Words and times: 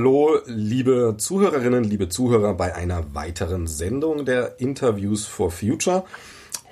hallo, 0.00 0.38
liebe 0.46 1.16
Zuhörerinnen, 1.18 1.84
liebe 1.84 2.08
Zuhörer 2.08 2.54
bei 2.54 2.74
einer 2.74 3.14
weiteren 3.14 3.66
Sendung 3.66 4.24
der 4.24 4.58
Interviews 4.58 5.26
for 5.26 5.50
Future. 5.50 6.04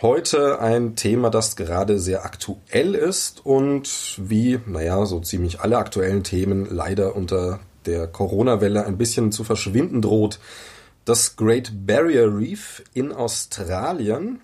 Heute 0.00 0.62
ein 0.62 0.96
Thema, 0.96 1.28
das 1.28 1.54
gerade 1.54 1.98
sehr 1.98 2.24
aktuell 2.24 2.94
ist 2.94 3.44
und 3.44 4.16
wie, 4.16 4.58
naja, 4.64 5.04
so 5.04 5.20
ziemlich 5.20 5.60
alle 5.60 5.76
aktuellen 5.76 6.24
Themen 6.24 6.68
leider 6.70 7.16
unter 7.16 7.60
der 7.84 8.06
Corona-Welle 8.06 8.86
ein 8.86 8.96
bisschen 8.96 9.30
zu 9.30 9.44
verschwinden 9.44 10.00
droht. 10.00 10.40
Das 11.04 11.36
Great 11.36 11.86
Barrier 11.86 12.34
Reef 12.34 12.82
in 12.94 13.12
Australien 13.12 14.40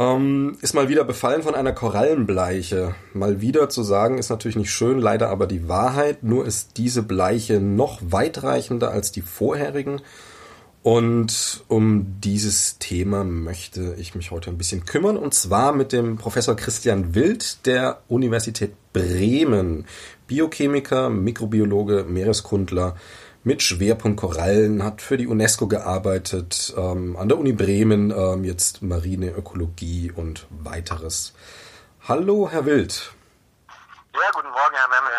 ähm, 0.00 0.56
ist 0.62 0.74
mal 0.74 0.88
wieder 0.88 1.04
befallen 1.04 1.42
von 1.42 1.54
einer 1.54 1.72
Korallenbleiche. 1.72 2.94
Mal 3.12 3.42
wieder 3.42 3.68
zu 3.68 3.82
sagen 3.82 4.16
ist 4.16 4.30
natürlich 4.30 4.56
nicht 4.56 4.70
schön, 4.70 4.98
leider 4.98 5.28
aber 5.28 5.46
die 5.46 5.68
Wahrheit. 5.68 6.22
Nur 6.22 6.46
ist 6.46 6.78
diese 6.78 7.02
Bleiche 7.02 7.60
noch 7.60 8.00
weitreichender 8.02 8.90
als 8.90 9.12
die 9.12 9.20
vorherigen. 9.20 10.00
Und 10.82 11.62
um 11.68 12.18
dieses 12.22 12.78
Thema 12.78 13.24
möchte 13.24 13.94
ich 13.98 14.14
mich 14.14 14.30
heute 14.30 14.48
ein 14.48 14.56
bisschen 14.56 14.86
kümmern. 14.86 15.18
Und 15.18 15.34
zwar 15.34 15.74
mit 15.74 15.92
dem 15.92 16.16
Professor 16.16 16.56
Christian 16.56 17.14
Wild 17.14 17.66
der 17.66 18.00
Universität 18.08 18.72
Bremen. 18.94 19.84
Biochemiker, 20.26 21.10
Mikrobiologe, 21.10 22.06
Meereskundler 22.08 22.96
mit 23.42 23.62
Schwerpunkt 23.62 24.20
Korallen, 24.20 24.84
hat 24.84 25.00
für 25.00 25.16
die 25.16 25.26
UNESCO 25.26 25.66
gearbeitet, 25.66 26.74
ähm, 26.76 27.16
an 27.16 27.28
der 27.28 27.38
Uni 27.38 27.52
Bremen 27.52 28.10
ähm, 28.10 28.44
jetzt 28.44 28.82
Marineökologie 28.82 30.12
und 30.14 30.46
weiteres. 30.50 31.34
Hallo, 32.06 32.48
Herr 32.50 32.66
Wild. 32.66 33.12
Ja, 34.12 34.30
guten 34.32 34.48
Morgen, 34.48 34.74
Herr 34.74 34.88
Memmel. 34.88 35.12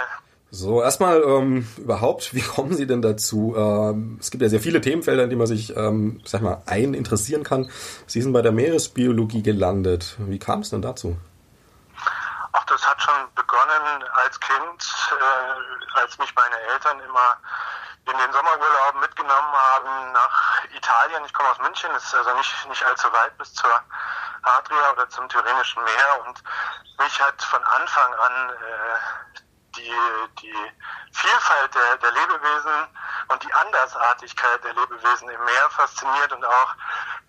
So, 0.53 0.83
erstmal 0.83 1.23
ähm, 1.23 1.67
überhaupt, 1.77 2.33
wie 2.35 2.41
kommen 2.41 2.75
Sie 2.75 2.85
denn 2.85 3.01
dazu? 3.01 3.55
Ähm, 3.57 4.17
es 4.19 4.29
gibt 4.29 4.43
ja 4.43 4.49
sehr 4.49 4.59
viele 4.59 4.81
Themenfelder, 4.81 5.23
in 5.23 5.29
die 5.29 5.35
man 5.35 5.47
sich, 5.47 5.75
ähm, 5.75 6.21
sag 6.25 6.41
mal, 6.41 6.61
ein 6.65 6.93
interessieren 6.93 7.43
kann. 7.43 7.71
Sie 8.05 8.21
sind 8.21 8.33
bei 8.33 8.41
der 8.41 8.51
Meeresbiologie 8.51 9.41
gelandet. 9.43 10.17
Wie 10.19 10.39
kam 10.39 10.59
es 10.59 10.69
denn 10.69 10.81
dazu? 10.81 11.17
Ach, 12.51 12.65
das 12.65 12.85
hat 12.85 13.01
schon 13.01 13.15
begonnen 13.33 14.03
als 14.25 14.39
Kind, 14.41 14.93
äh, 15.11 15.99
als 16.01 16.19
mich 16.19 16.35
meine 16.35 16.73
Eltern 16.73 16.99
immer 16.99 17.37
in 18.05 18.17
den 18.17 18.33
Sommerurlauben 18.33 18.99
mitgenommen 19.01 19.53
haben 19.53 20.11
nach 20.13 20.63
Italien. 20.73 21.23
Ich 21.25 21.33
komme 21.33 21.49
aus 21.49 21.59
München, 21.59 21.91
ist 21.91 22.15
also 22.15 22.33
nicht, 22.35 22.69
nicht 22.69 22.83
allzu 22.83 23.11
weit 23.13 23.37
bis 23.37 23.53
zur 23.53 23.71
Adria 24.43 24.91
oder 24.91 25.09
zum 25.09 25.29
Tyrrhenischen 25.29 25.83
Meer 25.83 26.25
und 26.25 26.41
mich 26.97 27.21
hat 27.21 27.41
von 27.43 27.63
Anfang 27.63 28.13
an 28.13 28.49
äh, 28.49 29.41
die, 29.75 29.93
die 30.41 30.71
Vielfalt 31.11 31.75
der, 31.75 31.97
der 31.97 32.11
Lebewesen 32.11 32.97
und 33.27 33.43
die 33.43 33.53
Andersartigkeit 33.53 34.63
der 34.63 34.73
Lebewesen 34.73 35.29
im 35.29 35.43
Meer 35.45 35.69
fasziniert 35.71 36.31
und 36.31 36.45
auch 36.45 36.75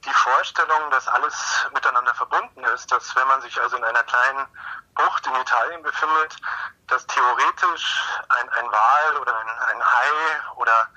die 0.05 0.13
Vorstellung, 0.13 0.91
dass 0.91 1.07
alles 1.09 1.67
miteinander 1.73 2.15
verbunden 2.15 2.65
ist, 2.65 2.91
dass 2.91 3.15
wenn 3.15 3.27
man 3.29 3.41
sich 3.43 3.61
also 3.61 3.77
in 3.77 3.85
einer 3.85 4.03
kleinen 4.05 4.47
Bucht 4.95 5.27
in 5.27 5.35
Italien 5.37 5.83
befindet, 5.83 6.37
dass 6.89 7.07
theoretisch 7.07 8.03
ein, 8.29 8.49
ein 8.51 8.71
Wal 8.71 9.17
oder 9.19 9.37
ein, 9.39 9.49
ein 9.49 9.85
Hai 9.85 10.43
oder 10.57 10.89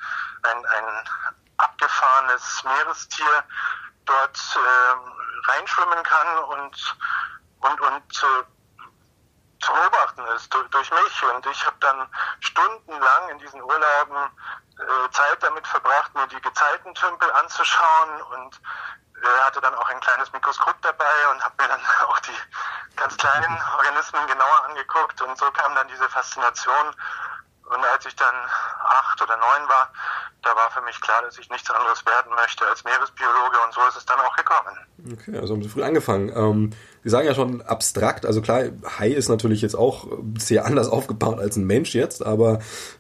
ein, 0.43 0.65
ein 0.65 1.09
abgefahrenes 1.57 2.63
Meerestier 2.63 3.43
dort 4.05 4.37
äh, 4.55 5.51
reinschwimmen 5.51 6.03
kann 6.03 6.37
und, 6.37 6.97
und, 7.61 7.81
und 7.81 8.23
äh, 8.23 8.54
zu 9.59 9.73
beobachten 9.73 10.21
ist 10.35 10.53
durch, 10.53 10.69
durch 10.69 10.91
mich. 10.91 11.23
Und 11.33 11.45
ich 11.45 11.65
habe 11.65 11.77
dann 11.79 12.07
stundenlang 12.39 13.29
in 13.29 13.39
diesen 13.39 13.61
Urlauben 13.61 14.17
äh, 14.79 15.11
Zeit 15.11 15.41
damit 15.41 15.67
verbracht, 15.67 16.13
mir 16.15 16.27
die 16.27 16.41
Gezeitentümpel 16.41 17.31
anzuschauen 17.31 18.21
und 18.33 18.61
äh, 19.21 19.43
hatte 19.45 19.61
dann 19.61 19.75
auch 19.75 19.89
ein 19.89 19.99
kleines 19.99 20.31
Mikroskop 20.33 20.75
dabei 20.81 21.15
und 21.31 21.43
habe 21.43 21.55
mir 21.61 21.69
dann 21.69 21.81
auch 22.07 22.19
die 22.19 22.37
ganz 22.95 23.15
kleinen 23.17 23.57
Organismen 23.77 24.27
genauer 24.27 24.65
angeguckt 24.67 25.21
und 25.21 25.37
so 25.37 25.45
kam 25.51 25.75
dann 25.75 25.87
diese 25.87 26.07
Faszination. 26.09 26.95
Und 27.65 27.83
als 27.83 28.05
ich 28.05 28.15
dann 28.15 28.35
acht 28.83 29.19
oder 29.21 29.37
neun 29.37 29.67
war, 29.67 29.91
da 30.43 30.55
war 30.55 30.69
für 30.69 30.81
mich 30.81 31.01
klar, 31.01 31.23
dass 31.23 31.39
ich 31.39 31.49
nichts 31.49 31.69
anderes 31.71 32.05
werden 32.05 32.31
möchte 32.35 32.65
als 32.67 32.83
Meeresbiologe 32.83 33.57
und 33.65 33.73
so 33.73 33.81
ist 33.87 33.97
es 33.97 34.05
dann 34.05 34.19
auch 34.19 34.35
gekommen. 34.35 34.77
Okay, 35.11 35.37
also 35.39 35.55
haben 35.55 35.63
Sie 35.63 35.69
früh 35.69 35.83
angefangen. 35.83 36.29
Ähm, 36.29 36.73
Sie 37.05 37.11
sagen 37.11 37.27
ja 37.27 37.35
schon 37.35 37.61
abstrakt, 37.61 38.25
also 38.25 38.41
klar, 38.41 38.63
Hai 38.97 39.09
ist 39.09 39.29
natürlich 39.29 39.61
jetzt 39.61 39.75
auch 39.75 40.07
sehr 40.39 40.65
anders 40.65 40.87
aufgebaut 40.89 41.39
als 41.39 41.55
ein 41.55 41.67
Mensch 41.67 41.93
jetzt, 41.93 42.25
aber 42.25 42.57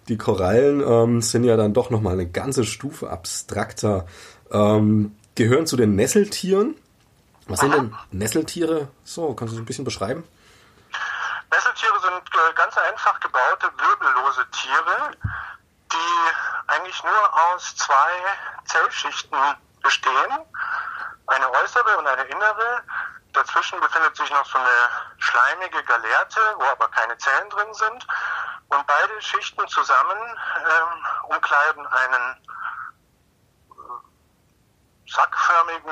die 0.09 0.15
Korallen 0.15 0.79
ähm, 0.79 1.21
sind 1.23 1.43
ja 1.43 1.57
dann 1.57 1.73
doch 1.73 1.89
nochmal 1.89 2.13
eine 2.13 2.29
ganze 2.29 2.65
Stufe 2.65 3.09
abstrakter. 3.09 4.05
Ähm, 4.51 5.15
gehören 5.33 5.65
zu 5.65 5.75
den 5.75 5.95
Nesseltieren. 5.95 6.75
Was 7.47 7.61
sind 7.61 7.73
denn 7.73 7.95
Nesseltiere? 8.11 8.89
So, 9.03 9.33
kannst 9.33 9.53
du 9.53 9.57
das 9.57 9.63
ein 9.63 9.65
bisschen 9.65 9.85
beschreiben? 9.85 10.23
Nesseltiere 11.51 11.99
sind 11.99 12.13
äh, 12.13 12.53
ganz 12.55 12.77
einfach 12.77 13.19
gebaute, 13.19 13.71
wirbellose 13.75 14.45
Tiere, 14.51 15.11
die 15.91 16.67
eigentlich 16.67 17.03
nur 17.03 17.55
aus 17.55 17.75
zwei 17.75 18.11
Zellschichten 18.65 19.37
bestehen. 19.81 20.37
Eine 21.25 21.51
äußere 21.51 21.97
und 21.97 22.05
eine 22.05 22.21
innere. 22.25 22.83
Dazwischen 23.35 23.79
befindet 23.81 24.15
sich 24.15 24.29
noch 24.31 24.45
so 24.45 24.57
eine 24.57 24.89
schleimige 25.17 25.83
Galerte, 25.83 26.39
wo 26.57 26.63
aber 26.63 26.87
keine 26.89 27.17
Zellen 27.17 27.49
drin 27.49 27.73
sind. 27.73 28.07
Und 28.69 28.87
beide 28.87 29.21
Schichten 29.21 29.67
zusammen 29.67 30.17
ähm, 30.17 31.05
umkleiden 31.29 31.85
einen 31.85 32.47
sackförmigen 35.07 35.91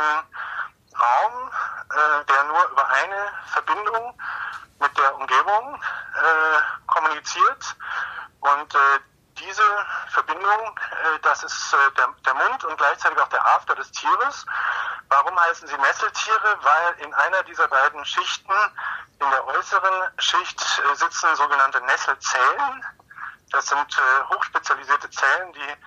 Raum, 0.99 1.51
äh, 1.91 2.25
der 2.25 2.43
nur 2.45 2.65
über 2.69 2.87
eine 2.87 3.33
Verbindung 3.47 4.19
mit 4.79 4.97
der 4.97 5.15
Umgebung 5.15 5.81
äh, 6.15 6.87
kommuniziert. 6.87 7.75
Und 8.39 8.73
äh, 8.73 8.99
diese 9.39 9.63
Verbindung, 10.09 10.79
äh, 10.79 11.19
das 11.21 11.43
ist 11.43 11.73
äh, 11.73 11.91
der, 12.25 12.33
Mund 12.33 12.63
und 12.63 12.77
gleichzeitig 12.77 13.19
auch 13.19 13.29
der 13.29 13.45
After 13.45 13.75
des 13.75 13.91
Tieres. 13.91 14.45
Warum 15.09 15.39
heißen 15.39 15.67
sie 15.67 15.77
Nesseltiere? 15.77 16.57
Weil 16.61 17.05
in 17.05 17.13
einer 17.13 17.43
dieser 17.43 17.67
beiden 17.67 18.03
Schichten, 18.05 18.53
in 19.19 19.29
der 19.29 19.47
äußeren 19.47 20.11
Schicht, 20.17 20.61
äh, 20.61 20.95
sitzen 20.95 21.35
sogenannte 21.35 21.81
Nesselzellen. 21.81 22.85
Das 23.51 23.67
sind 23.67 24.01
hochspezialisierte 24.29 25.07
Zellen, 25.11 25.53
die 25.53 25.77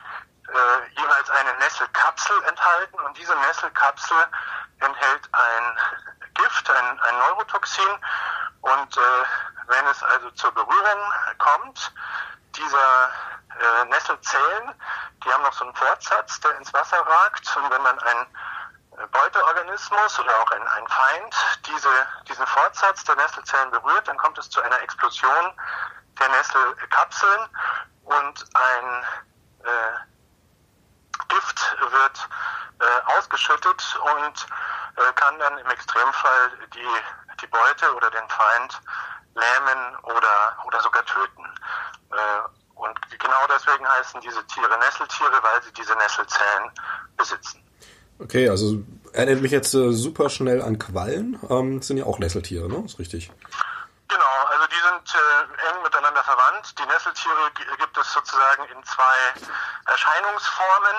jeweils 0.97 1.31
eine 1.31 1.53
Nesselkapsel 1.55 2.41
enthalten 2.45 3.01
und 3.01 3.19
diese 3.19 3.35
Nesselkapsel 3.35 4.17
enthält 4.79 5.29
ein 5.33 5.79
Gift, 6.35 6.71
ein, 6.71 7.01
ein 7.01 7.19
Neurotoxin 7.19 7.89
und 8.61 8.97
wenn 9.67 9.87
es 9.89 10.01
also 10.05 10.31
zur 10.31 10.53
Berührung 10.53 11.13
kommt, 11.39 11.93
dieser 12.57 13.11
äh, 13.61 13.85
Nesselzellen, 13.87 14.75
die 15.25 15.33
haben 15.33 15.43
noch 15.43 15.53
so 15.53 15.65
einen 15.65 15.75
Fortsatz, 15.75 16.41
der 16.41 16.57
ins 16.57 16.73
Wasser 16.73 16.99
ragt. 16.99 17.57
Und 17.57 17.71
wenn 17.71 17.85
dann 17.85 17.99
ein 17.99 18.27
äh, 18.99 19.07
Beuteorganismus 19.09 20.19
oder 20.19 20.41
auch 20.41 20.51
ein, 20.51 20.67
ein 20.67 20.89
Feind 20.89 21.35
diese, 21.67 22.07
diesen 22.29 22.47
Fortsatz 22.47 23.05
der 23.05 23.17
Nesselzellen 23.17 23.71
berührt, 23.71 24.09
dann 24.09 24.17
kommt 24.19 24.39
es 24.39 24.51
zu 24.51 24.61
einer 24.61 24.81
Explosion 24.83 25.53
der 26.19 26.29
Nesselkapseln. 26.29 27.49
Und 28.05 28.45
ein 28.55 29.05
äh, 29.65 31.27
Gift 31.29 31.77
wird 31.81 32.29
äh, 32.81 33.19
ausgeschüttet 33.19 33.99
und 34.17 34.47
äh, 34.97 35.13
kann 35.15 35.39
dann 35.39 35.59
im 35.59 35.67
Extremfall 35.71 36.51
die, 36.75 36.89
die 37.41 37.47
Beute 37.47 37.95
oder 37.95 38.11
den 38.11 38.29
Feind 38.29 38.81
lähmen 39.35 39.97
oder, 40.03 40.59
oder 40.65 40.81
sogar 40.81 41.05
töten. 41.05 41.45
Und 42.77 42.95
genau 43.19 43.43
deswegen 43.53 43.89
heißen 43.89 44.21
diese 44.21 44.47
Tiere 44.47 44.79
Nesseltiere, 44.79 45.43
weil 45.43 45.63
sie 45.63 45.73
diese 45.73 45.95
Nesselzellen 45.97 46.71
besitzen. 47.17 47.63
Okay, 48.19 48.49
also 48.49 48.83
erinnert 49.13 49.43
mich 49.43 49.53
jetzt 49.53 49.75
äh, 49.75 49.93
super 49.93 50.31
schnell 50.31 50.63
an 50.63 50.79
Quallen. 50.79 51.39
Ähm, 51.51 51.83
sind 51.83 51.97
ja 51.97 52.05
auch 52.05 52.19
Nesseltiere, 52.19 52.69
ne? 52.69 52.85
Ist 52.85 52.99
richtig. 52.99 53.31
Genau, 54.09 54.37
also 54.49 54.67
die 54.69 54.77
sind 54.77 55.15
äh, 55.15 55.69
eng 55.69 55.83
miteinander 55.83 56.23
verwandt. 56.23 56.79
Die 56.79 56.87
Nesseltiere 56.87 57.51
gibt 57.79 57.97
es 57.97 58.13
sozusagen 58.13 58.65
in 58.77 58.83
zwei 58.85 59.51
Erscheinungsformen. 59.87 60.97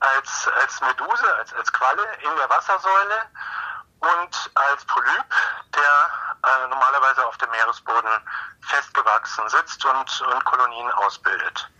Als, 0.00 0.48
als 0.60 0.80
Meduse, 0.80 1.34
als, 1.38 1.52
als 1.54 1.72
Qualle 1.72 2.04
in 2.22 2.36
der 2.36 2.48
Wassersäule 2.48 3.18
und 3.98 4.50
als 4.54 4.84
Polyp, 4.84 5.26
der 5.74 6.27
äh, 6.44 6.68
normalerweise 6.68 7.26
auf 7.26 7.36
dem 7.38 7.50
Meeresboden 7.50 8.10
festgewachsen 8.60 9.44
sitzt 9.48 9.84
und, 9.84 10.34
und 10.34 10.44
Kolonien 10.44 10.90
ausbildet. 10.92 11.70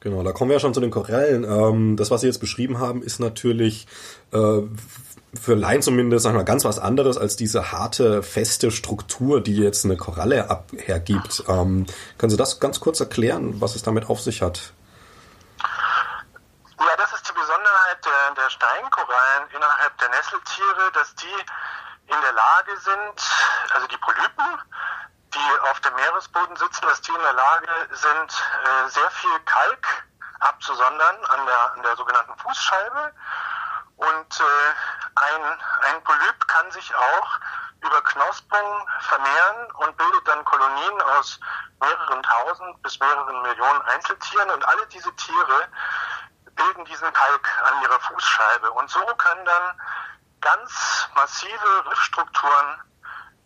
Genau, 0.00 0.22
da 0.22 0.32
kommen 0.32 0.50
wir 0.50 0.56
ja 0.56 0.60
schon 0.60 0.74
zu 0.74 0.80
den 0.80 0.90
Korallen. 0.90 1.44
Ähm, 1.44 1.96
das, 1.96 2.10
was 2.10 2.22
Sie 2.22 2.26
jetzt 2.26 2.40
beschrieben 2.40 2.78
haben, 2.80 3.02
ist 3.02 3.20
natürlich 3.20 3.86
äh, 4.32 4.62
für 5.40 5.54
Laien 5.54 5.80
zumindest, 5.80 6.24
sagen 6.24 6.36
wir, 6.36 6.44
ganz 6.44 6.64
was 6.64 6.78
anderes 6.78 7.16
als 7.16 7.36
diese 7.36 7.72
harte, 7.72 8.22
feste 8.22 8.70
Struktur, 8.70 9.40
die 9.40 9.56
jetzt 9.56 9.84
eine 9.84 9.96
Koralle 9.96 10.50
ab 10.50 10.70
hergibt. 10.76 11.44
Ähm, 11.48 11.86
können 12.18 12.30
Sie 12.30 12.36
das 12.36 12.58
ganz 12.58 12.80
kurz 12.80 12.98
erklären, 13.00 13.60
was 13.60 13.76
es 13.76 13.82
damit 13.82 14.10
auf 14.10 14.20
sich 14.20 14.42
hat? 14.42 14.72
der, 18.04 18.34
der 18.34 18.50
Steinkorallen 18.50 19.48
innerhalb 19.54 19.98
der 19.98 20.08
Nesseltiere, 20.10 20.90
dass 20.92 21.14
die 21.14 21.38
in 22.12 22.20
der 22.20 22.32
Lage 22.32 22.76
sind, 22.78 23.30
also 23.74 23.86
die 23.86 23.96
Polypen, 23.96 24.62
die 25.34 25.60
auf 25.70 25.80
dem 25.80 25.94
Meeresboden 25.94 26.56
sitzen, 26.56 26.86
dass 26.86 27.00
die 27.00 27.12
in 27.12 27.20
der 27.20 27.32
Lage 27.32 27.68
sind, 27.92 28.44
äh, 28.64 28.88
sehr 28.88 29.10
viel 29.10 29.40
Kalk 29.40 29.86
abzusondern 30.40 31.24
an 31.26 31.46
der, 31.46 31.72
an 31.72 31.82
der 31.82 31.96
sogenannten 31.96 32.36
Fußscheibe. 32.38 33.14
Und 33.96 34.40
äh, 34.40 34.74
ein, 35.14 35.60
ein 35.88 36.04
Polyp 36.04 36.48
kann 36.48 36.70
sich 36.72 36.94
auch 36.94 37.38
über 37.80 38.02
Knospung 38.02 38.88
vermehren 39.00 39.70
und 39.78 39.96
bildet 39.96 40.28
dann 40.28 40.44
Kolonien 40.44 41.00
aus 41.02 41.40
mehreren 41.80 42.22
tausend 42.22 42.82
bis 42.82 42.98
mehreren 43.00 43.42
Millionen 43.42 43.82
Einzeltieren. 43.82 44.50
Und 44.50 44.66
alle 44.68 44.86
diese 44.88 45.14
Tiere 45.16 45.68
bilden 46.54 46.84
diesen 46.84 47.12
Kalk 47.12 47.48
an 47.64 47.82
ihrer 47.82 48.00
Fußscheibe. 48.00 48.70
Und 48.72 48.90
so 48.90 49.00
können 49.16 49.44
dann 49.44 49.80
ganz 50.42 51.08
massive 51.14 51.90
Riffstrukturen 51.90 52.78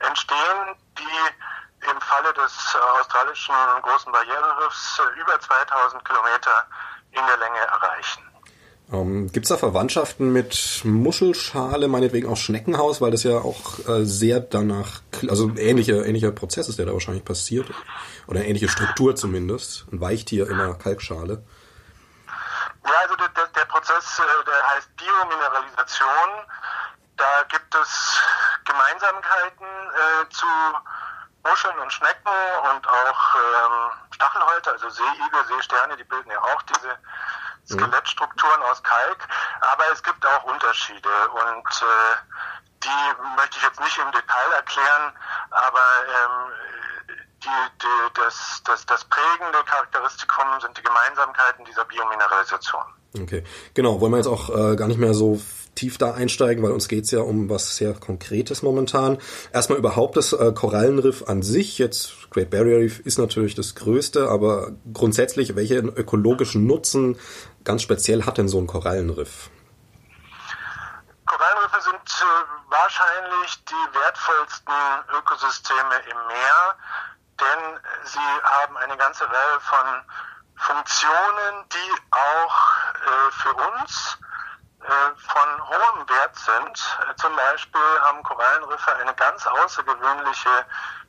entstehen, 0.01 0.75
die 0.99 1.87
im 1.91 2.01
Falle 2.01 2.33
des 2.35 2.75
äh, 2.75 3.01
australischen 3.01 3.55
großen 3.83 4.11
Barriereriffs 4.11 4.99
äh, 4.99 5.21
über 5.21 5.39
2000 5.39 6.05
Kilometer 6.05 6.67
in 7.13 7.25
der 7.27 7.37
Länge 7.37 7.59
erreichen. 7.59 8.23
Ähm, 8.93 9.33
Gibt 9.33 9.47
es 9.47 9.49
da 9.49 9.57
Verwandtschaften 9.57 10.33
mit 10.33 10.83
Muschelschale, 10.85 11.89
meinetwegen 11.89 12.29
auch 12.29 12.37
Schneckenhaus, 12.37 13.01
weil 13.01 13.11
das 13.11 13.25
ja 13.25 13.39
auch 13.39 13.79
äh, 13.89 14.05
sehr 14.05 14.41
danach, 14.41 15.01
also 15.29 15.51
ähnliche, 15.57 16.05
ähnlicher 16.05 16.31
Prozess 16.31 16.69
ist, 16.69 16.79
der 16.79 16.87
da 16.87 16.93
wahrscheinlich 16.93 17.25
passiert. 17.25 17.67
Oder 18.27 18.45
ähnliche 18.45 18.69
Struktur 18.69 19.17
zumindest. 19.17 19.87
Ein 19.91 20.01
Weichtier 20.01 20.49
in 20.49 20.55
einer 20.55 20.75
Kalkschale. 20.75 21.43
Ja, 22.85 22.93
also 23.03 23.17
der, 23.17 23.29
der, 23.29 23.47
der 23.49 23.65
Prozess, 23.65 24.21
äh, 24.21 24.45
der 24.47 24.77
heißt 24.77 24.89
Biomineralisation. 24.97 26.31
Da 27.17 27.43
gibt 27.49 27.75
es 27.75 28.21
Gemeinsamkeiten 28.65 29.67
äh, 29.67 30.29
zu 30.31 30.47
Muscheln 31.43 31.79
und 31.79 31.93
Schnecken 31.93 32.37
und 32.71 32.89
auch 32.89 33.35
ähm, 33.35 33.91
Stachelhäute, 34.11 34.73
also 34.73 34.91
Seeigel, 34.91 35.45
Seesterne, 35.49 35.97
die 35.97 36.05
bilden 36.05 36.31
ja 36.31 36.41
auch 36.41 36.63
diese 36.63 36.99
Skelettstrukturen 37.67 38.63
aus 38.63 38.83
Kalk. 38.83 39.29
Aber 39.61 39.85
es 39.93 40.03
gibt 40.03 40.25
auch 40.27 40.45
Unterschiede 40.45 41.09
und 41.31 41.69
äh, 41.83 42.17
die 42.85 43.37
möchte 43.37 43.59
ich 43.59 43.63
jetzt 43.63 43.81
nicht 43.81 43.99
im 43.99 44.11
Detail 44.13 44.53
erklären, 44.55 45.13
aber 45.51 45.87
ähm, 46.09 46.53
die, 47.43 47.83
die, 47.83 48.15
das, 48.15 48.63
das, 48.65 48.87
das 48.87 49.05
prägende 49.05 49.63
Charakteristikum 49.65 50.47
sind 50.61 50.77
die 50.77 50.83
Gemeinsamkeiten 50.83 51.65
dieser 51.65 51.85
Biomineralisation. 51.85 52.83
Okay, 53.19 53.45
genau. 53.75 54.01
Wollen 54.01 54.13
wir 54.13 54.19
jetzt 54.19 54.27
auch 54.27 54.51
äh, 54.51 54.77
gar 54.77 54.89
nicht 54.89 54.99
mehr 54.99 55.15
so 55.15 55.41
tief 55.77 55.99
da 55.99 56.15
einsteigen, 56.15 56.65
weil 56.65 56.73
uns 56.73 56.89
geht's 56.89 57.13
ja 57.13 57.21
um 57.21 57.49
was 57.49 57.77
sehr 57.77 57.95
Konkretes 57.95 58.63
momentan. 58.63 59.19
Erstmal 59.53 59.79
überhaupt 59.79 60.17
das 60.17 60.33
äh, 60.33 60.53
Korallenriff 60.53 61.29
an 61.29 61.43
sich. 61.43 61.79
Jetzt 61.79 62.31
Great 62.31 62.51
Barrier 62.51 62.79
Reef 62.79 62.99
ist 63.01 63.19
natürlich 63.19 63.55
das 63.55 63.75
größte, 63.77 64.29
aber 64.29 64.73
grundsätzlich, 64.93 65.55
welchen 65.55 65.89
ökologischen 65.89 66.67
Nutzen 66.67 67.19
ganz 67.63 67.83
speziell 67.83 68.25
hat 68.25 68.39
denn 68.39 68.49
so 68.49 68.59
ein 68.59 68.67
Korallenriff? 68.67 69.51
Korallenriffe 71.27 71.81
sind 71.83 71.95
äh, 71.95 72.71
wahrscheinlich 72.71 73.65
die 73.65 73.99
wertvollsten 73.99 74.75
Ökosysteme 75.19 75.97
im 76.11 76.27
Meer, 76.29 76.77
denn 77.39 77.81
sie 78.05 78.19
haben 78.19 78.77
eine 78.77 78.97
ganze 78.97 79.25
Reihe 79.25 79.61
von 79.61 79.87
Funktionen, 80.57 81.65
die 81.73 81.93
auch 82.11 82.57
äh, 82.95 83.31
für 83.33 83.55
uns 83.55 84.19
von 84.87 85.69
hohem 85.69 86.09
Wert 86.09 86.37
sind. 86.37 86.99
Äh, 87.09 87.15
zum 87.17 87.35
Beispiel 87.35 88.01
haben 88.03 88.23
Korallenriffe 88.23 88.95
eine 88.97 89.15
ganz 89.15 89.47
außergewöhnliche 89.47 90.67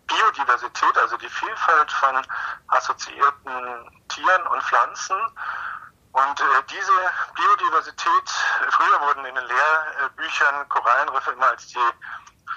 Biodiversität, 0.07 0.97
also 0.97 1.17
die 1.17 1.29
Vielfalt 1.29 1.91
von 1.91 2.25
assoziierten 2.69 4.05
Tieren 4.07 4.47
und 4.47 4.63
Pflanzen. 4.63 5.17
Und 6.13 6.39
äh, 6.39 6.63
diese 6.69 6.91
Biodiversität, 7.35 8.29
früher 8.71 9.01
wurden 9.01 9.25
in 9.25 9.35
den 9.35 9.45
Lehrbüchern 9.45 10.69
Korallenriffe 10.69 11.31
immer 11.31 11.47
als 11.49 11.67
die 11.67 11.79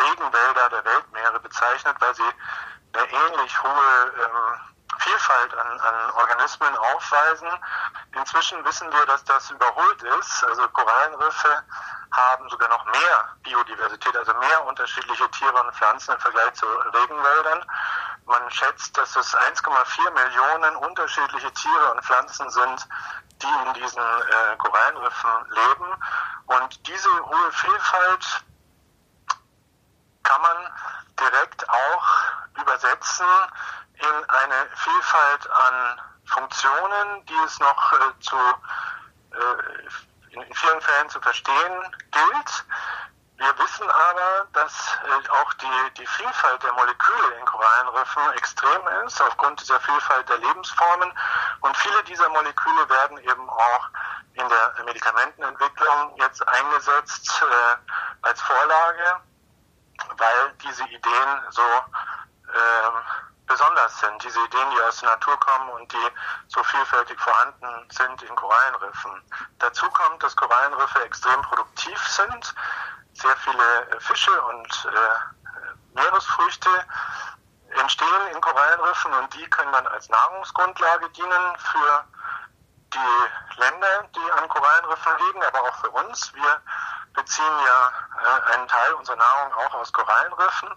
Regenwälder 0.03 0.71
der 0.71 0.85
Weltmeere 0.85 1.41
bezeichnet, 1.41 1.97
weil 2.01 2.15
sie 2.15 2.23
eine 2.93 3.11
ähnlich 3.11 3.63
hohe 3.63 4.13
ähm, 4.25 4.70
Vielfalt 4.99 5.55
an, 5.57 5.81
an 5.81 6.11
Organismen 6.13 6.77
aufweisen. 6.77 7.49
Inzwischen 8.13 8.65
wissen 8.65 8.91
wir, 8.93 9.07
dass 9.07 9.25
das 9.25 9.51
überholt 9.51 10.03
ist. 10.03 10.45
Also 10.45 10.69
Korallenriffe 10.69 11.63
haben 12.13 12.49
sogar 12.51 12.69
noch 12.69 12.85
mehr 12.87 13.37
Biodiversität, 13.43 14.17
also 14.17 14.35
mehr 14.35 14.67
unterschiedliche 14.67 15.31
Tiere 15.31 15.61
und 15.63 15.75
Pflanzen 15.75 16.13
im 16.13 16.21
Vergleich 16.21 16.53
zu 16.55 16.67
Regenwäldern. 16.67 17.65
Man 18.27 18.51
schätzt, 18.51 18.97
dass 18.97 19.17
es 19.17 19.37
1,4 19.37 20.11
Millionen 20.11 20.77
unterschiedliche 20.77 21.53
Tiere 21.53 21.93
und 21.93 22.05
Pflanzen 22.05 22.51
sind, 22.51 22.89
die 23.43 23.69
in 23.69 23.75
diesen 23.75 24.03
äh, 24.03 24.57
Korallenriffen 24.59 25.31
leben. 25.51 25.95
Und 26.47 26.87
diese 26.87 27.09
hohe 27.09 27.53
Vielfalt 27.53 28.45
kann 30.23 30.43
man 30.43 30.73
direkt 31.19 31.69
auch 31.69 32.07
übersetzen 32.61 33.27
in 34.01 34.31
eine 34.31 34.69
Vielfalt 34.77 35.51
an 35.51 36.01
Funktionen, 36.25 37.27
die 37.27 37.39
es 37.45 37.59
noch 37.61 37.93
äh, 37.93 38.21
zu, 38.21 38.37
äh, 38.37 40.35
in 40.35 40.55
vielen 40.55 40.81
Fällen 40.81 41.09
zu 41.11 41.21
verstehen 41.21 41.97
gilt. 42.11 42.65
Wir 43.37 43.59
wissen 43.59 43.89
aber, 43.89 44.47
dass 44.53 44.99
äh, 45.03 45.29
auch 45.31 45.53
die, 45.55 45.95
die 45.97 46.07
Vielfalt 46.07 46.63
der 46.63 46.73
Moleküle 46.75 47.35
in 47.39 47.45
Korallenriffen 47.47 48.33
extrem 48.35 48.87
ist, 49.07 49.21
aufgrund 49.23 49.61
dieser 49.61 49.81
Vielfalt 49.81 50.29
der 50.29 50.39
Lebensformen. 50.39 51.13
Und 51.61 51.77
viele 51.77 52.05
dieser 52.05 52.29
Moleküle 52.29 52.89
werden 52.89 53.19
eben 53.19 53.49
auch 53.49 53.89
in 54.35 54.49
der 54.49 54.85
Medikamentenentwicklung 54.85 56.17
jetzt 56.17 56.47
eingesetzt 56.47 57.43
äh, 57.43 57.77
als 58.23 58.41
Vorlage, 58.43 59.21
weil 60.17 60.55
diese 60.63 60.85
Ideen 60.85 61.43
so 61.51 61.63
äh, 61.63 63.30
besonders 63.51 63.99
sind, 63.99 64.23
diese 64.23 64.39
Ideen, 64.39 64.71
die 64.71 64.83
aus 64.83 65.01
der 65.01 65.11
Natur 65.11 65.39
kommen 65.41 65.71
und 65.71 65.93
die 65.93 66.09
so 66.49 66.63
vielfältig 66.63 67.21
vorhanden 67.21 67.89
sind 67.91 68.23
in 68.23 68.37
Korallenriffen. 68.37 69.11
Dazu 69.59 69.91
kommt, 69.91 70.23
dass 70.23 70.37
Korallenriffe 70.37 71.03
extrem 71.03 71.43
produktiv 71.43 71.99
sind, 72.09 72.55
sehr 73.15 73.37
viele 73.39 73.91
äh, 73.91 74.01
Fische 74.01 74.41
und 74.43 74.89
äh, 74.95 75.95
Meeresfrüchte 75.95 76.71
entstehen 77.81 78.27
in 78.33 78.41
Korallenriffen 78.41 79.13
und 79.15 79.35
die 79.35 79.51
können 79.51 79.73
dann 79.73 79.87
als 79.89 80.09
Nahrungsgrundlage 80.09 81.11
dienen 81.11 81.57
für 81.59 82.05
die 82.95 83.61
Länder, 83.61 84.09
die 84.15 84.33
an 84.33 84.49
Korallenriffen 84.49 85.13
liegen, 85.27 85.43
aber 85.45 85.63
auch 85.63 85.75
für 85.77 85.91
uns. 85.91 86.33
Wir 86.35 86.63
beziehen 87.15 87.59
ja 87.67 87.93
äh, 88.23 88.55
einen 88.55 88.69
Teil 88.69 88.93
unserer 88.95 89.17
Nahrung 89.17 89.53
auch 89.55 89.75
aus 89.75 89.93
Korallenriffen. 89.93 90.71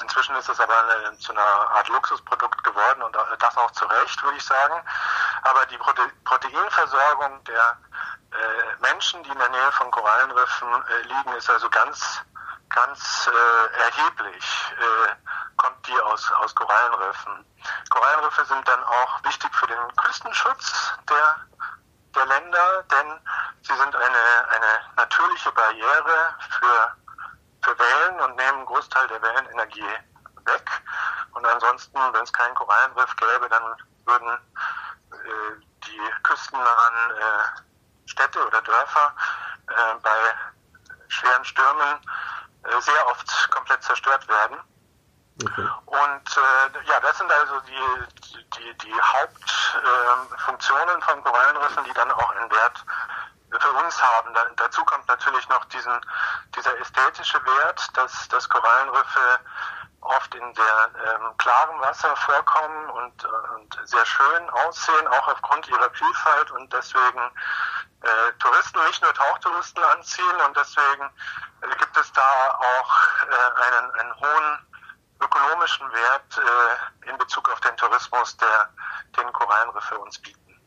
Inzwischen 0.00 0.34
ist 0.36 0.48
es 0.48 0.60
aber 0.60 0.84
eine, 0.84 1.18
zu 1.18 1.32
einer 1.32 1.42
Art 1.42 1.88
Luxusprodukt 1.88 2.62
geworden 2.62 3.02
und 3.02 3.16
das 3.38 3.56
auch 3.56 3.70
zu 3.72 3.84
Recht, 3.86 4.22
würde 4.22 4.36
ich 4.36 4.44
sagen. 4.44 4.74
Aber 5.42 5.66
die 5.66 5.78
Prote 5.78 6.02
Proteinversorgung 6.24 7.42
der 7.44 7.76
äh, 8.32 8.82
Menschen, 8.82 9.22
die 9.24 9.30
in 9.30 9.38
der 9.38 9.48
Nähe 9.48 9.72
von 9.72 9.90
Korallenriffen 9.90 10.68
äh, 10.68 11.02
liegen, 11.02 11.32
ist 11.34 11.50
also 11.50 11.68
ganz, 11.70 12.20
ganz 12.68 13.28
äh, 13.28 13.80
erheblich, 13.82 14.44
äh, 14.78 15.14
kommt 15.56 15.86
die 15.86 16.00
aus, 16.00 16.30
aus 16.32 16.54
Korallenriffen. 16.54 17.44
Korallenriffe 17.90 18.44
sind 18.44 18.66
dann 18.68 18.82
auch 18.84 19.24
wichtig 19.24 19.54
für 19.54 19.66
den 19.66 19.96
Küstenschutz 19.96 20.92
der, 21.08 21.36
der 22.14 22.26
Länder, 22.26 22.84
denn 22.90 23.20
sie 23.62 23.74
sind 23.74 23.94
eine, 23.94 24.48
eine 24.54 24.80
natürliche 24.96 25.52
Barriere 25.52 26.34
für 26.60 26.96
für 27.62 27.78
Wellen 27.78 28.20
und 28.20 28.36
nehmen 28.36 28.58
einen 28.58 28.66
Großteil 28.66 29.06
der 29.08 29.22
Wellenenergie 29.22 29.94
weg. 30.44 30.82
Und 31.32 31.46
ansonsten, 31.46 31.98
wenn 32.12 32.22
es 32.22 32.32
keinen 32.32 32.54
Korallenriff 32.54 33.14
gäbe, 33.16 33.48
dann 33.48 33.62
würden 34.04 34.28
äh, 35.12 35.60
die 35.84 36.00
küstennahen 36.22 37.10
äh, 37.16 38.08
Städte 38.08 38.46
oder 38.46 38.60
Dörfer 38.62 39.14
äh, 39.68 39.94
bei 40.02 40.34
schweren 41.08 41.44
Stürmen 41.44 42.00
äh, 42.64 42.80
sehr 42.80 43.06
oft 43.06 43.50
komplett 43.50 43.82
zerstört 43.82 44.26
werden. 44.28 44.58
Okay. 45.42 45.68
Und 45.86 46.36
äh, 46.36 46.86
ja, 46.86 47.00
das 47.00 47.16
sind 47.16 47.30
also 47.32 47.60
die, 47.60 48.38
die, 48.56 48.74
die 48.78 48.94
Hauptfunktionen 49.00 50.98
äh, 50.98 51.02
von 51.02 51.22
Korallenriffen, 51.24 51.84
die 51.84 51.92
dann 51.94 52.10
auch 52.10 52.30
einen 52.36 52.50
Wert 52.50 52.84
für 53.58 53.72
uns 53.72 54.02
haben. 54.02 54.34
Da, 54.34 54.44
dazu 54.56 54.84
kommt 54.84 55.06
natürlich 55.08 55.48
noch 55.48 55.64
diesen, 55.66 55.92
dieser 56.56 56.78
ästhetische 56.80 57.44
Wert, 57.44 57.88
dass, 57.94 58.28
dass 58.28 58.48
Korallenriffe 58.48 59.40
oft 60.02 60.34
in 60.34 60.54
sehr 60.54 60.90
ähm, 61.14 61.36
klarem 61.36 61.80
Wasser 61.80 62.14
vorkommen 62.16 62.90
und, 62.90 63.24
äh, 63.24 63.54
und 63.54 63.78
sehr 63.84 64.04
schön 64.06 64.50
aussehen, 64.50 65.06
auch 65.08 65.28
aufgrund 65.28 65.68
ihrer 65.68 65.90
Vielfalt 65.90 66.50
und 66.52 66.72
deswegen 66.72 67.20
äh, 68.02 68.32
Touristen, 68.38 68.78
nicht 68.86 69.02
nur 69.02 69.12
Tauchtouristen 69.12 69.82
anziehen 69.82 70.40
und 70.46 70.56
deswegen 70.56 71.04
äh, 71.60 71.76
gibt 71.78 71.96
es 71.96 72.10
da 72.12 72.58
auch 72.58 73.28
äh, 73.28 73.62
einen, 73.62 73.90
einen 73.92 74.14
hohen 74.16 74.66
ökonomischen 75.22 75.86
Wert 75.92 76.38
äh, 76.38 77.10
in 77.10 77.18
Bezug 77.18 77.50
auf 77.50 77.60
den 77.60 77.76
Tourismus, 77.76 78.36
der 78.38 78.70
den 79.18 79.30
Korallenriffe 79.32 79.98
uns 79.98 80.18
bieten. 80.18 80.60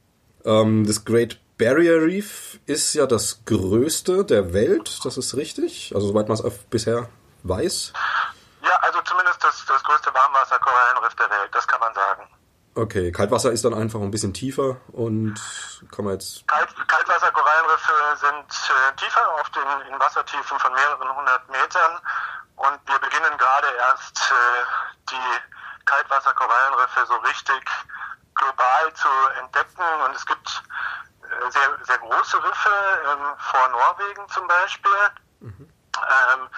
Ähm, 0.46 0.86
das 0.86 1.04
Great 1.04 1.40
Barrier 1.64 2.02
Reef 2.02 2.60
ist 2.66 2.94
ja 2.94 3.06
das 3.06 3.46
größte 3.46 4.26
der 4.26 4.52
Welt, 4.52 5.00
das 5.06 5.16
ist 5.16 5.34
richtig, 5.38 5.94
also 5.96 6.08
soweit 6.08 6.28
man 6.28 6.38
es 6.38 6.44
bisher 6.70 7.08
weiß. 7.44 7.94
Ja, 8.62 8.76
also 8.82 9.00
zumindest 9.04 9.42
das, 9.42 9.64
das 9.66 9.82
größte 9.82 10.14
Warmwasser-Korallenriff 10.14 11.16
der 11.16 11.30
Welt, 11.30 11.50
das 11.54 11.66
kann 11.66 11.80
man 11.80 11.94
sagen. 11.94 12.28
Okay, 12.76 13.14
Kaltwasser 13.14 13.54
ist 13.54 13.64
dann 13.64 13.74
einfach 13.74 14.02
ein 14.02 14.12
bisschen 14.12 14.34
tiefer 14.34 14.76
und 14.92 15.36
kann 15.90 16.04
man 16.04 16.16
jetzt. 16.16 16.46
Kalt, 16.50 16.68
Kaltwasserkorallenriffe 16.86 17.94
sind 18.20 18.50
äh, 18.52 18.96
tiefer 18.98 19.26
auf 19.40 19.50
den 19.52 19.94
in 19.94 19.98
Wassertiefen 19.98 20.60
von 20.60 20.74
mehreren 20.74 21.16
hundert 21.16 21.48
Metern 21.48 21.96
und 22.58 22.80
wir 22.88 23.00
beginnen 23.00 23.38
gerade 23.38 23.68
erst 23.88 24.20
äh, 24.20 25.12
die 25.12 25.86
Kaltwasserkorallenriffe 25.86 27.06
so 27.08 27.16
richtig 27.24 27.64
global 28.36 28.94
zu 28.96 29.08
entdecken 29.40 29.84
und 30.06 30.14
es 30.14 30.26
gibt 30.26 30.64
sehr, 31.50 31.86
sehr 31.86 31.98
große 31.98 32.44
Riffe 32.44 33.02
ähm, 33.08 33.38
vor 33.38 33.68
Norwegen 33.70 34.28
zum 34.30 34.48
Beispiel. 34.48 34.92
Mhm 35.40 35.74
ähm, 36.04 36.50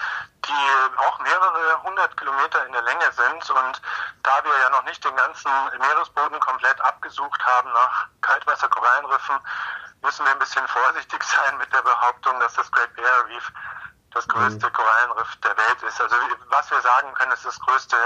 die 0.46 0.98
auch 0.98 1.20
mehrere 1.20 1.84
hundert 1.84 2.16
Kilometer 2.18 2.66
in 2.66 2.74
der 2.74 2.82
Länge 2.84 3.12
sind. 3.12 3.50
Und 3.50 3.82
da 4.24 4.44
wir 4.44 4.58
ja 4.60 4.70
noch 4.70 4.84
nicht 4.84 5.04
den 5.04 5.16
ganzen 5.16 5.52
Meeresboden 5.80 6.40
komplett 6.40 6.80
abgesucht 6.82 7.44
haben 7.46 7.72
nach 7.74 8.08
Kaltwasserkorallenriffen, 8.22 9.40
müssen 10.02 10.26
wir 10.26 10.32
ein 10.32 10.40
bisschen 10.40 10.68
vorsichtig 10.68 11.24
sein 11.24 11.58
mit 11.58 11.74
der 11.74 11.82
Behauptung, 11.82 12.40
dass 12.40 12.54
das 12.54 12.72
Great 12.72 12.94
Barrier 12.96 13.26
Reef 13.28 13.52
das 14.12 14.28
größte 14.28 14.68
mhm. 14.68 14.74
Korallenriff 14.74 15.36
der 15.44 15.58
Welt 15.58 15.84
ist. 15.84 16.00
Also 16.00 16.16
was 16.48 16.72
wir 16.72 16.80
sagen 16.82 17.14
können, 17.16 17.32
ist 17.34 17.46
das 17.46 17.60
größte 17.60 17.98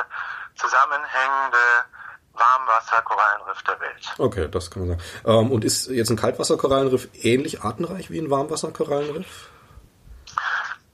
zusammenhängende 0.56 1.86
Warmwasser-Korallenriff 2.34 3.62
der 3.64 3.80
Welt. 3.80 4.14
Okay, 4.18 4.48
das 4.50 4.72
kann 4.72 4.88
man 4.88 4.98
sagen. 4.98 5.10
Ähm, 5.26 5.52
und 5.52 5.66
ist 5.66 5.88
jetzt 5.88 6.10
ein 6.10 6.18
Kaltwasser-Korallenriff 6.18 7.10
ähnlich 7.14 7.62
artenreich 7.62 8.10
wie 8.10 8.20
ein 8.20 8.30
Warmwasser-Korallenriff? 8.30 9.50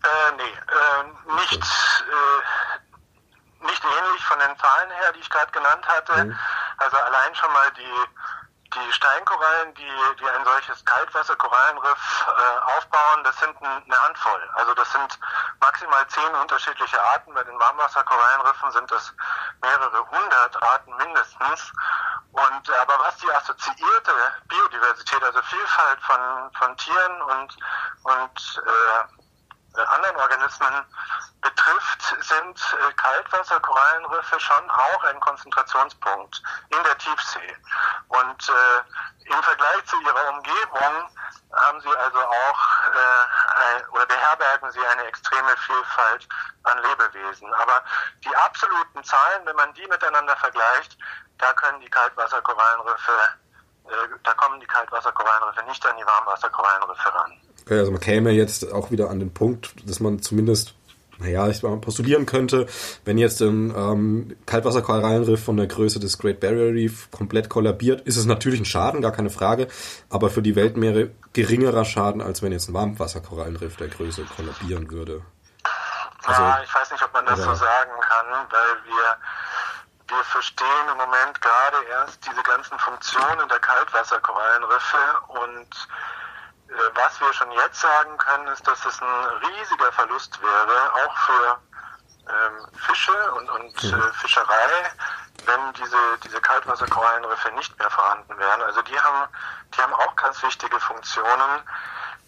Äh, 0.04 0.32
nee, 0.38 0.44
äh, 0.44 1.36
nicht, 1.36 1.62
äh, 1.62 2.40
nicht 3.66 3.84
ähnlich 3.84 4.24
von 4.26 4.40
den 4.40 4.58
Zahlen 4.58 4.90
her, 4.92 5.14
die 5.14 5.20
ich 5.20 5.30
gerade 5.30 5.52
genannt 5.52 5.86
hatte. 5.88 6.26
Mhm. 6.26 6.36
Also 6.78 6.98
allein 6.98 7.36
schon 7.36 7.52
mal 7.54 7.72
die, 7.78 7.84
die 8.76 8.94
Steinkorallen, 8.94 9.74
die, 9.76 9.92
die 10.20 10.30
ein 10.30 10.44
solches 10.44 10.84
Kaltwasserkorallenriff 10.86 12.26
äh, 12.28 12.78
aufbauen, 12.78 13.24
das 13.24 13.38
sind 13.40 13.56
eine 13.62 14.02
Handvoll. 14.04 14.50
Also 14.54 14.74
das 14.74 14.92
sind 14.92 15.20
maximal 15.62 16.08
zehn 16.08 16.36
unterschiedliche 16.36 17.02
Arten. 17.02 17.34
Bei 17.34 17.44
den 17.44 17.58
Warmwasserkorallenriffen 17.60 18.72
sind 18.72 18.92
das 18.92 19.14
mehrere 19.62 20.10
hundert 20.10 20.64
Arten 20.64 20.96
mindestens. 20.98 21.72
Und 22.32 22.70
aber 22.82 23.00
was 23.00 23.18
die 23.18 23.32
assoziierte 23.32 24.12
Biodiversität, 24.48 25.24
also 25.24 25.42
Vielfalt 25.44 26.02
von, 26.02 26.52
von 26.60 26.78
Tieren 26.78 27.22
und, 27.22 27.58
und 28.04 28.64
äh, 28.66 29.26
äh, 29.78 29.82
anderen 29.82 30.16
Organismen 30.18 30.86
betrifft, 31.46 32.02
sind 32.26 32.58
äh, 32.58 32.94
Kaltwasserkorallenriffe 32.98 34.40
schon 34.40 34.70
auch 34.70 35.04
ein 35.06 35.20
Konzentrationspunkt 35.20 36.42
in 36.70 36.82
der 36.84 36.98
Tiefsee. 36.98 37.54
Und 38.10 38.50
äh, 38.50 39.30
im 39.30 39.44
Vergleich 39.44 39.86
zu 39.86 39.96
ihrer 40.02 40.34
Umgebung 40.34 41.10
haben 41.54 41.80
sie 41.82 41.96
also 41.98 42.20
auch 42.20 42.62
äh, 42.90 43.92
oder 43.92 44.06
beherbergen 44.06 44.72
sie 44.72 44.86
eine 44.92 45.06
extreme 45.06 45.56
Vielfalt 45.66 46.28
an 46.64 46.78
Lebewesen. 46.82 47.54
Aber 47.54 47.84
die 48.24 48.36
absoluten 48.36 49.04
Zahlen, 49.04 49.46
wenn 49.46 49.56
man 49.56 49.74
die 49.74 49.88
miteinander 49.88 50.36
vergleicht, 50.38 50.98
da 51.38 51.54
können 51.54 51.80
die 51.80 51.90
Kaltwasserkorallenriffe, 51.90 53.12
äh, 53.86 54.18
da 54.24 54.34
kommen 54.34 54.60
die 54.60 54.68
Kaltwasserkorallenriffe 54.68 55.64
nicht 55.66 55.86
an 55.86 55.98
die 55.98 56.06
Warmwasserkorallenriffe 56.06 57.14
ran. 57.14 57.34
Also 57.70 57.92
man 57.92 58.00
käme 58.00 58.32
jetzt 58.32 58.72
auch 58.72 58.92
wieder 58.92 59.10
an 59.10 59.20
den 59.20 59.34
Punkt, 59.34 59.90
dass 59.90 60.00
man 60.00 60.22
zumindest, 60.22 60.75
naja, 61.20 61.48
ich 61.48 61.62
postulieren 61.62 62.26
könnte, 62.26 62.68
wenn 63.06 63.18
jetzt 63.18 63.42
ein 63.42 63.74
ähm, 63.76 64.38
Kaltwasserkorallenriff 64.46 65.44
von 65.44 65.58
der 65.58 65.68
Größe 65.68 66.00
des 66.00 66.18
Great 66.18 66.40
Barrier 66.40 66.74
Reef 66.74 67.10
komplett 67.12 67.50
kollabiert, 67.50 68.02
ist 68.02 68.18
es 68.18 68.26
natürlich 68.26 68.60
ein 68.60 68.66
Schaden, 68.66 69.02
gar 69.02 69.12
keine 69.12 69.30
Frage, 69.30 69.68
aber 70.10 70.30
für 70.30 70.42
die 70.42 70.56
Weltmeere 70.56 71.12
geringerer 71.34 71.86
Schaden, 71.86 72.22
als 72.22 72.42
wenn 72.42 72.52
jetzt 72.52 72.70
ein 72.70 72.74
Warmwasserkorallenriff 72.74 73.78
der 73.78 73.88
Größe 73.88 74.26
kollabieren 74.36 74.92
würde. 74.92 75.22
Also, 76.26 76.42
ja, 76.42 76.60
ich 76.64 76.74
weiß 76.74 76.92
nicht, 76.92 77.04
ob 77.04 77.14
man 77.14 77.26
das 77.26 77.40
so 77.40 77.54
sagen 77.54 77.92
kann, 78.02 78.26
weil 78.50 78.84
wir, 78.86 80.16
wir 80.16 80.24
verstehen 80.24 80.88
im 80.92 80.98
Moment 80.98 81.40
gerade 81.40 81.78
erst 81.92 82.26
diese 82.26 82.42
ganzen 82.42 82.78
Funktionen 82.80 83.48
der 83.48 83.60
Kaltwasserkorallenriffe 83.60 84.98
und 85.28 85.88
was 86.94 87.20
wir 87.20 87.34
schon 87.34 87.52
jetzt 87.52 87.80
sagen 87.80 88.18
können, 88.18 88.48
ist, 88.48 88.68
dass 88.68 88.86
es 88.86 89.02
ein 89.02 89.26
riesiger 89.48 89.92
Verlust 89.92 90.42
wäre, 90.42 90.94
auch 90.94 91.18
für 91.18 91.60
ähm, 92.28 92.68
Fische 92.88 93.34
und, 93.34 93.50
und 93.50 93.84
mhm. 93.84 93.94
äh, 93.94 94.14
Fischerei, 94.14 94.92
wenn 95.46 95.74
diese, 95.74 95.98
diese 96.24 96.42
Kaltwasserkorallenriffe 96.42 97.52
nicht 97.52 97.78
mehr 97.78 97.90
vorhanden 97.90 98.38
wären. 98.38 98.62
Also 98.64 98.82
die 98.82 99.00
haben, 99.00 99.30
die 99.76 99.82
haben 99.82 99.94
auch 99.94 100.16
ganz 100.16 100.42
wichtige 100.44 100.80
Funktionen. 100.80 101.62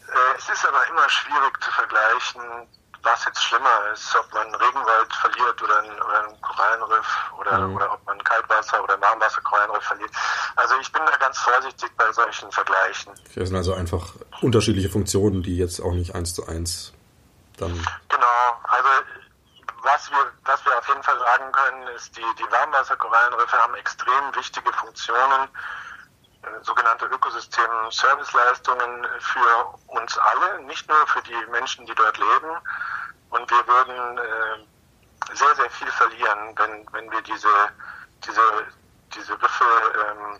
Äh, 0.07 0.37
es 0.37 0.49
ist 0.49 0.65
aber 0.65 0.85
immer 0.87 1.09
schwierig 1.09 1.63
zu 1.63 1.71
vergleichen, 1.71 2.67
was 3.07 3.25
jetzt 3.25 3.43
schlimmer 3.43 3.91
ist, 3.93 4.15
ob 4.15 4.33
man 4.33 4.53
Regenwald 4.55 5.13
verliert 5.13 5.61
oder 5.61 5.79
ein, 5.81 6.01
oder 6.01 6.27
ein 6.27 6.41
Korallenriff 6.41 7.07
oder, 7.39 7.59
mhm. 7.59 7.75
oder 7.75 7.93
ob 7.93 8.05
man 8.05 8.17
Kaltwasser- 8.23 8.83
oder 8.83 8.99
Warmwasserkorallenriff 9.01 9.83
verliert. 9.83 10.11
Also 10.55 10.75
ich 10.81 10.91
bin 10.91 11.01
da 11.05 11.15
ganz 11.17 11.37
vorsichtig 11.39 11.89
bei 11.97 12.11
solchen 12.11 12.51
Vergleichen. 12.51 13.13
Das 13.35 13.47
sind 13.47 13.57
also 13.57 13.73
einfach 13.73 14.13
unterschiedliche 14.41 14.89
Funktionen, 14.89 15.43
die 15.43 15.57
jetzt 15.57 15.79
auch 15.79 15.93
nicht 15.93 16.15
eins 16.15 16.33
zu 16.33 16.47
eins 16.47 16.93
dann. 17.57 17.73
Genau, 18.09 18.59
also 18.63 18.89
was 19.83 20.11
wir, 20.11 20.31
was 20.45 20.65
wir 20.65 20.77
auf 20.77 20.87
jeden 20.87 21.03
Fall 21.03 21.17
sagen 21.19 21.51
können, 21.51 21.87
ist, 21.95 22.15
die, 22.17 22.25
die 22.37 22.51
Warmwasserkorallenriffe 22.51 23.57
haben 23.57 23.75
extrem 23.75 24.35
wichtige 24.35 24.71
Funktionen 24.73 25.47
sogenannte 26.63 27.05
Ökosystem-Serviceleistungen 27.05 29.05
für 29.19 29.65
uns 29.87 30.17
alle, 30.17 30.61
nicht 30.63 30.87
nur 30.87 31.05
für 31.07 31.21
die 31.23 31.45
Menschen, 31.51 31.85
die 31.85 31.95
dort 31.95 32.17
leben. 32.17 32.55
Und 33.29 33.49
wir 33.49 33.67
würden 33.67 34.17
äh, 34.17 34.57
sehr, 35.33 35.55
sehr 35.55 35.69
viel 35.69 35.87
verlieren, 35.87 36.55
wenn, 36.55 36.85
wenn 36.93 37.11
wir 37.11 37.21
diese, 37.21 37.47
diese, 38.25 38.41
diese 39.15 39.33
Riffe, 39.33 39.65
ähm, 39.95 40.39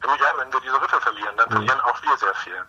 wenn, 0.00 0.10
ja, 0.10 0.32
wenn 0.38 0.52
wir 0.52 0.60
diese 0.60 0.80
Riffe 0.80 1.00
verlieren, 1.00 1.36
dann 1.36 1.48
mhm. 1.48 1.52
verlieren 1.52 1.80
auch 1.80 2.02
wir 2.02 2.16
sehr 2.16 2.34
viel. 2.34 2.64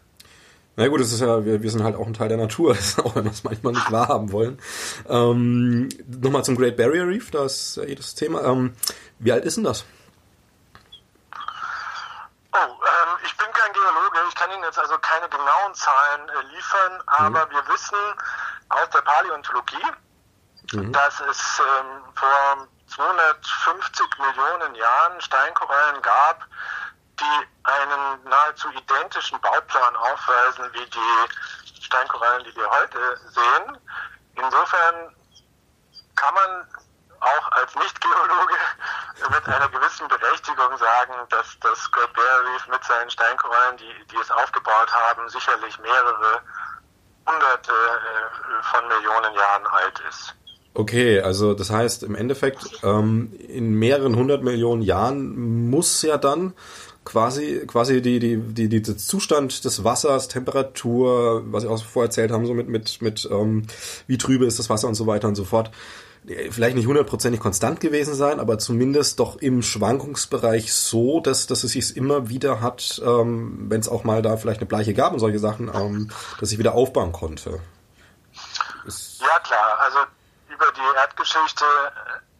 Na 0.76 0.88
gut, 0.88 1.02
das 1.02 1.12
ist 1.12 1.20
ja, 1.20 1.44
wir, 1.44 1.62
wir 1.62 1.72
sind 1.72 1.84
halt 1.84 1.98
auch 1.98 2.08
ein 2.08 2.14
Teil 2.14 2.30
der 2.30 2.38
Natur, 2.38 2.72
auch 3.04 3.16
wenn 3.16 3.26
wir 3.26 3.32
es 3.32 3.44
manchmal 3.44 3.74
nicht 3.74 3.92
wahrhaben 3.92 4.32
wollen. 4.32 4.62
Ähm, 5.08 5.90
Nochmal 6.08 6.46
zum 6.46 6.56
Great 6.56 6.78
Barrier 6.78 7.06
Reef, 7.06 7.32
das 7.32 7.54
ist 7.54 7.78
ja 7.78 7.84
jedes 7.84 8.16
Thema. 8.16 8.44
Ähm, 8.44 8.76
wie 9.20 9.32
alt 9.32 9.44
ist 9.44 9.58
denn 9.58 9.66
das? 9.66 9.86
Kann 14.36 14.52
Ihnen 14.52 14.64
jetzt 14.64 14.80
also 14.80 14.98
keine 15.00 15.30
genauen 15.30 15.74
Zahlen 15.74 16.30
äh, 16.30 16.42
liefern, 16.56 17.04
aber 17.08 17.46
mhm. 17.46 17.52
wir 17.52 17.68
wissen 17.68 17.98
aus 18.70 18.90
der 18.90 19.02
Paläontologie, 19.02 19.92
mhm. 20.74 20.94
dass 20.94 21.20
es 21.22 21.60
ähm, 21.60 22.04
vor 22.16 22.68
250 22.88 24.06
Millionen 24.18 24.76
Jahren 24.76 25.22
Steinkorallen 25.22 26.02
gab, 26.02 26.46
die 27.20 27.48
einen 27.64 28.24
nahezu 28.24 28.70
identischen 28.70 29.40
Bauplan 29.42 29.96
aufweisen 29.96 30.72
wie 30.74 30.86
die 30.86 31.84
Steinkorallen, 31.84 32.44
die 32.46 32.56
wir 32.56 32.70
heute 32.70 33.20
sehen. 33.28 33.78
Insofern 34.36 35.16
kann 36.16 36.34
man 36.34 36.68
auch 37.22 37.52
als 37.52 37.76
Nicht-Geologe 37.76 38.60
mit 39.30 39.46
einer 39.48 39.70
gewissen 39.70 40.08
Berechtigung 40.08 40.78
sagen, 40.78 41.14
dass 41.30 41.58
das 41.62 41.92
Great 41.92 42.14
Barrier 42.14 42.54
Reef 42.54 42.68
mit 42.68 42.84
seinen 42.84 43.10
Steinkorallen, 43.10 43.78
die, 43.78 43.94
die 44.12 44.18
es 44.22 44.32
aufgebaut 44.32 44.92
haben, 44.92 45.28
sicherlich 45.30 45.78
mehrere 45.80 46.42
hunderte 47.28 47.72
äh, 47.72 48.64
von 48.72 48.88
Millionen 48.88 49.34
Jahren 49.36 49.68
alt 49.68 50.02
ist. 50.10 50.36
Okay, 50.74 51.20
also 51.20 51.54
das 51.54 51.70
heißt 51.72 52.04
im 52.04 52.16
Endeffekt, 52.16 52.80
ähm, 52.84 53.34
in 53.48 53.74
mehreren 53.74 54.16
hundert 54.16 54.44
Millionen 54.44 54.82
Jahren 54.82 55.70
muss 55.70 56.02
ja 56.02 56.18
dann 56.18 56.54
quasi, 57.04 57.64
quasi 57.66 58.02
die, 58.02 58.20
die, 58.20 58.38
die, 58.38 58.70
die, 58.70 58.84
Zustand 58.84 59.66
des 59.66 59.84
Wassers, 59.84 60.28
Temperatur, 60.28 61.44
was 61.52 61.64
ich 61.64 61.70
auch 61.70 61.84
vorher 61.84 62.08
erzählt 62.08 62.32
haben, 62.32 62.46
so 62.46 62.54
mit, 62.54 62.70
mit, 62.70 63.02
mit 63.02 63.28
ähm, 63.32 63.66
wie 64.08 64.18
trübe 64.18 64.46
ist 64.46 64.60
das 64.60 64.70
Wasser 64.70 64.88
und 64.88 64.96
so 64.96 65.08
weiter 65.08 65.28
und 65.28 65.36
so 65.36 65.44
fort. 65.44 65.72
Vielleicht 66.52 66.76
nicht 66.76 66.86
hundertprozentig 66.86 67.40
konstant 67.40 67.80
gewesen 67.80 68.14
sein, 68.14 68.40
aber 68.40 68.60
zumindest 68.60 69.20
doch 69.20 69.38
im 69.38 69.64
Schwankungsbereich 69.64 70.74
so, 70.74 71.22
dass, 71.22 71.48
dass 71.48 71.64
es 71.64 71.72
sich 71.72 71.96
immer 71.96 72.30
wieder 72.30 72.62
hat, 72.62 73.02
ähm, 73.04 73.66
wenn 73.70 73.80
es 73.80 73.90
auch 73.90 74.04
mal 74.04 74.22
da 74.22 74.38
vielleicht 74.38 74.60
eine 74.60 74.68
Bleiche 74.68 74.94
gab 74.94 75.14
und 75.14 75.20
solche 75.20 75.40
Sachen, 75.40 75.72
ähm, 75.74 76.12
dass 76.40 76.52
ich 76.52 76.60
wieder 76.60 76.74
aufbauen 76.74 77.14
konnte. 77.14 77.60
Ist 78.86 79.22
ja 79.22 79.40
klar, 79.44 79.80
also 79.80 79.98
über 80.54 80.66
die 80.76 80.98
Erdgeschichte 80.98 81.66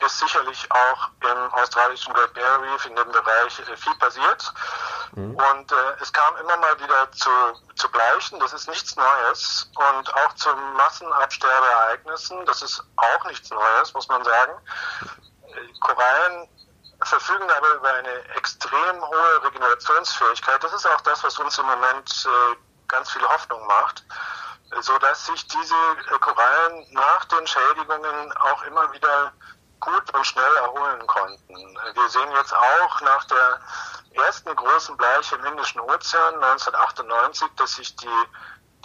ist 0.06 0.20
sicherlich 0.20 0.68
auch 0.72 1.10
im 1.22 1.54
australischen 1.54 2.14
Great 2.14 2.34
Barrier 2.34 2.74
Reef 2.74 2.86
in 2.86 2.96
dem 2.96 3.12
Bereich 3.12 3.60
äh, 3.60 3.78
viel 3.78 3.96
passiert. 3.96 4.54
Mhm. 5.14 5.36
Und 5.36 5.72
äh, 5.72 5.76
es 6.02 6.12
kam 6.14 6.36
immer 6.38 6.58
mal 6.58 6.80
wieder 6.80 7.12
zu, 7.12 7.30
zu 7.76 7.90
Bleichen, 7.92 8.40
das 8.40 8.54
ist 8.54 8.68
nichts 8.68 8.96
Neues. 8.96 9.70
Und 9.76 10.14
auch 10.14 10.34
zu 10.36 10.50
Massenabsterbeereignissen, 10.78 12.46
das 12.46 12.62
ist 12.62 12.84
auch 12.96 13.26
nichts 13.26 13.50
Neues, 13.50 13.94
muss 13.94 14.08
man 14.08 14.24
sagen. 14.24 14.54
Äh, 15.48 15.80
Korallen 15.80 16.48
verfügen 17.04 17.50
aber 17.50 17.72
über 17.76 17.94
eine 17.94 18.36
extrem 18.36 19.02
hohe 19.02 19.44
Regenerationsfähigkeit. 19.44 20.64
Das 20.64 20.74
ist 20.74 20.86
auch 20.86 21.02
das, 21.02 21.24
was 21.24 21.38
uns 21.40 21.58
im 21.58 21.66
Moment 21.66 22.28
äh, 22.28 22.56
ganz 22.88 23.10
viel 23.12 23.24
Hoffnung 23.24 23.66
macht 23.68 24.04
so 24.82 24.98
dass 25.00 25.26
sich 25.26 25.48
diese 25.48 25.76
äh, 26.14 26.20
Korallen 26.20 26.86
nach 26.92 27.26
den 27.26 27.46
Schädigungen 27.48 28.32
auch 28.38 28.64
immer 28.64 28.92
wieder 28.94 29.34
gut 29.80 30.14
und 30.14 30.26
schnell 30.26 30.56
erholen 30.58 31.06
konnten. 31.08 31.56
Wir 31.56 32.10
sehen 32.10 32.32
jetzt 32.32 32.56
auch 32.56 33.02
nach 33.02 33.24
der 33.26 33.60
ersten 34.14 34.56
großen 34.56 34.98
Bleiche 34.98 35.36
im 35.36 35.46
Indischen 35.46 35.82
Ozean 35.82 36.36
1998, 36.36 37.48
dass 37.56 37.74
sich 37.74 37.96
die, 37.96 38.26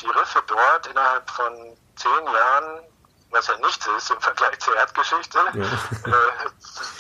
die 0.01 0.09
Riffe 0.09 0.43
dort 0.47 0.87
innerhalb 0.87 1.29
von 1.31 1.77
zehn 1.97 2.27
Jahren, 2.27 2.81
was 3.31 3.47
ja 3.49 3.57
nichts 3.59 3.87
ist 3.87 4.11
im 4.11 4.21
Vergleich 4.21 4.59
zur 4.61 4.77
Erdgeschichte, 4.77 5.39
ja. 5.39 5.63
äh, 5.63 6.51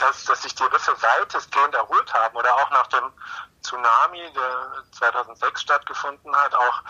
dass, 0.00 0.24
dass 0.24 0.42
sich 0.42 0.54
die 0.54 0.64
Riffe 0.64 0.94
weitestgehend 1.00 1.74
erholt 1.74 2.12
haben 2.12 2.36
oder 2.36 2.54
auch 2.54 2.70
nach 2.70 2.86
dem 2.88 3.12
Tsunami, 3.62 4.32
der 4.34 4.84
2006 4.98 5.62
stattgefunden 5.62 6.34
hat, 6.36 6.54
auch, 6.54 6.82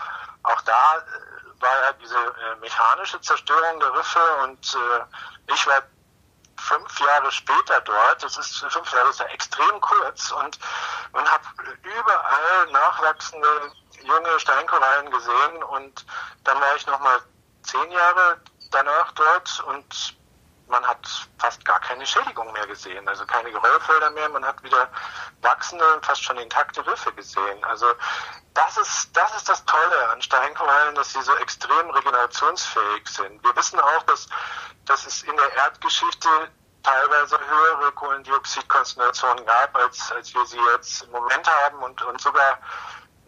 auch 0.43 0.61
da 0.61 0.97
äh, 0.97 1.61
war 1.61 1.81
ja 1.83 1.93
diese 1.93 2.17
äh, 2.17 2.55
mechanische 2.59 3.21
Zerstörung 3.21 3.79
der 3.79 3.93
Riffe 3.93 4.19
und 4.43 4.77
ich 5.47 5.67
war 5.67 5.81
fünf 6.57 6.99
Jahre 6.99 7.31
später 7.31 7.81
dort, 7.81 8.23
das 8.23 8.37
ist 8.37 8.65
fünf 8.69 8.91
Jahre 8.93 9.09
ist 9.09 9.19
ja 9.19 9.25
extrem 9.27 9.81
kurz. 9.81 10.31
Und, 10.31 10.59
und 11.11 11.31
habe 11.31 11.43
überall 11.83 12.71
nachwachsende 12.71 13.71
junge 14.01 14.39
Steinkorallen 14.39 15.11
gesehen. 15.11 15.63
Und 15.63 16.05
dann 16.43 16.59
war 16.59 16.75
ich 16.75 16.85
nochmal 16.87 17.19
zehn 17.63 17.91
Jahre 17.91 18.39
danach 18.71 19.11
dort 19.13 19.63
und 19.67 20.15
man 20.67 20.85
hat 20.85 21.07
fast 21.37 21.63
gar 21.63 21.79
keine 21.79 22.05
Schädigung 22.05 22.51
mehr 22.53 22.65
gesehen, 22.67 23.07
also 23.07 23.25
keine 23.25 23.51
Geröllfelder 23.51 24.11
mehr, 24.11 24.29
man 24.29 24.45
hat 24.45 24.61
wieder 24.63 24.89
wachsende, 25.41 25.85
fast 26.01 26.23
schon 26.23 26.37
intakte 26.37 26.85
Riffe 26.85 27.13
gesehen. 27.13 27.63
Also 27.63 27.87
das 28.53 28.77
ist, 28.77 29.15
das 29.15 29.35
ist 29.35 29.49
das 29.49 29.63
Tolle 29.65 30.09
an 30.09 30.21
Steinkorallen, 30.21 30.95
dass 30.95 31.13
sie 31.13 31.21
so 31.21 31.35
extrem 31.35 31.89
regenerationsfähig 31.89 33.07
sind. 33.07 33.43
Wir 33.43 33.55
wissen 33.55 33.79
auch, 33.79 34.03
dass, 34.03 34.27
dass 34.85 35.05
es 35.05 35.23
in 35.23 35.35
der 35.35 35.53
Erdgeschichte 35.55 36.29
teilweise 36.83 37.37
höhere 37.39 37.91
Kohlendioxidkonzentrationen 37.93 39.45
gab, 39.45 39.75
als, 39.75 40.11
als 40.11 40.33
wir 40.33 40.45
sie 40.45 40.59
jetzt 40.73 41.03
im 41.03 41.11
Moment 41.11 41.47
haben 41.63 41.79
und, 41.79 42.01
und 42.03 42.21
sogar 42.21 42.59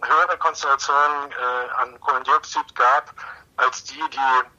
höhere 0.02 0.38
Konzentrationen 0.38 1.32
äh, 1.32 1.69
an 1.82 2.00
Kohlendioxid 2.00 2.76
gab, 2.76 3.12
als 3.58 3.84
die, 3.84 4.04
die 4.12 4.57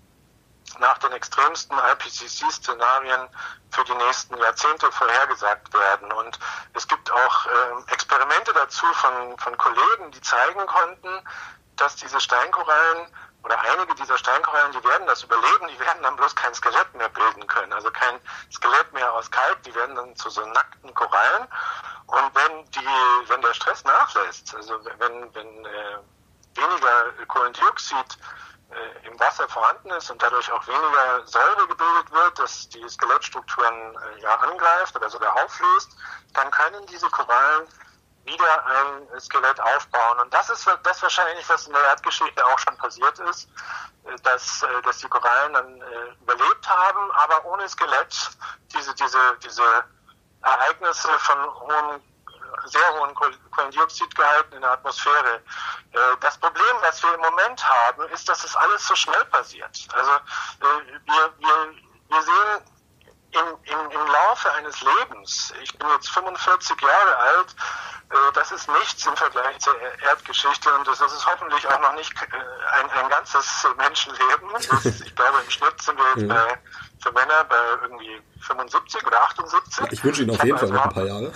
nach 0.78 0.98
den 0.98 1.12
extremsten 1.12 1.76
IPCC-Szenarien 1.78 3.28
für 3.70 3.84
die 3.84 3.94
nächsten 3.94 4.36
Jahrzehnte 4.38 4.90
vorhergesagt 4.92 5.72
werden. 5.72 6.12
Und 6.12 6.38
es 6.74 6.86
gibt 6.86 7.10
auch 7.10 7.46
äh, 7.46 7.92
Experimente 7.92 8.52
dazu 8.52 8.86
von, 8.94 9.38
von 9.38 9.56
Kollegen, 9.56 10.10
die 10.10 10.20
zeigen 10.20 10.66
konnten, 10.66 11.22
dass 11.76 11.96
diese 11.96 12.20
Steinkorallen 12.20 13.08
oder 13.44 13.58
einige 13.60 13.94
dieser 13.94 14.18
Steinkorallen, 14.18 14.72
die 14.72 14.84
werden 14.84 15.06
das 15.06 15.22
überleben, 15.22 15.68
die 15.68 15.78
werden 15.80 16.02
dann 16.02 16.16
bloß 16.16 16.34
kein 16.34 16.52
Skelett 16.54 16.92
mehr 16.94 17.08
bilden 17.08 17.46
können, 17.46 17.72
also 17.72 17.90
kein 17.90 18.20
Skelett 18.52 18.92
mehr 18.92 19.12
aus 19.12 19.30
Kalk, 19.30 19.62
die 19.62 19.74
werden 19.74 19.94
dann 19.94 20.16
zu 20.16 20.28
so 20.28 20.44
nackten 20.46 20.92
Korallen. 20.94 21.46
Und 22.06 22.34
wenn 22.34 22.70
die, 22.72 23.28
wenn 23.28 23.40
der 23.40 23.54
Stress 23.54 23.84
nachlässt, 23.84 24.54
also 24.54 24.84
wenn, 24.98 25.34
wenn 25.34 25.64
äh, 25.66 25.98
weniger 26.54 27.26
Kohlendioxid 27.26 28.18
äh, 28.70 29.06
im 29.06 29.18
Wasser 29.18 29.48
vorhanden 29.48 29.90
ist 29.90 30.10
und 30.10 30.22
dadurch 30.22 30.50
auch 30.52 30.66
weniger 30.66 31.26
Säure 31.26 31.66
gebildet 31.68 32.10
wird, 32.10 32.38
dass 32.38 32.68
die 32.68 32.86
Skelettstrukturen 32.88 33.96
äh, 33.96 34.20
ja 34.20 34.34
angreift 34.36 34.94
oder 34.96 35.08
sogar 35.08 35.34
auflöst, 35.42 35.96
dann 36.34 36.50
können 36.50 36.84
diese 36.86 37.08
Korallen 37.08 37.66
wieder 38.24 38.66
ein 38.66 39.20
Skelett 39.20 39.58
aufbauen. 39.60 40.20
Und 40.20 40.34
das 40.34 40.50
ist 40.50 40.68
das 40.82 41.02
wahrscheinlich, 41.02 41.48
was 41.48 41.66
in 41.66 41.72
der 41.72 41.82
Erdgeschichte 41.82 42.44
auch 42.44 42.58
schon 42.58 42.76
passiert 42.76 43.18
ist, 43.20 43.48
äh, 44.04 44.16
dass, 44.22 44.62
äh, 44.62 44.82
dass 44.82 44.98
die 44.98 45.08
Korallen 45.08 45.52
dann 45.54 45.80
äh, 45.80 46.12
überlebt 46.20 46.68
haben, 46.68 47.10
aber 47.12 47.44
ohne 47.46 47.68
Skelett 47.68 48.30
diese, 48.74 48.94
diese, 48.94 49.18
diese 49.42 49.84
Ereignisse 50.42 51.08
von 51.18 51.60
hohen 51.60 52.02
sehr 52.68 52.94
hohen 52.98 53.14
Kohlendioxidgehalten 53.50 54.54
in 54.54 54.60
der 54.60 54.72
Atmosphäre. 54.72 55.42
Äh, 55.92 55.98
das 56.20 56.38
Problem, 56.38 56.76
was 56.82 57.02
wir 57.02 57.14
im 57.14 57.20
Moment 57.20 57.68
haben, 57.68 58.08
ist, 58.08 58.28
dass 58.28 58.44
es 58.44 58.54
alles 58.56 58.86
so 58.86 58.94
schnell 58.94 59.24
passiert. 59.26 59.76
Also 59.92 60.10
äh, 60.10 61.00
wir, 61.04 61.34
wir, 61.38 61.74
wir 62.08 62.22
sehen 62.22 62.62
im, 63.32 63.46
im, 63.64 63.90
im 63.90 64.06
Laufe 64.06 64.50
eines 64.52 64.80
Lebens, 64.80 65.52
ich 65.62 65.76
bin 65.78 65.88
jetzt 65.90 66.08
45 66.10 66.80
Jahre 66.80 67.16
alt, 67.16 67.54
äh, 68.10 68.32
das 68.32 68.52
ist 68.52 68.68
nichts 68.68 69.04
im 69.06 69.16
Vergleich 69.16 69.58
zur 69.58 69.74
Erdgeschichte 70.02 70.72
und 70.72 70.86
das 70.86 71.00
ist 71.00 71.26
hoffentlich 71.26 71.66
auch 71.66 71.80
noch 71.80 71.94
nicht 71.94 72.12
ein, 72.72 72.90
ein 72.90 73.08
ganzes 73.10 73.66
Menschenleben. 73.76 74.50
Ich 75.04 75.14
glaube, 75.14 75.40
im 75.44 75.50
Schnitt 75.50 75.82
sind 75.82 75.98
wir 75.98 76.06
jetzt 76.16 76.28
bei 76.28 76.58
für 77.00 77.12
Männer 77.12 77.44
bei 77.44 77.56
irgendwie 77.82 78.20
75 78.40 79.06
oder 79.06 79.22
78. 79.22 79.92
Ich 79.92 80.04
wünsche 80.04 80.22
Ihnen 80.22 80.30
auf 80.30 80.44
jeden 80.44 80.58
Fall 80.58 80.68
noch 80.68 80.84
ein 80.84 80.92
paar 80.92 81.04
Jahre. 81.06 81.32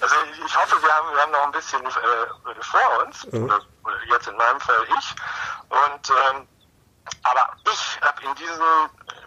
also 0.00 0.14
ich 0.46 0.56
hoffe, 0.56 0.82
wir 0.82 0.92
haben, 0.94 1.12
wir 1.12 1.22
haben 1.22 1.32
noch 1.32 1.44
ein 1.44 1.52
bisschen 1.52 1.84
äh, 1.84 2.62
vor 2.62 3.06
uns, 3.06 3.26
mhm. 3.32 3.44
oder, 3.44 3.60
oder, 3.84 3.96
jetzt 4.10 4.28
in 4.28 4.36
meinem 4.36 4.60
Fall 4.60 4.86
ich. 4.98 5.14
Und 5.68 6.10
ähm, 6.10 6.48
aber 7.22 7.56
ich 7.72 8.00
habe 8.02 8.22
in 8.22 8.34
diesen 8.34 8.62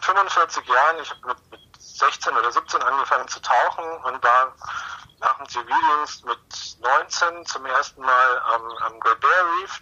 45 0.02 0.68
Jahren, 0.68 0.98
ich 1.02 1.10
habe 1.10 1.28
mit, 1.28 1.52
mit 1.52 1.82
16 1.82 2.36
oder 2.36 2.52
17 2.52 2.82
angefangen 2.82 3.28
zu 3.28 3.42
tauchen 3.42 3.86
und 4.06 4.24
war 4.24 4.54
nach 5.20 5.38
dem 5.38 5.50
Zivildienst 5.50 6.26
mit 6.26 6.40
19 6.82 7.46
zum 7.46 7.66
ersten 7.66 8.02
Mal 8.02 8.40
am, 8.54 8.62
am 8.86 9.00
Great 9.00 9.20
Bear 9.20 9.46
Reef 9.60 9.82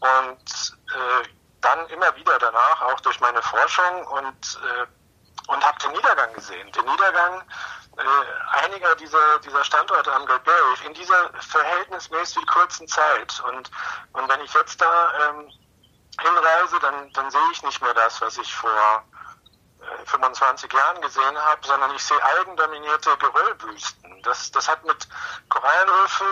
und 0.00 0.76
äh, 0.94 1.28
dann 1.62 1.88
immer 1.88 2.14
wieder 2.16 2.38
danach, 2.38 2.82
auch 2.82 3.00
durch 3.00 3.18
meine 3.20 3.40
Forschung 3.42 4.06
und, 4.08 4.60
äh, 4.62 5.50
und 5.50 5.64
habe 5.64 5.78
den 5.78 5.92
Niedergang 5.92 6.32
gesehen. 6.34 6.70
Den 6.72 6.84
Niedergang 6.84 7.42
äh, 7.96 8.58
einiger 8.64 8.94
dieser, 8.96 9.38
dieser 9.40 9.64
Standorte 9.64 10.12
am 10.12 10.26
Great 10.26 10.44
Barrier 10.44 10.86
in 10.86 10.94
dieser 10.94 11.30
verhältnismäßig 11.40 12.46
kurzen 12.46 12.86
Zeit. 12.88 13.42
Und, 13.48 13.70
und 14.12 14.28
wenn 14.28 14.40
ich 14.40 14.52
jetzt 14.54 14.80
da 14.80 15.30
ähm, 15.30 15.50
hinreise, 16.20 16.78
dann, 16.80 17.12
dann 17.12 17.30
sehe 17.30 17.50
ich 17.52 17.62
nicht 17.62 17.82
mehr 17.82 17.94
das, 17.94 18.20
was 18.20 18.38
ich 18.38 18.54
vor 18.54 19.04
25 20.06 20.72
äh, 20.72 20.76
Jahren 20.76 21.00
gesehen 21.00 21.38
habe, 21.38 21.66
sondern 21.66 21.94
ich 21.94 22.02
sehe 22.02 22.22
algendominierte 22.22 23.16
Geröllwüsten. 23.18 24.22
Das, 24.22 24.50
das 24.50 24.68
hat 24.68 24.84
mit 24.84 25.08
Korallenriffen, 25.48 26.26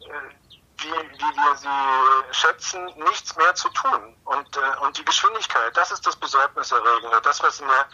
äh, 0.00 0.43
wie, 0.78 0.88
wie 0.88 1.36
wir 1.36 1.56
sie 1.56 2.34
schätzen, 2.34 2.84
nichts 2.96 3.36
mehr 3.36 3.54
zu 3.54 3.68
tun. 3.70 4.16
Und, 4.24 4.56
äh, 4.56 4.80
und 4.80 4.96
die 4.98 5.04
Geschwindigkeit, 5.04 5.76
das 5.76 5.90
ist 5.90 6.06
das 6.06 6.16
Besorgniserregende. 6.16 7.20
Das, 7.22 7.42
was 7.42 7.60
in 7.60 7.68
der, 7.68 7.86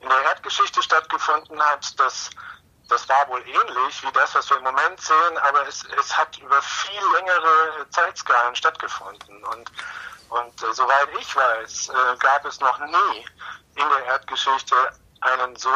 in 0.00 0.08
der 0.08 0.22
Erdgeschichte 0.22 0.82
stattgefunden 0.82 1.60
hat, 1.62 1.98
das, 1.98 2.30
das 2.88 3.08
war 3.08 3.28
wohl 3.28 3.42
ähnlich 3.46 4.02
wie 4.02 4.12
das, 4.12 4.34
was 4.34 4.48
wir 4.50 4.58
im 4.58 4.64
Moment 4.64 5.00
sehen, 5.00 5.38
aber 5.38 5.66
es, 5.66 5.84
es 5.98 6.16
hat 6.16 6.36
über 6.38 6.60
viel 6.62 7.02
längere 7.14 7.86
Zeitskalen 7.90 8.54
stattgefunden. 8.54 9.44
Und, 9.44 9.70
und 10.30 10.62
äh, 10.62 10.72
soweit 10.72 11.08
ich 11.18 11.34
weiß, 11.34 11.88
äh, 11.88 12.16
gab 12.18 12.44
es 12.44 12.60
noch 12.60 12.78
nie 12.78 13.26
in 13.76 13.88
der 13.88 14.04
Erdgeschichte 14.06 14.74
einen 15.20 15.56
so 15.56 15.70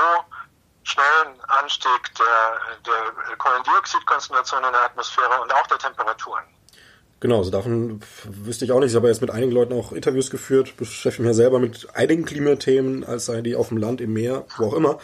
schnellen 0.84 1.40
Anstieg 1.48 2.14
der, 2.18 2.60
der 2.86 3.36
Kohlendioxidkonzentration 3.36 4.64
in 4.64 4.72
der 4.72 4.84
Atmosphäre 4.84 5.42
und 5.42 5.52
auch 5.52 5.66
der 5.66 5.78
Temperaturen. 5.78 6.44
Genau, 7.20 7.38
also 7.38 7.50
davon 7.50 8.00
wüsste 8.24 8.66
ich 8.66 8.72
auch 8.72 8.80
nicht. 8.80 8.90
Ich 8.90 8.96
habe 8.96 9.08
jetzt 9.08 9.22
mit 9.22 9.30
einigen 9.30 9.50
Leuten 9.50 9.72
auch 9.72 9.92
Interviews 9.92 10.28
geführt, 10.28 10.76
beschäftige 10.76 11.22
mich 11.22 11.30
ja 11.30 11.34
selber 11.34 11.58
mit 11.58 11.88
einigen 11.94 12.26
Klimathemen, 12.26 13.02
als 13.02 13.24
sei 13.24 13.40
die 13.40 13.56
auf 13.56 13.68
dem 13.68 13.78
Land, 13.78 14.02
im 14.02 14.12
Meer, 14.12 14.44
wo 14.58 14.66
auch 14.66 14.74
immer. 14.74 14.98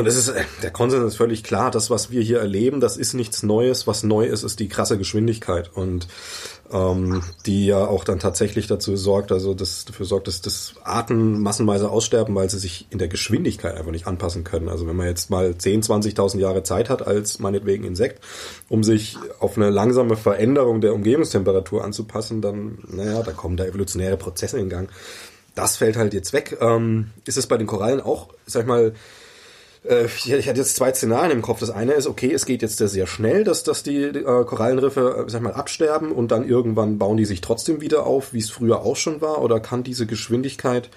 Und 0.00 0.06
es 0.06 0.16
ist, 0.16 0.28
äh, 0.28 0.44
der 0.62 0.70
Konsens 0.70 1.04
ist 1.04 1.16
völlig 1.16 1.44
klar, 1.44 1.70
das, 1.70 1.90
was 1.90 2.10
wir 2.10 2.22
hier 2.22 2.38
erleben, 2.38 2.80
das 2.80 2.96
ist 2.96 3.12
nichts 3.12 3.42
Neues. 3.42 3.86
Was 3.86 4.02
neu 4.02 4.24
ist, 4.24 4.44
ist 4.44 4.58
die 4.58 4.68
krasse 4.68 4.96
Geschwindigkeit. 4.96 5.70
Und 5.74 6.08
ähm, 6.72 7.22
die 7.44 7.66
ja 7.66 7.86
auch 7.86 8.04
dann 8.04 8.18
tatsächlich 8.18 8.66
dazu 8.66 8.96
sorgt, 8.96 9.30
also 9.30 9.52
das 9.52 9.84
dafür 9.84 10.06
sorgt, 10.06 10.26
dass 10.26 10.40
das 10.40 10.72
Arten 10.84 11.42
massenweise 11.42 11.90
aussterben, 11.90 12.34
weil 12.34 12.48
sie 12.48 12.58
sich 12.58 12.86
in 12.88 12.98
der 12.98 13.08
Geschwindigkeit 13.08 13.76
einfach 13.76 13.90
nicht 13.90 14.06
anpassen 14.06 14.42
können. 14.42 14.70
Also 14.70 14.86
wenn 14.86 14.96
man 14.96 15.06
jetzt 15.06 15.28
mal 15.28 15.58
10, 15.58 15.82
20.000 15.82 16.38
Jahre 16.38 16.62
Zeit 16.62 16.88
hat 16.88 17.06
als 17.06 17.38
meinetwegen 17.38 17.84
Insekt, 17.84 18.24
um 18.70 18.82
sich 18.82 19.18
auf 19.38 19.58
eine 19.58 19.68
langsame 19.68 20.16
Veränderung 20.16 20.80
der 20.80 20.94
Umgebungstemperatur 20.94 21.84
anzupassen, 21.84 22.40
dann, 22.40 22.78
naja, 22.88 23.22
da 23.22 23.32
kommen 23.32 23.58
da 23.58 23.66
evolutionäre 23.66 24.16
Prozesse 24.16 24.58
in 24.58 24.70
Gang. 24.70 24.88
Das 25.54 25.76
fällt 25.76 25.96
halt 25.98 26.14
jetzt 26.14 26.32
weg. 26.32 26.56
Ähm, 26.62 27.10
ist 27.26 27.36
es 27.36 27.46
bei 27.46 27.58
den 27.58 27.66
Korallen 27.66 28.00
auch, 28.00 28.28
sag 28.46 28.62
ich 28.62 28.68
mal, 28.68 28.94
ich 29.82 30.48
hatte 30.48 30.58
jetzt 30.58 30.76
zwei 30.76 30.92
Szenarien 30.92 31.32
im 31.32 31.42
Kopf. 31.42 31.60
Das 31.60 31.70
eine 31.70 31.92
ist, 31.92 32.06
okay, 32.06 32.32
es 32.32 32.44
geht 32.44 32.60
jetzt 32.60 32.76
sehr 32.76 33.06
schnell, 33.06 33.44
dass, 33.44 33.62
dass 33.62 33.82
die 33.82 34.02
äh, 34.02 34.44
Korallenriffe, 34.44 35.24
äh, 35.26 35.30
sag 35.30 35.40
mal, 35.40 35.54
absterben 35.54 36.12
und 36.12 36.30
dann 36.30 36.46
irgendwann 36.46 36.98
bauen 36.98 37.16
die 37.16 37.24
sich 37.24 37.40
trotzdem 37.40 37.80
wieder 37.80 38.04
auf, 38.04 38.34
wie 38.34 38.40
es 38.40 38.50
früher 38.50 38.80
auch 38.80 38.96
schon 38.96 39.22
war? 39.22 39.40
Oder 39.40 39.58
kann 39.58 39.82
diese 39.82 40.06
Geschwindigkeit 40.06 40.90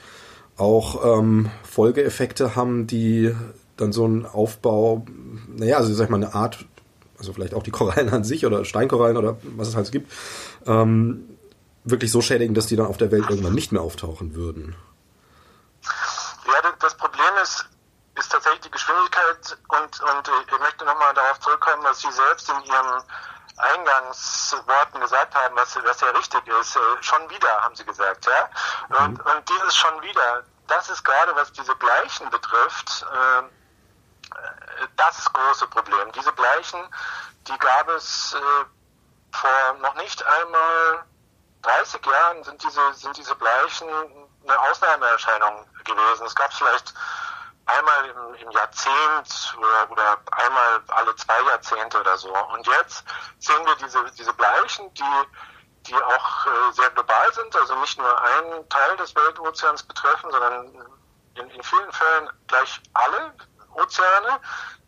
auch 0.58 1.20
ähm, 1.20 1.50
Folgeeffekte 1.64 2.56
haben, 2.58 2.86
die 2.86 3.34
dann 3.78 3.94
so 3.94 4.04
einen 4.04 4.26
Aufbau, 4.26 5.06
naja, 5.56 5.78
also 5.78 5.94
sag 5.94 6.06
ich 6.06 6.10
mal, 6.12 6.18
eine 6.18 6.36
Art, 6.36 6.66
also 7.18 7.32
vielleicht 7.32 7.54
auch 7.54 7.64
die 7.64 7.72
Korallen 7.72 8.10
an 8.10 8.26
sich 8.26 8.46
oder 8.46 8.66
Steinkorallen 8.66 9.18
oder 9.18 9.38
was 9.56 9.70
es 9.70 9.76
halt 9.76 9.92
gibt, 9.94 10.12
ähm, 10.68 11.24
wirklich 11.86 12.12
so 12.12 12.22
schädigen, 12.22 12.54
dass 12.54 12.68
die 12.68 12.76
dann 12.76 12.88
auf 12.88 12.98
der 12.98 13.12
Welt 13.12 13.30
irgendwann 13.30 13.56
nicht 13.56 13.72
mehr 13.72 13.82
auftauchen 13.82 14.36
würden? 14.36 14.76
Ja, 16.46 16.70
das 16.80 16.96
Problem 16.96 17.34
ist, 17.42 17.66
ist 18.24 18.32
tatsächlich 18.32 18.62
die 18.62 18.72
Geschwindigkeit 18.72 19.58
und, 19.68 20.02
und 20.02 20.32
ich 20.48 20.60
möchte 20.60 20.86
nochmal 20.86 21.14
darauf 21.14 21.40
zurückkommen, 21.42 21.84
dass 21.84 22.00
Sie 22.00 22.12
selbst 22.12 22.50
in 22.50 22.64
Ihren 22.64 23.04
Eingangsworten 23.58 25.00
gesagt 25.02 25.36
haben, 25.36 25.56
was, 25.56 25.76
was 25.84 26.02
ja 26.02 26.10
richtig 26.12 26.48
ist. 26.48 26.76
Äh, 26.76 26.80
schon 27.02 27.30
wieder, 27.30 27.62
haben 27.62 27.76
Sie 27.76 27.86
gesagt, 27.86 28.26
ja? 28.26 28.50
Und, 28.98 29.20
mhm. 29.20 29.32
und 29.32 29.50
dieses 29.50 29.76
schon 29.76 30.02
wieder, 30.02 30.44
das 30.68 30.90
ist 30.90 31.04
gerade, 31.04 31.36
was 31.36 31.52
diese 31.52 31.76
Gleichen 31.76 32.30
betrifft, 32.30 33.06
äh, 33.14 33.44
das 34.96 35.32
große 35.32 35.68
Problem. 35.68 36.12
Diese 36.14 36.34
Gleichen, 36.34 36.80
die 37.48 37.58
gab 37.60 37.90
es 37.90 38.34
äh, 38.34 39.36
vor 39.36 39.74
noch 39.82 39.96
nicht 39.96 40.26
einmal 40.26 41.06
30 41.64 42.06
Jahren 42.06 42.44
sind 42.44 42.64
diese, 42.64 42.94
sind 42.94 43.16
diese 43.18 43.36
Bleichen 43.36 43.88
eine 44.44 44.60
Ausnahmeerscheinung 44.60 45.66
gewesen. 45.84 46.26
Es 46.26 46.36
gab 46.36 46.54
vielleicht 46.54 46.94
einmal 47.66 48.06
im, 48.10 48.34
im 48.36 48.52
Jahrzehnt 48.52 49.56
oder, 49.58 49.92
oder, 49.92 50.18
einmal 50.32 50.82
alle 50.90 51.16
zwei 51.16 51.42
Jahrzehnte 51.44 52.00
oder 52.00 52.18
so. 52.18 52.34
Und 52.54 52.66
jetzt 52.68 53.04
sehen 53.40 53.66
wir 53.66 53.76
diese, 53.76 54.04
diese 54.18 54.34
Bleichen, 54.34 54.94
die, 54.94 55.28
die 55.88 55.96
auch 55.96 56.46
äh, 56.46 56.72
sehr 56.74 56.90
global 56.92 57.34
sind, 57.34 57.56
also 57.56 57.76
nicht 57.80 57.98
nur 57.98 58.22
einen 58.22 58.68
Teil 58.70 58.98
des 58.98 59.16
Weltozeans 59.16 59.84
betreffen, 59.84 60.32
sondern 60.32 60.66
in, 61.36 61.50
in 61.50 61.64
vielen 61.64 61.92
Fällen 61.92 62.30
gleich 62.48 62.82
alle 62.94 63.34
Ozeane, 63.76 64.40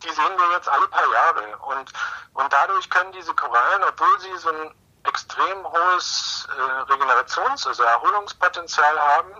die 0.03 0.09
sehen 0.09 0.37
wir 0.37 0.51
jetzt 0.51 0.69
alle 0.69 0.87
paar 0.87 1.09
Jahre. 1.11 1.57
Und, 1.57 1.91
und 2.33 2.53
dadurch 2.53 2.89
können 2.89 3.11
diese 3.13 3.33
Korallen, 3.33 3.83
obwohl 3.83 4.19
sie 4.19 4.37
so 4.37 4.49
ein 4.49 4.75
extrem 5.05 5.65
hohes 5.65 6.47
äh, 6.49 6.91
Regenerations-, 6.91 7.67
also 7.67 7.83
Erholungspotenzial 7.83 8.99
haben, 8.99 9.33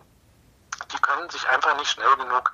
die 0.91 1.01
können 1.01 1.29
sich 1.29 1.47
einfach 1.49 1.75
nicht 1.77 1.91
schnell 1.91 2.15
genug 2.17 2.51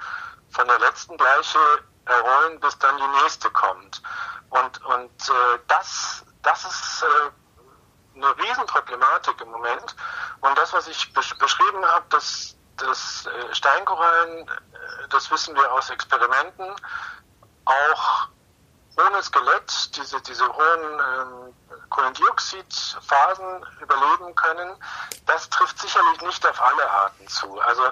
von 0.52 0.68
der 0.68 0.80
letzten 0.80 1.18
Bleiche 1.18 1.60
errollen, 2.06 2.60
bis 2.60 2.78
dann 2.80 2.98
die 2.98 3.22
nächste 3.24 3.50
kommt. 3.52 4.02
Und, 4.50 4.86
und 4.86 5.30
äh, 5.30 5.60
das, 5.68 6.24
das 6.42 6.66
ist 6.66 7.04
äh, 7.04 8.18
eine 8.18 8.38
Riesenproblematik 8.38 9.40
im 9.42 9.52
Moment. 9.52 9.96
Und 10.42 10.58
das, 10.58 10.74
was 10.74 10.88
ich 10.88 11.14
besch 11.14 11.38
beschrieben 11.38 11.86
habe, 11.86 12.06
dass, 12.10 12.56
dass 12.78 13.26
äh, 13.26 13.56
Steinkorallen, 13.56 14.48
äh, 14.48 15.08
das 15.10 15.32
wissen 15.32 15.56
wir 15.56 15.72
aus 15.72 15.90
Experimenten, 15.90 16.76
auch 17.66 18.28
ohne 18.98 19.24
Skelett 19.24 19.96
diese, 19.96 20.22
diese 20.22 20.46
hohen 20.48 21.00
ähm, 21.00 21.56
Kohlendioxidphasen 21.90 23.66
überleben 23.80 24.36
können, 24.36 24.76
das 25.26 25.50
trifft 25.50 25.80
sicherlich 25.80 26.22
nicht 26.22 26.46
auf 26.46 26.62
alle 26.62 26.90
Arten 26.90 27.28
zu. 27.28 27.60
Also 27.62 27.84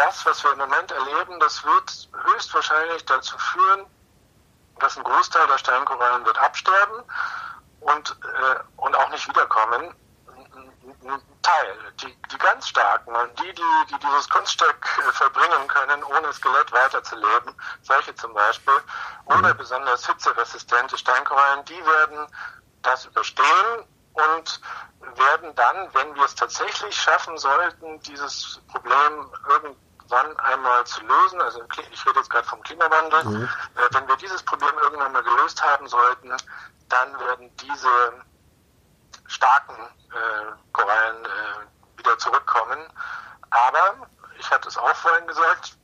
das, 0.00 0.24
was 0.24 0.42
wir 0.42 0.52
im 0.52 0.58
Moment 0.58 0.90
erleben, 0.90 1.38
das 1.40 1.62
wird 1.64 2.08
höchstwahrscheinlich 2.24 3.04
dazu 3.04 3.36
führen, 3.38 3.86
dass 4.78 4.96
ein 4.96 5.04
Großteil 5.04 5.46
der 5.46 5.58
Steinkorallen 5.58 6.24
wird 6.24 6.38
absterben 6.38 7.04
und, 7.80 8.16
äh, 8.22 8.60
und 8.78 8.96
auch 8.96 9.10
nicht 9.10 9.28
wiederkommen. 9.28 9.94
Ein 11.04 11.22
Teil, 11.42 11.92
die, 12.00 12.16
die 12.32 12.38
ganz 12.38 12.68
starken 12.68 13.14
und 13.14 13.38
die, 13.40 13.52
die, 13.52 13.86
die 13.90 13.98
dieses 13.98 14.28
Kunststück 14.30 14.86
äh, 14.98 15.12
verbringen 15.12 15.68
können, 15.68 16.02
ohne 16.04 16.32
Skelett 16.32 16.72
weiterzuleben, 16.72 17.54
solche 17.82 18.14
zum 18.14 18.32
Beispiel, 18.32 18.74
oder 19.26 19.52
mhm. 19.52 19.58
besonders 19.58 20.06
hitzeresistente 20.06 20.96
Steinkorallen, 20.96 21.64
die 21.66 21.84
werden 21.84 22.26
das 22.82 23.04
überstehen 23.04 23.84
und 24.14 24.60
werden 25.16 25.54
dann, 25.54 25.94
wenn 25.94 26.14
wir 26.14 26.24
es 26.24 26.34
tatsächlich 26.34 26.94
schaffen 26.94 27.36
sollten, 27.36 28.00
dieses 28.00 28.60
Problem 28.68 29.30
irgendwann 30.10 30.38
einmal 30.40 30.84
zu 30.86 31.00
lösen, 31.04 31.40
also 31.40 31.62
ich 31.92 32.06
rede 32.06 32.18
jetzt 32.18 32.30
gerade 32.30 32.46
vom 32.46 32.62
Klimawandel, 32.62 33.24
mhm. 33.24 33.44
äh, 33.44 33.94
wenn 33.94 34.08
wir 34.08 34.16
dieses 34.16 34.42
Problem 34.42 34.76
irgendwann 34.82 35.12
mal 35.12 35.22
gelöst 35.22 35.62
haben 35.62 35.86
sollten, 35.88 36.32
dann 36.88 37.20
werden 37.20 37.54
diese 37.56 38.24
starken 39.26 39.76
äh, 40.10 40.52
Korallen 40.72 41.24
äh, 41.24 41.98
wieder 41.98 42.18
zurückkommen. 42.18 42.78
Aber, 43.50 44.06
ich 44.38 44.50
hatte 44.50 44.68
es 44.68 44.76
auch 44.76 44.96
vorhin 44.96 45.26
gesagt, 45.26 45.76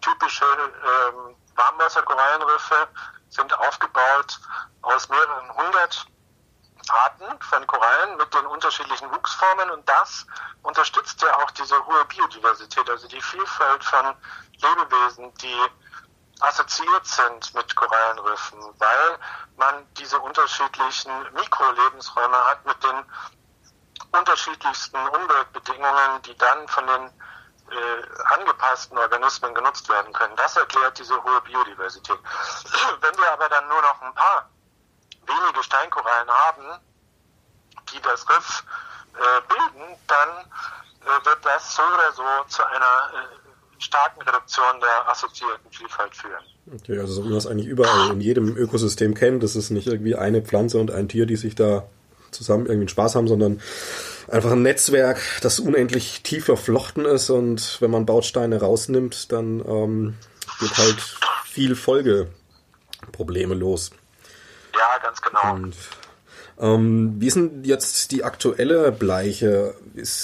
typische 0.00 0.44
ähm, 0.44 1.36
Warmwasserkorallenriffe 1.56 2.88
sind 3.30 3.52
aufgebaut 3.58 4.38
aus 4.82 5.08
mehreren 5.08 5.54
hundert 5.54 6.06
Arten 6.90 7.40
von 7.42 7.66
Korallen 7.66 8.16
mit 8.16 8.32
den 8.32 8.46
unterschiedlichen 8.46 9.10
Wuchsformen 9.12 9.70
und 9.70 9.88
das 9.88 10.26
unterstützt 10.62 11.20
ja 11.22 11.36
auch 11.38 11.50
diese 11.52 11.84
hohe 11.86 12.04
Biodiversität, 12.06 12.88
also 12.88 13.08
die 13.08 13.20
Vielfalt 13.20 13.84
von 13.84 14.14
Lebewesen, 14.52 15.34
die 15.34 15.60
assoziiert 16.40 17.06
sind 17.06 17.54
mit 17.54 17.74
Korallenriffen, 17.74 18.60
weil 18.78 19.18
man 19.56 19.86
diese 19.94 20.18
unterschiedlichen 20.20 21.12
Mikrolebensräume 21.32 22.36
hat 22.46 22.64
mit 22.66 22.82
den 22.82 23.04
unterschiedlichsten 24.12 24.96
Umweltbedingungen, 25.08 26.22
die 26.22 26.36
dann 26.36 26.68
von 26.68 26.86
den 26.86 27.10
äh, 27.70 28.34
angepassten 28.34 28.98
Organismen 28.98 29.54
genutzt 29.54 29.88
werden 29.88 30.12
können. 30.12 30.36
Das 30.36 30.56
erklärt 30.56 30.98
diese 30.98 31.22
hohe 31.22 31.40
Biodiversität. 31.40 32.18
Wenn 33.00 33.18
wir 33.18 33.32
aber 33.32 33.48
dann 33.48 33.66
nur 33.68 33.82
noch 33.82 34.02
ein 34.02 34.14
paar 34.14 34.48
wenige 35.26 35.62
Steinkorallen 35.62 36.28
haben, 36.28 36.80
die 37.92 38.00
das 38.02 38.28
Riff 38.28 38.64
äh, 39.14 39.40
bilden, 39.48 39.96
dann 40.06 40.28
äh, 41.02 41.24
wird 41.24 41.38
das 41.42 41.74
so 41.74 41.82
oder 41.82 42.12
so 42.12 42.22
zu 42.48 42.64
einer 42.64 43.10
äh, 43.14 43.82
starken 43.82 44.22
Reduktion 44.22 44.80
der 44.80 45.10
assoziierten 45.10 45.70
Vielfalt 45.70 46.14
führen. 46.14 46.44
Okay, 46.74 46.98
also 46.98 47.14
so 47.14 47.24
wie 47.24 47.28
man 47.28 47.38
es 47.38 47.46
eigentlich 47.46 47.66
überall 47.66 48.10
in 48.10 48.20
jedem 48.20 48.56
Ökosystem 48.56 49.14
kennt, 49.14 49.42
das 49.42 49.54
ist 49.54 49.70
nicht 49.70 49.86
irgendwie 49.86 50.16
eine 50.16 50.42
Pflanze 50.42 50.78
und 50.78 50.90
ein 50.90 51.08
Tier, 51.08 51.26
die 51.26 51.36
sich 51.36 51.54
da 51.54 51.86
zusammen 52.30 52.66
irgendwie 52.66 52.88
Spaß 52.88 53.14
haben, 53.14 53.28
sondern 53.28 53.60
einfach 54.28 54.52
ein 54.52 54.62
Netzwerk, 54.62 55.20
das 55.42 55.60
unendlich 55.60 56.22
tief 56.22 56.46
verflochten 56.46 57.04
ist 57.04 57.30
und 57.30 57.80
wenn 57.80 57.90
man 57.90 58.06
Bausteine 58.06 58.60
rausnimmt, 58.60 59.30
dann 59.32 59.60
ähm, 59.66 60.14
geht 60.60 60.76
halt 60.76 61.00
viel 61.44 61.76
Folgeprobleme 61.76 63.54
los. 63.54 63.90
Ja, 64.78 64.98
ganz 65.02 65.20
genau. 65.22 65.54
Und, 65.54 65.74
ähm, 66.58 67.16
wie 67.18 67.26
ist 67.26 67.36
denn 67.36 67.64
jetzt 67.64 68.12
die 68.12 68.24
aktuelle 68.24 68.90
Bleiche? 68.90 69.74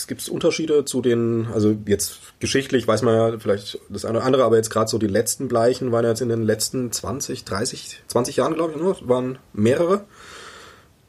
Gibt 0.07 0.23
es 0.23 0.29
Unterschiede 0.29 0.85
zu 0.85 1.03
den, 1.03 1.49
also 1.53 1.77
jetzt 1.87 2.21
geschichtlich 2.41 2.89
weiß 2.89 3.03
man 3.03 3.15
ja 3.15 3.39
vielleicht 3.39 3.79
das 3.91 4.05
eine 4.05 4.19
oder 4.19 4.27
andere, 4.27 4.45
aber 4.45 4.57
jetzt 4.57 4.71
gerade 4.71 4.89
so 4.89 4.99
die 4.99 5.07
letzten 5.07 5.49
Bleichen 5.49 5.93
waren 5.93 6.05
ja 6.05 6.11
jetzt 6.11 6.23
in 6.23 6.31
den 6.31 6.43
letzten 6.43 6.91
20, 6.91 7.45
30, 7.45 8.03
20 8.07 8.37
Jahren, 8.37 8.55
glaube 8.55 8.73
ich, 8.73 8.79
nur, 8.79 8.97
waren 9.07 9.39
mehrere. 9.53 10.05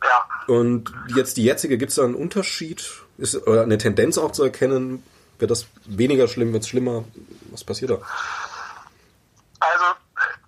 Ja. 0.04 0.54
Und 0.54 0.92
jetzt 1.16 1.38
die 1.38 1.44
jetzige, 1.44 1.78
gibt 1.78 1.92
es 1.92 1.96
da 1.96 2.04
einen 2.04 2.16
Unterschied? 2.16 2.92
Ist 3.18 3.48
oder 3.48 3.64
eine 3.64 3.78
Tendenz 3.78 4.18
auch 4.18 4.32
zu 4.32 4.44
erkennen? 4.44 5.04
Wird 5.40 5.52
das 5.52 5.68
weniger 5.86 6.28
schlimm, 6.28 6.52
wird 6.52 6.64
es 6.64 6.70
schlimmer? 6.70 7.06
Was 7.52 7.64
passiert 7.64 7.92
da? 7.92 8.00
Also 9.60 9.86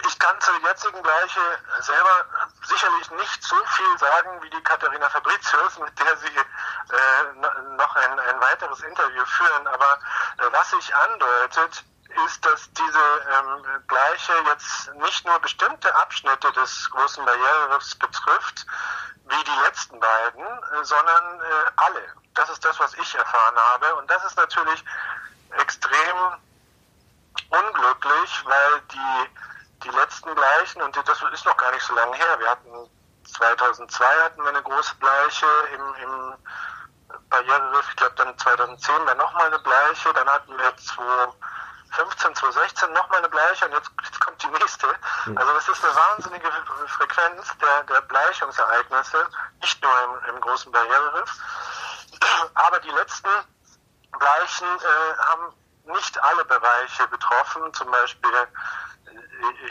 ich 0.07 0.19
kann 0.19 0.39
zur 0.41 0.59
jetzigen 0.61 1.01
Bleiche 1.01 1.39
selber 1.79 2.25
sicherlich 2.63 3.09
nicht 3.11 3.43
so 3.43 3.55
viel 3.55 3.97
sagen 3.97 4.41
wie 4.41 4.49
die 4.49 4.63
Katharina 4.63 5.09
Fabricius, 5.09 5.79
mit 5.79 5.97
der 5.99 6.17
sie 6.17 6.27
äh, 6.27 7.75
noch 7.77 7.95
ein, 7.95 8.19
ein 8.19 8.41
weiteres 8.41 8.81
Interview 8.81 9.25
führen, 9.25 9.67
aber 9.67 9.99
äh, 10.37 10.51
was 10.51 10.69
sich 10.71 10.95
andeutet, 10.95 11.83
ist, 12.25 12.45
dass 12.45 12.71
diese 12.73 12.99
ähm, 13.33 13.83
Bleiche 13.87 14.33
jetzt 14.47 14.93
nicht 14.95 15.25
nur 15.25 15.39
bestimmte 15.39 15.93
Abschnitte 15.95 16.51
des 16.53 16.89
großen 16.91 17.25
Barriereriffs 17.25 17.95
betrifft, 17.95 18.65
wie 19.25 19.43
die 19.43 19.63
letzten 19.65 19.99
beiden, 19.99 20.45
äh, 20.45 20.83
sondern 20.83 21.41
äh, 21.41 21.71
alle. 21.77 22.03
Das 22.35 22.49
ist 22.49 22.63
das, 22.63 22.79
was 22.79 22.93
ich 22.93 23.15
erfahren 23.15 23.55
habe. 23.55 23.95
Und 23.95 24.09
das 24.09 24.23
ist 24.25 24.37
natürlich 24.37 24.83
extrem 25.57 26.17
unglücklich, 27.49 28.43
weil 28.45 28.81
die, 28.91 29.29
die 29.83 29.89
letzten 29.89 30.33
Bleichen, 30.33 30.81
und 30.81 30.95
das 30.95 31.21
ist 31.21 31.45
noch 31.45 31.57
gar 31.57 31.71
nicht 31.71 31.85
so 31.85 31.93
lange 31.93 32.15
her, 32.15 32.39
wir 32.39 32.49
hatten 32.49 32.89
2002 33.25 34.05
hatten 34.23 34.41
wir 34.43 34.49
eine 34.49 34.63
große 34.63 34.95
Bleiche 34.95 35.45
im, 35.73 35.95
im 36.03 36.33
Barriereriff, 37.29 37.87
ich 37.89 37.95
glaube 37.95 38.15
dann 38.15 38.37
2010 38.37 39.05
dann 39.05 39.17
nochmal 39.17 39.47
eine 39.47 39.59
Bleiche, 39.59 40.13
dann 40.13 40.27
hatten 40.29 40.57
wir 40.57 40.75
2015, 40.77 42.35
2016 42.35 42.93
nochmal 42.93 43.19
eine 43.19 43.29
Bleiche 43.29 43.65
und 43.65 43.73
jetzt, 43.73 43.91
jetzt 44.03 44.19
kommt 44.21 44.41
die 44.43 44.47
nächste. 44.47 44.87
Hm. 45.23 45.37
Also 45.37 45.53
das 45.53 45.67
ist 45.67 45.83
eine 45.83 45.95
wahnsinnige 45.95 46.51
Frequenz 46.87 47.47
der, 47.61 47.83
der 47.83 48.01
Bleichungsereignisse, 48.01 49.27
nicht 49.61 49.83
nur 49.83 49.93
im, 50.03 50.35
im 50.35 50.41
großen 50.41 50.71
Barriereriff. 50.71 51.31
Aber 52.53 52.79
die 52.79 52.91
letzten 52.91 53.29
Bleichen 54.17 54.67
äh, 54.67 55.17
haben 55.17 55.53
nicht 55.85 56.21
alle 56.23 56.45
Bereiche 56.45 57.07
betroffen. 57.07 57.73
Zum 57.73 57.91
Beispiel, 57.91 58.31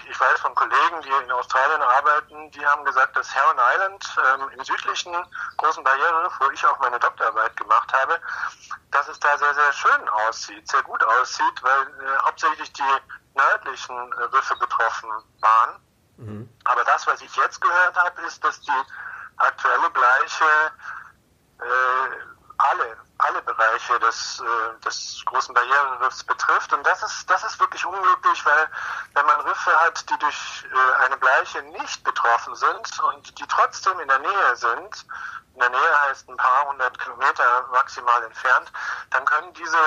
ich 0.09 0.21
weiß 0.21 0.41
von 0.41 0.55
Kollegen, 0.55 1.01
die 1.03 1.25
in 1.25 1.33
Australien 1.33 1.81
arbeiten, 1.83 2.51
die 2.51 2.67
haben 2.67 2.85
gesagt, 2.85 3.17
dass 3.17 3.35
Heron 3.35 3.59
Island 3.75 4.17
ähm, 4.19 4.49
im 4.51 4.65
südlichen 4.65 5.15
großen 5.57 5.83
Barriere, 5.83 6.31
wo 6.39 6.51
ich 6.51 6.65
auch 6.67 6.79
meine 6.81 6.99
Doktorarbeit 6.99 7.57
gemacht 7.57 7.93
habe, 7.93 8.21
dass 8.91 9.09
es 9.09 9.19
da 9.21 9.37
sehr, 9.39 9.55
sehr 9.55 9.73
schön 9.73 10.09
aussieht, 10.09 10.69
sehr 10.69 10.83
gut 10.83 11.03
aussieht, 11.03 11.63
weil 11.63 11.83
äh, 11.83 12.19
hauptsächlich 12.25 12.73
die 12.73 12.83
nördlichen 13.35 14.13
äh, 14.13 14.23
Riffe 14.25 14.57
betroffen 14.57 15.11
waren. 15.41 15.81
Mhm. 16.17 16.49
Aber 16.65 16.85
das, 16.85 17.07
was 17.07 17.21
ich 17.21 17.35
jetzt 17.37 17.61
gehört 17.61 17.97
habe, 17.97 18.21
ist, 18.23 18.43
dass 18.45 18.61
die 18.61 18.83
aktuelle 19.37 19.91
Bleiche 19.91 20.45
äh, 21.61 21.65
alle, 22.59 22.97
alle 22.97 22.97
Bereiche 23.57 23.99
des, 24.01 24.41
äh, 24.41 24.81
des 24.85 25.23
großen 25.27 25.55
Barriereriffs 25.55 26.25
betrifft. 26.25 26.73
Und 26.73 26.85
das 26.87 27.03
ist, 27.03 27.29
das 27.31 27.45
ist 27.45 27.59
wirklich 27.61 27.85
unglücklich, 27.85 28.45
weil 28.45 28.69
wenn 29.15 29.27
man 29.27 29.41
Riffe 29.41 29.81
hat, 29.81 30.09
die 30.09 30.19
durch 30.19 30.67
äh, 30.73 31.05
eine 31.05 31.17
Bleiche 31.17 31.63
nicht 31.63 32.03
betroffen 32.05 32.55
sind 32.55 33.01
und 33.01 33.39
die 33.39 33.47
trotzdem 33.47 33.99
in 34.01 34.09
der 34.09 34.19
Nähe 34.19 34.57
sind, 34.57 35.07
in 35.55 35.61
der 35.61 35.71
Nähe 35.71 36.01
heißt 36.09 36.29
ein 36.29 36.37
paar 36.37 36.69
hundert 36.69 36.99
Kilometer 36.99 37.69
maximal 37.71 38.23
entfernt, 38.25 38.73
dann 39.11 39.25
können 39.25 39.53
diese 39.55 39.79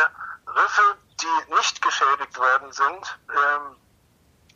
Riffe, 0.47 0.97
die 1.19 1.53
nicht 1.53 1.81
geschädigt 1.81 2.37
worden 2.37 2.71
sind, 2.71 3.19
ähm, 3.29 3.75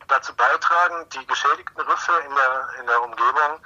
dazu 0.08 0.34
beitragen, 0.34 1.08
die 1.10 1.26
geschädigten 1.26 1.80
Riffe 1.82 2.12
in 2.26 2.34
der, 2.34 2.68
in 2.80 2.86
der 2.86 3.02
Umgebung 3.02 3.60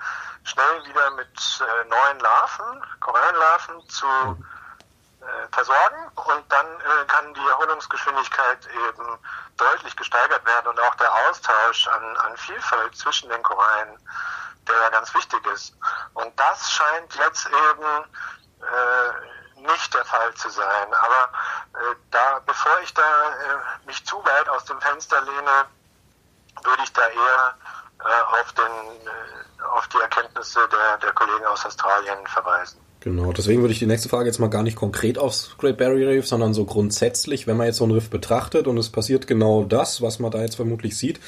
schnell 0.44 0.84
wieder 0.86 1.10
mit 1.12 1.60
äh, 1.60 1.84
neuen 1.88 2.20
Larven, 2.20 2.84
Korallenlarven 3.00 3.88
zu 3.88 4.06
äh, 4.06 4.55
versorgen 5.50 6.10
und 6.14 6.52
dann 6.52 6.66
äh, 6.66 7.04
kann 7.06 7.34
die 7.34 7.48
Erholungsgeschwindigkeit 7.48 8.66
eben 8.66 9.18
deutlich 9.56 9.96
gesteigert 9.96 10.44
werden 10.46 10.68
und 10.68 10.80
auch 10.80 10.94
der 10.96 11.12
Austausch 11.28 11.88
an, 11.88 12.16
an 12.18 12.36
Vielfalt 12.36 12.96
zwischen 12.96 13.28
den 13.28 13.42
Korallen, 13.42 13.98
der 14.68 14.74
ja 14.74 14.90
ganz 14.90 15.14
wichtig 15.14 15.44
ist. 15.46 15.74
Und 16.14 16.38
das 16.38 16.70
scheint 16.70 17.14
jetzt 17.14 17.46
eben 17.46 18.04
äh, 18.62 19.66
nicht 19.66 19.94
der 19.94 20.04
Fall 20.04 20.34
zu 20.34 20.50
sein. 20.50 20.94
Aber 20.94 21.30
äh, 21.74 21.94
da, 22.10 22.40
bevor 22.44 22.78
ich 22.80 22.92
da 22.94 23.02
äh, 23.02 23.86
mich 23.86 24.04
zu 24.04 24.24
weit 24.24 24.48
aus 24.48 24.64
dem 24.64 24.80
Fenster 24.80 25.20
lehne, 25.22 25.66
würde 26.62 26.82
ich 26.82 26.92
da 26.92 27.06
eher 27.06 27.54
äh, 28.00 28.40
auf, 28.40 28.52
den, 28.52 29.06
äh, 29.06 29.62
auf 29.64 29.88
die 29.88 30.00
Erkenntnisse 30.00 30.68
der, 30.68 30.98
der 30.98 31.12
Kollegen 31.12 31.46
aus 31.46 31.64
Australien 31.64 32.26
verweisen. 32.26 32.85
Genau, 33.06 33.32
deswegen 33.32 33.60
würde 33.60 33.72
ich 33.72 33.78
die 33.78 33.86
nächste 33.86 34.08
Frage 34.08 34.26
jetzt 34.26 34.40
mal 34.40 34.48
gar 34.48 34.64
nicht 34.64 34.74
konkret 34.74 35.16
aufs 35.16 35.50
Great 35.58 35.78
Barrier 35.78 36.08
Reef, 36.08 36.26
sondern 36.26 36.54
so 36.54 36.64
grundsätzlich, 36.64 37.46
wenn 37.46 37.56
man 37.56 37.68
jetzt 37.68 37.76
so 37.76 37.84
ein 37.84 37.92
Riff 37.92 38.10
betrachtet 38.10 38.66
und 38.66 38.76
es 38.78 38.88
passiert 38.88 39.28
genau 39.28 39.62
das, 39.62 40.02
was 40.02 40.18
man 40.18 40.32
da 40.32 40.40
jetzt 40.40 40.56
vermutlich 40.56 40.96
sieht. 40.96 41.20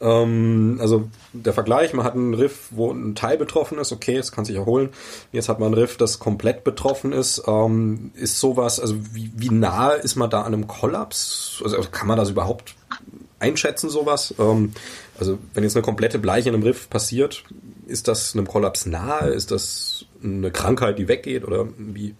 Ähm, 0.00 0.78
also 0.80 1.08
der 1.32 1.52
Vergleich, 1.52 1.92
man 1.92 2.06
hat 2.06 2.14
ein 2.14 2.34
Riff, 2.34 2.68
wo 2.70 2.92
ein 2.92 3.16
Teil 3.16 3.36
betroffen 3.36 3.78
ist, 3.78 3.90
okay, 3.90 4.16
es 4.16 4.30
kann 4.30 4.44
sich 4.44 4.54
erholen. 4.54 4.90
Jetzt 5.32 5.48
hat 5.48 5.58
man 5.58 5.72
ein 5.72 5.74
Riff, 5.74 5.96
das 5.96 6.20
komplett 6.20 6.62
betroffen 6.62 7.10
ist. 7.10 7.42
Ähm, 7.48 8.12
ist 8.14 8.38
sowas, 8.38 8.78
also 8.78 8.94
wie, 9.12 9.32
wie 9.34 9.50
nahe 9.50 9.96
ist 9.96 10.14
man 10.14 10.30
da 10.30 10.42
an 10.42 10.54
einem 10.54 10.68
Kollaps? 10.68 11.60
Also 11.64 11.78
kann 11.90 12.06
man 12.06 12.16
das 12.16 12.30
überhaupt 12.30 12.76
einschätzen, 13.40 13.90
sowas? 13.90 14.34
Ähm, 14.38 14.72
also 15.18 15.38
wenn 15.52 15.64
jetzt 15.64 15.76
eine 15.76 15.84
komplette 15.84 16.18
Bleiche 16.18 16.48
in 16.48 16.54
einem 16.54 16.64
Riff 16.64 16.90
passiert, 16.90 17.44
ist 17.86 18.08
das 18.08 18.34
einem 18.34 18.46
Kollaps 18.46 18.86
nahe? 18.86 19.30
Ist 19.30 19.50
das 19.50 20.06
eine 20.22 20.50
Krankheit, 20.50 20.98
die 20.98 21.08
weggeht 21.08 21.44
oder 21.44 21.66
wie? 21.76 22.16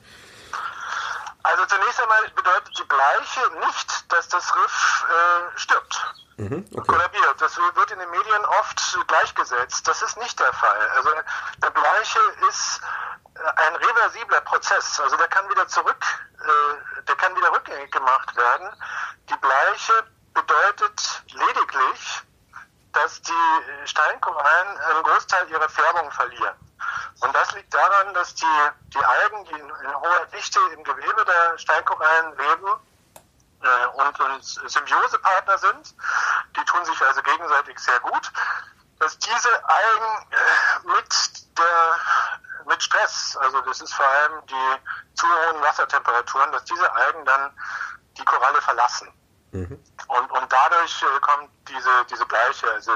Also 1.42 1.64
zunächst 1.66 2.00
einmal 2.00 2.22
bedeutet 2.34 2.78
die 2.78 2.84
Bleiche 2.84 3.66
nicht, 3.66 4.12
dass 4.12 4.28
das 4.28 4.54
Riff 4.56 5.04
äh, 5.08 5.58
stirbt. 5.58 6.14
Mhm, 6.36 6.64
okay. 6.72 6.86
Kollabiert. 6.86 7.36
Das 7.38 7.56
wird 7.56 7.90
in 7.90 7.98
den 7.98 8.10
Medien 8.10 8.44
oft 8.60 8.98
gleichgesetzt. 9.06 9.86
Das 9.86 10.02
ist 10.02 10.18
nicht 10.18 10.38
der 10.40 10.52
Fall. 10.52 10.88
Also 10.96 11.10
der 11.62 11.70
Bleiche 11.70 12.18
ist 12.48 12.80
ein 13.56 13.76
reversibler 13.76 14.40
Prozess. 14.40 15.00
Also 15.00 15.16
der 15.16 15.28
kann 15.28 15.48
wieder 15.50 15.66
zurück, 15.68 16.04
äh, 16.40 17.02
der 17.06 17.16
kann 17.16 17.36
wieder 17.36 17.52
rückgängig 17.52 17.90
gemacht 17.90 18.34
werden. 18.36 18.68
Die 19.28 19.36
Bleiche 19.36 19.92
bedeutet 20.32 21.22
lediglich, 21.28 22.22
dass 22.94 23.20
die 23.22 23.86
Steinkorallen 23.86 24.78
einen 24.78 25.02
Großteil 25.02 25.48
ihrer 25.50 25.68
Färbung 25.68 26.10
verlieren. 26.12 26.56
Und 27.20 27.34
das 27.34 27.52
liegt 27.52 27.72
daran, 27.72 28.14
dass 28.14 28.34
die, 28.34 28.70
die 28.88 29.04
Algen, 29.04 29.44
die 29.46 29.52
in, 29.52 29.68
in 29.68 29.94
hoher 29.94 30.26
Dichte 30.32 30.60
im 30.72 30.84
Gewebe 30.84 31.24
der 31.24 31.58
Steinkorallen 31.58 32.36
leben 32.36 32.68
äh, 33.62 33.86
und, 33.86 34.20
und 34.20 34.44
Symbiosepartner 34.44 35.58
sind, 35.58 35.94
die 36.56 36.64
tun 36.64 36.84
sich 36.84 37.00
also 37.02 37.22
gegenseitig 37.22 37.78
sehr 37.78 38.00
gut, 38.00 38.32
dass 39.00 39.18
diese 39.18 39.68
Algen 39.68 40.26
äh, 40.30 40.88
mit 40.96 41.58
der 41.58 41.98
mit 42.66 42.82
Stress, 42.82 43.36
also 43.40 43.60
das 43.60 43.82
ist 43.82 43.92
vor 43.92 44.06
allem 44.06 44.46
die 44.46 45.14
zu 45.14 45.26
hohen 45.26 45.60
Wassertemperaturen, 45.60 46.50
dass 46.52 46.64
diese 46.64 46.90
Algen 46.94 47.24
dann 47.26 47.54
die 48.16 48.24
Koralle 48.24 48.60
verlassen. 48.62 49.12
Mhm. 49.54 49.78
Und, 50.08 50.30
und 50.32 50.46
dadurch 50.50 51.02
äh, 51.02 51.20
kommt 51.20 51.48
diese, 51.68 51.90
diese 52.10 52.26
Bleiche, 52.26 52.68
also 52.72 52.90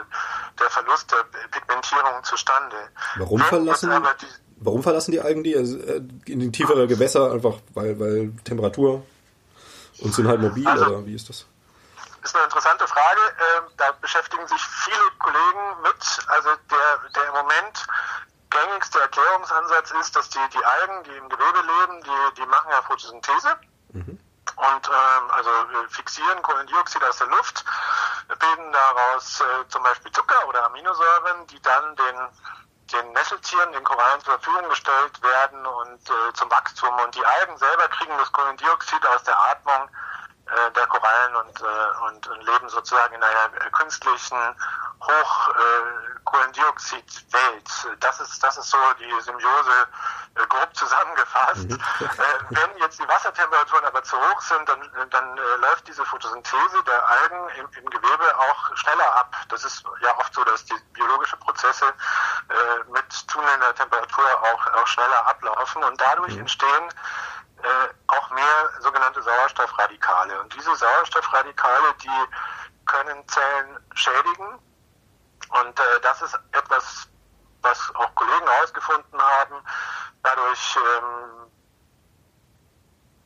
der 0.58 0.68
Verlust 0.68 1.08
der 1.12 1.22
Pigmentierung 1.50 2.24
zustande. 2.24 2.76
Warum 3.16 3.38
verlassen, 3.38 3.92
die, 4.20 4.26
warum 4.56 4.82
verlassen 4.82 5.12
die 5.12 5.20
Algen 5.20 5.44
die 5.44 5.56
also, 5.56 5.78
äh, 5.78 6.02
in 6.26 6.52
tiefere 6.52 6.88
Gewässer? 6.88 7.30
Einfach 7.30 7.54
weil, 7.74 7.98
weil 8.00 8.32
Temperatur 8.42 9.06
und 10.00 10.12
sind 10.12 10.26
halt 10.26 10.40
mobil 10.40 10.66
also, 10.66 10.86
oder 10.86 11.06
wie 11.06 11.14
ist 11.14 11.28
das? 11.28 11.46
Ist 12.24 12.34
eine 12.34 12.44
interessante 12.44 12.88
Frage. 12.88 13.20
Ähm, 13.38 13.70
da 13.76 13.92
beschäftigen 14.00 14.46
sich 14.48 14.60
viele 14.60 15.10
Kollegen 15.20 15.82
mit. 15.84 16.26
Also 16.26 16.48
der, 16.72 17.10
der 17.14 17.28
im 17.28 17.34
Moment 17.34 17.86
gängigste 18.50 18.98
Erklärungsansatz 18.98 19.92
ist, 20.00 20.16
dass 20.16 20.28
die, 20.30 20.40
die 20.52 20.64
Algen, 20.64 21.04
die 21.04 21.16
im 21.16 21.28
Gewebe 21.28 21.60
leben, 21.62 22.02
die, 22.02 22.40
die 22.42 22.46
machen 22.46 22.68
ja 22.72 22.82
Photosynthese. 22.82 23.54
Mhm 23.92 24.18
und 24.58 24.88
ähm, 24.88 25.30
also 25.30 25.50
fixieren 25.88 26.42
Kohlendioxid 26.42 27.02
aus 27.04 27.18
der 27.18 27.28
Luft, 27.28 27.64
bilden 28.28 28.72
daraus 28.72 29.40
äh, 29.40 29.68
zum 29.68 29.82
Beispiel 29.82 30.10
Zucker 30.12 30.46
oder 30.48 30.64
Aminosäuren, 30.66 31.46
die 31.46 31.60
dann 31.62 31.96
den 31.96 32.28
den 32.92 33.12
Nesseltieren, 33.12 33.72
den 33.72 33.84
Korallen 33.84 34.20
zur 34.22 34.38
Verfügung 34.38 34.68
gestellt 34.70 35.22
werden 35.22 35.66
und 35.66 36.10
äh, 36.10 36.32
zum 36.32 36.50
Wachstum. 36.50 36.94
Und 37.04 37.14
die 37.14 37.24
Algen 37.24 37.56
selber 37.58 37.86
kriegen 37.88 38.16
das 38.16 38.32
Kohlendioxid 38.32 39.06
aus 39.06 39.22
der 39.24 39.38
Atmung 39.38 39.90
äh, 40.48 40.70
der 40.72 40.86
Korallen 40.86 41.36
und, 41.36 41.60
äh, 41.60 41.64
und, 42.06 42.26
und 42.28 42.46
leben 42.46 42.68
sozusagen 42.68 43.14
in 43.14 43.22
einer 43.22 43.50
künstlichen 43.72 44.38
Hochkohlendioxidwelt. 45.00 47.68
Das 48.00 48.20
ist, 48.20 48.42
das 48.42 48.56
ist 48.56 48.70
so 48.70 48.78
die 48.98 49.20
Symbiose 49.20 49.88
äh, 50.34 50.46
grob 50.46 50.74
zusammengefasst. 50.74 51.68
Mhm. 51.68 51.78
Äh, 52.00 52.08
wenn 52.50 52.76
jetzt 52.78 52.98
die 52.98 53.06
Wassertemperaturen 53.08 53.84
aber 53.84 54.02
zu 54.02 54.16
hoch 54.16 54.40
sind, 54.40 54.68
dann, 54.68 54.80
dann 55.10 55.38
äh, 55.38 55.56
läuft 55.60 55.86
diese 55.86 56.04
Photosynthese 56.04 56.82
der 56.86 57.08
Algen 57.08 57.48
im, 57.58 57.68
im, 57.78 57.88
Gewebe 57.90 58.38
auch 58.38 58.76
schneller 58.76 59.14
ab. 59.16 59.36
Das 59.48 59.64
ist 59.64 59.84
ja 60.00 60.16
oft 60.18 60.34
so, 60.34 60.42
dass 60.44 60.64
die 60.64 60.74
biologische 60.92 61.36
Prozesse 61.36 61.86
äh, 61.86 62.90
mit 62.90 63.12
zunehmender 63.12 63.74
Temperatur 63.74 64.42
auch, 64.42 64.66
auch 64.74 64.86
schneller 64.86 65.26
ablaufen 65.26 65.84
und 65.84 66.00
dadurch 66.00 66.34
mhm. 66.34 66.40
entstehen 66.40 66.92
äh, 67.62 67.88
auch 68.06 68.30
mehr 68.30 68.70
sogenannte 68.80 69.22
Sauerstoffradikale. 69.22 70.40
Und 70.40 70.54
diese 70.54 70.74
Sauerstoffradikale, 70.76 71.94
die 72.02 72.86
können 72.86 73.26
Zellen 73.28 73.78
schädigen. 73.94 74.58
Und 75.50 75.80
äh, 75.80 76.00
das 76.02 76.22
ist 76.22 76.38
etwas, 76.52 77.08
was 77.62 77.94
auch 77.94 78.14
Kollegen 78.14 78.46
herausgefunden 78.46 79.20
haben. 79.20 79.56
Dadurch 80.22 80.76
ähm, 80.76 81.48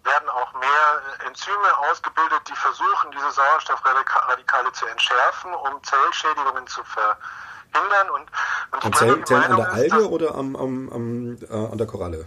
werden 0.05 0.29
auch 0.31 0.53
mehr 0.55 1.27
Enzyme 1.27 1.79
ausgebildet, 1.91 2.41
die 2.49 2.57
versuchen, 2.57 3.11
diese 3.13 3.31
Sauerstoffradikale 3.31 4.73
zu 4.73 4.87
entschärfen, 4.87 5.55
um 5.55 5.83
Zellschädigungen 5.85 6.67
zu 6.67 6.83
verhindern. 6.85 8.11
Und, 8.11 8.31
und 8.73 8.85
an 8.85 8.93
Zellen, 8.95 9.27
Zellen 9.27 9.45
an 9.45 9.57
der 9.57 9.73
Alge 9.73 10.09
oder 10.09 10.35
am, 10.35 10.57
am, 10.57 10.89
am 10.93 11.39
äh, 11.43 11.73
an 11.73 11.79
der 11.79 11.87
Koralle? 11.87 12.27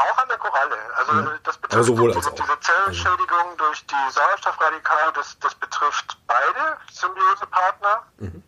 Auch 0.00 0.18
an 0.18 0.28
der 0.28 0.38
Koralle. 0.38 0.78
Also 0.96 1.12
ja. 1.12 1.38
das 1.42 1.58
betrifft 1.58 1.84
sowohl 1.84 2.12
diese, 2.12 2.32
diese 2.32 2.60
Zellschädigung 2.60 3.56
durch 3.58 3.86
die 3.86 4.10
Sauerstoffradikale, 4.10 5.12
das, 5.12 5.38
das 5.40 5.54
betrifft 5.56 6.16
beide 6.26 6.78
Symbiosepartner, 6.90 8.02
mhm. 8.16 8.42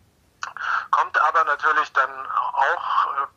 kommt 0.89 1.21
aber 1.21 1.43
natürlich 1.43 1.93
dann 1.93 2.09
auch 2.53 3.13
äh, 3.13 3.27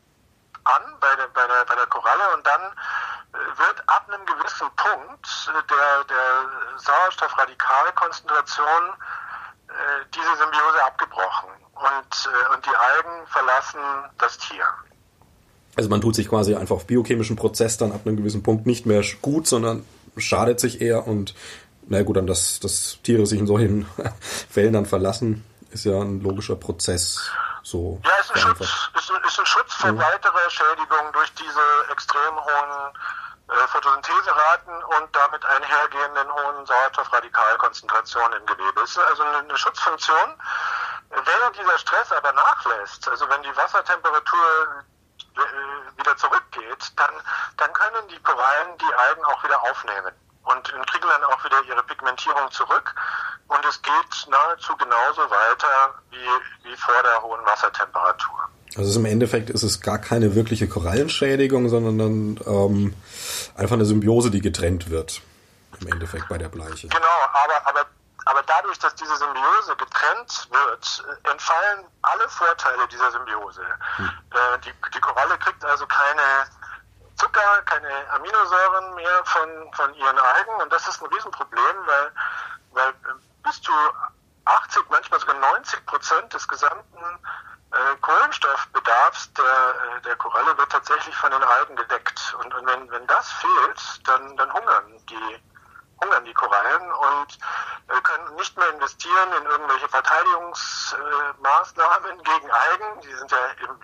an 0.64 0.96
bei 0.98 1.14
der, 1.16 1.29
bei 1.29 1.46
der, 1.46 1.66
bei 1.66 1.74
der 1.74 1.87
Koralle 1.88 2.33
und 2.35 2.46
dann 2.46 2.62
äh, 2.62 3.37
wird 3.59 3.87
ab 3.87 4.09
einem 4.09 4.24
gewissen 4.24 4.70
Punkt 4.76 5.29
äh, 5.48 5.62
der, 5.68 6.05
der 6.05 6.48
Sauerstoffradikalkonzentration 6.79 8.94
diese 10.14 10.37
Symbiose 10.37 10.85
abgebrochen 10.85 11.50
und, 11.74 12.31
und 12.55 12.64
die 12.64 12.76
Algen 12.76 13.26
verlassen 13.26 13.81
das 14.16 14.38
Tier. 14.38 14.64
Also 15.76 15.90
man 15.90 16.00
tut 16.00 16.14
sich 16.14 16.28
quasi 16.28 16.54
einfach 16.54 16.76
auf 16.76 16.86
biochemischen 16.86 17.36
Prozess 17.36 17.76
dann 17.76 17.92
ab 17.92 18.00
einem 18.06 18.16
gewissen 18.16 18.42
Punkt 18.42 18.66
nicht 18.66 18.86
mehr 18.86 19.02
gut, 19.20 19.46
sondern 19.46 19.86
schadet 20.16 20.58
sich 20.58 20.80
eher 20.80 21.06
und 21.06 21.34
na 21.88 22.02
gut, 22.02 22.16
dann 22.16 22.26
dass, 22.26 22.58
dass 22.60 22.98
Tiere 23.02 23.26
sich 23.26 23.38
in 23.38 23.46
solchen 23.46 23.86
Fällen 24.50 24.72
dann 24.72 24.86
verlassen, 24.86 25.44
ist 25.70 25.84
ja 25.84 26.00
ein 26.00 26.20
logischer 26.20 26.56
Prozess. 26.56 27.30
So 27.62 28.00
ja, 28.04 28.10
ist 28.20 28.32
ein, 28.32 28.40
Schutz, 28.40 28.60
ist, 28.60 29.10
ist 29.10 29.38
ein 29.40 29.46
Schutz 29.46 29.74
vor 29.74 29.92
mhm. 29.92 29.98
weiterer 29.98 30.50
Schädigung 30.50 31.12
durch 31.12 31.32
diese 31.34 31.92
extrem 31.92 32.34
hohen 32.36 32.94
äh, 33.48 33.68
Photosyntheseraten 33.68 34.74
und 34.84 35.08
damit 35.14 35.44
einhergehenden 35.44 36.32
hohen 36.32 36.66
Sauerstoffradikalkonzentrationen 36.66 38.40
im 38.40 38.46
Gewebe. 38.46 38.80
Es 38.82 38.90
ist 38.90 38.98
also 38.98 39.22
eine, 39.22 39.38
eine 39.38 39.56
Schutzfunktion. 39.56 40.34
Wenn 41.10 41.52
dieser 41.52 41.78
Stress 41.78 42.10
aber 42.12 42.32
nachlässt, 42.32 43.08
also 43.08 43.28
wenn 43.28 43.42
die 43.42 43.56
Wassertemperatur 43.56 44.84
wieder 45.96 46.16
zurückgeht, 46.16 46.92
dann, 46.96 47.14
dann 47.57 47.72
können 47.72 48.09
die 48.09 48.22
Korallen 48.22 48.77
die 48.79 48.94
Algen 48.94 49.25
auch 49.25 49.42
wieder 49.44 49.62
aufnehmen 49.62 50.12
und 50.44 50.64
kriegen 50.64 51.09
dann 51.09 51.25
auch 51.25 51.44
wieder 51.44 51.57
ihre 51.68 51.83
Pigmentierung 51.83 52.51
zurück. 52.51 52.94
Und 53.49 53.64
es 53.68 53.81
geht 53.83 54.29
nahezu 54.31 54.77
genauso 54.77 55.22
weiter 55.31 55.94
wie, 56.11 56.68
wie 56.68 56.77
vor 56.77 57.03
der 57.03 57.22
hohen 57.22 57.44
Wassertemperatur. 57.44 58.49
Also 58.77 58.99
im 59.01 59.07
Endeffekt 59.07 59.51
ist 59.51 59.62
es 59.62 59.81
gar 59.81 59.99
keine 59.99 60.35
wirkliche 60.35 60.68
Korallenschädigung, 60.68 61.68
sondern 61.68 61.99
dann 61.99 62.40
ähm, 62.46 62.94
einfach 63.57 63.75
eine 63.75 63.87
Symbiose, 63.87 64.31
die 64.31 64.40
getrennt 64.40 64.90
wird. 64.90 65.22
Im 65.81 65.88
Endeffekt 65.88 66.29
bei 66.29 66.38
der 66.38 66.49
Bleiche. 66.49 66.88
Genau, 66.88 67.07
aber, 67.33 67.68
aber, 67.68 67.87
aber 68.26 68.42
dadurch, 68.42 68.78
dass 68.78 68.94
diese 68.96 69.16
Symbiose 69.16 69.76
getrennt 69.76 70.48
wird, 70.50 71.04
entfallen 71.24 71.86
alle 72.02 72.28
Vorteile 72.28 72.86
dieser 72.88 73.10
Symbiose. 73.12 73.64
Hm. 73.96 74.10
Äh, 74.30 74.58
die, 74.58 74.72
die 74.92 75.00
Koralle 75.00 75.38
kriegt 75.38 75.64
also 75.64 75.86
keine 75.86 76.46
Zucker, 77.16 77.62
keine 77.64 77.88
Aminosäuren 78.10 78.94
mehr 78.96 79.24
von, 79.24 79.72
von 79.74 79.94
ihren 79.94 80.18
Algen 80.18 80.54
und 80.60 80.72
das 80.72 80.86
ist 80.88 81.02
ein 81.02 81.06
Riesenproblem, 81.06 81.76
weil, 81.86 82.12
weil 82.72 82.94
bis 83.44 83.62
zu 83.62 83.72
80, 84.44 84.84
manchmal 84.90 85.20
sogar 85.20 85.36
90 85.36 85.86
Prozent 85.86 86.34
des 86.34 86.46
gesamten 86.48 87.04
äh, 87.70 87.96
Kohlenstoffbedarfs 88.00 89.32
der, 89.34 89.44
äh, 89.44 90.00
der 90.02 90.16
Koralle 90.16 90.56
wird 90.58 90.70
tatsächlich 90.70 91.14
von 91.16 91.30
den 91.30 91.42
Algen 91.42 91.76
gedeckt. 91.76 92.36
Und, 92.42 92.52
und 92.54 92.66
wenn, 92.66 92.90
wenn 92.90 93.06
das 93.06 93.30
fehlt, 93.32 94.08
dann, 94.08 94.36
dann 94.36 94.52
hungern 94.52 95.06
die 95.08 95.42
hungern 96.00 96.24
die 96.24 96.35
Korallen 96.35 96.92
und 96.92 97.38
äh, 97.88 98.00
können 98.02 98.37
nicht 98.37 98.56
mehr 98.56 98.68
investieren 98.70 99.32
in 99.38 99.44
irgendwelche 99.46 99.88
Verteidigungsmaßnahmen 99.88 102.22
gegen 102.22 102.50
Algen. 102.50 103.00
Die 103.02 103.12
sind 103.14 103.30
ja 103.30 103.38
im, 103.62 103.80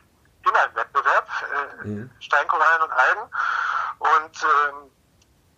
immer 0.47 0.65
im 0.65 0.75
Wettbewerb, 0.75 1.29
äh, 1.53 1.85
mhm. 1.87 2.11
Steinkorallen 2.21 2.83
und 2.83 2.93
Algen. 2.93 3.31
Und 3.99 4.43
ähm, 4.43 4.91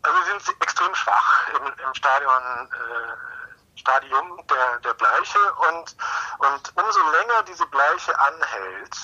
also 0.03 0.23
sind 0.25 0.43
sie 0.43 0.53
extrem 0.61 0.95
schwach 0.95 1.49
im, 1.49 1.67
im 1.67 1.95
Stadion 1.95 2.71
äh, 2.71 3.17
Stadium 3.77 4.47
der, 4.47 4.79
der 4.81 4.95
Bleiche 4.95 5.39
und, 5.69 5.97
und 6.39 6.73
umso 6.77 7.11
länger 7.11 7.43
diese 7.43 7.67
Bleiche 7.67 8.19
anhält, 8.19 8.97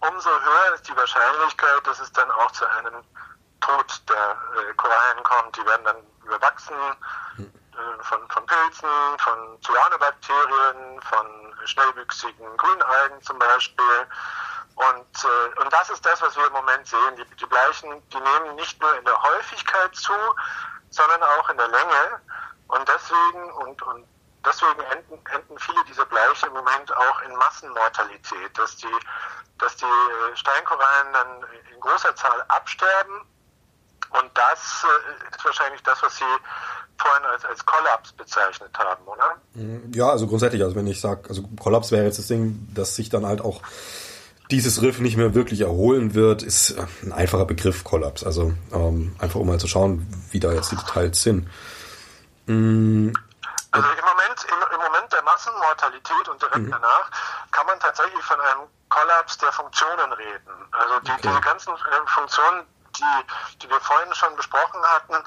umso 0.00 0.30
höher 0.30 0.74
ist 0.74 0.88
die 0.88 0.96
Wahrscheinlichkeit, 0.96 1.86
dass 1.86 2.00
es 2.00 2.10
dann 2.12 2.30
auch 2.30 2.50
zu 2.52 2.66
einem 2.66 3.04
Tod 3.60 4.02
der 4.08 4.30
äh, 4.30 4.72
Korallen 4.74 5.22
kommt. 5.24 5.56
Die 5.56 5.66
werden 5.66 5.84
dann 5.84 5.96
überwachsen 6.26 6.76
äh, 7.38 8.02
von, 8.02 8.28
von 8.28 8.46
Pilzen, 8.46 8.88
von 9.18 9.58
Cyanobakterien, 9.62 11.00
von 11.02 11.26
schnellwüchsigen 11.64 12.56
Grünalgen 12.56 13.22
zum 13.22 13.38
Beispiel. 13.38 14.06
Und, 14.76 15.24
äh, 15.24 15.60
und 15.60 15.72
das 15.72 15.90
ist 15.90 16.04
das, 16.04 16.20
was 16.20 16.36
wir 16.36 16.46
im 16.46 16.52
Moment 16.52 16.86
sehen. 16.86 17.16
Die, 17.16 17.24
die 17.36 17.46
Bleichen, 17.46 18.02
die 18.10 18.20
nehmen 18.20 18.54
nicht 18.56 18.80
nur 18.80 18.96
in 18.98 19.04
der 19.04 19.20
Häufigkeit 19.22 19.94
zu, 19.94 20.12
sondern 20.90 21.22
auch 21.22 21.48
in 21.48 21.56
der 21.56 21.68
Länge. 21.68 22.20
Und 22.68 22.86
deswegen, 22.88 23.52
und, 23.52 23.80
und 23.82 24.06
deswegen 24.44 24.80
enden, 24.90 25.24
enden 25.32 25.58
viele 25.58 25.84
dieser 25.84 26.04
Bleiche 26.06 26.46
im 26.46 26.52
Moment 26.54 26.94
auch 26.96 27.22
in 27.22 27.34
Massenmortalität, 27.36 28.58
dass 28.58 28.76
die, 28.76 28.96
dass 29.58 29.76
die 29.76 29.86
Steinkorallen 30.34 31.12
dann 31.12 31.46
in 31.72 31.80
großer 31.80 32.14
Zahl 32.16 32.42
absterben. 32.48 33.26
Und 34.20 34.30
das 34.34 34.84
äh, 34.84 35.36
ist 35.36 35.44
wahrscheinlich 35.44 35.82
das, 35.82 36.02
was 36.02 36.16
Sie 36.16 36.24
vorhin 36.98 37.24
als, 37.26 37.44
als 37.44 37.64
Kollaps 37.64 38.12
bezeichnet 38.12 38.70
haben, 38.78 39.04
oder? 39.04 39.36
Ja, 39.94 40.10
also 40.10 40.26
grundsätzlich, 40.26 40.62
also 40.62 40.74
wenn 40.76 40.86
ich 40.86 41.00
sage, 41.00 41.28
also 41.28 41.42
Kollaps 41.60 41.92
wäre 41.92 42.04
jetzt 42.04 42.18
das 42.18 42.26
Ding, 42.26 42.68
dass 42.74 42.96
sich 42.96 43.10
dann 43.10 43.26
halt 43.26 43.40
auch 43.40 43.60
dieses 44.50 44.80
Riff 44.82 45.00
nicht 45.00 45.16
mehr 45.16 45.34
wirklich 45.34 45.60
erholen 45.62 46.14
wird, 46.14 46.42
ist 46.42 46.70
äh, 46.70 46.86
ein 47.02 47.12
einfacher 47.12 47.46
Begriff 47.46 47.84
Kollaps. 47.84 48.24
Also 48.24 48.54
ähm, 48.72 49.16
einfach 49.18 49.40
um 49.40 49.46
mal 49.46 49.58
zu 49.58 49.68
schauen, 49.68 50.06
wie 50.30 50.40
da 50.40 50.52
jetzt 50.52 50.72
die 50.72 50.76
Details 50.76 51.22
sind. 51.22 51.48
Mm. 52.46 53.10
Also 53.72 53.88
im 53.88 54.04
Moment, 54.04 54.46
im, 54.48 54.74
im, 54.74 54.80
Moment 54.80 55.12
der 55.12 55.22
Massenmortalität 55.22 56.28
und 56.30 56.40
direkt 56.40 56.56
mhm. 56.58 56.70
danach 56.70 57.10
kann 57.50 57.66
man 57.66 57.78
tatsächlich 57.80 58.22
von 58.22 58.40
einem 58.40 58.68
Kollaps 58.88 59.36
der 59.36 59.52
Funktionen 59.52 60.12
reden. 60.12 60.54
Also 60.70 61.00
die, 61.00 61.10
okay. 61.10 61.20
diese 61.24 61.40
ganzen 61.40 61.74
äh, 61.74 62.06
Funktionen, 62.06 62.66
die, 62.98 63.58
die 63.58 63.70
wir 63.70 63.80
vorhin 63.80 64.14
schon 64.14 64.34
besprochen 64.36 64.82
hatten, 64.82 65.22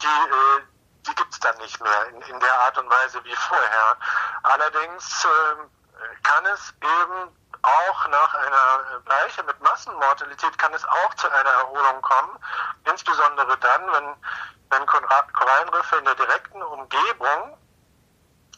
die, 0.00 0.06
äh, 0.06 0.62
die 1.06 1.14
gibt 1.14 1.32
es 1.32 1.40
dann 1.40 1.56
nicht 1.58 1.80
mehr 1.80 2.06
in, 2.08 2.20
in 2.22 2.40
der 2.40 2.60
Art 2.60 2.78
und 2.78 2.88
Weise 2.90 3.22
wie 3.24 3.36
vorher. 3.36 3.96
Allerdings 4.42 5.24
äh, 5.24 6.18
kann 6.22 6.46
es 6.46 6.74
eben 6.80 7.36
auch 7.62 8.08
nach 8.08 8.34
einer 8.34 9.00
Bleiche 9.04 9.42
mit 9.44 9.60
Massenmortalität 9.60 10.58
kann 10.58 10.74
es 10.74 10.84
auch 10.84 11.14
zu 11.14 11.30
einer 11.30 11.50
Erholung 11.50 12.02
kommen, 12.02 12.36
insbesondere 12.84 13.56
dann, 13.58 13.92
wenn 13.92 14.16
wenn 14.72 14.86
Korallenriffe 14.86 15.96
in 15.96 16.04
der 16.04 16.14
direkten 16.14 16.62
Umgebung, 16.62 17.58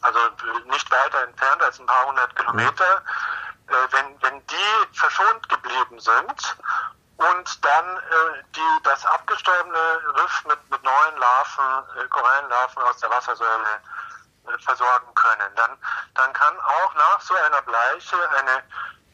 also 0.01 0.19
nicht 0.67 0.89
weiter 0.89 1.23
entfernt 1.23 1.61
als 1.61 1.79
ein 1.79 1.85
paar 1.85 2.05
hundert 2.07 2.35
Kilometer, 2.35 3.03
äh, 3.67 3.73
wenn, 3.91 4.21
wenn 4.21 4.47
die 4.47 4.97
verschont 4.97 5.47
geblieben 5.49 5.99
sind 5.99 6.57
und 7.17 7.65
dann 7.65 7.97
äh, 7.97 8.43
die, 8.55 8.83
das 8.83 9.05
abgestorbene 9.05 9.77
Riff 10.15 10.45
mit, 10.45 10.69
mit 10.69 10.83
neuen 10.83 11.17
Larven, 11.17 11.83
äh, 11.97 12.07
Korallenlarven 12.07 12.83
aus 12.83 12.97
der 12.97 13.09
Wassersäule 13.09 13.81
äh, 14.47 14.57
versorgen 14.59 15.13
können, 15.15 15.55
dann, 15.55 15.71
dann 16.15 16.33
kann 16.33 16.59
auch 16.59 16.93
nach 16.95 17.21
so 17.21 17.33
einer 17.35 17.61
Bleiche 17.61 18.17
eine 18.37 18.63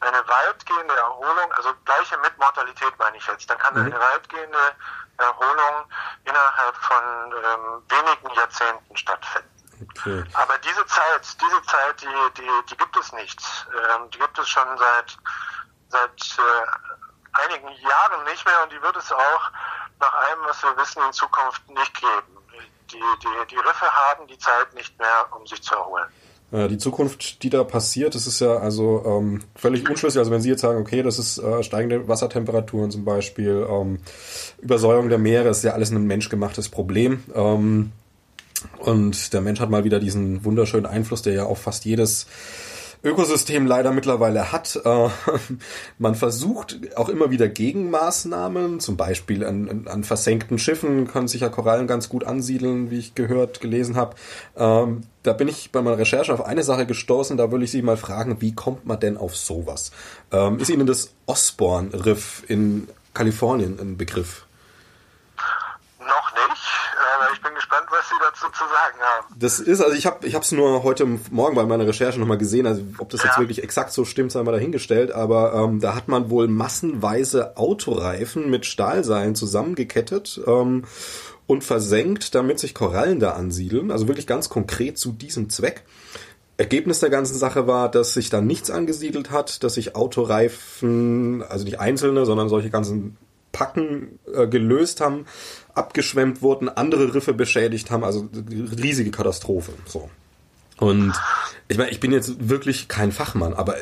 eine 0.02 0.28
weitgehende 0.28 0.96
Erholung, 0.96 1.52
also 1.52 1.72
gleiche 1.84 2.18
mit 2.18 2.36
Mortalität 2.36 2.92
meine 2.98 3.16
ich 3.16 3.26
jetzt, 3.26 3.48
dann 3.48 3.58
kann 3.58 3.74
mhm. 3.74 3.86
eine 3.86 4.00
weitgehende 4.00 4.74
Erholung 5.18 5.86
innerhalb 6.24 6.76
von 6.76 7.04
ähm, 7.32 7.82
wenigen 7.88 8.34
Jahrzehnten 8.34 8.96
stattfinden. 8.96 9.48
Okay. 9.82 10.24
Aber 10.34 10.58
diese 10.58 10.84
Zeit, 10.86 11.36
diese 11.40 11.62
Zeit, 11.64 12.00
die, 12.00 12.06
die, 12.36 12.50
die 12.68 12.76
gibt 12.76 12.96
es 12.96 13.12
nicht. 13.12 13.40
Ähm, 13.72 14.10
die 14.10 14.18
gibt 14.18 14.38
es 14.38 14.48
schon 14.48 14.78
seit, 14.78 15.16
seit 15.88 16.38
äh, 16.38 16.66
einigen 17.32 17.68
Jahren 17.68 18.24
nicht 18.24 18.44
mehr 18.44 18.62
und 18.62 18.72
die 18.72 18.82
wird 18.82 18.96
es 18.96 19.10
auch 19.12 19.44
nach 20.00 20.14
allem, 20.14 20.40
was 20.46 20.62
wir 20.62 20.76
wissen, 20.76 21.02
in 21.06 21.12
Zukunft 21.12 21.68
nicht 21.68 21.94
geben. 21.94 22.38
Die, 22.92 22.98
die, 23.22 23.46
die 23.50 23.56
Riffe 23.56 23.86
haben 23.86 24.26
die 24.26 24.38
Zeit 24.38 24.74
nicht 24.74 24.98
mehr, 24.98 25.26
um 25.34 25.46
sich 25.46 25.62
zu 25.62 25.74
erholen. 25.74 26.08
Äh, 26.52 26.68
die 26.68 26.78
Zukunft, 26.78 27.42
die 27.42 27.50
da 27.50 27.64
passiert, 27.64 28.14
das 28.14 28.26
ist 28.26 28.40
ja 28.40 28.56
also 28.56 29.02
ähm, 29.06 29.42
völlig 29.56 29.88
unschlüssig. 29.88 30.18
Also 30.18 30.30
wenn 30.30 30.42
Sie 30.42 30.50
jetzt 30.50 30.60
sagen, 30.60 30.80
okay, 30.80 31.02
das 31.02 31.18
ist 31.18 31.38
äh, 31.38 31.62
steigende 31.62 32.06
Wassertemperaturen 32.06 32.90
zum 32.90 33.04
Beispiel, 33.04 33.66
ähm, 33.68 34.00
Übersäuerung 34.60 35.08
der 35.08 35.18
Meere, 35.18 35.48
ist 35.48 35.64
ja 35.64 35.72
alles 35.72 35.90
ein 35.90 36.06
menschgemachtes 36.06 36.68
Problem. 36.68 37.24
Ähm, 37.34 37.92
und 38.78 39.32
der 39.32 39.40
Mensch 39.40 39.60
hat 39.60 39.70
mal 39.70 39.84
wieder 39.84 39.98
diesen 39.98 40.44
wunderschönen 40.44 40.86
Einfluss, 40.86 41.22
der 41.22 41.32
ja 41.32 41.44
auf 41.44 41.62
fast 41.62 41.84
jedes 41.84 42.26
Ökosystem 43.04 43.66
leider 43.66 43.90
mittlerweile 43.90 44.52
hat. 44.52 44.80
Äh, 44.84 45.08
man 45.98 46.14
versucht 46.14 46.78
auch 46.96 47.08
immer 47.08 47.30
wieder 47.30 47.48
Gegenmaßnahmen, 47.48 48.80
zum 48.80 48.96
Beispiel 48.96 49.44
an, 49.44 49.86
an 49.88 50.04
versenkten 50.04 50.58
Schiffen 50.58 51.08
können 51.08 51.28
sich 51.28 51.40
ja 51.40 51.48
Korallen 51.48 51.86
ganz 51.86 52.08
gut 52.08 52.24
ansiedeln, 52.24 52.90
wie 52.90 52.98
ich 52.98 53.14
gehört, 53.14 53.60
gelesen 53.60 53.96
habe. 53.96 54.14
Ähm, 54.56 55.02
da 55.22 55.32
bin 55.32 55.48
ich 55.48 55.72
bei 55.72 55.82
meiner 55.82 55.98
Recherche 55.98 56.32
auf 56.32 56.44
eine 56.44 56.62
Sache 56.62 56.86
gestoßen, 56.86 57.36
da 57.36 57.50
will 57.50 57.62
ich 57.62 57.70
Sie 57.70 57.82
mal 57.82 57.96
fragen, 57.96 58.40
wie 58.40 58.54
kommt 58.54 58.86
man 58.86 59.00
denn 59.00 59.16
auf 59.16 59.36
sowas? 59.36 59.92
Ähm, 60.30 60.58
ist 60.58 60.70
Ihnen 60.70 60.86
das 60.86 61.12
Osborne-Riff 61.26 62.44
in 62.48 62.88
Kalifornien 63.14 63.78
ein 63.80 63.96
Begriff? 63.96 64.46
Noch 65.98 66.32
nicht, 66.32 66.81
ich 67.32 67.42
bin 67.42 67.54
gespannt, 67.54 67.86
was 67.90 68.08
Sie 68.08 68.14
dazu 68.20 68.46
zu 68.52 68.64
sagen 68.64 68.98
haben. 69.00 69.34
Das 69.38 69.60
ist, 69.60 69.80
also 69.80 69.96
ich 69.96 70.06
habe 70.06 70.26
ich 70.26 70.34
es 70.34 70.52
nur 70.52 70.82
heute 70.82 71.06
Morgen 71.30 71.54
bei 71.54 71.64
meiner 71.64 71.86
Recherche 71.86 72.18
nochmal 72.18 72.38
gesehen, 72.38 72.66
also 72.66 72.82
ob 72.98 73.10
das 73.10 73.22
ja. 73.22 73.28
jetzt 73.28 73.38
wirklich 73.38 73.62
exakt 73.62 73.92
so 73.92 74.04
stimmt, 74.04 74.32
sei 74.32 74.42
mal 74.42 74.52
dahingestellt, 74.52 75.12
aber 75.12 75.54
ähm, 75.54 75.80
da 75.80 75.94
hat 75.94 76.08
man 76.08 76.30
wohl 76.30 76.48
massenweise 76.48 77.56
Autoreifen 77.56 78.50
mit 78.50 78.66
Stahlseilen 78.66 79.34
zusammengekettet 79.34 80.40
ähm, 80.46 80.84
und 81.46 81.64
versenkt, 81.64 82.34
damit 82.34 82.58
sich 82.58 82.74
Korallen 82.74 83.20
da 83.20 83.32
ansiedeln, 83.32 83.90
also 83.90 84.08
wirklich 84.08 84.26
ganz 84.26 84.48
konkret 84.48 84.98
zu 84.98 85.12
diesem 85.12 85.50
Zweck. 85.50 85.84
Ergebnis 86.58 87.00
der 87.00 87.10
ganzen 87.10 87.36
Sache 87.36 87.66
war, 87.66 87.90
dass 87.90 88.12
sich 88.14 88.30
da 88.30 88.40
nichts 88.40 88.70
angesiedelt 88.70 89.30
hat, 89.30 89.64
dass 89.64 89.74
sich 89.74 89.96
Autoreifen, 89.96 91.42
also 91.42 91.64
nicht 91.64 91.80
einzelne, 91.80 92.24
sondern 92.26 92.48
solche 92.48 92.70
ganzen 92.70 93.16
Packen 93.52 94.18
äh, 94.32 94.46
gelöst 94.46 95.00
haben, 95.00 95.26
abgeschwemmt 95.74 96.42
wurden, 96.42 96.68
andere 96.68 97.14
Riffe 97.14 97.34
beschädigt 97.34 97.90
haben, 97.90 98.04
also 98.04 98.28
riesige 98.32 99.10
Katastrophe. 99.10 99.72
So. 99.86 100.10
Und 100.78 101.12
ich 101.68 101.78
meine, 101.78 101.90
ich 101.90 102.00
bin 102.00 102.12
jetzt 102.12 102.48
wirklich 102.48 102.88
kein 102.88 103.12
Fachmann, 103.12 103.54
aber 103.54 103.76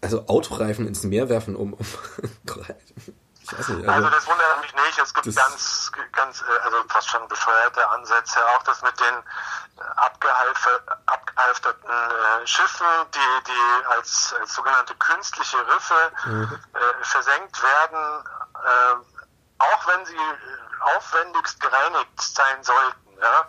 also 0.00 0.26
Autoreifen 0.26 0.86
ins 0.86 1.04
Meer 1.04 1.28
werfen, 1.28 1.54
um, 1.56 1.74
um 1.74 1.86
Ich 3.44 3.58
weiß 3.58 3.68
nicht, 3.68 3.88
also, 3.88 4.06
also 4.06 4.10
das 4.10 4.26
wundert 4.28 4.60
mich 4.62 4.72
nicht. 4.72 4.98
Es 5.02 5.12
gibt 5.12 5.34
ganz, 5.36 5.90
ganz, 6.12 6.42
äh, 6.42 6.58
also 6.64 6.76
fast 6.88 7.08
schon 7.08 7.26
bescheuerte 7.28 7.88
Ansätze. 7.90 8.38
Auch 8.56 8.62
das 8.62 8.80
mit 8.82 8.98
den 9.00 9.14
abgehalfterten 9.96 11.90
äh, 11.90 12.46
Schiffen, 12.46 12.86
die, 13.14 13.42
die 13.46 13.86
als, 13.88 14.34
als 14.40 14.54
sogenannte 14.54 14.94
künstliche 14.94 15.58
Riffe 15.58 16.12
mhm. 16.24 16.60
äh, 16.74 17.04
versenkt 17.04 17.60
werden, 17.62 18.24
äh, 18.54 18.94
auch 19.58 19.86
wenn 19.88 20.06
sie 20.06 20.16
aufwendigst 20.82 21.60
gereinigt 21.60 22.20
sein 22.20 22.62
sollten, 22.62 23.18
ja, 23.20 23.46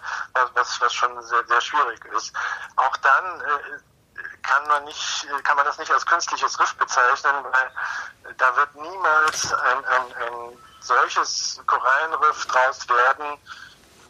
was, 0.53 0.79
was 0.81 0.93
schon 0.93 1.21
sehr, 1.23 1.45
sehr 1.45 1.61
schwierig 1.61 2.03
ist. 2.05 2.34
Auch 2.75 2.95
dann 2.97 3.41
äh, 3.41 4.21
kann 4.43 4.67
man 4.67 4.84
nicht, 4.86 5.27
kann 5.43 5.55
man 5.55 5.65
das 5.65 5.77
nicht 5.77 5.91
als 5.91 6.05
künstliches 6.05 6.59
Riff 6.59 6.75
bezeichnen, 6.75 7.43
weil 7.43 8.34
da 8.38 8.55
wird 8.55 8.75
niemals 8.75 9.53
ein, 9.53 9.86
ein, 9.86 10.01
ein 10.15 10.57
solches 10.81 11.61
Korallenriff 11.65 12.45
draus 12.45 12.88
werden, 12.89 13.38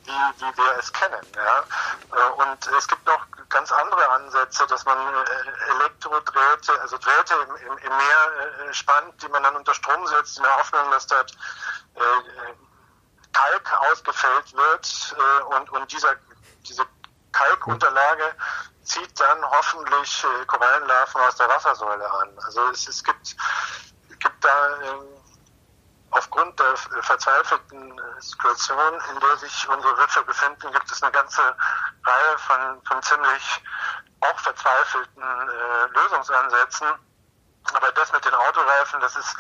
wie, 0.06 0.12
wie 0.12 0.58
wir 0.58 0.78
es 0.80 0.92
kennen. 0.92 1.26
Ja? 1.36 1.64
Äh, 2.12 2.32
und 2.32 2.68
es 2.78 2.88
gibt 2.88 3.06
noch 3.06 3.26
ganz 3.50 3.72
andere 3.72 4.10
Ansätze, 4.12 4.66
dass 4.68 4.84
man 4.86 4.98
äh, 4.98 5.72
Elektrodrähte, 5.72 6.82
also 6.82 6.98
Drähte 6.98 7.34
im, 7.36 7.78
im, 7.78 7.98
Meer 7.98 8.68
äh, 8.68 8.74
spannt, 8.74 9.22
die 9.22 9.30
man 9.30 9.44
dann 9.44 9.56
unter 9.56 9.74
Strom 9.74 10.06
setzt, 10.08 10.38
in 10.38 10.44
der 10.44 10.58
Hoffnung, 10.58 10.92
dass 10.92 11.08
dort 11.08 11.32
Kalk 13.34 13.74
ausgefällt 13.92 14.54
wird 14.56 15.16
und, 15.58 15.70
und 15.72 15.92
dieser, 15.92 16.16
diese 16.68 16.86
Kalkunterlage 17.32 18.36
zieht 18.84 19.20
dann 19.20 19.44
hoffentlich 19.44 20.26
Korallenlarven 20.48 21.22
aus 21.22 21.36
der 21.36 21.50
Wassersäule 21.50 22.10
an. 22.12 22.30
Also 22.46 22.70
es, 22.70 22.88
es 22.88 23.04
gibt, 23.04 23.36
gibt 24.20 24.44
da 24.44 24.82
ähm, 24.82 25.08
aufgrund 26.14 26.60
der 26.60 26.76
verzweifelten 27.02 28.00
äh, 28.00 28.22
Situation, 28.22 28.94
in 29.12 29.20
der 29.20 29.38
sich 29.38 29.68
unsere 29.68 29.98
Riffe 29.98 30.24
befinden, 30.24 30.72
gibt 30.72 30.92
es 30.92 31.02
eine 31.02 31.12
ganze 31.12 31.42
Reihe 31.42 32.38
von, 32.38 32.82
von 32.86 33.02
ziemlich 33.02 33.64
auch 34.22 34.40
verzweifelten 34.40 35.24
äh, 35.24 36.00
Lösungsansätzen. 36.00 36.88
Aber 37.74 37.92
das 37.94 38.12
mit 38.12 38.24
den 38.26 38.34
Autoreifen, 38.34 39.00
das 39.00 39.16
ist 39.16 39.36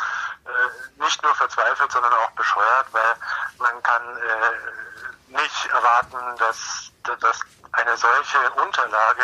äh, 0.45 1.01
nicht 1.03 1.23
nur 1.23 1.33
verzweifelt, 1.35 1.91
sondern 1.91 2.13
auch 2.13 2.31
bescheuert, 2.31 2.87
weil 2.91 3.15
man 3.59 3.81
kann 3.83 4.01
äh, 4.17 5.41
nicht 5.41 5.65
erwarten, 5.73 6.17
dass, 6.37 6.91
dass 7.03 7.39
eine 7.71 7.97
solche 7.97 8.49
Unterlage, 8.61 9.23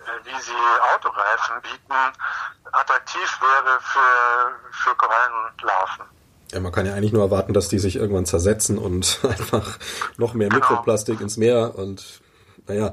äh, 0.00 0.24
wie 0.24 0.42
sie 0.42 0.52
Autoreifen 0.94 1.60
bieten, 1.62 1.94
attraktiv 2.72 3.38
wäre 3.40 3.80
für, 3.80 4.72
für 4.72 4.94
Korallenlarven. 4.96 6.04
Ja, 6.52 6.60
man 6.60 6.72
kann 6.72 6.86
ja 6.86 6.94
eigentlich 6.94 7.12
nur 7.12 7.22
erwarten, 7.22 7.54
dass 7.54 7.68
die 7.68 7.78
sich 7.78 7.96
irgendwann 7.96 8.26
zersetzen 8.26 8.78
und 8.78 9.20
einfach 9.24 9.78
noch 10.16 10.34
mehr 10.34 10.52
Mikroplastik 10.52 11.20
ins 11.20 11.36
Meer 11.36 11.74
und 11.76 12.20
naja. 12.66 12.92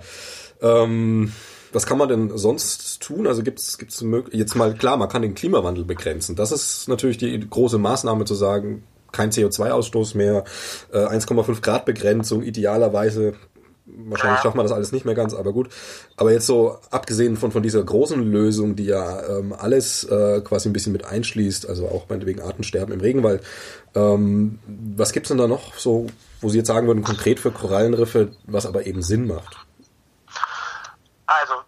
Ähm, 0.62 1.34
was 1.74 1.86
kann 1.86 1.98
man 1.98 2.10
denn 2.10 2.38
sonst 2.38 3.02
tun? 3.02 3.28
Also 3.28 3.44
gibt 3.44 3.60
es 3.60 3.78
gibt's 3.78 4.04
jetzt 4.32 4.56
mal 4.56 4.74
klar, 4.74 4.98
man 4.98 5.10
kann 5.10 5.22
den 5.22 5.36
Klimawandel 5.36 5.86
begrenzen. 5.86 6.36
Das 6.36 6.52
ist 6.52 6.88
natürlich 6.88 7.18
die 7.18 7.40
große 7.40 7.78
Maßnahme 7.78 8.26
zu 8.26 8.36
sagen, 8.36 8.84
kein 9.12 9.32
CO2-Ausstoß 9.32 10.18
mehr, 10.18 10.44
äh, 10.92 10.98
1,5 10.98 11.62
Grad 11.62 11.86
Begrenzung, 11.86 12.44
idealerweise 12.44 13.36
Wahrscheinlich 13.90 14.42
schafft 14.42 14.56
man 14.56 14.66
das 14.66 14.74
alles 14.74 14.92
nicht 14.92 15.06
mehr 15.06 15.16
ganz, 15.16 15.34
aber 15.34 15.54
gut. 15.54 15.70
Aber 16.18 16.32
jetzt 16.34 16.46
so, 16.46 16.78
abgesehen 16.92 17.38
von, 17.38 17.52
von 17.52 17.64
dieser 17.64 17.82
großen 17.82 18.22
Lösung, 18.22 18.76
die 18.76 18.86
ja 18.86 19.38
ähm, 19.38 19.54
alles 19.58 20.04
äh, 20.04 20.42
quasi 20.42 20.68
ein 20.68 20.74
bisschen 20.74 20.92
mit 20.92 21.06
einschließt, 21.06 21.68
also 21.68 21.88
auch 21.88 22.10
meinetwegen 22.10 22.42
Artensterben 22.42 22.94
im 22.94 23.00
Regenwald, 23.00 23.44
ähm, 23.96 24.60
was 24.96 25.14
gibt's 25.14 25.30
denn 25.30 25.38
da 25.38 25.48
noch 25.48 25.78
so, 25.78 26.08
wo 26.42 26.50
Sie 26.50 26.58
jetzt 26.58 26.68
sagen 26.68 26.88
würden, 26.88 27.02
konkret 27.02 27.40
für 27.40 27.52
Korallenriffe, 27.52 28.34
was 28.46 28.66
aber 28.66 28.86
eben 28.86 29.02
Sinn 29.02 29.26
macht? 29.26 29.67
Also, 31.28 31.64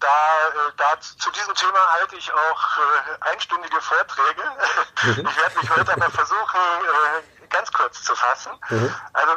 da, 0.00 0.48
äh, 0.48 0.72
da 0.76 1.00
zu 1.00 1.30
diesem 1.30 1.54
Thema 1.54 1.92
halte 1.94 2.16
ich 2.16 2.32
auch 2.32 2.78
äh, 2.78 3.30
einstündige 3.32 3.80
Vorträge. 3.80 4.42
Mhm. 5.02 5.26
Ich 5.28 5.36
werde 5.36 5.58
mich 5.58 5.70
heute 5.70 5.92
aber 5.92 6.10
versuchen, 6.10 6.60
äh, 6.60 7.48
ganz 7.48 7.72
kurz 7.72 8.02
zu 8.02 8.14
fassen. 8.14 8.52
Mhm. 8.68 8.94
Also 9.12 9.32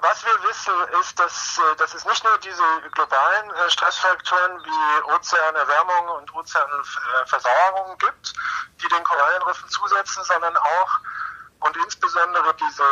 was 0.00 0.24
wir 0.24 0.42
wissen 0.48 0.74
ist, 1.00 1.18
dass, 1.18 1.58
äh, 1.58 1.76
dass 1.76 1.94
es 1.94 2.04
nicht 2.04 2.24
nur 2.24 2.36
diese 2.38 2.62
globalen 2.92 3.50
äh, 3.50 3.70
Stressfaktoren 3.70 4.64
wie 4.64 5.12
Ozeanerwärmung 5.12 6.08
und 6.16 6.34
Ozeanversauerung 6.34 7.98
gibt, 7.98 8.32
die 8.82 8.88
den 8.88 9.04
Korallenriffen 9.04 9.68
zusetzen, 9.68 10.24
sondern 10.24 10.56
auch 10.56 10.90
und 11.60 11.76
insbesondere 11.76 12.54
diese 12.54 12.84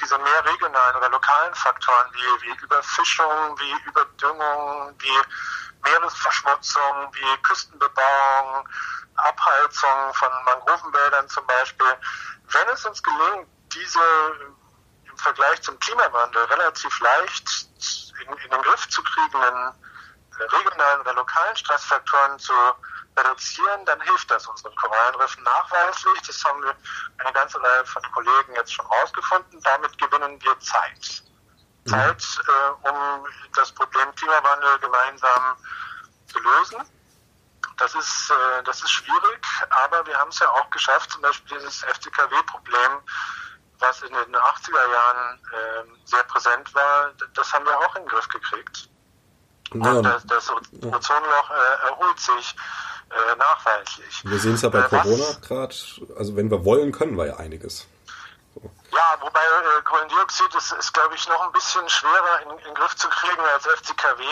diese 0.00 0.18
mehr 0.18 0.44
regionalen 0.44 0.96
oder 0.96 1.08
lokalen 1.10 1.54
Faktoren 1.54 2.06
wie, 2.12 2.42
wie 2.42 2.62
Überfischung, 2.62 3.58
wie 3.58 3.88
Überdüngung, 3.88 4.94
wie 4.98 5.18
Meeresverschmutzung, 5.84 7.08
wie 7.12 7.42
Küstenbebauung, 7.42 8.68
Abheizung 9.16 10.14
von 10.14 10.28
Mangrovenwäldern 10.44 11.28
zum 11.28 11.46
Beispiel. 11.46 11.94
Wenn 12.50 12.68
es 12.68 12.84
uns 12.86 13.02
gelingt, 13.02 13.48
diese 13.72 14.00
im 15.04 15.16
Vergleich 15.18 15.60
zum 15.62 15.78
Klimawandel 15.80 16.44
relativ 16.44 17.00
leicht 17.00 17.68
in, 18.20 18.32
in 18.36 18.50
den 18.50 18.62
Griff 18.62 18.88
zu 18.88 19.02
kriegenden 19.02 19.72
regionalen 20.38 21.00
oder 21.00 21.14
lokalen 21.14 21.56
Stressfaktoren 21.56 22.38
zu 22.38 22.52
reduzieren, 23.18 23.84
dann 23.84 24.00
hilft 24.00 24.30
das 24.30 24.46
unseren 24.46 24.74
Korallenriffen 24.76 25.42
nachweislich. 25.42 26.22
Das 26.26 26.44
haben 26.44 26.62
wir 26.62 26.74
eine 27.18 27.32
ganze 27.32 27.62
Reihe 27.62 27.84
von 27.86 28.02
Kollegen 28.12 28.54
jetzt 28.54 28.72
schon 28.72 28.86
rausgefunden. 28.86 29.60
Damit 29.62 29.98
gewinnen 29.98 30.40
wir 30.42 30.58
Zeit. 30.60 31.22
Mhm. 31.84 31.90
Zeit, 31.90 32.22
äh, 32.22 32.88
um 32.88 33.26
das 33.54 33.72
Problem 33.72 34.14
Klimawandel 34.14 34.78
gemeinsam 34.78 35.56
zu 36.26 36.38
lösen. 36.38 36.82
Das 37.76 37.94
ist, 37.94 38.30
äh, 38.30 38.62
das 38.64 38.82
ist 38.82 38.90
schwierig, 38.90 39.46
aber 39.84 40.04
wir 40.06 40.16
haben 40.18 40.30
es 40.30 40.38
ja 40.40 40.50
auch 40.50 40.68
geschafft, 40.70 41.12
zum 41.12 41.22
Beispiel 41.22 41.58
dieses 41.58 41.84
FCKW-Problem 41.84 43.00
was 43.80 44.02
in 44.02 44.12
den 44.12 44.36
80er 44.36 44.92
Jahren 44.92 45.38
äh, 45.52 46.06
sehr 46.06 46.22
präsent 46.24 46.74
war, 46.74 47.12
das 47.34 47.52
haben 47.52 47.64
wir 47.64 47.78
auch 47.78 47.94
in 47.96 48.02
den 48.02 48.08
Griff 48.08 48.28
gekriegt. 48.28 48.88
Ja. 49.74 49.92
Und 49.92 50.02
das, 50.02 50.26
das 50.26 50.50
Ozonloch 50.50 51.50
äh, 51.50 51.86
erholt 51.88 52.18
sich 52.18 52.56
äh, 53.10 53.36
nachweislich. 53.36 54.22
Wir 54.24 54.38
sehen 54.38 54.54
es 54.54 54.62
ja 54.62 54.68
bei 54.68 54.80
äh, 54.80 54.88
Corona 54.88 55.32
gerade, 55.46 55.74
also 56.16 56.36
wenn 56.36 56.50
wir 56.50 56.64
wollen, 56.64 56.92
können 56.92 57.16
wir 57.16 57.26
ja 57.26 57.36
einiges. 57.36 57.86
So. 58.54 58.70
Ja, 58.92 59.16
wobei 59.20 59.40
äh, 59.40 59.82
Kohlendioxid 59.82 60.54
ist, 60.54 60.72
ist 60.72 60.92
glaube 60.92 61.14
ich, 61.14 61.28
noch 61.28 61.46
ein 61.46 61.52
bisschen 61.52 61.88
schwerer 61.88 62.42
in, 62.42 62.50
in 62.50 62.64
den 62.64 62.74
Griff 62.74 62.94
zu 62.96 63.08
kriegen 63.08 63.42
als 63.52 63.66
FCKW, 63.66 64.22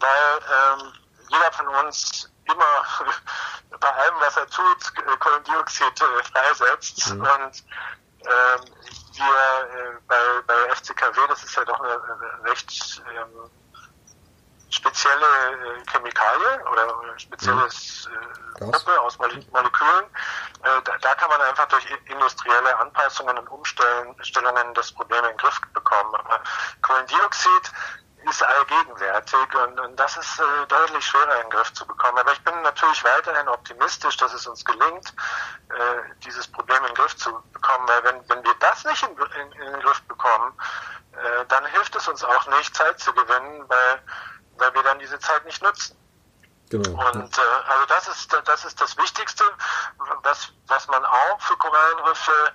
weil 0.00 0.80
ähm, 0.80 0.92
jeder 1.28 1.52
von 1.52 1.68
uns 1.68 2.30
immer 2.44 3.08
bei 3.80 3.88
allem, 3.88 4.14
was 4.20 4.36
er 4.36 4.46
tut, 4.48 4.94
Kohlendioxid 5.20 6.00
äh, 6.00 6.24
freisetzt. 6.24 7.14
Mhm. 7.14 7.20
Und 7.20 7.64
ähm, 8.20 8.60
wir 9.14 9.24
äh, 9.24 9.98
bei, 10.06 10.42
bei 10.46 10.74
FCKW, 10.74 11.20
das 11.28 11.44
ist 11.44 11.56
ja 11.56 11.64
doch 11.64 11.80
eine, 11.80 11.92
eine 11.92 12.50
recht 12.50 13.02
ähm, 13.14 13.50
spezielle 14.82 15.26
äh, 15.26 15.90
Chemikalie 15.90 16.64
oder 16.70 17.18
spezielles 17.18 18.08
äh, 18.08 18.64
Gruppe 18.64 19.00
aus 19.00 19.16
Molekülen. 19.18 20.04
Äh, 20.62 20.82
da, 20.84 20.98
da, 21.00 21.14
kann 21.14 21.30
man 21.30 21.40
einfach 21.42 21.66
durch 21.68 21.86
industrielle 22.06 22.78
Anpassungen 22.78 23.38
und 23.38 23.48
Umstellungen 23.48 24.74
das 24.74 24.92
Problem 24.92 25.24
in 25.24 25.30
den 25.30 25.36
Griff 25.36 25.60
bekommen. 25.72 26.14
Aber 26.14 26.40
Kohlendioxid 26.82 27.72
ist 28.28 28.42
allgegenwärtig 28.42 29.54
und, 29.66 29.80
und 29.80 29.96
das 29.96 30.16
ist 30.16 30.38
äh, 30.38 30.66
deutlich 30.68 31.04
schwerer 31.04 31.36
in 31.36 31.42
den 31.42 31.50
Griff 31.50 31.72
zu 31.72 31.86
bekommen. 31.86 32.18
Aber 32.18 32.32
ich 32.32 32.42
bin 32.42 32.60
natürlich 32.62 33.04
weiterhin 33.04 33.48
optimistisch, 33.48 34.16
dass 34.16 34.32
es 34.32 34.46
uns 34.46 34.64
gelingt, 34.64 35.14
äh, 35.70 36.14
dieses 36.24 36.46
Problem 36.48 36.78
in 36.78 36.86
den 36.86 36.94
Griff 36.94 37.16
zu 37.16 37.32
bekommen, 37.52 37.88
weil 37.88 38.04
wenn, 38.04 38.28
wenn 38.28 38.44
wir 38.44 38.54
das 38.60 38.84
nicht 38.84 39.02
in, 39.02 39.16
in, 39.16 39.52
in 39.52 39.72
den 39.72 39.80
Griff 39.80 40.02
bekommen, 40.02 40.52
äh, 41.12 41.44
dann 41.48 41.64
hilft 41.66 41.94
es 41.96 42.08
uns 42.08 42.24
auch 42.24 42.46
nicht, 42.58 42.74
Zeit 42.74 42.98
zu 42.98 43.12
gewinnen, 43.12 43.64
weil, 43.68 44.02
weil 44.62 44.74
wir 44.74 44.82
dann 44.82 44.98
diese 44.98 45.18
Zeit 45.18 45.44
nicht 45.44 45.62
nutzen. 45.62 45.96
Genau. 46.70 46.90
Und 46.90 47.38
äh, 47.38 47.40
also 47.68 47.86
das 47.86 48.08
ist 48.08 48.32
das 48.46 48.64
ist 48.64 48.80
das 48.80 48.96
Wichtigste, 48.96 49.44
was 50.22 50.52
was 50.68 50.86
man 50.88 51.04
auch 51.04 51.40
für 51.40 51.56
Korallenriffe 51.56 52.52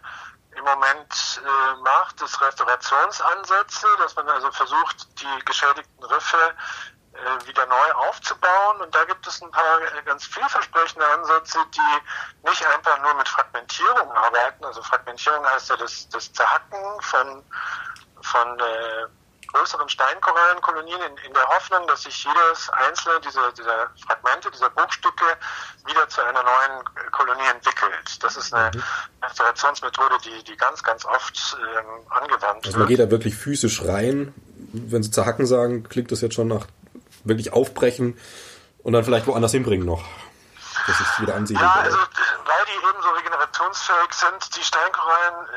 im 0.55 0.63
Moment 0.63 1.41
äh, 1.45 1.81
macht, 1.83 2.19
ist 2.21 2.41
Restaurationsansätze, 2.41 3.87
dass 3.99 4.15
man 4.15 4.27
also 4.27 4.51
versucht, 4.51 5.07
die 5.21 5.45
geschädigten 5.45 6.03
Riffe 6.03 6.55
äh, 7.13 7.47
wieder 7.47 7.65
neu 7.67 7.91
aufzubauen. 7.93 8.81
Und 8.81 8.93
da 8.95 9.05
gibt 9.05 9.25
es 9.27 9.41
ein 9.41 9.51
paar 9.51 9.79
ganz 10.05 10.25
vielversprechende 10.25 11.05
Ansätze, 11.05 11.59
die 11.73 12.47
nicht 12.49 12.65
einfach 12.65 12.99
nur 13.01 13.13
mit 13.15 13.29
Fragmentierung 13.29 14.11
arbeiten. 14.11 14.65
Also 14.65 14.81
Fragmentierung 14.81 15.45
heißt 15.45 15.69
ja 15.69 15.77
das, 15.77 16.09
das 16.09 16.33
Zerhacken 16.33 17.01
von, 17.01 17.43
von 18.21 18.59
äh, 18.59 19.07
größeren 19.47 19.87
Steinkorallenkolonien 19.89 21.01
in, 21.01 21.17
in 21.25 21.33
der 21.33 21.47
Hoffnung, 21.47 21.87
dass 21.87 22.03
sich 22.03 22.23
jedes 22.23 22.69
einzelne 22.69 23.19
dieser, 23.21 23.51
dieser 23.51 23.89
Fragmente, 24.05 24.51
dieser 24.51 24.69
Bruchstücke 24.69 25.25
wieder 25.85 26.07
zu 26.09 26.21
einer 26.21 26.43
neuen 26.43 27.11
Kolonie 27.11 27.47
entwickelt. 27.53 28.23
Das 28.23 28.37
ist 28.37 28.53
eine 28.53 28.71
mhm. 28.75 28.83
Restaurationsmethode, 29.23 30.15
die, 30.25 30.43
die 30.43 30.57
ganz, 30.57 30.83
ganz 30.83 31.05
oft 31.05 31.57
ähm, 31.59 31.85
angewandt 32.09 32.43
also 32.43 32.53
wird. 32.53 32.65
Also 32.65 32.79
man 32.79 32.87
geht 32.87 32.99
da 32.99 33.11
wirklich 33.11 33.35
physisch 33.35 33.83
rein. 33.83 34.33
Wenn 34.73 35.03
Sie 35.03 35.11
zerhacken 35.11 35.45
sagen, 35.45 35.83
klingt 35.83 36.11
das 36.11 36.21
jetzt 36.21 36.35
schon 36.35 36.47
nach 36.47 36.67
wirklich 37.23 37.53
aufbrechen 37.53 38.17
und 38.83 38.93
dann 38.93 39.03
vielleicht 39.03 39.27
woanders 39.27 39.51
hinbringen 39.51 39.85
noch. 39.85 40.03
Das 40.87 40.99
ist 41.01 41.21
wieder 41.21 41.35
ansiedeln. 41.35 41.65
Ja, 41.65 41.73
also 41.81 41.97
weil 41.97 42.65
die 42.67 42.77
eben 42.77 43.01
so 43.01 43.09
regenerationsfähig 43.09 44.13
sind, 44.13 44.57
die 44.57 44.63
Steinkorallen 44.63 45.47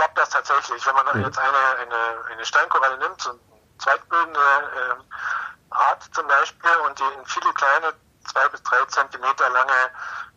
äh, 0.00 0.02
klappt 0.02 0.18
das 0.18 0.30
tatsächlich. 0.30 0.86
Wenn 0.86 0.94
man 0.94 1.18
mhm. 1.18 1.24
jetzt 1.24 1.38
eine, 1.38 1.78
eine, 1.80 2.24
eine 2.32 2.44
Steinkoralle 2.44 2.98
nimmt, 2.98 3.20
so 3.20 3.30
eine 3.30 3.38
zweitbildende 3.78 4.40
äh, 4.40 5.74
Art 5.74 6.02
zum 6.12 6.26
Beispiel, 6.26 6.70
und 6.86 6.98
die 6.98 7.04
in 7.18 7.26
viele 7.26 7.52
kleine, 7.52 7.92
zwei 8.30 8.48
bis 8.48 8.62
drei 8.62 8.84
Zentimeter 8.86 9.48
lange 9.50 9.90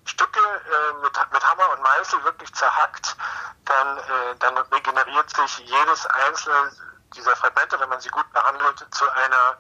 Stücke 0.06 0.40
äh, 0.40 0.94
mit, 1.02 1.18
mit 1.32 1.44
Hammer 1.44 1.70
und 1.72 1.82
Meißel 1.82 2.24
wirklich 2.24 2.54
zerhackt, 2.54 3.16
dann, 3.66 3.98
äh, 3.98 4.36
dann 4.40 4.58
regeneriert 4.58 5.30
sich 5.36 5.60
jedes 5.60 6.06
einzelne 6.08 6.72
dieser 7.16 7.36
Fragmente, 7.36 7.80
wenn 7.80 7.90
man 7.90 8.02
sie 8.02 8.10
gut 8.10 8.32
behandelt, 8.34 8.86
zu 8.92 9.10
einer 9.12 9.58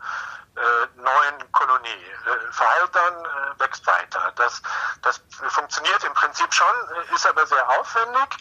äh, 0.56 1.02
neuen 1.02 1.52
Kolonie. 1.52 1.90
Äh, 1.90 2.52
verheilt 2.52 2.94
dann, 2.94 3.26
äh, 3.26 3.60
wächst 3.60 3.86
weiter. 3.88 4.32
Das, 4.36 4.62
das 5.02 5.22
funktioniert 5.50 6.04
im 6.04 6.14
Prinzip 6.14 6.54
schon, 6.54 6.76
äh, 6.96 7.16
ist 7.16 7.28
aber 7.28 7.46
sehr 7.48 7.68
aufwendig 7.70 8.38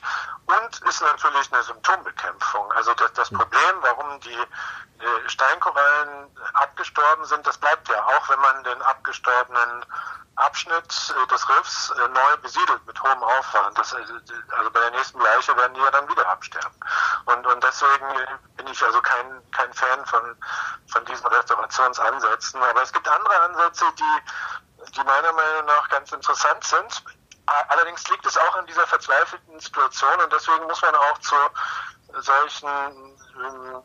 und 0.47 0.81
ist 0.89 1.01
natürlich 1.01 1.53
eine 1.53 1.63
Symptombekämpfung. 1.63 2.71
Also 2.73 2.93
das, 2.95 3.13
das 3.15 3.31
hm. 3.31 3.39
Problem, 3.39 3.77
warum 3.81 4.21
die 4.21 4.35
äh, 4.35 5.29
Steinkorallen 5.29 6.37
abgestorben 6.55 7.25
sind, 7.25 7.47
das 7.47 7.57
bleibt 7.59 7.89
ja 7.89 8.05
auch, 8.05 8.29
wenn 8.29 8.41
man 8.41 8.63
den 8.65 8.83
abgestorbenen 8.83 9.85
Abschnitt 10.37 11.15
äh, 11.15 11.27
des 11.27 11.49
Riffs 11.49 11.91
äh, 11.91 12.09
neu 12.09 12.37
besiedelt 12.41 12.87
mit 12.87 13.03
hohem 13.03 13.23
Aufwand. 13.23 13.77
Das, 13.79 13.95
also 13.95 14.71
bei 14.71 14.81
der 14.81 14.91
nächsten 14.93 15.21
Leiche 15.21 15.57
werden 15.57 15.75
die 15.75 15.81
ja 15.81 15.91
dann 15.91 16.09
wieder 16.09 16.27
absterben. 16.29 16.75
Und, 17.27 17.47
und 17.47 17.63
deswegen 17.63 18.07
bin 18.57 18.67
ich 18.67 18.83
also 18.83 19.01
kein, 19.03 19.43
kein 19.53 19.73
Fan 19.75 20.07
von, 20.07 20.37
von 20.91 21.05
diesen 21.05 21.27
Restaurationsansätzen. 22.03 22.63
Aber 22.63 22.83
es 22.83 22.93
gibt 22.93 23.09
andere 23.09 23.41
Ansätze, 23.41 23.85
die, 23.99 24.91
die 24.93 25.05
meiner 25.05 25.33
Meinung 25.33 25.67
nach 25.67 25.89
ganz 25.89 26.13
interessant 26.13 26.65
sind. 26.65 27.03
Allerdings 27.69 28.09
liegt 28.09 28.25
es 28.25 28.39
auch 28.39 28.57
in 28.59 28.67
dieser 28.67 28.87
verzweifelten 28.87 29.59
Situation 29.59 30.21
und 30.21 30.33
deswegen 30.33 30.65
muss 30.65 30.81
man 30.81 30.95
auch 30.95 31.19
zu 31.19 31.35
solchen 32.21 32.69
ähm, 32.69 33.83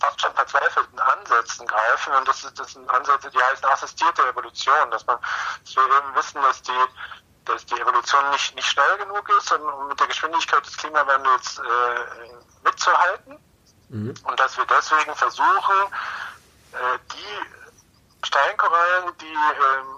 fast 0.00 0.20
schon 0.20 0.34
verzweifelten 0.34 0.98
Ansätzen 0.98 1.66
greifen. 1.66 2.14
Und 2.14 2.26
das, 2.26 2.44
ist, 2.44 2.58
das 2.58 2.72
sind 2.72 2.88
Ansätze, 2.90 3.30
die 3.30 3.38
heißen 3.38 3.64
assistierte 3.66 4.26
Evolution, 4.26 4.90
dass 4.90 5.06
man, 5.06 5.18
dass 5.64 5.76
wir 5.76 5.82
eben 5.84 6.14
wissen, 6.14 6.42
dass 6.42 6.62
die, 6.62 6.84
dass 7.44 7.66
die 7.66 7.78
Evolution 7.78 8.30
nicht, 8.30 8.54
nicht 8.54 8.68
schnell 8.68 8.96
genug 8.98 9.28
ist, 9.38 9.52
um 9.52 9.88
mit 9.88 10.00
der 10.00 10.06
Geschwindigkeit 10.06 10.66
des 10.66 10.76
Klimawandels 10.76 11.58
äh, 11.58 12.64
mitzuhalten. 12.64 13.38
Mhm. 13.90 14.14
Und 14.24 14.40
dass 14.40 14.56
wir 14.56 14.64
deswegen 14.66 15.14
versuchen, 15.14 15.92
äh, 16.74 16.98
die 17.12 18.26
Steinkorallen, 18.26 19.16
die 19.18 19.32
äh, 19.32 19.94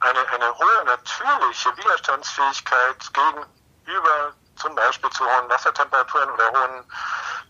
eine, 0.00 0.28
eine 0.28 0.58
hohe 0.58 0.84
natürliche 0.84 1.76
Widerstandsfähigkeit 1.76 3.10
gegenüber 3.12 4.34
zum 4.56 4.74
Beispiel 4.74 5.10
zu 5.10 5.24
hohen 5.24 5.48
Wassertemperaturen 5.48 6.30
oder 6.30 6.50
hohen 6.50 6.92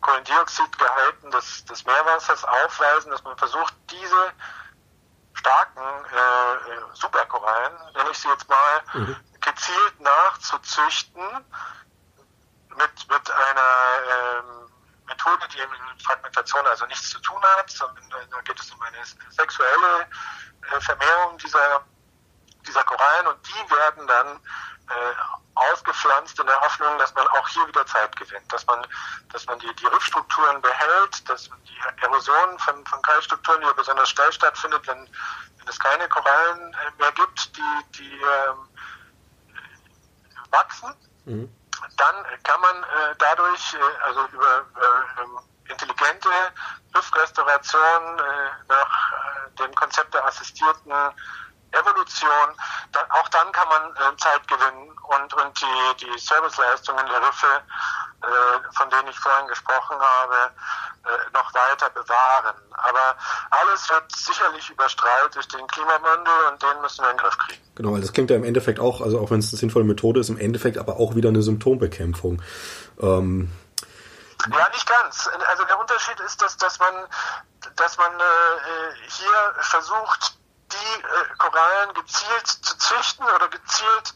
Kohlendioxidgehalten 0.01 1.31
des, 1.31 1.65
des 1.65 1.85
Meerwassers 1.85 2.45
aufweisen, 2.45 3.11
dass 3.11 3.23
man 3.25 3.37
versucht, 3.37 3.75
diese 3.91 4.33
starken 5.35 6.05
äh, 6.07 6.95
Superkorallen, 6.95 7.73
nenne 7.95 8.11
ich 8.11 8.19
sie 8.19 8.29
jetzt 8.29 8.49
mal, 8.49 8.83
mhm. 8.95 9.17
gezielt 9.41 10.01
nachzuzüchten 10.01 11.23
mit, 12.77 13.09
mit 13.09 13.31
einer 13.31 14.39
ähm, 14.39 14.70
Methode, 15.11 15.47
die 15.49 15.59
mit 15.59 16.03
Fragmentation 16.03 16.67
also 16.67 16.87
nichts 16.87 17.11
zu 17.11 17.19
tun 17.21 17.43
hat, 17.59 17.71
sondern 17.71 18.09
da 18.11 18.41
geht 18.43 18.59
es 18.59 18.71
um 18.71 18.81
eine 18.83 18.99
sexuelle 19.31 20.07
äh, 20.71 20.81
Vermehrung 20.81 21.37
dieser, 21.39 21.85
dieser 22.67 22.85
Korallen 22.85 23.27
und 23.27 23.39
die 23.47 23.71
werden 23.71 24.07
dann 24.07 24.37
äh, 24.89 25.15
ausgepflanzt 25.55 26.39
in 26.39 26.47
der 26.47 26.61
Hoffnung, 26.61 26.99
dass 26.99 27.15
man 27.15 27.27
auch 27.29 27.49
hier 27.49 27.67
wieder 27.69 27.85
Zeit 27.87 28.15
gewinnt, 28.17 28.53
dass 28.53 28.65
man, 28.67 28.87
dass 29.33 29.47
man 29.47 29.59
die, 29.59 29.75
die 29.75 29.87
Riffstrukturen 29.87 30.63
behält, 30.63 31.29
dass 31.29 31.49
man 31.51 31.59
die 31.65 32.03
Erosion 32.03 32.59
von, 32.59 32.87
von 32.87 33.03
Keilstrukturen, 33.03 33.61
die 33.61 33.75
besonders 33.77 34.11
schnell 34.11 34.33
stattfindet, 34.33 34.87
wenn, 34.87 35.09
wenn 35.59 35.69
es 35.69 35.79
keine 35.79 36.09
Korallen 36.09 36.75
äh, 36.75 37.03
mehr 37.03 37.13
gibt, 37.13 37.57
die, 37.57 37.99
die 37.99 38.21
ähm, 38.21 38.69
wachsen, 40.51 40.95
mhm. 41.25 41.60
Dann 41.97 42.15
kann 42.43 42.61
man 42.61 42.83
äh, 42.83 43.15
dadurch, 43.19 43.75
äh, 43.75 44.05
also 44.05 44.27
über 44.33 44.67
äh, 44.81 45.71
intelligente 45.71 46.29
Riffrestauration 46.95 48.19
äh, 48.19 48.51
nach 48.69 49.13
dem 49.59 49.75
Konzept 49.75 50.15
der 50.15 50.25
assistierten 50.25 50.93
Evolution, 51.73 52.57
dann, 52.93 53.11
auch 53.11 53.29
dann 53.29 53.53
kann 53.53 53.69
man 53.69 54.19
Zeit 54.19 54.47
gewinnen 54.49 54.91
und, 55.03 55.35
und 55.35 55.61
die, 55.61 56.05
die 56.05 56.19
Serviceleistungen 56.19 57.07
der 57.07 57.21
Riffe, 57.21 57.47
äh, 57.47 57.61
von 58.77 58.91
denen 58.91 59.09
ich 59.09 59.19
vorhin 59.19 59.47
gesprochen 59.49 59.97
habe, 59.99 60.35
äh, 61.05 61.31
noch 61.33 61.53
weiter 61.55 61.91
bewahren. 61.91 62.55
Aber 62.73 63.17
alles 63.51 63.89
wird 63.91 64.05
sicherlich 64.15 64.71
überstrahlt 64.71 65.35
durch 65.35 65.49
den 65.49 65.67
Klimawandel 65.67 66.33
und 66.51 66.63
den 66.63 66.81
müssen 66.83 67.03
wir 67.03 67.11
in 67.11 67.17
den 67.17 67.23
Griff 67.23 67.39
kriegen. 67.39 67.63
Genau, 67.75 67.91
also 67.91 68.03
das 68.03 68.13
klingt 68.13 68.31
ja 68.31 68.37
im 68.37 68.45
Endeffekt 68.45 68.81
auch, 68.81 69.01
also 69.01 69.21
auch 69.21 69.31
wenn 69.31 69.41
es 69.41 69.53
eine 69.53 69.59
sinnvolle 69.59 69.85
Methode 69.85 70.21
ist, 70.21 70.29
im 70.29 70.39
Endeffekt 70.39 70.79
aber 70.79 70.97
auch 70.97 71.15
wieder 71.15 71.31
eine 71.31 71.43
Symptombekämpfung. 71.43 72.43
Ähm 73.01 73.51
ja, 74.51 74.69
nicht 74.71 74.87
ganz. 74.87 75.29
Also 75.49 75.65
der 75.65 75.79
Unterschied 75.79 76.19
ist, 76.21 76.41
dass, 76.41 76.57
dass 76.57 76.79
man, 76.79 76.95
dass 77.77 77.99
man 77.99 78.13
äh, 78.13 78.23
hier 79.09 79.55
versucht, 79.61 80.40
die 80.73 81.03
äh, 81.03 81.37
Korallen 81.39 81.95
gezielt 81.95 82.47
zu 82.47 82.77
züchten 82.79 83.25
oder 83.25 83.49
gezielt 83.49 84.15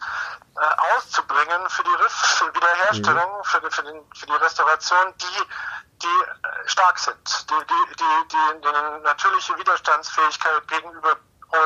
äh, 0.57 0.97
auszubringen 0.97 1.69
für 1.69 1.83
die 1.85 2.03
Riffwiederherstellung, 2.03 3.39
mhm. 3.39 3.45
für, 3.45 3.71
für, 3.71 3.83
den, 3.83 4.01
für 4.15 4.27
die 4.27 4.33
Restauration, 4.33 5.15
die, 5.21 5.43
die 6.03 6.07
äh, 6.07 6.69
stark 6.69 6.99
sind, 6.99 7.47
die, 7.51 7.55
die, 7.55 7.95
die, 7.99 8.29
die, 8.31 8.61
die 8.61 8.69
eine 8.69 9.01
natürliche 9.01 9.57
Widerstandsfähigkeit 9.59 10.69
gegenüber 10.69 11.17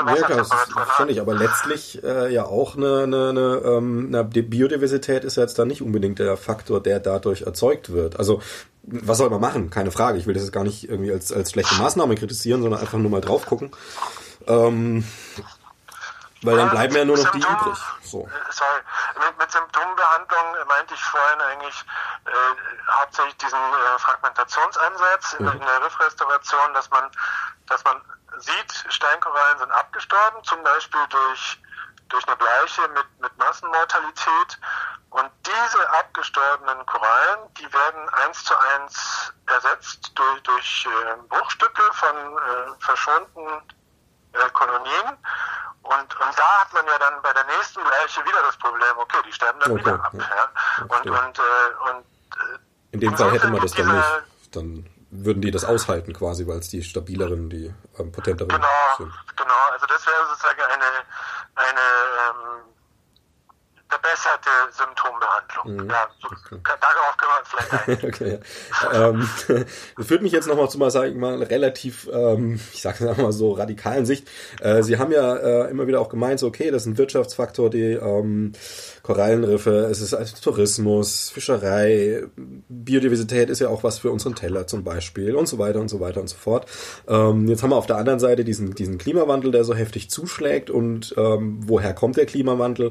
ja, 0.06 0.14
klar, 0.16 0.38
das 0.38 0.50
finde 0.96 1.12
ich, 1.12 1.20
aber 1.20 1.34
letztlich 1.34 2.02
äh, 2.04 2.30
ja 2.32 2.44
auch 2.44 2.76
eine, 2.76 3.04
eine, 3.04 3.28
eine, 3.30 3.62
ähm, 3.64 4.06
eine 4.08 4.22
Biodiversität 4.24 5.24
ist 5.24 5.36
ja 5.36 5.44
jetzt 5.44 5.58
da 5.58 5.64
nicht 5.64 5.80
unbedingt 5.80 6.18
der 6.18 6.36
Faktor, 6.36 6.82
der 6.82 7.00
dadurch 7.00 7.42
erzeugt 7.42 7.90
wird. 7.90 8.18
Also 8.18 8.42
was 8.82 9.18
soll 9.18 9.30
man 9.30 9.40
machen? 9.40 9.70
Keine 9.70 9.90
Frage. 9.90 10.18
Ich 10.18 10.26
will 10.26 10.34
das 10.34 10.42
jetzt 10.42 10.52
gar 10.52 10.64
nicht 10.64 10.88
irgendwie 10.88 11.12
als, 11.12 11.32
als 11.32 11.50
schlechte 11.50 11.74
Maßnahme 11.76 12.14
kritisieren, 12.14 12.62
sondern 12.62 12.80
einfach 12.80 12.98
nur 12.98 13.10
mal 13.10 13.20
drauf 13.20 13.46
gucken. 13.46 13.70
Ähm, 14.48 15.04
weil 16.42 16.56
dann 16.56 16.70
bleiben 16.70 16.94
ja 16.94 17.04
nur 17.04 17.16
noch 17.16 17.32
Symptom, 17.32 17.40
die 17.40 17.62
übrig. 17.62 17.78
So. 18.02 18.26
Äh, 18.26 18.52
sorry, 18.52 18.80
mit, 19.18 19.38
mit 19.38 19.50
Symptombehandlung 19.50 20.66
meinte 20.68 20.94
ich 20.94 21.04
vorhin 21.04 21.40
eigentlich 21.40 21.84
äh, 22.26 22.90
hauptsächlich 22.92 23.36
diesen 23.38 23.58
äh, 23.58 23.98
Fragmentationsansatz 23.98 25.32
in, 25.34 25.46
mhm. 25.46 25.52
in 25.52 25.60
der 25.60 25.84
Riffrestauration, 25.84 26.74
dass 26.74 26.88
man, 26.90 27.10
dass 27.66 27.82
man 27.84 28.00
sieht, 28.38 28.84
Steinkorallen 28.88 29.58
sind 29.58 29.72
abgestorben, 29.72 30.44
zum 30.44 30.62
Beispiel 30.62 31.00
durch, 31.10 31.60
durch 32.08 32.26
eine 32.28 32.36
Bleiche 32.36 32.82
mit, 32.88 33.20
mit 33.20 33.36
Massenmortalität. 33.38 34.58
Und 35.10 35.30
diese 35.44 35.90
abgestorbenen 35.90 36.84
Korallen, 36.86 37.52
die 37.54 37.72
werden 37.72 38.08
eins 38.10 38.44
zu 38.44 38.54
eins 38.58 39.32
ersetzt 39.46 40.12
durch, 40.14 40.42
durch 40.42 40.86
äh, 40.86 41.16
Bruchstücke 41.28 41.82
von 41.94 42.16
äh, 42.16 42.84
verschonten 42.84 43.62
äh, 44.32 44.50
Kolonien. 44.52 45.16
Und, 45.82 46.20
und 46.20 46.38
da 46.38 46.60
hat 46.60 46.72
man 46.74 46.84
ja 46.86 46.98
dann 46.98 47.22
bei 47.22 47.32
der 47.32 47.44
nächsten 47.44 47.80
Leiche 47.80 48.20
wieder 48.24 48.42
das 48.42 48.56
Problem, 48.58 48.92
okay, 48.98 49.18
die 49.26 49.32
sterben 49.32 49.58
dann 49.60 49.72
okay, 49.72 49.80
wieder 49.80 49.94
ab. 49.94 50.12
Ja. 50.12 50.84
Und, 50.84 51.10
und, 51.10 51.38
äh, 51.38 51.90
und, 51.90 52.04
äh, 52.36 52.58
in 52.92 53.00
dem 53.00 53.16
Fall 53.16 53.32
hätte 53.32 53.48
man 53.48 53.60
das 53.60 53.72
dann 53.72 53.96
nicht. 53.96 54.06
Dann 54.52 54.90
würden 55.10 55.40
die 55.40 55.50
das 55.50 55.64
aushalten 55.64 56.12
quasi, 56.12 56.46
weil 56.46 56.58
es 56.58 56.68
die 56.68 56.82
stabileren, 56.82 57.48
die 57.48 57.72
ähm, 57.98 58.12
potenteren 58.12 58.48
genau, 58.48 58.66
sind. 58.98 59.12
Genau, 59.36 59.54
also 59.72 59.86
das 59.86 60.06
wäre 60.06 60.26
sozusagen 60.28 60.60
eine, 60.60 60.84
eine 61.54 61.80
ähm, 61.80 62.67
verbesserte 63.88 64.50
Symptombehandlung. 64.70 65.84
Mhm. 65.84 65.90
Ja, 65.90 66.08
so, 66.20 66.28
okay. 66.28 66.60
darauf 66.80 67.16
können 67.16 67.32
wir 67.32 67.38
uns 67.40 67.48
vielleicht 67.48 67.88
eingehen. 67.88 68.12
okay, 68.12 68.38
ja. 68.82 69.08
ähm, 69.08 69.28
das 69.96 70.06
führt 70.06 70.22
mich 70.22 70.32
jetzt 70.32 70.46
nochmal 70.46 70.68
zu 70.68 70.78
mal, 70.78 70.90
sag 70.90 71.08
ich 71.08 71.16
mal, 71.16 71.42
relativ, 71.42 72.08
ähm, 72.12 72.60
ich 72.72 72.82
sage 72.82 73.06
es 73.06 73.16
mal 73.16 73.32
so, 73.32 73.52
radikalen 73.52 74.04
Sicht. 74.04 74.28
Äh, 74.60 74.82
Sie 74.82 74.98
haben 74.98 75.12
ja 75.12 75.36
äh, 75.36 75.70
immer 75.70 75.86
wieder 75.86 76.00
auch 76.00 76.08
gemeint, 76.10 76.40
so, 76.40 76.46
okay, 76.46 76.70
das 76.70 76.82
ist 76.82 76.86
ein 76.86 76.98
Wirtschaftsfaktor, 76.98 77.70
die 77.70 77.92
ähm, 77.92 78.52
Korallenriffe, 79.02 79.88
es 79.90 80.02
ist 80.02 80.12
also 80.12 80.36
Tourismus, 80.38 81.30
Fischerei, 81.30 82.24
Biodiversität 82.68 83.48
ist 83.48 83.60
ja 83.60 83.68
auch 83.68 83.82
was 83.84 83.98
für 83.98 84.10
unseren 84.10 84.34
Teller 84.34 84.66
zum 84.66 84.84
Beispiel 84.84 85.34
und 85.34 85.48
so 85.48 85.58
weiter 85.58 85.80
und 85.80 85.88
so 85.88 86.00
weiter 86.00 86.20
und 86.20 86.28
so 86.28 86.36
fort. 86.36 86.66
Ähm, 87.08 87.48
jetzt 87.48 87.62
haben 87.62 87.70
wir 87.70 87.76
auf 87.76 87.86
der 87.86 87.96
anderen 87.96 88.20
Seite 88.20 88.44
diesen, 88.44 88.74
diesen 88.74 88.98
Klimawandel, 88.98 89.50
der 89.50 89.64
so 89.64 89.74
heftig 89.74 90.10
zuschlägt 90.10 90.68
und 90.68 91.14
ähm, 91.16 91.60
woher 91.62 91.94
kommt 91.94 92.18
der 92.18 92.26
Klimawandel? 92.26 92.90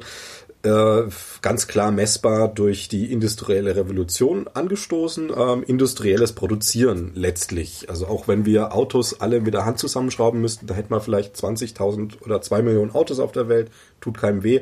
Äh, 0.68 1.10
ganz 1.42 1.68
klar 1.68 1.92
messbar 1.92 2.50
durch 2.50 2.90
die 2.90 3.12
industrielle 3.12 3.76
Revolution 3.76 4.50
angestoßen, 4.54 5.32
ähm, 5.36 5.64
industrielles 5.64 6.34
Produzieren 6.34 7.12
letztlich. 7.16 7.90
Also 7.90 8.08
auch 8.08 8.28
wenn 8.28 8.46
wir 8.46 8.74
Autos 8.74 9.22
alle 9.22 9.40
mit 9.40 9.54
der 9.54 9.66
Hand 9.66 9.80
zusammenschrauben 9.80 10.42
müssten, 10.42 10.68
da 10.68 10.74
hätten 10.74 10.92
wir 10.92 11.00
vielleicht 11.00 11.36
20.000 11.36 12.22
oder 12.22 12.42
2 12.42 12.62
Millionen 12.64 12.92
Autos 12.92 13.20
auf 13.20 13.32
der 13.32 13.48
Welt, 13.48 13.72
tut 14.02 14.18
keinem 14.18 14.44
weh 14.44 14.62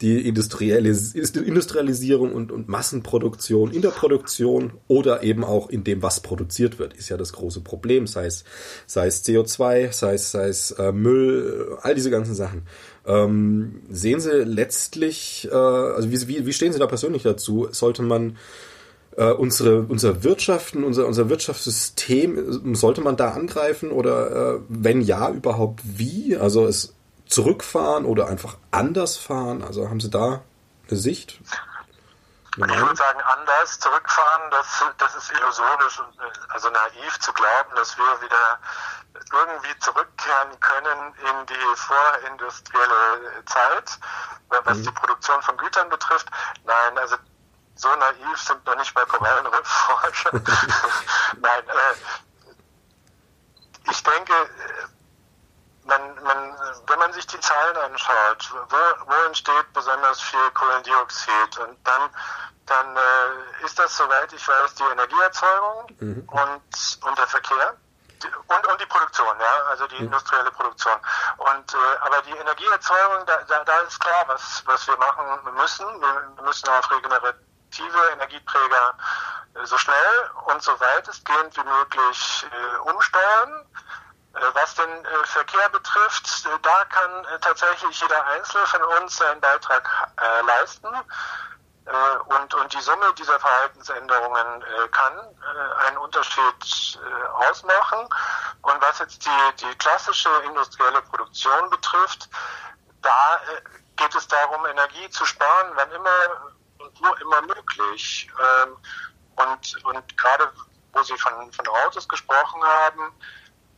die 0.00 0.28
Industrialis 0.28 1.14
Industrialisierung 1.14 2.32
und, 2.32 2.52
und 2.52 2.68
Massenproduktion 2.68 3.72
in 3.72 3.82
der 3.82 3.88
Produktion 3.88 4.72
oder 4.86 5.22
eben 5.22 5.44
auch 5.44 5.68
in 5.70 5.82
dem, 5.82 6.02
was 6.02 6.20
produziert 6.20 6.78
wird, 6.78 6.94
ist 6.94 7.08
ja 7.08 7.16
das 7.16 7.32
große 7.32 7.60
Problem, 7.62 8.06
sei 8.06 8.26
es, 8.26 8.44
sei 8.86 9.06
es 9.06 9.24
CO2, 9.24 9.92
sei 9.92 10.14
es, 10.14 10.30
sei 10.30 10.48
es 10.48 10.70
äh, 10.72 10.92
Müll, 10.92 11.76
all 11.82 11.94
diese 11.94 12.10
ganzen 12.10 12.34
Sachen. 12.34 12.62
Ähm, 13.08 13.82
sehen 13.88 14.20
Sie 14.20 14.44
letztlich, 14.44 15.48
äh, 15.50 15.54
also 15.54 16.10
wie, 16.10 16.28
wie, 16.28 16.46
wie 16.46 16.52
stehen 16.52 16.74
Sie 16.74 16.78
da 16.78 16.86
persönlich 16.86 17.22
dazu? 17.22 17.68
Sollte 17.72 18.02
man 18.02 18.36
äh, 19.16 19.32
unsere, 19.32 19.80
unser 19.80 20.22
Wirtschaften, 20.22 20.84
unser, 20.84 21.06
unser 21.06 21.30
Wirtschaftssystem, 21.30 22.74
sollte 22.74 23.00
man 23.00 23.16
da 23.16 23.30
angreifen 23.30 23.92
oder 23.92 24.56
äh, 24.56 24.60
wenn 24.68 25.00
ja, 25.00 25.30
überhaupt 25.30 25.80
wie? 25.84 26.36
Also 26.36 26.66
es 26.66 26.94
zurückfahren 27.26 28.04
oder 28.04 28.28
einfach 28.28 28.58
anders 28.70 29.16
fahren? 29.16 29.64
Also 29.64 29.88
haben 29.88 30.00
Sie 30.00 30.10
da 30.10 30.42
eine 30.88 30.98
Sicht? 30.98 31.40
Ich 32.56 32.64
würde 32.64 32.96
sagen, 32.96 33.20
anders 33.38 33.78
zurückfahren, 33.78 34.50
das, 34.50 34.84
das 34.98 35.14
ist 35.14 35.32
illusorisch 35.32 36.00
und 36.00 36.18
äh, 36.18 36.30
also 36.48 36.68
naiv 36.68 37.18
zu 37.20 37.32
glauben, 37.32 37.70
dass 37.74 37.96
wir 37.96 38.20
wieder 38.20 38.58
irgendwie 39.32 39.78
zurückkehren 39.80 40.60
können 40.60 41.14
in 41.14 41.46
die 41.46 41.76
vorindustrielle 41.76 43.44
Zeit, 43.46 43.98
was 44.48 44.78
mhm. 44.78 44.82
die 44.84 44.90
Produktion 44.92 45.42
von 45.42 45.56
Gütern 45.56 45.88
betrifft. 45.88 46.28
Nein, 46.64 46.98
also 46.98 47.16
so 47.74 47.94
naiv 47.94 48.40
sind 48.40 48.64
noch 48.66 48.76
nicht 48.76 48.94
bei 48.94 49.04
Korallenriffforscher. 49.04 50.30
Nein, 51.40 51.68
äh, 51.68 51.94
ich 53.90 54.02
denke, 54.02 54.32
man, 55.84 56.22
man, 56.22 56.54
wenn 56.86 56.98
man 56.98 57.12
sich 57.12 57.26
die 57.26 57.40
Zahlen 57.40 57.76
anschaut, 57.76 58.52
wo, 58.68 58.76
wo 59.06 59.26
entsteht 59.26 59.72
besonders 59.72 60.20
viel 60.20 60.50
Kohlendioxid 60.52 61.58
und 61.58 61.78
dann, 61.84 62.10
dann 62.66 62.96
äh, 62.96 63.64
ist 63.64 63.78
das, 63.78 63.96
soweit 63.96 64.32
ich 64.32 64.46
weiß, 64.46 64.74
die 64.74 64.82
Energieerzeugung 64.84 65.96
mhm. 65.98 66.28
und, 66.28 66.98
und 67.02 67.18
der 67.18 67.26
Verkehr. 67.26 67.76
Und, 68.24 68.66
und 68.66 68.80
die 68.80 68.86
Produktion, 68.86 69.38
ja, 69.38 69.70
also 69.70 69.86
die 69.86 69.96
industrielle 69.96 70.50
Produktion. 70.50 70.94
Und 71.38 71.74
äh, 71.74 71.96
aber 72.00 72.22
die 72.22 72.36
Energieerzeugung, 72.36 73.26
da, 73.26 73.42
da, 73.48 73.64
da 73.64 73.80
ist 73.80 74.00
klar, 74.00 74.24
was, 74.26 74.62
was 74.66 74.86
wir 74.86 74.96
machen 74.96 75.54
müssen. 75.54 75.86
Wir 76.00 76.42
müssen 76.42 76.68
auf 76.68 76.90
regenerative 76.90 78.10
Energieträger 78.12 78.94
äh, 79.54 79.66
so 79.66 79.76
schnell 79.78 80.30
und 80.46 80.62
so 80.62 80.78
weitestgehend 80.80 81.56
wie 81.56 81.64
möglich 81.64 82.46
äh, 82.50 82.90
umsteuern. 82.90 83.66
Äh, 84.34 84.54
was 84.54 84.74
den 84.74 85.04
äh, 85.04 85.24
Verkehr 85.24 85.68
betrifft, 85.70 86.46
äh, 86.46 86.58
da 86.62 86.84
kann 86.86 87.40
tatsächlich 87.40 88.00
jeder 88.00 88.24
Einzelne 88.26 88.66
von 88.66 88.82
uns 88.82 89.16
seinen 89.16 89.40
Beitrag 89.40 89.88
leisten. 90.46 90.88
Und, 92.26 92.52
und 92.52 92.74
die 92.74 92.80
Summe 92.80 93.14
dieser 93.14 93.40
Verhaltensänderungen 93.40 94.64
kann 94.90 95.36
einen 95.86 95.96
Unterschied 95.98 96.98
ausmachen. 97.48 98.00
Und 98.62 98.80
was 98.80 98.98
jetzt 98.98 99.24
die, 99.24 99.56
die 99.60 99.74
klassische 99.76 100.28
industrielle 100.44 101.00
Produktion 101.02 101.70
betrifft, 101.70 102.28
da 103.00 103.40
geht 103.96 104.14
es 104.14 104.28
darum, 104.28 104.66
Energie 104.66 105.08
zu 105.10 105.24
sparen, 105.24 105.72
wann 105.74 105.90
immer 105.92 106.10
und 106.78 107.00
nur 107.00 107.20
immer 107.20 107.42
möglich. 107.42 108.30
Ähm, 108.40 108.76
und, 109.36 109.84
und 109.84 110.18
gerade 110.18 110.52
wo 110.92 111.02
Sie 111.02 111.16
von, 111.18 111.52
von 111.52 111.68
Autos 111.68 112.08
gesprochen 112.08 112.62
haben, 112.62 113.12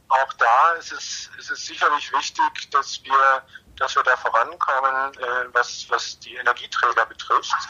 auch 0.09 0.33
da 0.35 0.73
ist 0.73 0.93
es, 0.93 1.31
ist 1.39 1.51
es 1.51 1.67
sicherlich 1.67 2.13
wichtig, 2.13 2.71
dass 2.71 3.03
wir, 3.05 3.43
dass 3.77 3.95
wir 3.95 4.03
da 4.03 4.17
vorankommen, 4.17 5.15
äh, 5.15 5.53
was, 5.53 5.87
was 5.89 6.19
die 6.21 6.35
Energieträger 6.37 7.07
betrifft 7.07 7.69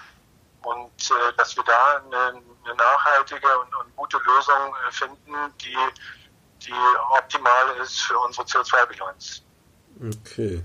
und 0.62 1.10
äh, 1.10 1.36
dass 1.36 1.56
wir 1.56 1.64
da 1.64 2.02
eine, 2.04 2.42
eine 2.64 2.74
nachhaltige 2.74 3.46
und, 3.60 3.74
und, 3.74 3.96
gute 3.96 4.18
Lösung 4.18 4.74
äh, 4.88 4.92
finden, 4.92 5.34
die, 5.60 5.76
die 6.66 6.72
optimal 7.18 7.76
ist 7.82 8.00
für 8.00 8.18
unsere 8.18 8.46
CO2-Bilanz. 8.46 9.42
Okay. 10.00 10.62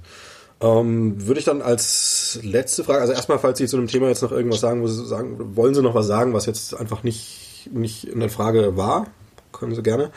Ähm, 0.62 1.28
würde 1.28 1.40
ich 1.40 1.46
dann 1.46 1.62
als 1.62 2.40
letzte 2.42 2.84
Frage, 2.84 3.02
also 3.02 3.14
erstmal, 3.14 3.40
falls 3.40 3.58
Sie 3.58 3.68
zu 3.68 3.78
dem 3.78 3.88
Thema 3.88 4.08
jetzt 4.08 4.22
noch 4.22 4.32
irgendwas 4.32 4.62
sagen, 4.62 4.82
wo 4.82 4.88
Sie 4.88 5.06
sagen, 5.06 5.56
wollen 5.56 5.76
Sie 5.76 5.82
noch 5.82 5.96
was 5.96 6.08
sagen, 6.08 6.34
was 6.34 6.46
jetzt 6.46 6.74
einfach 6.74 7.04
nicht, 7.04 7.70
nicht 7.72 8.06
in 8.06 8.20
der 8.20 8.30
Frage 8.30 8.78
war? 8.78 9.08
Können 9.52 9.76
Sie 9.76 9.84
gerne. 9.84 10.12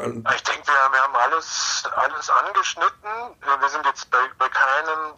Ich 0.00 0.06
denke, 0.06 0.66
wir, 0.66 0.92
wir 0.92 1.02
haben 1.02 1.16
alles, 1.16 1.82
alles 1.96 2.30
angeschnitten. 2.30 3.10
Wir 3.60 3.68
sind 3.68 3.84
jetzt 3.84 4.08
bei, 4.10 4.18
bei 4.38 4.48
keinem 4.48 5.16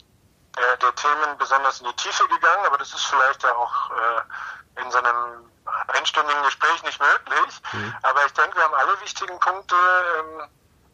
äh, 0.57 0.79
der 0.79 0.95
Themen 0.95 1.39
besonders 1.39 1.81
in 1.81 1.87
die 1.87 1.97
Tiefe 1.97 2.27
gegangen, 2.29 2.67
aber 2.67 2.79
das 2.79 2.93
ist 2.93 3.05
vielleicht 3.07 3.43
ja 3.43 3.55
auch 3.55 3.91
äh, 3.91 4.81
in 4.83 4.91
so 4.91 4.99
einem 4.99 5.51
einstündigen 5.89 6.43
Gespräch 6.43 6.83
nicht 6.83 7.01
möglich. 7.01 7.63
Mhm. 7.73 7.95
Aber 8.03 8.25
ich 8.27 8.33
denke, 8.33 8.57
wir 8.57 8.65
haben 8.65 8.75
alle 8.75 9.01
wichtigen 9.01 9.39
Punkte 9.39 9.77
ähm, 10.19 10.49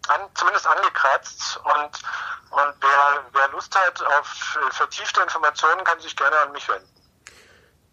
an, 0.09 0.21
zumindest 0.35 0.67
angekratzt 0.67 1.61
und, 1.65 2.03
und 2.51 2.75
wer, 2.81 3.25
wer 3.33 3.49
Lust 3.49 3.75
hat 3.77 4.03
auf 4.03 4.59
äh, 4.61 4.73
vertiefte 4.73 5.21
Informationen, 5.23 5.85
kann 5.85 6.01
sich 6.01 6.17
gerne 6.17 6.37
an 6.39 6.53
mich 6.53 6.69
wenden. 6.69 6.95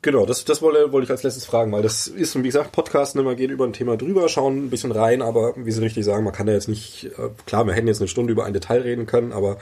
Genau, 0.03 0.25
das, 0.25 0.43
das 0.43 0.61
wollte, 0.61 0.91
wollte 0.91 1.05
ich 1.05 1.11
als 1.11 1.23
letztes 1.23 1.45
fragen, 1.45 1.71
weil 1.71 1.81
das 1.81 2.07
ist, 2.07 2.35
wie 2.35 2.43
gesagt, 2.43 2.73
Podcasten 2.73 3.21
immer 3.21 3.35
gehen 3.35 3.49
über 3.49 3.63
ein 3.63 3.71
Thema 3.71 3.95
drüber, 3.95 4.27
schauen 4.27 4.65
ein 4.65 4.69
bisschen 4.69 4.91
rein, 4.91 5.21
aber 5.21 5.53
wie 5.55 5.71
Sie 5.71 5.81
richtig 5.81 6.03
sagen, 6.03 6.25
man 6.25 6.33
kann 6.33 6.45
da 6.45 6.51
jetzt 6.51 6.67
nicht, 6.67 7.05
äh, 7.17 7.29
klar, 7.45 7.65
wir 7.65 7.73
hätten 7.73 7.87
jetzt 7.87 8.01
eine 8.01 8.09
Stunde 8.09 8.33
über 8.33 8.43
ein 8.43 8.51
Detail 8.51 8.81
reden 8.81 9.05
können, 9.05 9.31
aber 9.31 9.59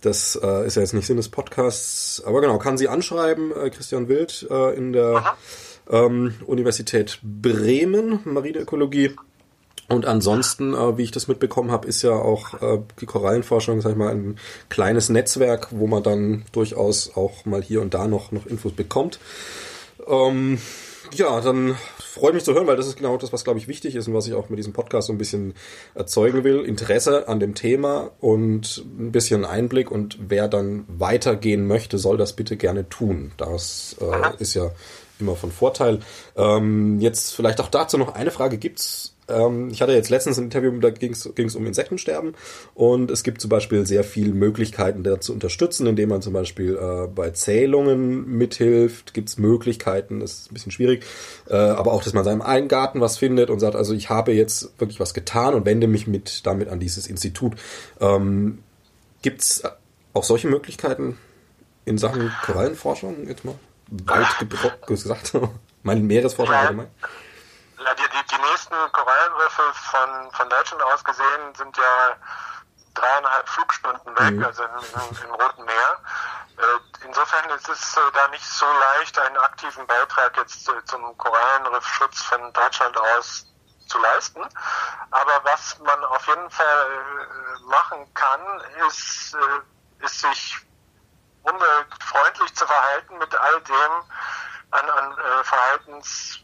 das 0.00 0.40
äh, 0.42 0.66
ist 0.66 0.76
ja 0.76 0.80
jetzt 0.80 0.94
nicht 0.94 1.06
Sinn 1.06 1.18
des 1.18 1.28
Podcasts. 1.28 2.22
Aber 2.24 2.40
genau, 2.40 2.56
kann 2.56 2.78
Sie 2.78 2.88
anschreiben, 2.88 3.52
äh, 3.52 3.68
Christian 3.68 4.08
Wild 4.08 4.46
äh, 4.50 4.74
in 4.74 4.94
der 4.94 5.36
ähm, 5.90 6.34
Universität 6.46 7.18
Bremen, 7.22 8.20
Marineökologie. 8.24 9.10
Und 9.88 10.06
ansonsten, 10.06 10.72
äh, 10.72 10.96
wie 10.96 11.02
ich 11.02 11.10
das 11.10 11.28
mitbekommen 11.28 11.70
habe, 11.70 11.86
ist 11.86 12.00
ja 12.00 12.12
auch 12.12 12.54
äh, 12.62 12.78
die 13.02 13.06
Korallenforschung, 13.06 13.82
sag 13.82 13.90
ich 13.90 13.98
mal, 13.98 14.14
ein 14.14 14.38
kleines 14.70 15.10
Netzwerk, 15.10 15.68
wo 15.72 15.86
man 15.86 16.02
dann 16.02 16.44
durchaus 16.52 17.14
auch 17.16 17.44
mal 17.44 17.62
hier 17.62 17.82
und 17.82 17.92
da 17.92 18.08
noch, 18.08 18.32
noch 18.32 18.46
Infos 18.46 18.72
bekommt. 18.72 19.18
Ähm, 20.08 20.58
ja, 21.12 21.40
dann 21.40 21.76
freue 21.98 22.32
mich 22.32 22.44
zu 22.44 22.54
hören, 22.54 22.66
weil 22.66 22.76
das 22.76 22.86
ist 22.86 22.96
genau 22.96 23.16
das, 23.16 23.32
was, 23.32 23.44
glaube 23.44 23.58
ich, 23.58 23.68
wichtig 23.68 23.94
ist 23.94 24.08
und 24.08 24.14
was 24.14 24.26
ich 24.26 24.34
auch 24.34 24.48
mit 24.48 24.58
diesem 24.58 24.72
Podcast 24.72 25.08
so 25.08 25.12
ein 25.12 25.18
bisschen 25.18 25.54
erzeugen 25.94 26.44
will. 26.44 26.60
Interesse 26.64 27.28
an 27.28 27.40
dem 27.40 27.54
Thema 27.54 28.10
und 28.20 28.84
ein 28.98 29.12
bisschen 29.12 29.44
Einblick 29.44 29.90
und 29.90 30.18
wer 30.20 30.48
dann 30.48 30.84
weitergehen 30.88 31.66
möchte, 31.66 31.98
soll 31.98 32.16
das 32.16 32.34
bitte 32.34 32.56
gerne 32.56 32.88
tun. 32.88 33.32
Das 33.36 33.96
äh, 34.00 34.42
ist 34.42 34.54
ja 34.54 34.70
immer 35.20 35.36
von 35.36 35.52
Vorteil. 35.52 36.00
Ähm, 36.36 37.00
jetzt 37.00 37.34
vielleicht 37.34 37.60
auch 37.60 37.68
dazu 37.68 37.98
noch 37.98 38.14
eine 38.14 38.30
Frage. 38.30 38.58
Gibt 38.58 38.80
es 38.80 39.13
ähm, 39.28 39.70
ich 39.70 39.80
hatte 39.80 39.92
jetzt 39.92 40.10
letztens 40.10 40.38
ein 40.38 40.44
Interview, 40.44 40.78
da 40.80 40.90
ging 40.90 41.12
es 41.12 41.56
um 41.56 41.66
Insektensterben. 41.66 42.34
Und 42.74 43.10
es 43.10 43.22
gibt 43.22 43.40
zum 43.40 43.48
Beispiel 43.48 43.86
sehr 43.86 44.04
viele 44.04 44.32
Möglichkeiten, 44.32 45.02
da 45.02 45.20
zu 45.20 45.32
unterstützen, 45.32 45.86
indem 45.86 46.10
man 46.10 46.22
zum 46.22 46.32
Beispiel 46.32 46.76
äh, 46.76 47.06
bei 47.06 47.30
Zählungen 47.30 48.28
mithilft, 48.36 49.14
gibt 49.14 49.28
es 49.28 49.38
Möglichkeiten, 49.38 50.20
das 50.20 50.32
ist 50.32 50.50
ein 50.50 50.54
bisschen 50.54 50.72
schwierig, 50.72 51.04
äh, 51.48 51.54
aber 51.54 51.92
auch, 51.92 52.02
dass 52.02 52.12
man 52.12 52.24
seinem 52.24 52.42
eigenen 52.42 52.68
Garten 52.68 53.00
was 53.00 53.18
findet 53.18 53.50
und 53.50 53.60
sagt, 53.60 53.76
also 53.76 53.94
ich 53.94 54.10
habe 54.10 54.32
jetzt 54.32 54.78
wirklich 54.78 55.00
was 55.00 55.14
getan 55.14 55.54
und 55.54 55.64
wende 55.66 55.86
mich 55.86 56.06
mit 56.06 56.46
damit 56.46 56.68
an 56.68 56.80
dieses 56.80 57.06
Institut. 57.06 57.54
Ähm, 58.00 58.58
gibt 59.22 59.40
es 59.40 59.62
auch 60.12 60.24
solche 60.24 60.48
Möglichkeiten 60.48 61.18
in 61.84 61.98
Sachen 61.98 62.30
Korallenforschung, 62.44 63.26
jetzt 63.28 63.44
mal? 63.44 63.54
Weit 63.88 64.86
gesagt, 64.86 65.32
meine 65.82 66.00
Meeresforschung 66.00 66.54
allgemein? 66.54 66.86
Ja, 67.00 67.08
die, 67.92 68.08
die, 68.08 68.26
die 68.36 68.42
nächsten 68.50 68.74
Korallenriffe 68.92 69.74
von, 69.90 70.30
von 70.32 70.48
Deutschland 70.48 70.82
aus 70.82 71.04
gesehen 71.04 71.54
sind 71.54 71.76
ja 71.76 72.16
dreieinhalb 72.94 73.48
Flugstunden 73.48 74.18
weg, 74.18 74.34
mhm. 74.34 74.44
also 74.44 74.62
im, 74.64 75.24
im 75.24 75.34
Roten 75.34 75.64
Meer. 75.64 75.98
Äh, 76.56 77.04
insofern 77.04 77.50
ist 77.50 77.68
es 77.68 77.96
äh, 77.96 78.00
da 78.14 78.28
nicht 78.28 78.46
so 78.46 78.66
leicht, 78.66 79.18
einen 79.18 79.36
aktiven 79.38 79.86
Beitrag 79.86 80.36
jetzt 80.36 80.68
äh, 80.68 80.84
zum 80.84 81.16
Korallenriffschutz 81.18 82.22
von 82.22 82.52
Deutschland 82.52 82.96
aus 82.96 83.46
zu 83.88 83.98
leisten. 83.98 84.40
Aber 85.10 85.40
was 85.42 85.78
man 85.80 86.04
auf 86.04 86.26
jeden 86.26 86.50
Fall 86.50 86.86
machen 87.66 88.14
kann, 88.14 88.40
ist, 88.88 89.36
ist 89.98 90.20
sich 90.20 90.58
umweltfreundlich 91.42 92.54
zu 92.54 92.66
verhalten 92.66 93.18
mit 93.18 93.34
all 93.34 93.60
dem 93.60 93.92
an, 94.70 94.90
an 94.90 95.44
Verhaltens 95.44 96.43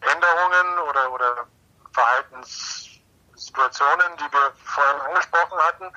Änderungen 0.00 0.78
oder, 0.88 1.12
oder 1.12 1.46
Verhaltenssituationen, 1.92 4.16
die 4.18 4.32
wir 4.32 4.52
vorhin 4.64 5.00
angesprochen 5.02 5.58
hatten. 5.58 5.92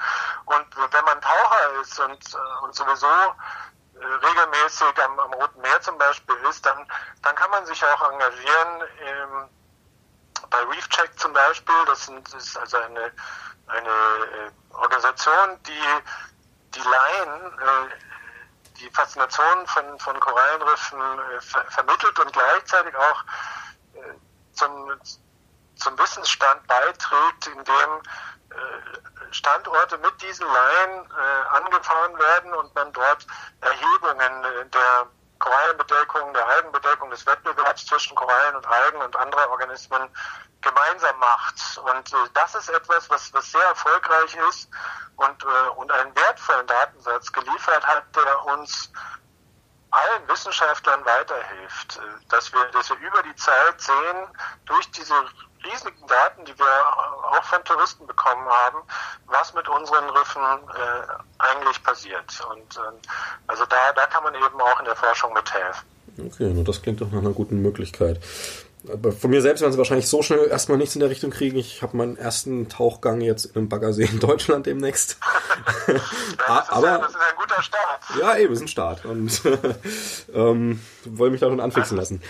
Und 0.46 0.68
wenn 0.78 1.06
man 1.06 1.20
Taucher 1.22 1.82
ist 1.82 2.00
und, 2.00 2.34
äh, 2.34 2.38
und 2.64 2.76
sowieso 2.76 3.08
äh, 3.08 4.06
regelmäßig 4.26 5.04
am, 5.04 5.20
am 5.20 5.34
Roten 5.34 5.62
Meer 5.62 5.82
zum 5.82 5.98
Beispiel 5.98 6.36
ist, 6.50 6.66
dann, 6.66 6.86
dann 7.24 7.36
kann 7.36 7.52
man 7.52 7.66
sich 7.66 7.86
auch 7.86 8.12
engagieren. 8.12 8.82
Im, 9.00 9.50
bei 10.50 10.64
ReefCheck 10.64 11.20
zum 11.20 11.34
Beispiel, 11.34 11.76
das, 11.86 12.06
sind, 12.06 12.34
das 12.34 12.46
ist 12.46 12.58
also 12.58 12.78
eine, 12.78 13.12
eine 13.68 13.90
äh, 13.90 14.52
Organisation, 14.74 15.62
die 15.64 15.84
die 16.72 16.82
Laien 16.82 17.52
die 18.80 18.90
Faszination 18.92 19.68
von, 19.68 20.00
von 20.00 20.20
Korallenriffen 20.20 21.00
ver 21.42 21.66
vermittelt 21.70 22.18
und 22.20 22.32
gleichzeitig 22.32 22.96
auch 22.96 23.24
zum, 24.60 24.94
zum 25.76 25.98
Wissensstand 25.98 26.68
beiträgt, 26.68 27.48
indem 27.48 28.02
äh, 28.52 29.34
Standorte 29.34 29.98
mit 30.00 30.22
diesen 30.22 30.46
Laien 30.46 31.06
äh, 31.12 31.58
angefahren 31.58 32.18
werden 32.18 32.54
und 32.54 32.74
man 32.76 32.92
dort 32.94 33.26
Erhebungen 33.62 34.70
der 34.72 35.08
Korallenbedeckung, 35.40 36.34
der 36.34 36.48
Algenbedeckung, 36.48 37.10
des 37.10 37.26
Wettbewerbs 37.26 37.86
zwischen 37.86 38.16
Korallen 38.16 38.56
und 38.56 38.68
Algen 38.68 39.02
und 39.02 39.16
anderen 39.16 39.50
Organismen 39.50 40.10
gemeinsam 40.62 41.18
macht. 41.20 41.78
Und 41.78 42.14
äh, 42.14 42.30
das 42.34 42.56
ist 42.56 42.70
etwas, 42.70 43.10
was, 43.10 43.34
was 43.34 43.52
sehr 43.52 43.64
erfolgreich 43.64 44.36
ist 44.50 44.70
und, 45.16 45.44
äh, 45.44 45.70
und 45.78 45.92
einen 45.92 46.16
wertvollen 46.16 46.68
Datensatz 46.68 47.32
geliefert 47.32 47.86
hat, 47.86 48.04
der 48.16 48.46
uns 48.46 48.92
allen 49.92 50.28
Wissenschaftlern 50.28 51.04
weiterhilft, 51.06 51.98
äh, 51.98 52.30
dass 52.30 52.52
wir, 52.54 52.66
dass 52.74 52.90
wir 52.90 52.98
über 52.98 53.24
die 53.24 53.36
Zeit 53.36 53.80
sehen, 53.82 54.28
durch 54.66 54.90
diese 54.92 55.14
riesigen 55.64 56.08
Daten, 56.08 56.46
die 56.46 56.58
wir 56.58 56.66
auch 57.32 57.44
von 57.44 57.64
Touristen 57.66 58.08
bekommen 58.08 58.48
haben, 58.48 58.78
was 59.28 59.54
mit 59.54 59.68
unseren 59.68 60.10
Riffen 60.10 60.42
äh, 60.42 61.40
eigentlich 61.40 61.84
passiert. 61.84 62.48
Und 62.50 62.78
äh, 62.78 63.08
also 63.48 63.66
da, 63.66 63.92
da 63.96 64.06
kann 64.08 64.24
man 64.24 64.36
eben 64.36 64.62
auch 64.62 64.80
in 64.80 64.86
der 64.86 64.96
Forschung 64.96 65.34
mithelfen. 65.34 65.88
Okay, 66.18 66.54
nur 66.54 66.64
das 66.64 66.82
klingt 66.82 67.02
doch 67.02 67.12
nach 67.12 67.20
einer 67.20 67.32
guten 67.32 67.62
Möglichkeit. 67.62 68.22
Aber 68.88 69.12
von 69.12 69.30
mir 69.30 69.42
selbst 69.42 69.60
werden 69.60 69.74
sie 69.74 69.78
wahrscheinlich 69.78 70.08
so 70.08 70.22
schnell 70.22 70.48
erstmal 70.48 70.78
nichts 70.78 70.96
in 70.96 71.02
der 71.02 71.10
Richtung 71.10 71.32
kriegen. 71.32 71.58
Ich 71.58 71.82
habe 71.82 71.98
meinen 71.98 72.16
ersten 72.16 72.70
Tauchgang 72.70 73.20
jetzt 73.20 73.46
in 73.46 73.56
einem 73.56 73.70
Baggersee 73.70 74.06
in 74.06 74.20
Deutschland 74.20 74.66
demnächst. 74.66 75.18
ja, 75.88 75.94
das 76.38 76.70
Aber 76.70 76.88
ja, 76.88 76.98
das 76.98 77.10
ist 77.10 77.16
ein 77.16 77.36
guter 77.38 77.49
Start. 77.64 78.02
Ja, 78.20 78.38
eben, 78.38 78.54
ist 78.54 78.62
ein 78.62 78.68
Start. 78.68 79.06
Und 79.06 79.42
ähm, 80.34 80.82
wollen 81.06 81.32
mich 81.32 81.42
da 81.42 81.48
schon 81.48 81.60
anfixen 81.60 81.98
lassen. 81.98 82.22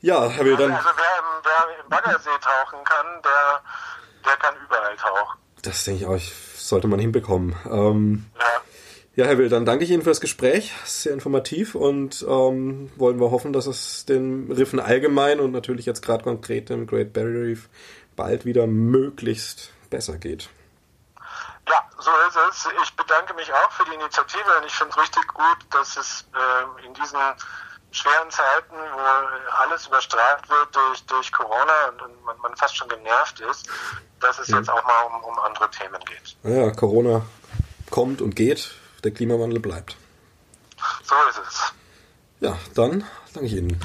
Ja, 0.00 0.28
Herr 0.28 0.44
Will, 0.44 0.56
dann. 0.56 0.72
Also 0.72 0.88
wer 0.96 1.74
im, 1.74 1.84
im 1.84 1.88
Baggersee 1.90 2.30
tauchen 2.40 2.84
kann, 2.84 3.06
der, 3.22 3.62
der 4.24 4.36
kann 4.36 4.54
überall 4.64 4.96
tauchen. 4.96 5.38
Das 5.62 5.84
denke 5.84 6.00
ich 6.00 6.06
auch, 6.06 6.18
sollte 6.56 6.88
man 6.88 6.98
hinbekommen. 6.98 7.54
Ähm, 7.70 8.26
ja. 8.38 8.46
Ja, 9.16 9.26
Herr 9.26 9.38
Will, 9.38 9.48
dann 9.48 9.66
danke 9.66 9.84
ich 9.84 9.90
Ihnen 9.90 10.02
für 10.02 10.10
das 10.10 10.20
Gespräch. 10.20 10.72
Sehr 10.84 11.12
informativ 11.12 11.74
und 11.74 12.24
ähm, 12.26 12.90
wollen 12.96 13.20
wir 13.20 13.30
hoffen, 13.30 13.52
dass 13.52 13.66
es 13.66 14.06
den 14.06 14.50
Riffen 14.50 14.78
allgemein 14.78 15.40
und 15.40 15.50
natürlich 15.50 15.84
jetzt 15.84 16.00
gerade 16.00 16.22
konkret 16.24 16.70
dem 16.70 16.86
Great 16.86 17.12
Barrier 17.12 17.48
Reef 17.48 17.68
bald 18.16 18.44
wieder 18.44 18.66
möglichst 18.66 19.72
besser 19.90 20.16
geht. 20.16 20.48
Ja, 21.70 21.84
so 21.98 22.10
ist 22.28 22.36
es. 22.36 22.68
Ich 22.82 22.96
bedanke 22.96 23.32
mich 23.34 23.52
auch 23.52 23.70
für 23.70 23.84
die 23.84 23.94
Initiative 23.94 24.58
und 24.58 24.66
ich 24.66 24.74
finde 24.74 24.92
es 24.92 24.98
richtig 24.98 25.26
gut, 25.28 25.58
dass 25.70 25.96
es 25.96 26.24
äh, 26.34 26.86
in 26.86 26.94
diesen 26.94 27.18
schweren 27.92 28.30
Zeiten, 28.30 28.74
wo 28.74 28.98
alles 29.62 29.86
überstrahlt 29.86 30.48
wird 30.48 30.74
durch, 30.74 31.04
durch 31.06 31.32
Corona 31.32 31.88
und, 31.88 32.24
man, 32.24 32.38
man, 32.38 32.56
fast 32.56 32.76
schon 32.76 32.88
genervt 32.88 33.40
ist, 33.40 33.68
dass 34.20 34.38
es 34.38 34.48
mhm. 34.48 34.58
jetzt 34.58 34.70
auch 34.70 34.84
mal 34.84 35.02
um, 35.02 35.24
um 35.24 35.38
andere 35.40 35.70
Themen 35.70 36.00
geht. 36.04 36.36
Ja, 36.42 36.70
Corona 36.70 37.22
kommt 37.90 38.20
und 38.20 38.34
geht 38.34 38.74
der 39.04 39.12
Klimawandel 39.12 39.60
bleibt. 39.60 39.96
So 41.02 41.14
ist 41.28 41.40
es. 41.48 41.72
Ja, 42.40 42.56
dann 42.74 43.04
danke 43.32 43.46
ich 43.46 43.54
Ihnen. 43.54 43.80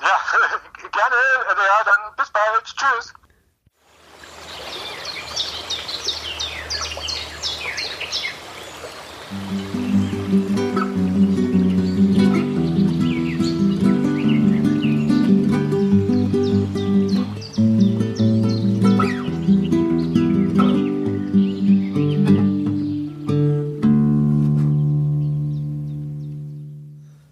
Ja, 0.00 0.20
gerne. 0.90 1.16
Also 1.48 1.62
ja, 1.62 1.84
dann 1.84 2.16
bis 2.16 2.30
bald. 2.30 2.64
Tschüss. 2.64 3.14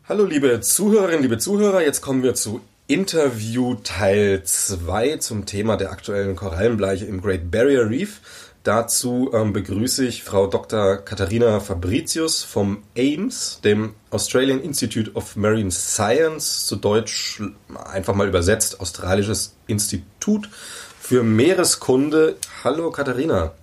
Hallo 0.07 0.27
liebe 0.27 0.61
Zuhörerinnen, 0.61 1.23
liebe 1.23 1.39
Zuhörer, 1.39 1.81
jetzt 1.81 2.03
kommen 2.03 2.23
wir 2.23 2.35
zu 2.35 2.61
Interview 2.87 3.77
Teil 3.77 4.43
2 4.45 5.17
zum 5.17 5.47
Thema 5.47 5.79
der 5.79 5.93
aktuellen 5.93 6.37
Korallenbleiche 6.37 7.07
im 7.07 7.23
Great 7.23 7.51
Barrier 7.51 7.89
Reef. 7.89 8.21
Dazu 8.65 9.31
ähm, 9.33 9.55
begrüße 9.55 10.05
ich 10.05 10.23
Frau 10.23 10.47
Dr. 10.47 10.99
Katharina 10.99 11.59
Fabricius 11.59 12.43
vom 12.43 12.83
AIMS, 12.95 13.63
dem 13.65 13.95
Australian 14.11 14.61
Institute 14.61 15.11
of 15.15 15.37
Marine 15.37 15.71
Science, 15.71 16.67
zu 16.67 16.77
Deutsch 16.77 17.41
einfach 17.91 18.15
mal 18.15 18.29
übersetzt, 18.29 18.81
Australisches 18.81 19.55
Institut 19.69 20.51
für 21.01 21.23
Meereskunde. 21.23 22.37
Hallo 22.63 22.91
Katharina. 22.91 23.55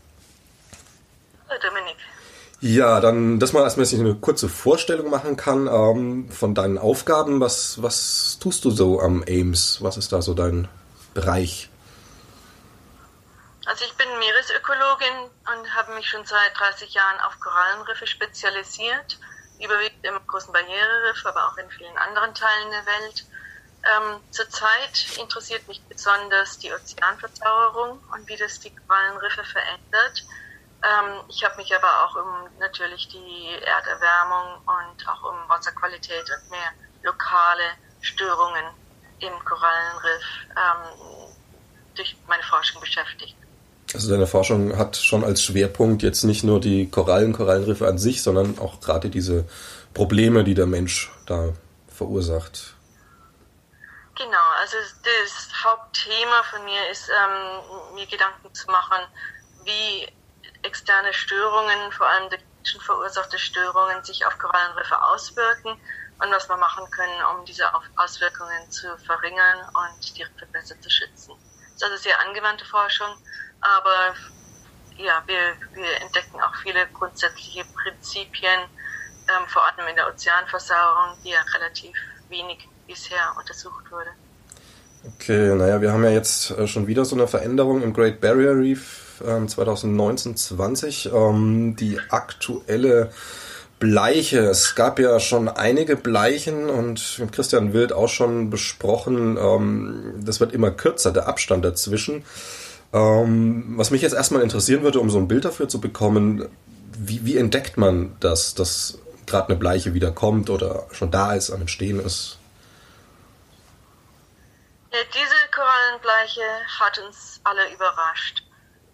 Ja, 2.64 3.00
dann, 3.00 3.40
dass 3.40 3.54
man 3.54 3.64
erstmal 3.64 3.88
eine 3.88 4.14
kurze 4.14 4.48
Vorstellung 4.48 5.10
machen 5.10 5.36
kann 5.36 5.66
ähm, 5.66 6.30
von 6.30 6.54
deinen 6.54 6.78
Aufgaben. 6.78 7.42
Was, 7.42 7.82
was 7.82 8.38
tust 8.40 8.64
du 8.66 8.70
so 8.70 9.02
am 9.02 9.24
AIMS? 9.24 9.80
Was 9.82 9.98
ist 9.98 10.14
da 10.14 10.22
so 10.22 10.36
dein 10.36 10.68
Bereich? 11.16 11.70
Also 13.66 13.84
ich 13.84 13.98
bin 13.98 14.08
Meeresökologin 14.20 15.32
und 15.52 15.76
habe 15.76 15.96
mich 15.96 16.08
schon 16.08 16.24
seit 16.24 16.56
30 16.56 16.94
Jahren 16.94 17.20
auf 17.22 17.40
Korallenriffe 17.40 18.06
spezialisiert, 18.06 19.18
überwiegend 19.60 20.06
im 20.06 20.20
großen 20.28 20.54
Barriereriff, 20.54 21.26
aber 21.26 21.48
auch 21.48 21.58
in 21.58 21.70
vielen 21.72 21.98
anderen 21.98 22.36
Teilen 22.36 22.70
der 22.70 22.86
Welt. 22.86 23.26
Ähm, 23.84 24.20
zurzeit 24.30 25.18
interessiert 25.20 25.68
mich 25.68 25.82
besonders 25.90 26.60
die 26.60 26.72
Ozeanverzauberung 26.72 28.04
und 28.14 28.28
wie 28.28 28.38
das 28.38 28.60
die 28.60 28.76
Korallenriffe 28.76 29.44
verändert. 29.46 30.26
Ähm, 30.84 31.22
ich 31.30 31.44
habe 31.44 31.58
mich 31.58 31.74
aber 31.76 32.06
auch 32.06 32.16
um 32.16 32.60
natürlich 32.60 33.08
die 33.10 33.50
Erderwärmung 33.64 34.62
und 34.66 35.08
auch 35.08 35.24
um 35.24 35.38
Wasserqualität 35.48 36.24
und 36.24 36.50
mehr 36.50 36.72
lokale 37.04 37.64
Störungen 38.02 38.66
im 39.20 39.34
Korallenriff 39.46 40.24
ähm, 40.52 41.36
durch 41.96 42.16
meine 42.28 42.44
Forschung 42.44 42.82
beschäftigt. 42.82 43.36
Also 43.94 44.10
deine 44.10 44.26
Forschung 44.26 44.78
hat 44.78 44.96
schon 44.96 45.24
als 45.24 45.44
Schwerpunkt 45.44 46.02
jetzt 46.02 46.24
nicht 46.24 46.44
nur 46.44 46.60
die 46.60 46.90
Korallen, 46.90 47.34
Korallenriffe 47.34 47.88
an 47.88 47.98
sich, 47.98 48.24
sondern 48.24 48.58
auch 48.58 48.80
gerade 48.80 49.10
diese 49.10 49.46
Probleme, 49.94 50.44
die 50.44 50.54
der 50.54 50.66
Mensch 50.66 51.12
da 51.26 51.54
verursacht. 51.90 52.74
Genau, 54.16 54.48
also 54.60 54.78
das 55.04 55.64
Hauptthema 55.64 56.44
von 56.50 56.64
mir 56.64 56.90
ist, 56.90 57.10
ähm, 57.10 57.96
mir 57.96 58.06
Gedanken 58.08 58.54
zu 58.54 58.68
machen, 58.68 59.04
wie 59.66 60.08
externe 60.64 61.14
Störungen, 61.14 61.92
vor 61.92 62.08
allem 62.08 62.30
durch 62.30 62.44
verursachte 62.80 63.40
Störungen, 63.40 64.04
sich 64.04 64.26
auf 64.26 64.38
Korallenriffe 64.38 65.02
auswirken 65.02 65.78
und 66.20 66.32
was 66.32 66.48
wir 66.48 66.58
machen 66.58 66.90
können, 66.92 67.24
um 67.36 67.46
diese 67.46 67.66
Auswirkungen 67.98 68.70
zu 68.70 68.88
verringern 69.06 69.60
und 69.74 70.18
die 70.18 70.24
Riffe 70.24 70.46
besser 70.52 70.80
zu 70.80 70.90
schützen. 70.90 71.34
Das 71.62 71.76
ist 71.76 71.84
also 71.84 71.98
sehr 71.98 72.20
angewandte 72.28 72.66
Forschung, 72.66 73.16
aber 73.62 74.14
ja, 74.98 75.24
wir, 75.26 75.56
wir 75.74 76.02
entdecken 76.02 76.40
auch 76.42 76.56
viele 76.62 76.86
grundsätzliche 76.94 77.66
Prinzipien, 77.66 78.60
ähm, 79.28 79.48
vor 79.48 79.64
allem 79.66 79.88
in 79.88 79.96
der 79.96 80.08
Ozeanversauerung, 80.08 81.18
die 81.24 81.30
ja 81.30 81.42
relativ 81.56 81.96
wenig 82.30 82.68
bisher 82.86 83.34
untersucht 83.38 83.90
wurde. 83.92 84.10
Okay, 85.04 85.56
naja, 85.56 85.82
wir 85.82 85.92
haben 85.92 86.04
ja 86.04 86.12
jetzt 86.12 86.52
äh, 86.52 86.68
schon 86.68 86.86
wieder 86.86 87.06
so 87.06 87.16
eine 87.16 87.28
Veränderung 87.28 87.82
im 87.82 87.94
Great 87.94 88.22
Barrier 88.22 88.56
Reef 88.56 89.01
äh, 89.26 89.46
2019-20. 89.46 91.14
Ähm, 91.14 91.76
die 91.76 92.00
aktuelle 92.10 93.12
Bleiche. 93.82 94.42
Es 94.42 94.76
gab 94.76 95.00
ja 95.00 95.20
schon 95.20 95.50
einige 95.50 95.98
Bleichen 95.98 96.70
und 96.70 97.18
mit 97.18 97.32
Christian 97.32 97.74
Wild 97.74 97.92
auch 97.92 98.10
schon 98.10 98.52
besprochen, 98.52 99.38
ähm, 99.38 100.14
das 100.24 100.40
wird 100.40 100.54
immer 100.54 100.70
kürzer, 100.70 101.12
der 101.12 101.28
Abstand 101.28 101.66
dazwischen. 101.66 102.24
Ähm, 102.94 103.74
was 103.78 103.90
mich 103.90 104.04
jetzt 104.04 104.14
erstmal 104.14 104.44
interessieren 104.44 104.84
würde, 104.84 105.00
um 105.00 105.10
so 105.10 105.18
ein 105.18 105.28
Bild 105.28 105.46
dafür 105.46 105.68
zu 105.68 105.82
bekommen, 105.82 106.48
wie, 106.96 107.26
wie 107.26 107.38
entdeckt 107.38 107.78
man 107.78 108.16
das, 108.20 108.54
dass 108.54 109.00
gerade 109.26 109.50
eine 109.50 109.58
Bleiche 109.58 109.96
wieder 109.96 110.12
kommt 110.12 110.52
oder 110.52 110.86
schon 110.92 111.10
da 111.10 111.34
ist, 111.34 111.50
am 111.50 111.62
Entstehen 111.62 112.00
ist? 112.00 112.38
Ja, 114.92 115.00
diese 115.12 115.52
Korallenbleiche 115.56 116.42
hat 116.80 117.00
uns 117.00 117.42
alle 117.44 117.74
überrascht 117.74 118.44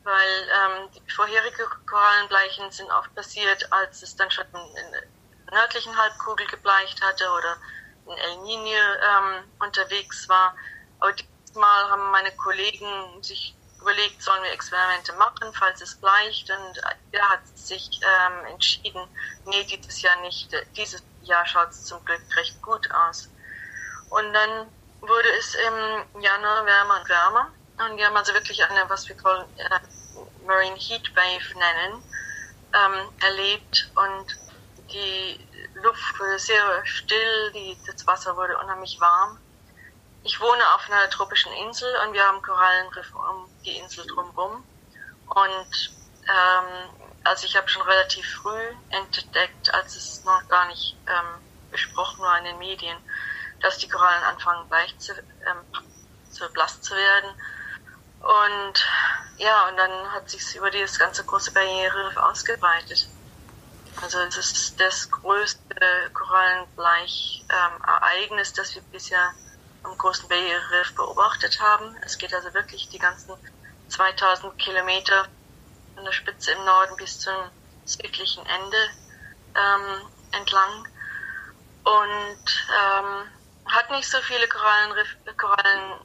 weil 0.08 0.49
ähm, 0.49 0.89
die 0.93 1.12
vorherigen 1.12 1.66
Korallenbleichen 1.86 2.72
sind 2.72 2.89
oft 2.91 3.14
passiert, 3.14 3.72
als 3.74 4.01
es 4.01 4.16
dann 4.16 4.32
schon 4.32 4.45
in 4.53 4.91
der 4.91 5.03
nördlichen 5.51 5.95
Halbkugel 5.97 6.47
gebleicht 6.47 7.01
hatte 7.01 7.30
oder 7.30 7.58
in 8.05 8.18
El 8.18 8.38
Niño 8.38 8.95
ähm, 9.03 9.43
unterwegs 9.60 10.30
war. 10.30 10.55
Aber 10.99 11.12
diesmal 11.12 11.89
haben 11.89 12.10
meine 12.12 12.32
Kollegen 12.38 13.22
sich 13.22 13.53
überlegt, 13.82 14.22
sollen 14.24 14.43
wir 14.43 14.51
Experimente 14.51 15.12
machen, 15.14 15.53
falls 15.53 15.82
es 15.82 15.95
bleicht. 15.95 16.49
Und 16.51 16.82
er 17.12 17.30
hat 17.30 17.45
sich 17.58 17.99
ähm, 18.01 18.45
entschieden, 18.45 19.01
nee, 19.45 19.66
dieses 19.66 20.01
Jahr 20.01 20.16
nicht. 20.22 20.49
Dieses 20.78 21.03
Jahr 21.24 21.45
schaut 21.45 21.72
es 21.72 21.84
zum 21.84 22.03
Glück 22.05 22.22
recht 22.38 22.62
gut 22.62 22.89
aus. 22.91 23.30
Und 24.10 24.34
dann 24.34 24.72
wurde 25.01 25.30
es 25.38 25.53
im 25.55 26.22
Januar 26.22 26.66
wärmer 26.66 27.01
und 27.01 27.10
wärmer. 27.10 27.51
Und 27.80 27.95
wir 27.97 28.07
haben 28.07 28.17
also 28.17 28.34
wirklich 28.34 28.63
eine, 28.63 28.89
was 28.89 29.07
wir 29.07 29.15
äh, 29.15 29.80
Marine 30.45 30.78
Heat 30.78 31.15
Wave 31.15 31.59
nennen, 31.59 32.03
ähm, 32.73 33.11
erlebt 33.21 33.91
und 33.95 34.38
die 34.91 35.47
Luft 35.75 36.19
wurde 36.19 36.39
sehr 36.39 36.86
still, 36.86 37.51
die, 37.51 37.78
das 37.86 38.07
Wasser 38.07 38.36
wurde 38.36 38.57
unheimlich 38.57 38.99
warm. 38.99 39.39
Ich 40.23 40.39
wohne 40.41 40.63
auf 40.73 40.89
einer 40.89 41.09
tropischen 41.09 41.51
Insel 41.53 41.89
und 42.03 42.13
wir 42.13 42.25
haben 42.25 42.41
Korallenriffe 42.41 43.15
um 43.15 43.47
die 43.63 43.78
Insel 43.78 44.07
drumherum. 44.07 44.63
Und 45.28 45.91
ähm, 46.28 46.89
also 47.23 47.45
ich 47.45 47.55
habe 47.55 47.69
schon 47.69 47.84
relativ 47.84 48.28
früh 48.41 48.73
entdeckt, 48.89 49.73
als 49.73 49.95
es 49.95 50.23
noch 50.23 50.47
gar 50.49 50.67
nicht 50.67 50.97
ähm, 51.07 51.41
besprochen 51.69 52.21
war 52.21 52.39
in 52.39 52.45
den 52.45 52.57
Medien, 52.57 52.97
dass 53.61 53.78
die 53.78 53.88
Korallen 53.88 54.23
anfangen 54.23 54.67
leicht 54.69 54.99
zu, 54.99 55.13
ähm, 55.13 55.84
zu 56.32 56.51
blass 56.53 56.82
zu 56.82 56.95
werden 56.95 57.30
und 58.28 58.73
ja, 59.38 59.69
und 59.69 59.78
dann 59.78 60.11
hat 60.11 60.30
sich 60.30 60.53
über 60.55 60.69
dieses 60.69 60.99
ganze 60.99 61.23
große 61.23 61.51
Barriereriff 61.51 62.17
ausgeweitet. 62.17 63.07
Also 64.01 64.19
es 64.19 64.36
ist 64.36 64.78
das 64.80 65.09
größte 65.09 66.11
Korallenbleich-Ereignis, 66.13 68.49
ähm, 68.49 68.55
das 68.57 68.75
wir 68.75 68.82
bisher 68.91 69.34
am 69.84 69.97
großen 69.97 70.28
Barriereriff 70.28 70.93
beobachtet 70.95 71.61
haben. 71.61 71.95
Es 72.01 72.17
geht 72.17 72.34
also 72.34 72.53
wirklich 72.53 72.89
die 72.89 72.99
ganzen 72.99 73.34
2000 73.88 74.57
Kilometer 74.57 75.30
von 75.95 76.03
der 76.03 76.11
Spitze 76.11 76.51
im 76.51 76.65
Norden 76.65 76.97
bis 76.97 77.19
zum 77.19 77.49
südlichen 77.86 78.45
Ende 78.45 78.89
ähm, 79.55 80.01
entlang 80.32 80.86
und 81.86 82.65
ähm, 82.69 83.30
hat 83.67 83.89
nicht 83.91 84.09
so 84.09 84.19
viele 84.21 84.49
Korallenriff, 84.49 85.15
Korallen 85.38 86.01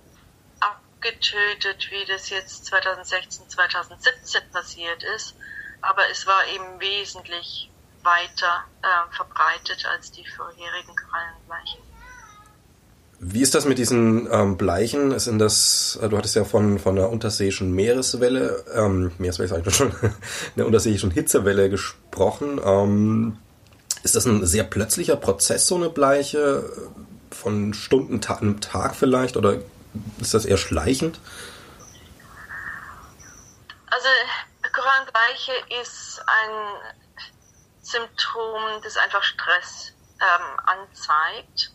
getötet, 1.02 1.88
wie 1.90 2.04
das 2.06 2.30
jetzt 2.30 2.64
2016, 2.66 3.48
2017 3.48 4.40
passiert 4.52 5.02
ist. 5.16 5.34
Aber 5.80 6.02
es 6.10 6.26
war 6.26 6.46
eben 6.54 6.80
wesentlich 6.80 7.70
weiter 8.02 8.64
äh, 8.82 9.14
verbreitet 9.14 9.84
als 9.92 10.10
die 10.10 10.26
vorherigen 10.26 10.94
Korallenbleichen. 10.96 11.80
Wie 13.24 13.40
ist 13.40 13.54
das 13.54 13.66
mit 13.66 13.78
diesen 13.78 14.28
ähm, 14.32 14.56
Bleichen? 14.56 15.16
Sind 15.20 15.38
das, 15.38 15.96
äh, 16.02 16.08
du 16.08 16.18
hattest 16.18 16.34
ja 16.34 16.44
von, 16.44 16.80
von 16.80 16.98
einer 16.98 17.08
unterseeischen 17.08 17.72
Meereswelle, 17.72 18.64
ähm, 18.74 19.12
Meereswelle 19.18 19.48
sag 19.48 19.64
ich 19.64 19.74
schon, 19.74 19.92
einer 20.56 20.66
unterseeischen 20.66 21.12
Hitzewelle 21.12 21.70
gesprochen. 21.70 22.60
Ähm, 22.64 23.38
ist 24.02 24.16
das 24.16 24.26
ein 24.26 24.44
sehr 24.44 24.64
plötzlicher 24.64 25.16
Prozess, 25.16 25.68
so 25.68 25.76
eine 25.76 25.88
Bleiche? 25.88 26.64
Von 27.30 27.72
Stunden, 27.74 28.20
ta 28.20 28.34
einem 28.34 28.60
Tag 28.60 28.96
vielleicht? 28.96 29.36
Oder 29.36 29.60
ist 30.20 30.34
das 30.34 30.44
eher 30.44 30.56
schleichend? 30.56 31.18
Also 33.86 34.08
Korallenbleiche 34.72 35.52
ist 35.80 36.22
ein 36.26 36.94
Symptom, 37.82 38.80
das 38.82 38.96
einfach 38.96 39.22
Stress 39.22 39.92
ähm, 40.20 40.60
anzeigt. 40.64 41.72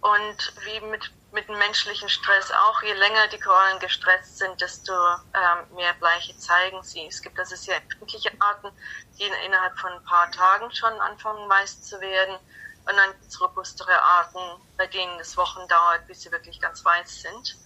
Und 0.00 0.52
wie 0.64 0.80
mit, 0.86 1.12
mit 1.30 1.48
dem 1.48 1.58
menschlichen 1.58 2.08
Stress 2.08 2.50
auch, 2.50 2.82
je 2.82 2.92
länger 2.94 3.28
die 3.28 3.38
Korallen 3.38 3.78
gestresst 3.78 4.38
sind, 4.38 4.60
desto 4.60 4.92
ähm, 4.92 5.76
mehr 5.76 5.92
Bleiche 5.94 6.36
zeigen 6.36 6.82
sie. 6.82 7.06
Es 7.06 7.22
gibt 7.22 7.38
also 7.38 7.54
sehr 7.54 7.76
empfindliche 7.76 8.32
Arten, 8.40 8.72
die 9.18 9.30
innerhalb 9.46 9.78
von 9.78 9.92
ein 9.92 10.04
paar 10.04 10.30
Tagen 10.32 10.72
schon 10.72 10.92
anfangen 11.00 11.48
weiß 11.48 11.82
zu 11.82 12.00
werden. 12.00 12.36
Und 12.84 12.96
dann 12.96 13.12
gibt 13.12 13.26
es 13.26 13.40
robustere 13.40 14.02
Arten, 14.02 14.38
bei 14.76 14.86
denen 14.86 15.18
es 15.20 15.36
Wochen 15.36 15.66
dauert, 15.68 16.06
bis 16.06 16.22
sie 16.22 16.32
wirklich 16.32 16.60
ganz 16.60 16.84
weiß 16.84 17.22
sind. 17.22 17.56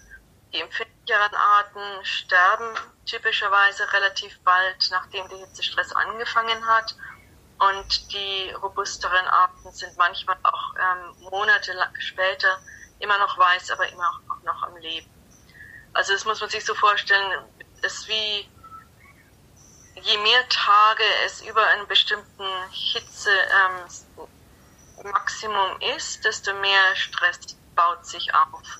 Die 0.53 0.61
empfindlicheren 0.61 1.35
Arten 1.35 2.05
sterben 2.05 2.75
typischerweise 3.07 3.93
relativ 3.93 4.39
bald, 4.45 4.89
nachdem 4.91 5.29
der 5.29 5.39
Hitzestress 5.39 5.93
angefangen 5.93 6.67
hat. 6.67 6.95
Und 7.59 8.13
die 8.13 8.51
robusteren 8.63 9.27
Arten 9.27 9.73
sind 9.73 9.97
manchmal 9.97 10.37
auch 10.43 10.75
ähm, 10.79 11.31
Monate 11.31 11.73
später 11.99 12.59
immer 12.99 13.19
noch 13.19 13.39
weiß, 13.39 13.71
aber 13.71 13.89
immer 13.89 14.21
auch 14.29 14.43
noch 14.43 14.63
am 14.63 14.77
Leben. 14.77 15.11
Also 15.95 16.13
das 16.13 16.27
muss 16.27 16.41
man 16.41 16.51
sich 16.51 16.65
so 16.65 16.75
vorstellen, 16.75 17.51
es 17.83 18.07
wie 18.09 18.49
je 19.95 20.19
mehr 20.19 20.47
Tage 20.49 21.05
es 21.25 21.41
über 21.43 21.67
einen 21.67 21.87
bestimmten 21.87 22.47
Hitze 22.71 23.31
ähm, 23.31 24.29
Maximum 25.05 25.81
ist, 25.97 26.25
desto 26.25 26.55
mehr 26.55 26.97
Stress 26.97 27.39
baut 27.75 28.05
sich 28.07 28.33
auf. 28.35 28.79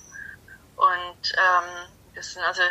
Und 0.75 1.33
ähm, 1.37 1.91
das 2.15 2.33
sind 2.33 2.43
also, 2.43 2.61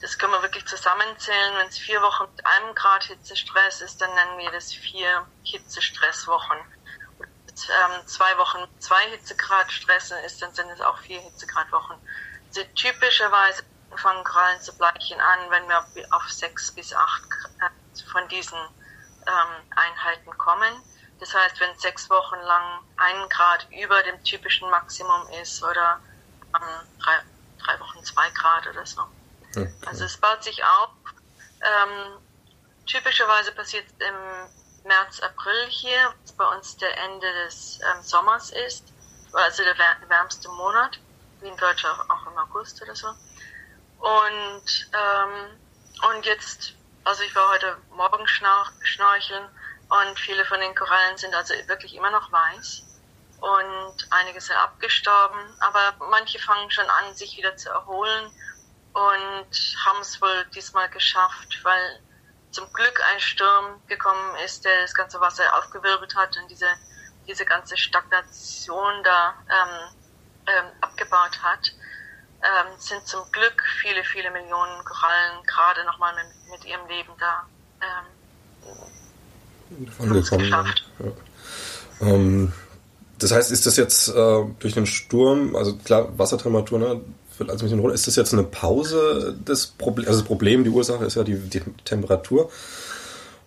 das 0.00 0.18
können 0.18 0.32
wir 0.32 0.42
wirklich 0.42 0.66
zusammenzählen. 0.66 1.56
Wenn 1.56 1.68
es 1.68 1.78
vier 1.78 2.00
Wochen 2.02 2.24
mit 2.34 2.46
einem 2.46 2.74
Grad 2.74 3.04
Hitzestress 3.04 3.80
ist, 3.80 4.00
dann 4.00 4.14
nennen 4.14 4.38
wir 4.38 4.50
das 4.50 4.72
vier 4.72 5.26
Hitzestresswochen. 5.44 6.58
Und 7.18 7.68
ähm, 7.68 8.06
zwei 8.06 8.36
Wochen 8.38 8.60
mit 8.60 8.82
zwei 8.82 9.08
Hitzegrad 9.10 9.70
Stressen 9.70 10.18
ist, 10.18 10.42
dann 10.42 10.52
sind 10.54 10.70
es 10.70 10.80
auch 10.80 10.98
vier 10.98 11.20
Hitzegradwochen. 11.20 11.96
Also 12.48 12.62
typischerweise 12.74 13.64
fangen 13.96 14.24
Korallen 14.24 14.60
zu 14.60 14.76
bleichen 14.76 15.20
an, 15.20 15.50
wenn 15.50 15.68
wir 15.68 15.86
auf 16.10 16.30
sechs 16.30 16.72
bis 16.72 16.92
acht 16.92 17.22
von 18.12 18.28
diesen 18.28 18.58
ähm, 18.58 19.70
Einheiten 19.74 20.36
kommen. 20.36 20.82
Das 21.18 21.32
heißt, 21.34 21.60
wenn 21.60 21.78
sechs 21.78 22.10
Wochen 22.10 22.36
lang 22.40 22.80
ein 22.98 23.28
Grad 23.28 23.66
über 23.70 24.02
dem 24.02 24.22
typischen 24.22 24.68
Maximum 24.70 25.26
ist 25.42 25.62
oder 25.62 26.00
ähm, 26.54 26.86
drei, 26.98 27.18
drei 27.64 27.80
Wochen 27.80 28.04
zwei 28.04 28.28
Grad 28.30 28.66
oder 28.66 28.84
so. 28.84 29.02
Okay. 29.50 29.72
Also 29.86 30.04
es 30.04 30.16
baut 30.18 30.42
sich 30.44 30.62
auf. 30.62 30.90
Ähm, 31.62 32.18
typischerweise 32.86 33.52
passiert 33.52 33.86
es 33.86 34.06
im 34.06 34.14
März, 34.86 35.20
April 35.20 35.66
hier, 35.68 36.14
was 36.22 36.32
bei 36.32 36.44
uns 36.54 36.76
der 36.76 36.96
Ende 36.98 37.26
des 37.44 37.80
ähm, 37.80 38.02
Sommers 38.02 38.50
ist, 38.50 38.84
also 39.32 39.64
der 39.64 39.76
wärmste 40.08 40.48
Monat, 40.50 40.98
wie 41.40 41.48
in 41.48 41.56
Deutschland 41.56 41.98
auch 42.08 42.26
im 42.26 42.38
August 42.38 42.80
oder 42.82 42.94
so. 42.94 43.08
Und, 43.98 44.90
ähm, 44.92 45.58
und 46.10 46.26
jetzt, 46.26 46.74
also 47.04 47.22
ich 47.22 47.34
war 47.34 47.48
heute 47.48 47.76
Morgen 47.90 48.26
schnorcheln 48.28 49.48
und 49.88 50.18
viele 50.18 50.44
von 50.44 50.60
den 50.60 50.74
Korallen 50.74 51.16
sind 51.16 51.34
also 51.34 51.54
wirklich 51.66 51.94
immer 51.94 52.10
noch 52.10 52.30
weiß. 52.32 52.82
und 53.40 53.96
einige 54.10 54.40
sind 54.40 54.56
abgestorben, 54.56 55.38
aber 55.60 55.94
manche 56.10 56.38
fangen 56.38 56.70
schon 56.70 56.88
an, 56.88 57.14
sich 57.14 57.36
wieder 57.36 57.56
zu 57.56 57.68
erholen 57.68 58.32
und 58.94 59.76
haben 59.84 60.00
es 60.00 60.20
wohl 60.22 60.46
diesmal 60.54 60.88
geschafft, 60.88 61.60
weil 61.62 62.00
zum 62.50 62.72
Glück 62.72 62.98
ein 63.12 63.20
Sturm 63.20 63.86
gekommen 63.86 64.36
ist, 64.44 64.64
der 64.64 64.80
das 64.80 64.94
ganze 64.94 65.20
Wasser 65.20 65.44
aufgewirbelt 65.58 66.16
hat 66.16 66.34
und 66.38 66.50
diese, 66.50 66.66
diese 67.26 67.44
ganze 67.44 67.76
Stagnation 67.76 69.04
da 69.04 69.34
ähm, 69.50 69.96
ähm, 70.46 70.72
abgebaut 70.80 71.38
hat. 71.42 71.72
Ähm, 72.42 72.78
sind 72.78 73.06
zum 73.06 73.30
Glück 73.32 73.62
viele, 73.80 74.02
viele 74.04 74.30
Millionen 74.30 74.84
Korallen 74.84 75.42
gerade 75.44 75.84
nochmal 75.84 76.14
mit, 76.14 76.50
mit 76.50 76.64
ihrem 76.64 76.86
Leben 76.86 77.12
da 77.18 77.46
ähm, 77.82 78.06
angekommen. 79.98 80.50
Ja. 80.50 82.08
Ähm, 82.08 82.52
das 83.18 83.32
heißt, 83.32 83.50
ist 83.50 83.66
das 83.66 83.76
jetzt 83.76 84.08
äh, 84.08 84.44
durch 84.58 84.74
den 84.74 84.86
Sturm, 84.86 85.56
also 85.56 85.76
klar, 85.76 86.08
Wassertemperatur, 86.18 86.78
ne, 86.78 87.00
wird 87.38 87.50
also 87.50 87.64
ein 87.64 87.66
bisschen 87.66 87.80
runter. 87.80 87.94
Ist 87.94 88.06
das 88.06 88.16
jetzt 88.16 88.32
eine 88.32 88.44
Pause 88.44 89.36
des 89.46 89.66
Problems? 89.66 90.08
Also 90.08 90.20
das 90.20 90.26
Problem, 90.26 90.64
die 90.64 90.70
Ursache 90.70 91.04
ist 91.04 91.16
ja 91.16 91.24
die, 91.24 91.36
die 91.36 91.60
Temperatur. 91.84 92.50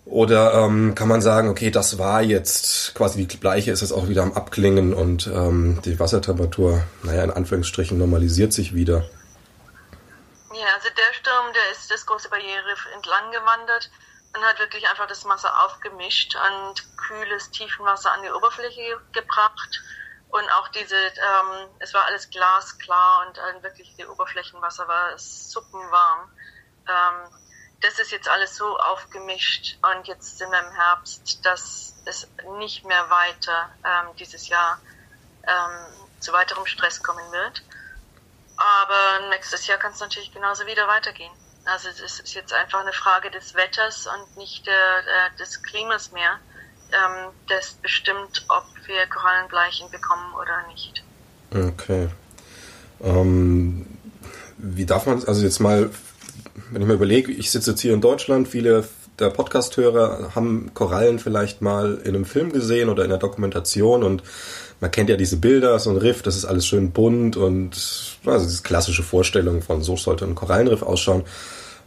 Oder 0.05 0.53
ähm, 0.55 0.95
kann 0.95 1.07
man 1.07 1.21
sagen, 1.21 1.49
okay, 1.49 1.69
das 1.69 1.99
war 1.99 2.23
jetzt 2.23 2.95
quasi 2.95 3.27
die 3.27 3.39
gleiche, 3.39 3.71
ist 3.71 3.81
jetzt 3.81 3.91
auch 3.91 4.07
wieder 4.07 4.23
am 4.23 4.33
Abklingen 4.33 4.93
und 4.93 5.27
ähm, 5.27 5.79
die 5.85 5.99
Wassertemperatur, 5.99 6.83
naja, 7.03 7.23
in 7.23 7.29
Anführungsstrichen 7.29 7.95
normalisiert 7.95 8.51
sich 8.51 8.73
wieder. 8.73 9.05
Ja, 10.51 10.65
also 10.75 10.89
der 10.89 11.13
Sturm, 11.13 11.53
der 11.53 11.71
ist 11.71 11.91
das 11.91 12.07
große 12.07 12.27
Barriereriff 12.29 12.87
entlang 12.95 13.31
gewandert 13.31 13.91
und 14.35 14.43
hat 14.43 14.59
wirklich 14.59 14.87
einfach 14.87 15.07
das 15.07 15.25
Wasser 15.25 15.51
aufgemischt 15.65 16.35
und 16.35 16.97
kühles 16.97 17.49
Tiefenwasser 17.51 18.11
an 18.11 18.23
die 18.23 18.31
Oberfläche 18.31 19.01
gebracht. 19.11 19.81
Und 20.29 20.47
auch 20.51 20.67
diese, 20.69 20.95
ähm, 20.95 21.69
es 21.79 21.93
war 21.93 22.05
alles 22.05 22.29
glasklar 22.29 23.27
und 23.27 23.37
äh, 23.37 23.63
wirklich 23.63 23.95
die 23.95 24.05
Oberflächenwasser 24.05 24.87
war 24.87 25.17
suppenwarm. 25.17 26.31
Ähm, 26.87 27.31
das 27.81 27.97
ist 27.97 28.11
jetzt 28.11 28.29
alles 28.29 28.55
so 28.55 28.77
aufgemischt 28.77 29.77
und 29.81 30.07
jetzt 30.07 30.37
sind 30.37 30.51
wir 30.51 30.59
im 30.59 30.71
Herbst, 30.71 31.43
dass 31.45 31.95
es 32.05 32.27
nicht 32.59 32.85
mehr 32.85 33.09
weiter 33.09 33.69
ähm, 33.83 34.15
dieses 34.17 34.49
Jahr 34.49 34.79
ähm, 35.47 36.09
zu 36.19 36.33
weiterem 36.33 36.65
Stress 36.65 37.01
kommen 37.01 37.31
wird. 37.31 37.63
Aber 38.57 39.29
nächstes 39.29 39.65
Jahr 39.67 39.77
kann 39.77 39.93
es 39.93 39.99
natürlich 39.99 40.33
genauso 40.33 40.65
wieder 40.65 40.87
weitergehen. 40.87 41.31
Also 41.71 41.89
es 41.89 42.19
ist 42.19 42.33
jetzt 42.33 42.53
einfach 42.53 42.81
eine 42.81 42.93
Frage 42.93 43.29
des 43.31 43.55
Wetters 43.55 44.07
und 44.07 44.37
nicht 44.37 44.65
der, 44.65 44.73
äh, 44.73 45.37
des 45.37 45.61
Klimas 45.61 46.11
mehr, 46.11 46.39
ähm, 46.91 47.31
das 47.47 47.73
bestimmt, 47.73 48.45
ob 48.49 48.65
wir 48.87 49.05
Korallenbleichen 49.07 49.89
bekommen 49.91 50.33
oder 50.33 50.67
nicht. 50.67 51.03
Okay. 51.51 52.09
Ähm, 53.01 53.85
wie 54.57 54.85
darf 54.85 55.05
man, 55.05 55.23
also 55.25 55.43
jetzt 55.43 55.59
mal, 55.59 55.89
wenn 56.71 56.81
ich 56.81 56.87
mir 56.87 56.95
überlege, 56.95 57.31
ich 57.31 57.51
sitze 57.51 57.71
jetzt 57.71 57.81
hier 57.81 57.93
in 57.93 58.01
Deutschland, 58.01 58.47
viele 58.47 58.87
der 59.19 59.29
Podcast-Hörer 59.29 60.33
haben 60.33 60.71
Korallen 60.73 61.19
vielleicht 61.19 61.61
mal 61.61 61.99
in 62.03 62.15
einem 62.15 62.25
Film 62.25 62.51
gesehen 62.51 62.89
oder 62.89 63.03
in 63.03 63.09
der 63.09 63.19
Dokumentation 63.19 64.03
und 64.03 64.23
man 64.79 64.91
kennt 64.91 65.09
ja 65.09 65.17
diese 65.17 65.37
Bilder, 65.37 65.77
so 65.79 65.89
ein 65.89 65.97
Riff, 65.97 66.21
das 66.21 66.37
ist 66.37 66.45
alles 66.45 66.65
schön 66.65 66.91
bunt 66.91 67.35
und 67.35 67.71
also 68.25 68.45
diese 68.45 68.63
klassische 68.63 69.03
Vorstellung 69.03 69.61
von 69.61 69.81
so 69.81 69.97
sollte 69.97 70.25
ein 70.25 70.35
Korallenriff 70.35 70.83
ausschauen. 70.83 71.23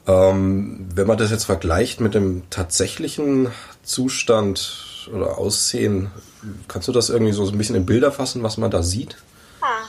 Ähm, 0.06 0.88
wenn 0.94 1.06
man 1.06 1.18
das 1.18 1.30
jetzt 1.30 1.44
vergleicht 1.44 2.00
mit 2.00 2.14
dem 2.14 2.48
tatsächlichen 2.50 3.52
Zustand 3.84 5.08
oder 5.12 5.38
Aussehen, 5.38 6.10
kannst 6.68 6.88
du 6.88 6.92
das 6.92 7.08
irgendwie 7.08 7.32
so 7.32 7.46
ein 7.46 7.58
bisschen 7.58 7.76
in 7.76 7.86
Bilder 7.86 8.10
fassen, 8.10 8.42
was 8.42 8.56
man 8.56 8.70
da 8.70 8.82
sieht? 8.82 9.16
Hm. 9.60 9.88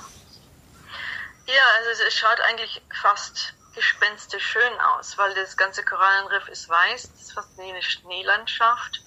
Ja, 1.47 1.63
also 1.77 2.03
es 2.07 2.13
schaut 2.13 2.39
eigentlich 2.47 2.81
fast 3.01 3.53
gespenstisch 3.73 4.45
schön 4.45 4.79
aus, 4.95 5.17
weil 5.17 5.33
das 5.33 5.57
ganze 5.57 5.83
Korallenriff 5.83 6.47
ist 6.47 6.69
weiß, 6.69 7.11
das 7.11 7.21
ist 7.21 7.33
fast 7.33 7.57
wie 7.57 7.63
eine 7.63 7.81
Schneelandschaft. 7.81 9.01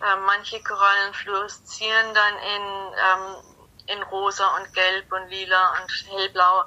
Äh, 0.00 0.16
manche 0.26 0.62
Korallen 0.62 1.14
fluoreszieren 1.14 2.14
dann 2.14 2.34
in, 2.34 2.62
ähm, 3.02 3.96
in 3.96 4.02
rosa 4.04 4.56
und 4.56 4.72
gelb 4.72 5.12
und 5.12 5.28
lila 5.28 5.82
und 5.82 5.90
hellblau 6.10 6.64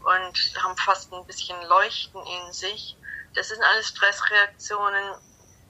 und 0.00 0.62
haben 0.62 0.76
fast 0.76 1.12
ein 1.12 1.26
bisschen 1.26 1.56
Leuchten 1.68 2.20
in 2.26 2.52
sich. 2.52 2.96
Das 3.34 3.48
sind 3.48 3.62
alles 3.62 3.88
Stressreaktionen, 3.88 5.14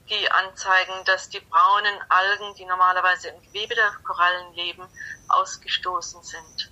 die 0.09 0.31
anzeigen, 0.31 1.03
dass 1.05 1.29
die 1.29 1.39
braunen 1.39 1.99
Algen, 2.09 2.55
die 2.55 2.65
normalerweise 2.65 3.29
im 3.29 3.41
Gewebe 3.41 3.75
der 3.75 3.91
Korallen 4.03 4.53
leben, 4.53 4.87
ausgestoßen 5.29 6.21
sind. 6.23 6.71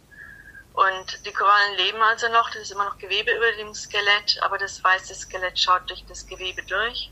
Und 0.74 1.26
die 1.26 1.34
Korallen 1.34 1.76
leben 1.76 2.02
also 2.02 2.28
noch, 2.30 2.50
das 2.52 2.64
ist 2.64 2.72
immer 2.72 2.86
noch 2.86 2.98
Gewebe 2.98 3.32
über 3.32 3.52
dem 3.54 3.74
Skelett, 3.74 4.40
aber 4.42 4.58
das 4.58 4.84
weiße 4.84 5.16
Skelett 5.16 5.60
schaut 5.60 5.90
durch 5.90 6.06
das 6.06 6.26
Gewebe 6.26 6.64
durch. 6.64 7.12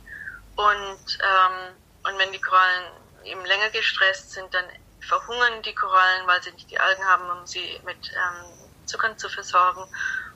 Und, 0.56 1.18
ähm, 1.22 1.76
und 2.04 2.18
wenn 2.18 2.32
die 2.32 2.42
Korallen 2.42 2.92
eben 3.24 3.46
länger 3.46 3.70
gestresst 3.70 4.32
sind, 4.32 4.54
dann 4.54 4.66
verhungern 5.02 5.62
die 5.64 5.76
Korallen, 5.76 6.28
weil 6.28 6.42
sie 6.44 6.52
nicht 6.52 6.70
die 6.70 6.80
Algen 6.80 7.06
haben, 7.06 7.30
um 7.30 7.46
sie 7.46 7.80
mit 7.86 8.12
ähm, 8.14 8.86
Zuckern 8.86 9.18
zu 9.18 9.30
versorgen. 9.30 9.84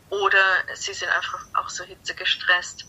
Oder 0.10 0.44
sie 0.74 0.94
sind 0.94 1.10
einfach 1.10 1.40
auch 1.54 1.70
so 1.70 1.84
hitzegestresst, 1.84 2.86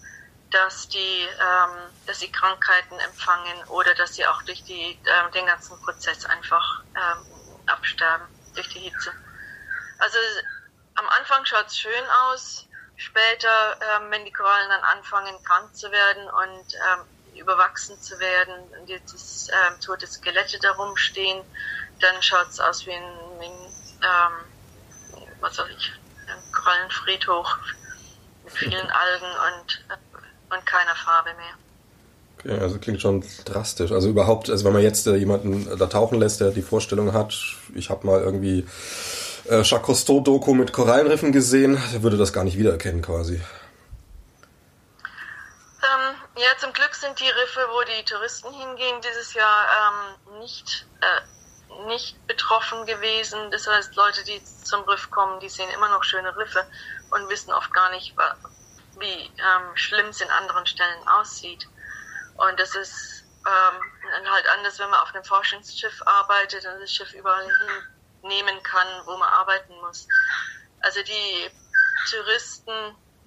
dass 0.52 0.88
die, 0.88 0.98
ähm, 0.98 1.90
dass 2.06 2.20
sie 2.20 2.30
Krankheiten 2.30 2.98
empfangen 3.00 3.64
oder 3.68 3.94
dass 3.94 4.14
sie 4.14 4.26
auch 4.26 4.42
durch 4.42 4.62
die, 4.64 4.98
ähm, 5.06 5.32
den 5.32 5.46
ganzen 5.46 5.80
Prozess 5.82 6.24
einfach 6.26 6.82
ähm, 6.94 7.26
absterben, 7.66 8.26
durch 8.54 8.68
die 8.68 8.80
Hitze. 8.80 9.12
Also 9.98 10.18
am 10.94 11.08
Anfang 11.08 11.44
schaut 11.44 11.66
es 11.66 11.78
schön 11.78 12.04
aus, 12.24 12.66
später, 12.96 13.78
ähm, 13.80 14.10
wenn 14.10 14.24
die 14.24 14.32
Korallen 14.32 14.68
dann 14.68 14.98
anfangen, 14.98 15.42
krank 15.44 15.74
zu 15.74 15.90
werden 15.90 16.28
und 16.28 16.74
ähm, 16.74 17.38
überwachsen 17.38 18.00
zu 18.00 18.18
werden 18.18 18.54
und 18.78 18.88
jetzt 18.88 19.50
ähm, 19.50 19.80
tote 19.80 20.06
Skelette 20.06 20.58
darum 20.58 20.96
stehen, 20.96 21.42
dann 22.00 22.22
schaut 22.22 22.48
es 22.48 22.60
aus 22.60 22.84
wie 22.86 22.92
ein, 22.92 23.18
wie 23.38 23.46
ein 23.46 23.72
ähm, 24.02 24.52
was 25.40 25.56
soll 25.56 25.70
ich, 25.76 25.92
ein 26.28 26.52
Korallenfriedhof 26.52 27.46
mit 28.44 28.52
vielen 28.58 28.90
Algen 28.90 29.32
und 29.56 29.84
äh, 29.88 30.11
und 30.52 30.64
keiner 30.66 30.94
Farbe 30.94 31.30
mehr. 31.36 31.54
Okay, 32.44 32.60
also 32.60 32.78
klingt 32.78 33.00
schon 33.00 33.24
drastisch. 33.44 33.92
Also 33.92 34.08
überhaupt, 34.08 34.50
also 34.50 34.64
wenn 34.64 34.72
man 34.72 34.82
jetzt 34.82 35.06
äh, 35.06 35.14
jemanden 35.14 35.78
da 35.78 35.86
tauchen 35.86 36.18
lässt, 36.18 36.40
der 36.40 36.50
die 36.50 36.62
Vorstellung 36.62 37.12
hat, 37.12 37.34
ich 37.74 37.90
habe 37.90 38.06
mal 38.06 38.20
irgendwie 38.20 38.66
äh, 39.48 39.62
Jacques 39.62 39.86
Cousteau-Doku 39.86 40.54
mit 40.54 40.72
Korallenriffen 40.72 41.32
gesehen, 41.32 41.80
der 41.92 42.02
würde 42.02 42.16
das 42.16 42.32
gar 42.32 42.44
nicht 42.44 42.58
wiedererkennen 42.58 43.02
quasi. 43.02 43.40
Ähm, 45.82 46.14
ja, 46.36 46.48
zum 46.58 46.72
Glück 46.72 46.94
sind 46.94 47.18
die 47.20 47.28
Riffe, 47.28 47.60
wo 47.72 47.82
die 47.82 48.04
Touristen 48.04 48.52
hingehen, 48.52 49.00
dieses 49.02 49.34
Jahr 49.34 49.66
ähm, 50.28 50.40
nicht, 50.40 50.86
äh, 51.00 51.86
nicht 51.86 52.26
betroffen 52.26 52.86
gewesen. 52.86 53.38
Das 53.50 53.68
heißt, 53.68 53.94
Leute, 53.94 54.24
die 54.24 54.42
zum 54.64 54.82
Riff 54.82 55.10
kommen, 55.10 55.38
die 55.40 55.48
sehen 55.48 55.68
immer 55.74 55.90
noch 55.90 56.02
schöne 56.02 56.36
Riffe 56.36 56.64
und 57.10 57.28
wissen 57.28 57.52
oft 57.52 57.72
gar 57.72 57.90
nicht, 57.90 58.16
wie 58.98 59.30
ähm, 59.38 59.76
schlimm 59.76 60.06
es 60.06 60.20
in 60.20 60.30
anderen 60.30 60.66
Stellen 60.66 61.08
aussieht. 61.08 61.68
Und 62.36 62.58
das 62.58 62.74
ist 62.74 63.24
ähm, 63.46 64.30
halt 64.30 64.46
anders, 64.56 64.78
wenn 64.78 64.90
man 64.90 65.00
auf 65.00 65.14
einem 65.14 65.24
Forschungsschiff 65.24 66.02
arbeitet 66.06 66.64
und 66.66 66.80
das 66.80 66.92
Schiff 66.92 67.12
überall 67.14 67.48
hinnehmen 68.22 68.62
kann, 68.62 68.86
wo 69.04 69.16
man 69.16 69.28
arbeiten 69.28 69.74
muss. 69.80 70.06
Also 70.80 71.00
die 71.02 71.50
Touristen, 72.10 72.72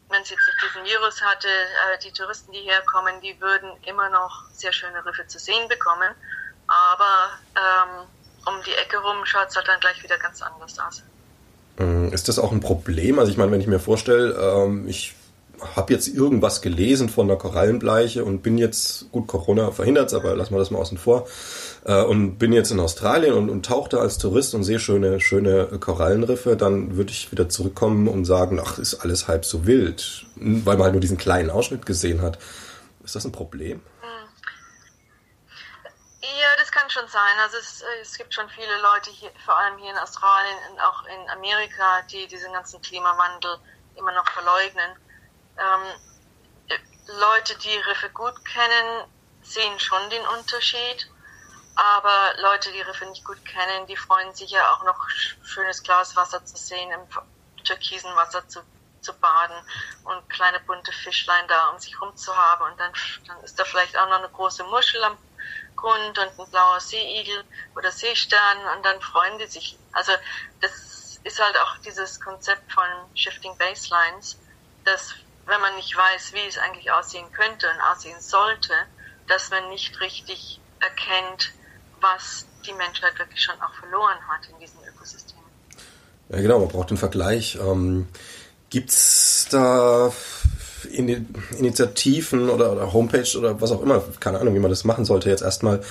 wenn 0.09 0.21
es 0.21 0.29
jetzt 0.29 0.47
nicht 0.47 0.61
diesen 0.63 0.85
Virus 0.85 1.21
hatte, 1.21 1.47
äh, 1.47 1.99
die 2.03 2.11
Touristen, 2.11 2.51
die 2.51 2.61
herkommen, 2.61 3.21
die 3.21 3.39
würden 3.41 3.71
immer 3.83 4.09
noch 4.09 4.49
sehr 4.53 4.73
schöne 4.73 5.05
Riffe 5.05 5.27
zu 5.27 5.39
sehen 5.39 5.67
bekommen. 5.67 6.13
Aber 6.67 7.29
ähm, 7.55 8.07
um 8.45 8.63
die 8.63 8.73
Ecke 8.73 8.97
rum 8.97 9.25
schaut 9.25 9.49
es 9.49 9.55
halt 9.55 9.67
dann 9.67 9.79
gleich 9.79 10.01
wieder 10.03 10.17
ganz 10.17 10.41
anders 10.41 10.77
aus. 10.79 11.03
Hm, 11.77 12.11
ist 12.13 12.27
das 12.27 12.39
auch 12.39 12.51
ein 12.51 12.59
Problem? 12.59 13.19
Also 13.19 13.31
ich 13.31 13.37
meine, 13.37 13.51
wenn 13.51 13.61
ich 13.61 13.67
mir 13.67 13.79
vorstelle, 13.79 14.33
ähm, 14.33 14.87
ich 14.87 15.14
habe 15.75 15.93
jetzt 15.93 16.07
irgendwas 16.07 16.61
gelesen 16.61 17.09
von 17.09 17.27
der 17.27 17.37
Korallenbleiche 17.37 18.23
und 18.23 18.41
bin 18.41 18.57
jetzt, 18.57 19.11
gut, 19.11 19.27
Corona 19.27 19.71
verhindert 19.71 20.13
aber 20.13 20.35
lassen 20.35 20.53
wir 20.53 20.59
das 20.59 20.71
mal 20.71 20.79
außen 20.79 20.97
vor, 20.97 21.27
äh, 21.85 22.01
und 22.01 22.37
bin 22.37 22.53
jetzt 22.53 22.71
in 22.71 22.79
Australien 22.79 23.33
und, 23.33 23.49
und 23.49 23.65
tauchte 23.65 23.99
als 23.99 24.17
Tourist 24.17 24.53
und 24.55 24.63
sehe 24.63 24.79
schöne, 24.79 25.19
schöne 25.19 25.67
Korallenriffe, 25.79 26.55
dann 26.55 26.97
würde 26.97 27.11
ich 27.11 27.31
wieder 27.31 27.49
zurückkommen 27.49 28.07
und 28.07 28.25
sagen, 28.25 28.61
ach, 28.63 28.77
ist 28.77 28.95
alles 28.95 29.27
halb 29.27 29.45
so 29.45 29.65
wild, 29.65 30.25
weil 30.35 30.77
man 30.77 30.85
halt 30.85 30.93
nur 30.93 31.01
diesen 31.01 31.17
kleinen 31.17 31.49
Ausschnitt 31.49 31.85
gesehen 31.85 32.21
hat. 32.21 32.37
Ist 33.03 33.15
das 33.15 33.25
ein 33.25 33.31
Problem? 33.31 33.81
Hm. 34.01 34.09
Ja, 36.21 36.49
das 36.57 36.71
kann 36.71 36.89
schon 36.89 37.07
sein. 37.07 37.37
Also 37.43 37.57
es, 37.57 37.83
es 38.01 38.17
gibt 38.17 38.33
schon 38.33 38.49
viele 38.49 38.81
Leute 38.81 39.11
hier, 39.11 39.29
vor 39.45 39.57
allem 39.57 39.77
hier 39.77 39.91
in 39.91 39.97
Australien 39.97 40.57
und 40.71 40.79
auch 40.79 41.05
in 41.05 41.29
Amerika, 41.29 42.01
die 42.11 42.27
diesen 42.27 42.51
ganzen 42.51 42.81
Klimawandel 42.81 43.57
immer 43.95 44.11
noch 44.13 44.27
verleugnen. 44.29 44.91
Ähm, 45.57 46.77
Leute, 47.07 47.57
die 47.59 47.77
Riffe 47.77 48.09
gut 48.09 48.43
kennen, 48.45 49.05
sehen 49.41 49.79
schon 49.79 50.09
den 50.09 50.25
Unterschied. 50.27 51.07
Aber 51.75 52.33
Leute, 52.37 52.71
die 52.71 52.81
Riffe 52.81 53.05
nicht 53.05 53.25
gut 53.25 53.43
kennen, 53.45 53.85
die 53.87 53.97
freuen 53.97 54.33
sich 54.33 54.49
ja 54.51 54.73
auch 54.73 54.83
noch 54.83 55.09
schönes 55.09 55.83
Glas 55.83 56.15
Wasser 56.15 56.43
zu 56.45 56.57
sehen, 56.57 56.89
im 56.91 57.01
türkisen 57.63 58.15
Wasser 58.15 58.47
zu, 58.47 58.61
zu 59.01 59.13
baden 59.13 59.57
und 60.05 60.29
kleine 60.29 60.59
bunte 60.61 60.91
Fischlein 60.93 61.47
da 61.47 61.69
um 61.69 61.79
sich 61.79 61.99
rum 62.01 62.15
zu 62.15 62.35
haben. 62.35 62.63
Und 62.71 62.79
dann, 62.79 62.91
dann 63.27 63.43
ist 63.43 63.59
da 63.59 63.65
vielleicht 63.65 63.97
auch 63.97 64.07
noch 64.07 64.19
eine 64.19 64.29
große 64.29 64.63
Muschel 64.63 65.03
am 65.03 65.17
Grund 65.75 66.17
und 66.17 66.39
ein 66.39 66.49
blauer 66.49 66.79
Seeigel 66.79 67.43
oder 67.75 67.91
Seestern 67.91 68.67
und 68.75 68.83
dann 68.85 69.01
freuen 69.01 69.37
die 69.37 69.47
sich. 69.47 69.77
Also 69.91 70.13
das 70.61 71.19
ist 71.23 71.39
halt 71.39 71.57
auch 71.57 71.77
dieses 71.79 72.21
Konzept 72.21 72.71
von 72.71 72.85
Shifting 73.15 73.57
Baselines, 73.57 74.39
dass 74.85 75.13
wenn 75.47 75.61
man 75.61 75.75
nicht 75.75 75.95
weiß, 75.95 76.33
wie 76.33 76.47
es 76.47 76.57
eigentlich 76.57 76.91
aussehen 76.91 77.25
könnte 77.31 77.67
und 77.69 77.81
aussehen 77.81 78.19
sollte, 78.19 78.73
dass 79.27 79.49
man 79.49 79.69
nicht 79.69 79.99
richtig 79.99 80.59
erkennt, 80.79 81.51
was 82.01 82.45
die 82.65 82.73
Menschheit 82.73 83.17
wirklich 83.19 83.41
schon 83.41 83.55
auch 83.61 83.73
verloren 83.75 84.17
hat 84.27 84.47
in 84.49 84.59
diesem 84.59 84.79
Ökosystem. 84.87 85.37
Ja, 86.29 86.41
genau, 86.41 86.59
man 86.59 86.69
braucht 86.69 86.89
den 86.89 86.97
Vergleich. 86.97 87.55
Ähm, 87.55 88.07
Gibt 88.69 88.89
es 88.89 89.47
da 89.51 90.11
Initiativen 90.91 92.49
oder, 92.49 92.71
oder, 92.71 92.93
Homepage 92.93 93.37
oder 93.37 93.61
was 93.61 93.71
auch 93.71 93.81
immer, 93.81 94.03
keine 94.19 94.39
Ahnung, 94.39 94.55
wie 94.55 94.59
man 94.59 94.69
das 94.69 94.83
machen 94.83 95.05
sollte, 95.05 95.29
jetzt 95.29 95.41
erstmal, 95.41 95.81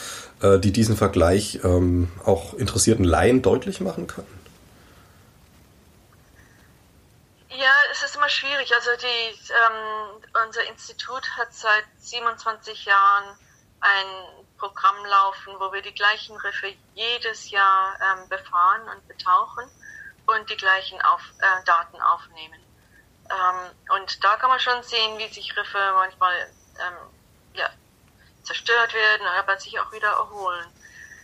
äh, 0.43 0.59
die 0.59 0.73
diesen 0.73 0.97
Vergleich 0.97 1.61
ähm, 1.65 2.09
auch 2.25 2.55
interessierten 2.55 3.05
Laien 3.05 3.43
deutlich 3.43 3.81
machen 3.81 4.07
können? 4.07 4.27
Ja, 7.57 7.71
es 7.93 8.03
ist 8.03 8.17
immer 8.17 8.29
schwierig. 8.29 8.75
Also 8.75 8.91
die, 8.97 9.07
ähm, 9.07 10.25
unser 10.45 10.65
Institut 10.65 11.25
hat 11.37 11.55
seit 11.55 11.85
27 11.99 12.85
Jahren 12.85 13.39
ein 13.81 14.47
Programm 14.59 15.05
laufen, 15.05 15.55
wo 15.61 15.73
wir 15.73 15.81
die 15.81 15.95
gleichen 15.95 16.37
Riffe 16.37 16.75
jedes 16.95 17.51
Jahr 17.51 17.97
ähm, 18.01 18.29
befahren 18.29 18.89
und 18.89 19.07
betauchen 19.07 19.71
und 20.27 20.51
die 20.51 20.57
gleichen 20.57 21.01
auf, 21.03 21.23
äh, 21.39 21.65
Daten 21.65 22.01
aufnehmen. 22.01 22.61
Ähm, 23.31 23.71
und 23.97 24.25
da 24.25 24.37
kann 24.37 24.51
man 24.51 24.59
schon 24.59 24.83
sehen, 24.83 25.19
wie 25.19 25.29
sich 25.29 25.57
Riffe 25.57 25.93
manchmal 25.95 26.35
ähm, 26.81 26.97
ja, 27.53 27.71
zerstört 28.43 28.95
werden, 28.95 29.27
aber 29.29 29.59
sich 29.61 29.79
auch 29.79 29.93
wieder 29.93 30.09
erholen. 30.09 30.67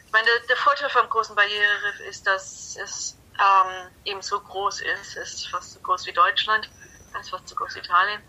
Ich 0.07 0.13
meine, 0.13 0.27
der, 0.27 0.47
der 0.47 0.57
Vorteil 0.57 0.91
vom 0.91 1.09
großen 1.09 1.35
Barriereriff 1.35 2.01
ist, 2.01 2.25
dass 2.27 2.77
es 2.77 3.17
ähm, 3.41 3.91
eben 4.05 4.23
so 4.23 4.41
groß 4.41 4.81
ist. 4.81 5.17
Es 5.17 5.35
ist 5.35 5.49
fast 5.49 5.73
so 5.73 5.81
groß 5.81 6.07
wie 6.07 6.13
Deutschland, 6.13 6.69
es 7.15 7.21
ist 7.23 7.31
fast 7.31 7.49
so 7.49 7.55
groß 7.55 7.75
wie 7.75 7.81
Italien. 7.81 8.23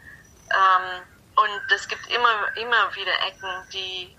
Ähm, 0.51 1.03
und 1.35 1.71
es 1.71 1.87
gibt 1.87 2.07
immer, 2.07 2.57
immer 2.57 2.95
wieder 2.95 3.13
Ecken, 3.27 3.69
die 3.73 4.15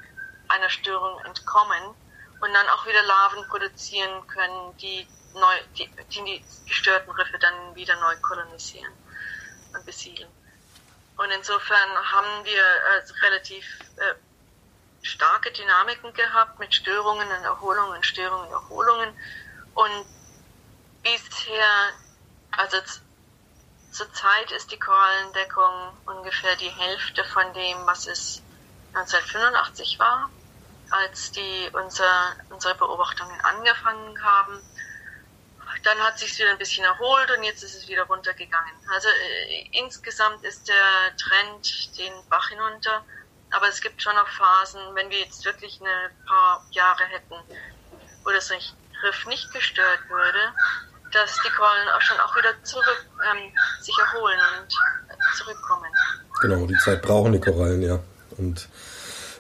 einer 0.49 0.69
Störung 0.69 1.19
entkommen 1.25 1.95
und 2.41 2.53
dann 2.53 2.69
auch 2.71 2.87
wieder 2.87 3.03
Larven 3.03 3.47
produzieren 3.49 4.27
können, 4.27 4.77
die, 4.79 5.07
neu, 5.35 5.55
die, 5.79 5.89
die, 6.11 6.45
gestörten 6.67 7.11
Riffe 7.13 7.39
dann 7.39 7.75
wieder 7.75 7.97
neu 8.01 8.17
kolonisieren 8.17 8.93
und 9.75 9.87
besiedeln. 9.87 10.31
Und 11.17 11.31
insofern 11.31 11.91
haben 12.11 12.45
wir 12.45 12.63
äh, 12.63 13.27
relativ 13.27 13.65
äh, 13.97 14.15
starke 15.03 15.53
Dynamiken 15.53 16.13
gehabt 16.15 16.59
mit 16.59 16.75
Störungen 16.75 17.29
und 17.29 17.45
Erholungen, 17.45 18.03
Störungen 18.03 18.47
und 18.47 18.53
Erholungen. 18.53 19.17
Und 19.75 20.07
bisher, 21.03 21.93
also 22.51 22.79
zurzeit 23.91 24.51
ist 24.53 24.71
die 24.71 24.79
Korallendeckung 24.79 25.99
ungefähr 26.07 26.57
die 26.57 26.71
Hälfte 26.71 27.25
von 27.25 27.53
dem, 27.55 27.87
was 27.87 28.07
es 28.07 28.43
1985 28.95 29.99
war, 29.99 30.31
als 30.91 31.33
die 31.33 31.71
unser, 31.73 32.37
unsere 32.51 32.75
Beobachtungen 32.75 33.41
angefangen 33.41 34.23
haben. 34.23 34.61
Dann 35.85 35.99
hat 36.01 36.19
sich 36.19 36.39
wieder 36.39 36.51
ein 36.51 36.59
bisschen 36.59 36.85
erholt 36.85 37.31
und 37.31 37.43
jetzt 37.45 37.63
ist 37.63 37.75
es 37.75 37.89
wieder 37.89 38.05
runtergegangen. 38.05 38.75
Also 38.93 39.09
äh, 39.09 39.69
insgesamt 39.73 40.45
ist 40.45 40.69
der 40.69 41.17
Trend 41.17 41.99
den 41.99 42.13
Bach 42.29 42.49
hinunter. 42.49 43.05
Aber 43.51 43.69
es 43.69 43.81
gibt 43.81 44.01
schon 44.01 44.15
noch 44.15 44.29
Phasen, 44.29 44.95
wenn 44.95 45.11
wir 45.11 45.19
jetzt 45.19 45.45
wirklich 45.45 45.81
ein 45.81 46.27
paar 46.27 46.67
Jahre 46.71 47.05
hätten, 47.07 47.35
wo 48.25 48.31
das 48.31 48.51
Riff 48.51 49.27
nicht 49.27 49.53
gestört 49.53 50.09
würde, 50.09 50.55
dass 51.13 51.39
die 51.45 51.51
Korallen 51.51 51.89
auch 51.91 52.01
schon 52.01 52.19
auch 52.21 52.35
wieder 52.37 52.51
zurück 52.63 53.07
ähm, 53.31 53.53
sich 53.81 53.97
erholen 53.99 54.41
und 54.61 54.75
zurückkommen. 55.37 55.91
Genau, 56.41 56.67
die 56.67 56.77
Zeit 56.79 57.03
brauchen 57.03 57.33
die 57.33 57.41
Korallen, 57.41 57.83
ja. 57.83 57.99
Und 58.39 58.69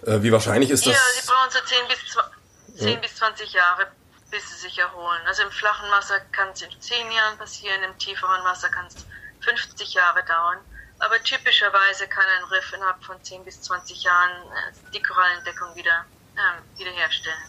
äh, 0.06 0.22
wie 0.22 0.32
wahrscheinlich 0.32 0.70
ist 0.70 0.86
das? 0.86 0.94
Ja, 0.94 1.00
sie 1.20 1.26
brauchen 1.26 1.50
so 1.50 1.58
10 1.60 1.78
bis, 1.88 2.78
10 2.78 2.88
ja. 2.88 2.96
bis 3.00 3.16
20 3.16 3.52
Jahre, 3.52 3.86
bis 4.30 4.48
sie 4.50 4.68
sich 4.68 4.78
erholen. 4.78 5.20
Also 5.26 5.42
im 5.42 5.50
flachen 5.50 5.90
Wasser 5.90 6.20
kann 6.32 6.48
es 6.52 6.62
in 6.62 6.68
10 6.78 7.10
Jahren 7.10 7.38
passieren, 7.38 7.82
im 7.82 7.98
tieferen 7.98 8.44
Wasser 8.44 8.68
kann 8.68 8.86
es 8.86 9.06
50 9.40 9.94
Jahre 9.94 10.24
dauern. 10.24 10.58
Aber 10.98 11.20
typischerweise 11.22 12.06
kann 12.06 12.24
ein 12.38 12.44
Riff 12.44 12.72
innerhalb 12.74 13.02
von 13.02 13.22
10 13.22 13.44
bis 13.44 13.60
20 13.62 14.04
Jahren 14.04 14.30
äh, 14.30 14.92
die 14.94 15.02
Korallendeckung 15.02 15.74
wieder 15.74 16.04
ähm, 16.36 16.78
wiederherstellen. 16.78 17.42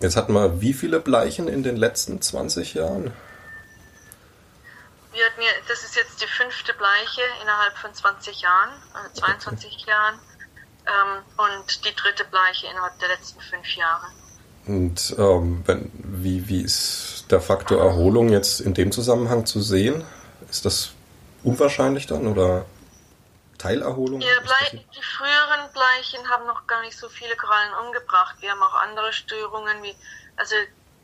Jetzt 0.00 0.16
hatten 0.16 0.32
wir 0.32 0.60
wie 0.60 0.72
viele 0.72 1.00
Bleichen 1.00 1.48
in 1.48 1.62
den 1.62 1.76
letzten 1.76 2.22
20 2.22 2.74
Jahren? 2.74 3.12
Wir 5.12 5.26
hatten 5.26 5.42
ja, 5.42 5.50
das 5.66 5.82
ist 5.82 5.96
jetzt 5.96 6.22
die 6.22 6.26
fünfte 6.26 6.72
Bleiche 6.74 7.22
innerhalb 7.42 7.76
von 7.78 7.92
20 7.92 8.40
Jahren, 8.40 8.70
äh 8.94 9.12
22 9.12 9.72
okay. 9.72 9.90
Jahren. 9.90 10.18
Ähm, 10.86 11.22
und 11.36 11.84
die 11.84 11.94
dritte 11.94 12.24
Bleiche 12.24 12.68
innerhalb 12.68 12.98
der 13.00 13.08
letzten 13.08 13.40
fünf 13.40 13.76
Jahre. 13.76 14.06
Und 14.66 15.14
ähm, 15.18 15.62
wenn, 15.66 15.90
wie, 15.94 16.48
wie 16.48 16.62
ist 16.62 17.26
der 17.30 17.40
Faktor 17.40 17.82
Erholung 17.82 18.30
jetzt 18.30 18.60
in 18.60 18.74
dem 18.74 18.92
Zusammenhang 18.92 19.46
zu 19.46 19.60
sehen? 19.60 20.04
Ist 20.48 20.64
das 20.64 20.90
unwahrscheinlich 21.42 22.06
dann 22.06 22.26
oder 22.26 22.66
Teilerholung? 23.58 24.20
Ja, 24.20 24.40
Blei 24.42 24.70
die 24.72 25.02
früheren 25.02 25.72
Bleichen 25.72 26.28
haben 26.28 26.46
noch 26.46 26.66
gar 26.66 26.82
nicht 26.82 26.96
so 26.96 27.08
viele 27.08 27.36
Korallen 27.36 27.72
umgebracht. 27.86 28.36
Wir 28.40 28.50
haben 28.52 28.62
auch 28.62 28.74
andere 28.74 29.12
Störungen, 29.12 29.82
wie, 29.82 29.94
also 30.36 30.54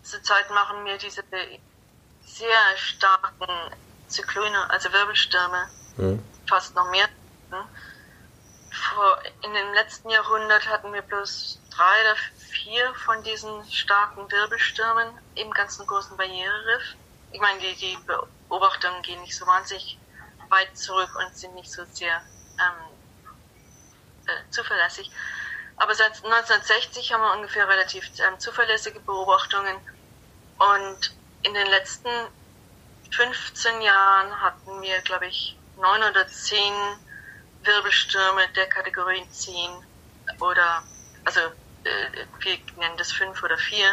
zurzeit 0.03 0.49
machen 0.51 0.85
wir 0.85 0.97
diese 0.99 1.23
sehr 2.25 2.77
starken 2.77 3.47
Zyklone, 4.09 4.71
also 4.71 4.93
Wirbelstürme, 4.93 5.69
hm. 5.97 6.23
fast 6.47 6.75
noch 6.75 6.91
mehr. 6.91 7.09
Vor, 7.51 9.19
in 9.43 9.55
dem 9.55 9.73
letzten 9.73 10.11
Jahrhundert 10.11 10.69
hatten 10.69 10.93
wir 10.93 11.03
bloß 11.03 11.61
drei 11.71 12.01
oder 12.03 12.17
vier 12.37 12.95
von 12.95 13.23
diesen 13.23 13.65
starken 13.71 14.31
Wirbelstürmen 14.31 15.09
im 15.35 15.51
ganzen 15.51 15.87
großen 15.87 16.17
Barriereriff. 16.17 16.95
Ich 17.33 17.41
meine, 17.41 17.59
die, 17.61 17.75
die 17.77 17.99
Beobachtungen 18.49 19.03
gehen 19.03 19.21
nicht 19.23 19.37
so 19.37 19.47
wahnsinnig 19.47 19.99
weit 20.49 20.77
zurück 20.77 21.11
und 21.17 21.37
sind 21.37 21.55
nicht 21.55 21.71
so 21.71 21.85
sehr 21.93 22.23
ähm, 22.59 22.97
äh, 24.27 24.51
zuverlässig. 24.51 25.11
Aber 25.77 25.95
seit 25.95 26.25
1960 26.25 27.13
haben 27.13 27.23
wir 27.23 27.33
ungefähr 27.35 27.69
relativ 27.69 28.11
ähm, 28.19 28.39
zuverlässige 28.39 29.01
Beobachtungen. 29.01 29.77
Und 30.59 31.15
in 31.43 31.53
den 31.53 31.67
letzten 31.67 32.09
15 33.17 33.81
Jahren 33.81 34.41
hatten 34.41 34.83
wir, 34.83 35.01
glaube 35.03 35.27
ich, 35.27 35.57
neun 35.77 36.03
oder 36.03 36.27
zehn 36.29 36.75
Wirbelstürme 37.63 38.49
der 38.55 38.69
Kategorien 38.69 39.31
10 39.31 39.71
oder, 40.41 40.83
also 41.25 41.41
äh, 41.41 42.27
wir 42.41 42.59
nennen 42.77 42.97
das 42.97 43.13
5 43.13 43.43
oder 43.43 43.59
4. 43.59 43.87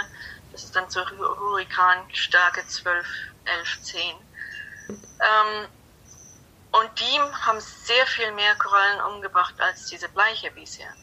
Das 0.52 0.64
ist 0.64 0.76
dann 0.76 0.90
so 0.90 1.02
Hurrikanstärke 1.10 2.66
12, 2.68 3.08
11, 3.46 3.82
10. 3.82 4.16
Ähm, 4.90 5.68
und 6.72 7.00
die 7.00 7.20
haben 7.20 7.60
sehr 7.60 8.06
viel 8.08 8.32
mehr 8.32 8.56
Korallen 8.56 9.02
umgebracht 9.14 9.56
als 9.60 9.88
diese 9.88 10.10
Bleiche 10.10 10.52
bisher. 10.52 10.94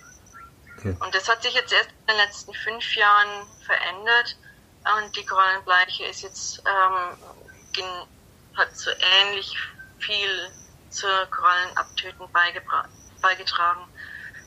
Okay. 0.76 0.96
Und 1.00 1.14
das 1.14 1.28
hat 1.28 1.42
sich 1.42 1.54
jetzt 1.54 1.72
erst 1.72 1.90
in 1.90 2.06
den 2.08 2.16
letzten 2.16 2.54
fünf 2.54 2.96
Jahren 2.96 3.46
verändert. 3.64 4.36
Und 4.96 5.14
die 5.16 5.24
Korallenbleiche 5.24 6.04
ist 6.06 6.22
jetzt, 6.22 6.62
ähm, 6.66 7.18
hat 8.56 8.76
so 8.76 8.90
ähnlich 9.20 9.56
viel 9.98 10.50
zur 10.90 11.26
Korallenabtöten 11.26 12.26
beigetragen, 12.32 13.88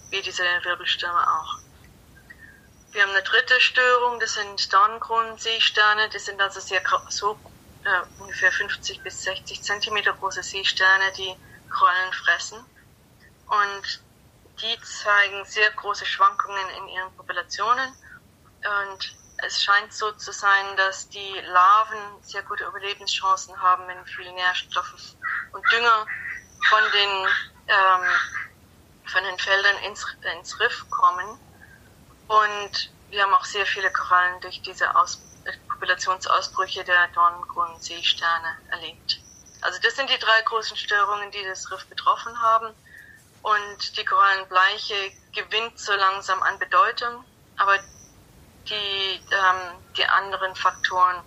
wie 0.09 0.21
diese 0.21 0.43
Wirbelstürme 0.43 1.19
auch. 1.19 1.59
Wir 2.91 3.01
haben 3.01 3.11
eine 3.11 3.23
dritte 3.23 3.59
Störung, 3.59 4.19
das 4.19 4.35
sind 4.35 4.71
Dornkronenseesterne, 4.71 6.09
das 6.09 6.25
sind 6.25 6.39
also 6.39 6.59
sehr 6.59 6.81
so 7.09 7.39
äh, 7.83 8.21
ungefähr 8.21 8.51
50 8.51 9.01
bis 9.01 9.23
60 9.23 9.63
Zentimeter 9.63 10.13
große 10.13 10.43
Seesterne, 10.43 11.11
die 11.17 11.35
Korallen 11.69 12.13
fressen. 12.13 12.59
Und 13.47 14.03
die 14.61 14.79
zeigen 14.81 15.43
sehr 15.45 15.71
große 15.71 16.05
Schwankungen 16.05 16.69
in 16.77 16.87
ihren 16.89 17.15
Populationen. 17.15 17.95
Und 18.91 19.15
es 19.45 19.61
scheint 19.61 19.93
so 19.93 20.11
zu 20.13 20.31
sein, 20.31 20.77
dass 20.77 21.09
die 21.09 21.39
Larven 21.45 22.23
sehr 22.23 22.43
gute 22.43 22.63
Überlebenschancen 22.65 23.59
haben, 23.61 23.87
wenn 23.87 24.05
viel 24.05 24.31
Nährstoffe 24.31 25.15
und 25.51 25.71
Dünger 25.71 26.07
von 26.69 26.83
den, 26.91 27.27
ähm, 27.67 28.09
von 29.05 29.23
den 29.23 29.37
Feldern 29.37 29.77
ins, 29.83 30.05
ins 30.37 30.59
Riff 30.59 30.85
kommen. 30.89 31.39
Und 32.27 32.89
wir 33.09 33.23
haben 33.23 33.33
auch 33.33 33.45
sehr 33.45 33.65
viele 33.65 33.91
Korallen 33.91 34.39
durch 34.41 34.61
diese 34.61 34.95
Aus 34.95 35.21
Populationsausbrüche 35.73 36.83
der 36.85 37.09
Dornkronenseesterne 37.09 38.47
erlebt. 38.69 39.19
Also 39.61 39.79
das 39.81 39.95
sind 39.95 40.09
die 40.09 40.19
drei 40.19 40.41
großen 40.43 40.77
Störungen, 40.77 41.31
die 41.31 41.43
das 41.43 41.69
Riff 41.71 41.85
betroffen 41.87 42.41
haben. 42.41 42.73
Und 43.41 43.97
die 43.97 44.05
Korallenbleiche 44.05 45.11
gewinnt 45.33 45.77
so 45.77 45.93
langsam 45.93 46.41
an 46.43 46.57
Bedeutung, 46.59 47.25
aber 47.57 47.77
die, 48.69 49.21
ähm, 49.31 49.83
die 49.97 50.05
anderen 50.05 50.55
Faktoren 50.55 51.23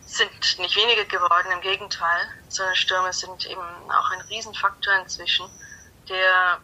sind 0.00 0.58
nicht 0.58 0.76
weniger 0.76 1.04
geworden, 1.04 1.52
im 1.52 1.60
Gegenteil, 1.60 2.28
sondern 2.48 2.74
Stürme 2.74 3.12
sind 3.12 3.46
eben 3.46 3.90
auch 3.90 4.10
ein 4.10 4.20
Riesenfaktor 4.22 4.94
inzwischen, 4.94 5.48
der 6.08 6.60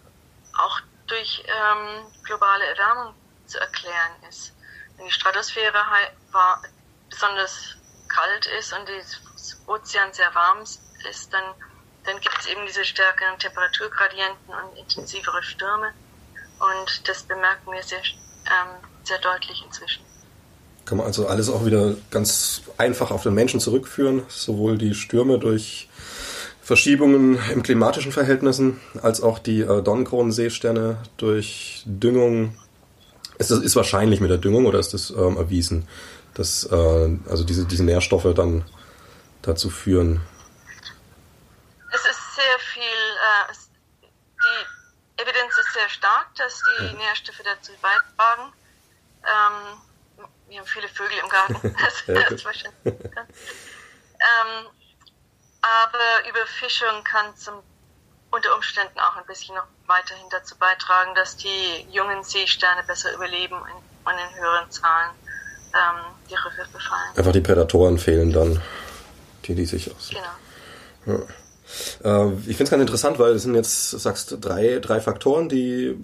auch 0.58 0.80
durch 1.06 1.44
ähm, 1.46 2.12
globale 2.24 2.66
Erwärmung 2.66 3.14
zu 3.46 3.60
erklären 3.60 4.12
ist. 4.28 4.52
Wenn 4.96 5.06
die 5.06 5.12
Stratosphäre 5.12 5.74
war, 6.32 6.62
besonders 7.08 7.76
kalt 8.08 8.46
ist 8.46 8.72
und 8.72 8.88
das 8.88 9.62
Ozean 9.66 10.12
sehr 10.12 10.34
warm 10.34 10.62
ist, 10.62 11.32
dann, 11.32 11.54
dann 12.04 12.20
gibt 12.20 12.36
es 12.38 12.46
eben 12.46 12.66
diese 12.66 12.84
stärkeren 12.84 13.38
Temperaturgradienten 13.38 14.54
und 14.54 14.76
intensivere 14.76 15.42
Stürme. 15.42 15.94
Und 16.58 17.08
das 17.08 17.22
bemerken 17.24 17.72
wir 17.72 17.82
sehr, 17.82 18.02
ähm, 18.46 18.82
sehr 19.06 19.18
deutlich 19.18 19.62
inzwischen. 19.64 20.02
Kann 20.84 20.98
man 20.98 21.06
also 21.06 21.26
alles 21.26 21.48
auch 21.48 21.66
wieder 21.66 21.94
ganz 22.10 22.62
einfach 22.78 23.10
auf 23.10 23.22
den 23.22 23.34
Menschen 23.34 23.60
zurückführen, 23.60 24.22
sowohl 24.28 24.78
die 24.78 24.94
Stürme 24.94 25.38
durch 25.38 25.88
Verschiebungen 26.62 27.38
im 27.52 27.62
klimatischen 27.62 28.10
Verhältnissen, 28.10 28.80
als 29.00 29.20
auch 29.20 29.38
die 29.38 29.60
äh, 29.60 29.82
Dornkronenseesterne 29.82 30.98
durch 31.16 31.82
Düngung. 31.86 32.56
Ist 33.38 33.50
das 33.50 33.60
ist 33.60 33.76
wahrscheinlich 33.76 34.20
mit 34.20 34.30
der 34.30 34.38
Düngung 34.38 34.66
oder 34.66 34.78
ist 34.78 34.94
das 34.94 35.10
ähm, 35.10 35.36
erwiesen, 35.36 35.86
dass 36.34 36.64
äh, 36.64 37.18
also 37.28 37.44
diese, 37.44 37.66
diese 37.66 37.84
Nährstoffe 37.84 38.34
dann 38.34 38.64
dazu 39.42 39.70
führen? 39.70 40.20
Es 41.92 42.00
ist 42.00 42.34
sehr 42.34 42.58
viel, 42.74 42.82
äh, 42.82 43.54
die 44.42 45.22
Evidenz 45.22 45.56
ist 45.58 45.72
sehr 45.72 45.88
stark, 45.88 46.34
dass 46.36 46.60
die 46.80 46.84
ja. 46.84 46.92
Nährstoffe 46.94 47.42
dazu 47.44 47.72
beitragen. 47.80 48.52
Ähm, 49.26 50.26
wir 50.48 50.58
haben 50.58 50.66
viele 50.66 50.88
Vögel 50.88 51.18
im 51.22 51.28
Garten, 51.28 51.76
das, 51.84 52.06
ja, 52.06 52.30
das 52.30 52.44
wahrscheinlich. 52.44 52.78
ähm, 52.84 54.66
aber 55.60 56.28
Überfischung 56.28 57.02
kann 57.04 57.36
zum, 57.36 57.54
unter 58.30 58.54
Umständen 58.54 58.98
auch 59.00 59.16
ein 59.16 59.26
bisschen 59.26 59.56
noch 59.56 59.66
weiterhin 59.86 60.26
dazu 60.30 60.56
beitragen, 60.56 61.14
dass 61.14 61.36
die 61.36 61.86
jungen 61.90 62.22
Seesterne 62.22 62.82
besser 62.84 63.12
überleben 63.14 63.56
und 63.56 64.12
in 64.12 64.40
höheren 64.40 64.70
Zahlen 64.70 65.10
ähm, 65.74 66.04
die 66.30 66.34
Riffe 66.34 66.70
befallen. 66.72 67.16
Einfach 67.16 67.32
die 67.32 67.40
Prädatoren 67.40 67.98
fehlen 67.98 68.32
dann, 68.32 68.62
die 69.44 69.54
die 69.54 69.66
sich 69.66 69.94
aus. 69.94 70.10
Genau. 70.10 71.18
Ja. 71.18 71.26
Äh, 72.04 72.32
ich 72.46 72.56
finde 72.56 72.64
es 72.64 72.70
ganz 72.70 72.80
interessant, 72.80 73.18
weil 73.18 73.32
es 73.32 73.42
sind 73.42 73.54
jetzt, 73.54 73.90
sagst 73.90 74.36
drei, 74.40 74.78
drei 74.78 75.00
Faktoren, 75.00 75.48
die 75.48 75.96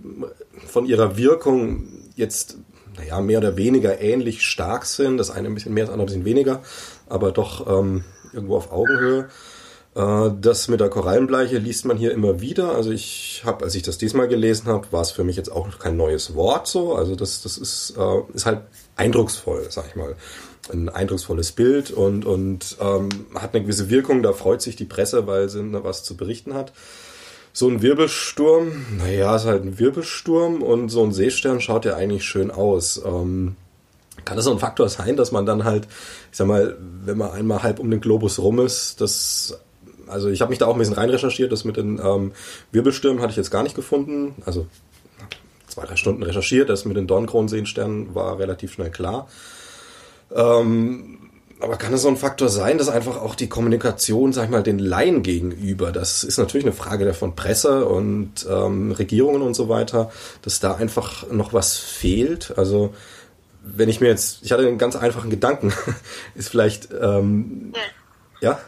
von 0.67 0.87
ihrer 0.87 1.17
Wirkung 1.17 1.89
jetzt 2.17 2.57
naja, 2.97 3.21
mehr 3.21 3.39
oder 3.39 3.57
weniger 3.57 4.01
ähnlich 4.01 4.43
stark 4.43 4.85
sind. 4.85 5.19
Das 5.19 5.31
eine 5.31 5.49
ein 5.49 5.55
bisschen 5.55 5.75
mehr, 5.75 5.85
das 5.85 5.93
andere 5.93 6.07
ein 6.07 6.09
bisschen 6.09 6.25
weniger, 6.25 6.63
aber 7.09 7.33
doch 7.33 7.67
ähm, 7.67 8.05
irgendwo 8.33 8.57
auf 8.57 8.73
Augenhöhe. 8.73 9.29
Äh, 9.95 10.31
das 10.41 10.69
mit 10.69 10.81
der 10.81 10.89
Korallenbleiche 10.89 11.59
liest 11.59 11.85
man 11.85 11.97
hier 11.97 12.13
immer 12.13 12.41
wieder. 12.41 12.75
Also 12.75 12.91
ich 12.91 13.43
habe, 13.45 13.65
als 13.65 13.75
ich 13.75 13.83
das 13.83 13.99
diesmal 13.99 14.29
gelesen 14.29 14.67
habe, 14.67 14.87
war 14.91 15.03
es 15.03 15.11
für 15.11 15.25
mich 15.25 15.37
jetzt 15.37 15.51
auch 15.51 15.79
kein 15.79 15.97
neues 15.97 16.35
Wort 16.35 16.67
so. 16.67 16.95
Also 16.95 17.15
das, 17.15 17.43
das 17.43 17.59
ist, 17.59 17.95
äh, 17.99 18.35
ist 18.35 18.47
halt 18.47 18.63
eindrucksvoll, 18.97 19.67
sag 19.71 19.87
ich 19.89 19.97
mal. 19.97 20.17
Ein 20.73 20.89
eindrucksvolles 20.89 21.53
Bild 21.53 21.91
und, 21.91 22.25
und 22.25 22.77
ähm, 22.81 23.09
hat 23.35 23.53
eine 23.53 23.65
gewisse 23.65 23.91
Wirkung. 23.91 24.23
Da 24.23 24.33
freut 24.33 24.63
sich 24.63 24.77
die 24.77 24.85
Presse, 24.85 25.27
weil 25.27 25.49
sie 25.49 25.61
was 25.83 26.05
zu 26.05 26.17
berichten 26.17 26.55
hat. 26.55 26.73
So 27.53 27.69
ein 27.69 27.83
Wirbelsturm, 27.83 28.87
naja, 28.99 29.37
ist 29.37 29.45
halt 29.45 29.63
ein 29.63 29.79
Wirbelsturm 29.79 30.63
und 30.63 30.89
so 30.89 31.05
ein 31.05 31.13
Seestern 31.13 31.61
schaut 31.61 31.85
ja 31.85 31.97
eigentlich 31.97 32.25
schön 32.25 32.51
aus. 32.51 33.03
Ähm, 33.05 33.57
kann 34.25 34.37
das 34.37 34.47
so 34.47 34.53
ein 34.53 34.59
Faktor 34.59 34.89
sein, 34.89 35.17
dass 35.17 35.33
man 35.33 35.45
dann 35.45 35.65
halt, 35.65 35.87
ich 36.31 36.39
sag 36.39 36.47
mal, 36.47 36.77
wenn 37.05 37.19
man 37.19 37.33
einmal 37.33 37.63
halb 37.63 37.79
um 37.79 37.91
den 37.91 38.01
Globus 38.01 38.39
rum 38.39 38.61
ist, 38.61 39.01
das 39.01 39.59
also 40.13 40.29
ich 40.29 40.41
habe 40.41 40.51
mich 40.51 40.59
da 40.59 40.67
auch 40.67 40.75
ein 40.75 40.79
bisschen 40.79 40.95
rein 40.95 41.11
recherchiert. 41.11 41.53
Das 41.53 41.65
mit 41.65 41.77
den 41.77 41.99
ähm, 41.99 42.33
Wirbelstürmen 42.71 43.23
hatte 43.23 43.31
ich 43.31 43.37
jetzt 43.37 43.51
gar 43.51 43.63
nicht 43.63 43.75
gefunden. 43.75 44.35
Also 44.45 44.67
zwei, 45.67 45.85
drei 45.87 45.97
Stunden 45.97 46.23
recherchiert. 46.23 46.69
Das 46.69 46.85
mit 46.85 46.97
den 46.97 47.07
Dornkronenseensternen 47.07 48.15
war 48.15 48.39
relativ 48.39 48.75
schnell 48.75 48.91
klar. 48.91 49.29
Ähm, 50.35 51.31
aber 51.63 51.77
kann 51.77 51.93
es 51.93 52.03
so 52.03 52.09
ein 52.09 52.17
Faktor 52.17 52.49
sein, 52.49 52.79
dass 52.79 52.89
einfach 52.89 53.17
auch 53.17 53.35
die 53.35 53.49
Kommunikation, 53.49 54.33
sag 54.33 54.45
ich 54.45 54.51
mal, 54.51 54.63
den 54.63 54.79
Laien 54.79 55.23
gegenüber, 55.23 55.93
das 55.93 56.25
ist 56.25 56.39
natürlich 56.39 56.67
eine 56.67 56.75
Frage 56.75 57.15
von 57.15 57.37
Presse 57.37 57.87
und 57.87 58.47
ähm, 58.49 58.91
Regierungen 58.93 59.43
und 59.43 59.55
so 59.55 59.69
weiter, 59.69 60.11
dass 60.43 60.61
da 60.61 60.75
einfach 60.75 61.29
noch 61.31 61.53
was 61.53 61.79
fehlt? 61.79 62.59
Also 62.59 62.95
wenn 63.63 63.89
ich 63.89 64.01
mir 64.01 64.09
jetzt, 64.09 64.43
ich 64.43 64.51
hatte 64.51 64.67
einen 64.67 64.79
ganz 64.79 64.97
einfachen 64.97 65.31
Gedanken, 65.31 65.73
ist 66.35 66.49
vielleicht, 66.49 66.91
ähm, 66.91 67.73
ja. 68.41 68.51
ja? 68.51 68.61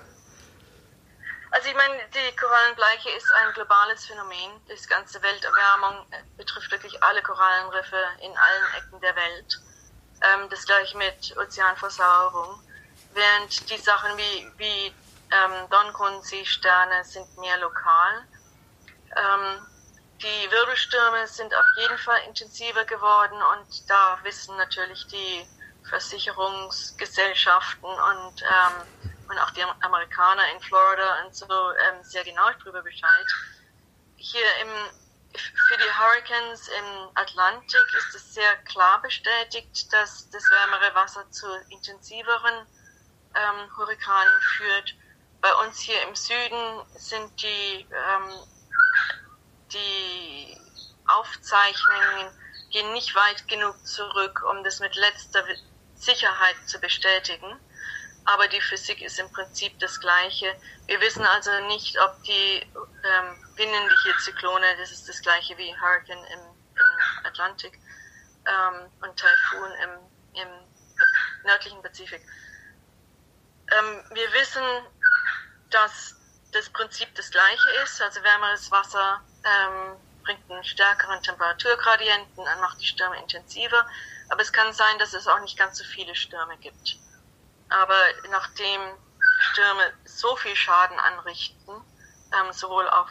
Also 1.51 1.69
ich 1.69 1.75
meine, 1.75 1.95
die 2.13 2.37
Korallenbleiche 2.37 3.11
ist 3.17 3.33
ein 3.33 3.55
globales 3.55 4.05
Phänomen. 4.07 4.51
Die 4.69 4.89
ganze 4.89 5.23
Welterwärmung 5.23 6.07
betrifft 6.37 6.71
wirklich 6.71 7.01
alle 7.03 7.23
Korallenriffe 7.23 7.97
in 8.23 8.31
allen 8.31 8.65
Ecken 8.79 9.01
der 9.01 9.15
Welt. 9.15 9.61
Ähm, 10.23 10.49
das 10.51 10.65
gleiche 10.67 10.97
mit 10.97 11.37
Ozeanversauerung. 11.37 12.61
Während 13.15 13.71
die 13.71 13.79
Sachen 13.79 14.19
wie, 14.19 14.53
wie 14.59 14.95
ähm, 15.31 15.69
Dornkronenseesterne 15.71 17.03
sind 17.05 17.35
mehr 17.39 17.57
lokal. 17.59 18.29
Ähm, 19.17 19.67
die 20.23 20.51
Wirbelstürme 20.51 21.27
sind 21.27 21.55
auf 21.55 21.67
jeden 21.77 21.99
Fall 21.99 22.21
intensiver 22.27 22.85
geworden 22.85 23.43
und 23.43 23.91
da 23.91 24.19
wissen 24.23 24.57
natürlich 24.57 25.07
die 25.09 25.49
Versicherungsgesellschaften 25.89 27.89
und 27.89 28.43
ähm, 28.43 28.87
und 29.29 29.39
auch 29.39 29.51
die 29.53 29.65
Amerikaner 29.81 30.51
in 30.53 30.61
Florida 30.61 31.25
und 31.25 31.35
so 31.35 31.47
ähm, 31.47 32.03
sehr 32.03 32.25
genau 32.25 32.51
darüber 32.59 32.83
Bescheid. 32.83 33.27
Hier 34.17 34.47
im, 34.63 34.69
für 35.69 35.77
die 35.77 35.99
Hurricanes 35.99 36.69
im 36.69 37.11
Atlantik 37.15 37.95
ist 37.95 38.15
es 38.15 38.35
sehr 38.35 38.57
klar 38.65 39.01
bestätigt, 39.03 39.93
dass 39.93 40.29
das 40.31 40.51
wärmere 40.51 40.95
Wasser 40.95 41.31
zu 41.31 41.47
intensiveren 41.71 42.67
ähm, 43.35 43.77
Hurrikanen 43.77 44.41
führt. 44.57 44.95
Bei 45.41 45.53
uns 45.67 45.81
hier 45.81 46.01
im 46.09 46.15
Süden 46.15 46.83
sind 46.97 47.43
die, 47.43 47.87
ähm, 47.91 48.47
die 49.73 50.59
Aufzeichnungen 51.07 52.31
gehen 52.71 52.93
nicht 52.93 53.15
weit 53.15 53.47
genug 53.49 53.87
zurück, 53.87 54.43
um 54.51 54.65
das 54.65 54.81
mit 54.81 54.95
letzter 54.97 55.45
Sicherheit 55.95 56.57
zu 56.67 56.81
bestätigen 56.81 57.61
aber 58.25 58.49
die 58.49 58.61
Physik 58.61 59.03
ist 59.03 59.19
im 59.19 59.31
Prinzip 59.33 59.79
das 59.79 60.01
gleiche. 60.01 60.55
Wir 60.87 61.01
wissen 61.01 61.25
also 61.25 61.51
nicht, 61.67 62.01
ob 62.01 62.23
die 62.25 62.61
ähm, 62.61 63.55
binnenliche 63.55 64.17
Zyklone, 64.25 64.67
das 64.79 64.91
ist 64.91 65.09
das 65.09 65.21
gleiche 65.21 65.57
wie 65.59 65.75
Hurricane 65.79 66.25
im, 66.33 66.41
im 66.41 67.27
Atlantik 67.27 67.79
ähm, 68.47 68.91
und 69.03 69.19
Taifun 69.19 69.71
im, 69.83 70.43
im 70.43 70.49
nördlichen 71.45 71.83
Pazifik. 71.83 72.23
Ähm, 73.73 74.05
wir 74.11 74.33
wissen, 74.33 74.63
dass 75.71 76.17
das 76.53 76.71
Prinzip 76.71 77.15
das 77.15 77.31
gleiche 77.31 77.71
ist, 77.83 78.01
also 78.01 78.23
wärmeres 78.23 78.71
Wasser 78.71 79.21
ähm, 79.45 79.97
bringt 80.23 80.51
einen 80.51 80.65
stärkeren 80.65 81.23
Temperaturgradienten 81.23 82.45
macht 82.61 82.81
die 82.81 82.87
Stürme 82.87 83.19
intensiver, 83.19 83.87
aber 84.31 84.41
es 84.41 84.53
kann 84.53 84.73
sein, 84.73 84.99
dass 84.99 85.13
es 85.13 85.29
auch 85.29 85.41
nicht 85.41 85.59
ganz 85.59 85.79
so 85.79 85.85
viele 85.85 86.15
Stürme 86.15 86.57
gibt. 86.59 86.97
Aber 87.69 87.99
nachdem 88.31 88.81
Stürme 89.41 89.93
so 90.05 90.37
viel 90.37 90.57
Schaden 90.57 90.99
anrichten, 90.99 91.73
ähm, 92.33 92.53
sowohl 92.53 92.89
auf 92.89 93.09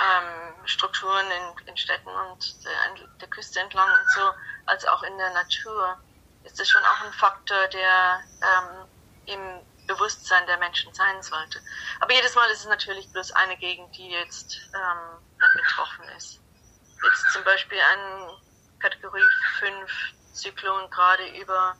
ähm, 0.00 0.66
Strukturen 0.66 1.26
in, 1.26 1.68
in, 1.68 1.76
Städten 1.76 2.08
und 2.08 2.64
der, 2.64 3.06
der, 3.20 3.28
Küste 3.28 3.60
entlang 3.60 3.88
und 3.88 4.10
so, 4.10 4.32
als 4.66 4.86
auch 4.86 5.02
in 5.02 5.16
der 5.18 5.30
Natur, 5.30 5.98
ist 6.44 6.58
das 6.58 6.68
schon 6.68 6.82
auch 6.82 7.04
ein 7.04 7.12
Faktor, 7.12 7.68
der 7.68 8.22
ähm, 8.40 8.88
im 9.32 9.60
Bewusstsein 9.86 10.46
der 10.46 10.58
Menschen 10.58 10.92
sein 10.94 11.22
sollte. 11.22 11.60
Aber 12.00 12.12
jedes 12.12 12.34
Mal 12.34 12.48
ist 12.50 12.60
es 12.60 12.66
natürlich 12.66 13.10
bloß 13.12 13.32
eine 13.32 13.56
Gegend, 13.56 13.96
die 13.96 14.10
jetzt 14.10 14.56
ähm, 14.74 15.18
dann 15.40 15.52
betroffen 15.54 16.04
ist. 16.16 16.40
Jetzt 17.02 17.32
zum 17.32 17.42
Beispiel 17.44 17.78
ein 17.78 18.30
Kategorie 18.78 19.22
5 19.58 19.90
Zyklon 20.32 20.90
gerade 20.90 21.26
über 21.40 21.76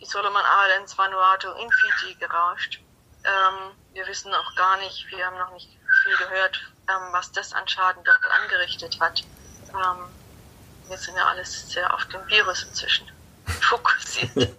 die 0.00 0.06
Solomon 0.06 0.42
Islands, 0.42 0.96
Vanuatu 0.96 1.50
in 1.52 1.70
Fiji 1.70 2.14
gerauscht. 2.16 2.80
Ähm, 3.24 3.76
wir 3.92 4.06
wissen 4.06 4.32
auch 4.34 4.54
gar 4.54 4.76
nicht, 4.78 5.06
wir 5.10 5.26
haben 5.26 5.38
noch 5.38 5.52
nicht 5.52 5.68
viel 6.02 6.16
gehört, 6.16 6.60
ähm, 6.88 7.12
was 7.12 7.32
das 7.32 7.52
an 7.52 7.66
Schaden 7.68 8.02
dort 8.04 8.24
angerichtet 8.42 8.98
hat. 9.00 9.22
Ähm, 9.70 10.08
wir 10.88 10.96
sind 10.96 11.16
ja 11.16 11.26
alles 11.26 11.70
sehr 11.70 11.92
auf 11.92 12.04
den 12.06 12.26
Virus 12.28 12.64
inzwischen 12.64 13.10
fokussiert. 13.60 14.34
Und 14.36 14.50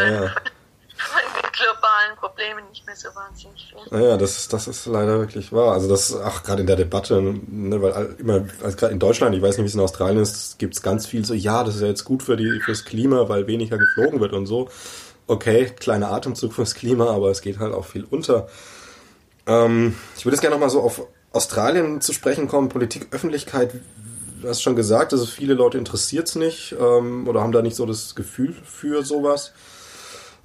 ja. 0.00 0.34
Problemen 2.24 2.66
nicht 2.70 2.86
mehr 2.86 2.96
so 2.96 3.08
wahnsinnig 3.14 3.68
viel. 3.68 3.98
Naja, 3.98 4.16
das 4.16 4.38
ist, 4.38 4.52
das 4.54 4.66
ist 4.66 4.86
leider 4.86 5.18
wirklich 5.18 5.52
wahr. 5.52 5.72
Also 5.72 5.88
das, 5.88 6.16
ach, 6.16 6.42
gerade 6.42 6.62
in 6.62 6.66
der 6.66 6.76
Debatte, 6.76 7.20
ne, 7.20 7.82
weil 7.82 8.16
immer, 8.18 8.46
also 8.62 8.76
gerade 8.78 8.94
in 8.94 8.98
Deutschland, 8.98 9.36
ich 9.36 9.42
weiß 9.42 9.58
nicht, 9.58 9.64
wie 9.64 9.68
es 9.68 9.74
in 9.74 9.80
Australien 9.80 10.22
ist, 10.22 10.58
gibt 10.58 10.74
es 10.74 10.80
ganz 10.80 11.04
viel 11.06 11.26
so, 11.26 11.34
ja, 11.34 11.64
das 11.64 11.76
ist 11.76 11.82
ja 11.82 11.88
jetzt 11.88 12.04
gut 12.04 12.22
für 12.22 12.36
die, 12.36 12.60
fürs 12.64 12.86
Klima, 12.86 13.28
weil 13.28 13.46
weniger 13.46 13.76
geflogen 13.76 14.20
wird 14.20 14.32
und 14.32 14.46
so. 14.46 14.70
Okay, 15.26 15.66
kleiner 15.78 16.12
Atemzug 16.12 16.54
fürs 16.54 16.74
Klima, 16.74 17.10
aber 17.10 17.30
es 17.30 17.42
geht 17.42 17.58
halt 17.58 17.74
auch 17.74 17.84
viel 17.84 18.04
unter. 18.04 18.48
Ähm, 19.46 19.94
ich 20.16 20.24
würde 20.24 20.36
jetzt 20.36 20.40
gerne 20.40 20.56
nochmal 20.56 20.70
so 20.70 20.80
auf 20.80 21.06
Australien 21.30 22.00
zu 22.00 22.14
sprechen 22.14 22.48
kommen, 22.48 22.70
Politik, 22.70 23.08
Öffentlichkeit. 23.10 23.74
Du 24.40 24.48
hast 24.48 24.62
schon 24.62 24.76
gesagt, 24.76 25.12
also 25.12 25.26
viele 25.26 25.52
Leute 25.52 25.76
interessiert 25.76 26.28
es 26.28 26.36
nicht 26.36 26.74
ähm, 26.80 27.28
oder 27.28 27.42
haben 27.42 27.52
da 27.52 27.60
nicht 27.60 27.76
so 27.76 27.84
das 27.84 28.14
Gefühl 28.14 28.54
für 28.64 29.02
sowas. 29.02 29.52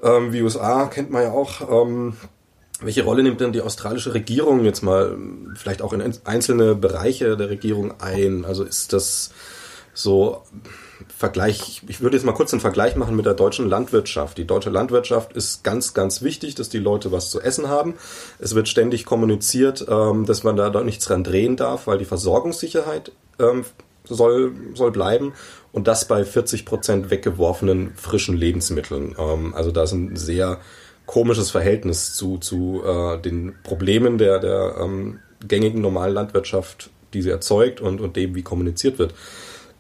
Ähm, 0.04 0.34
wie 0.34 0.42
USA 0.42 0.88
kennt 0.88 1.12
man 1.12 1.24
ja 1.24 1.32
auch. 1.32 1.86
Ähm, 1.86 2.14
welche 2.82 3.04
Rolle 3.04 3.24
nimmt 3.24 3.42
denn 3.42 3.52
die 3.52 3.62
australische 3.62 4.14
Regierung 4.14 4.64
jetzt 4.64 4.84
mal 4.84 5.18
vielleicht 5.56 5.82
auch 5.82 5.92
in 5.92 6.02
einzelne 6.24 6.76
Bereiche 6.76 7.36
der 7.36 7.50
Regierung 7.50 8.00
ein? 8.00 8.46
Also 8.46 8.64
ist 8.64 8.94
das 8.94 9.32
so 9.94 10.44
Vergleich, 11.18 11.82
ich 11.88 12.02
würde 12.02 12.16
jetzt 12.16 12.26
mal 12.26 12.34
kurz 12.34 12.54
einen 12.54 12.62
Vergleich 12.62 12.96
machen 12.96 13.16
mit 13.16 13.26
der 13.26 13.34
deutschen 13.34 13.70
Landwirtschaft. 13.70 14.38
Die 14.38 14.48
deutsche 14.48 14.70
Landwirtschaft 14.70 15.34
ist 15.34 15.64
ganz, 15.64 15.94
ganz 15.94 16.22
wichtig, 16.22 16.56
dass 16.56 16.70
die 16.70 16.80
Leute 16.80 17.12
was 17.12 17.30
zu 17.30 17.42
essen 17.42 17.68
haben. 17.68 17.96
Es 18.40 18.56
wird 18.56 18.68
ständig 18.68 19.06
kommuniziert, 19.06 19.86
ähm, 19.90 20.26
dass 20.26 20.44
man 20.44 20.56
da 20.56 20.70
nichts 20.82 21.06
dran 21.06 21.24
drehen 21.24 21.56
darf, 21.58 21.88
weil 21.88 21.98
die 21.98 22.06
Versorgungssicherheit 22.06 23.12
ähm, 23.40 23.66
soll, 24.06 24.54
soll 24.74 24.92
bleiben. 24.92 25.34
Und 25.72 25.88
das 25.88 26.08
bei 26.08 26.26
40 26.26 26.66
Prozent 26.66 27.12
weggeworfenen 27.12 27.94
frischen 27.96 28.36
Lebensmitteln. 28.36 29.16
Ähm, 29.18 29.54
also 29.54 29.72
da 29.72 29.84
ist 29.84 29.91
ein 29.91 30.16
sehr 30.16 30.60
komisches 31.06 31.52
Verhältnis 31.52 32.16
zu, 32.16 32.38
zu 32.38 32.84
äh, 32.86 33.20
den 33.22 33.56
Problemen 33.64 34.18
der, 34.18 34.40
der 34.40 34.76
ähm, 34.80 35.20
gängigen 35.48 35.82
normalen 35.82 36.14
Landwirtschaft, 36.14 36.90
die 37.14 37.22
sie 37.22 37.30
erzeugt 37.30 37.82
und, 37.82 38.02
und 38.02 38.16
dem, 38.16 38.36
wie 38.36 38.44
kommuniziert 38.44 39.00
wird 39.00 39.14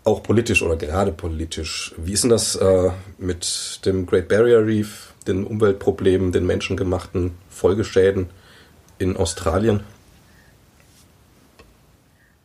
auch 0.09 0.23
politisch 0.23 0.61
oder 0.61 0.75
gerade 0.75 1.11
politisch. 1.11 1.93
Wie 1.97 2.13
ist 2.13 2.23
denn 2.23 2.29
das 2.29 2.55
äh, 2.55 2.91
mit 3.17 3.85
dem 3.85 4.05
Great 4.05 4.27
Barrier 4.27 4.65
Reef, 4.65 5.13
den 5.27 5.45
Umweltproblemen, 5.45 6.31
den 6.31 6.45
menschengemachten 6.45 7.37
Folgeschäden 7.49 8.29
in 8.97 9.17
Australien? 9.17 9.83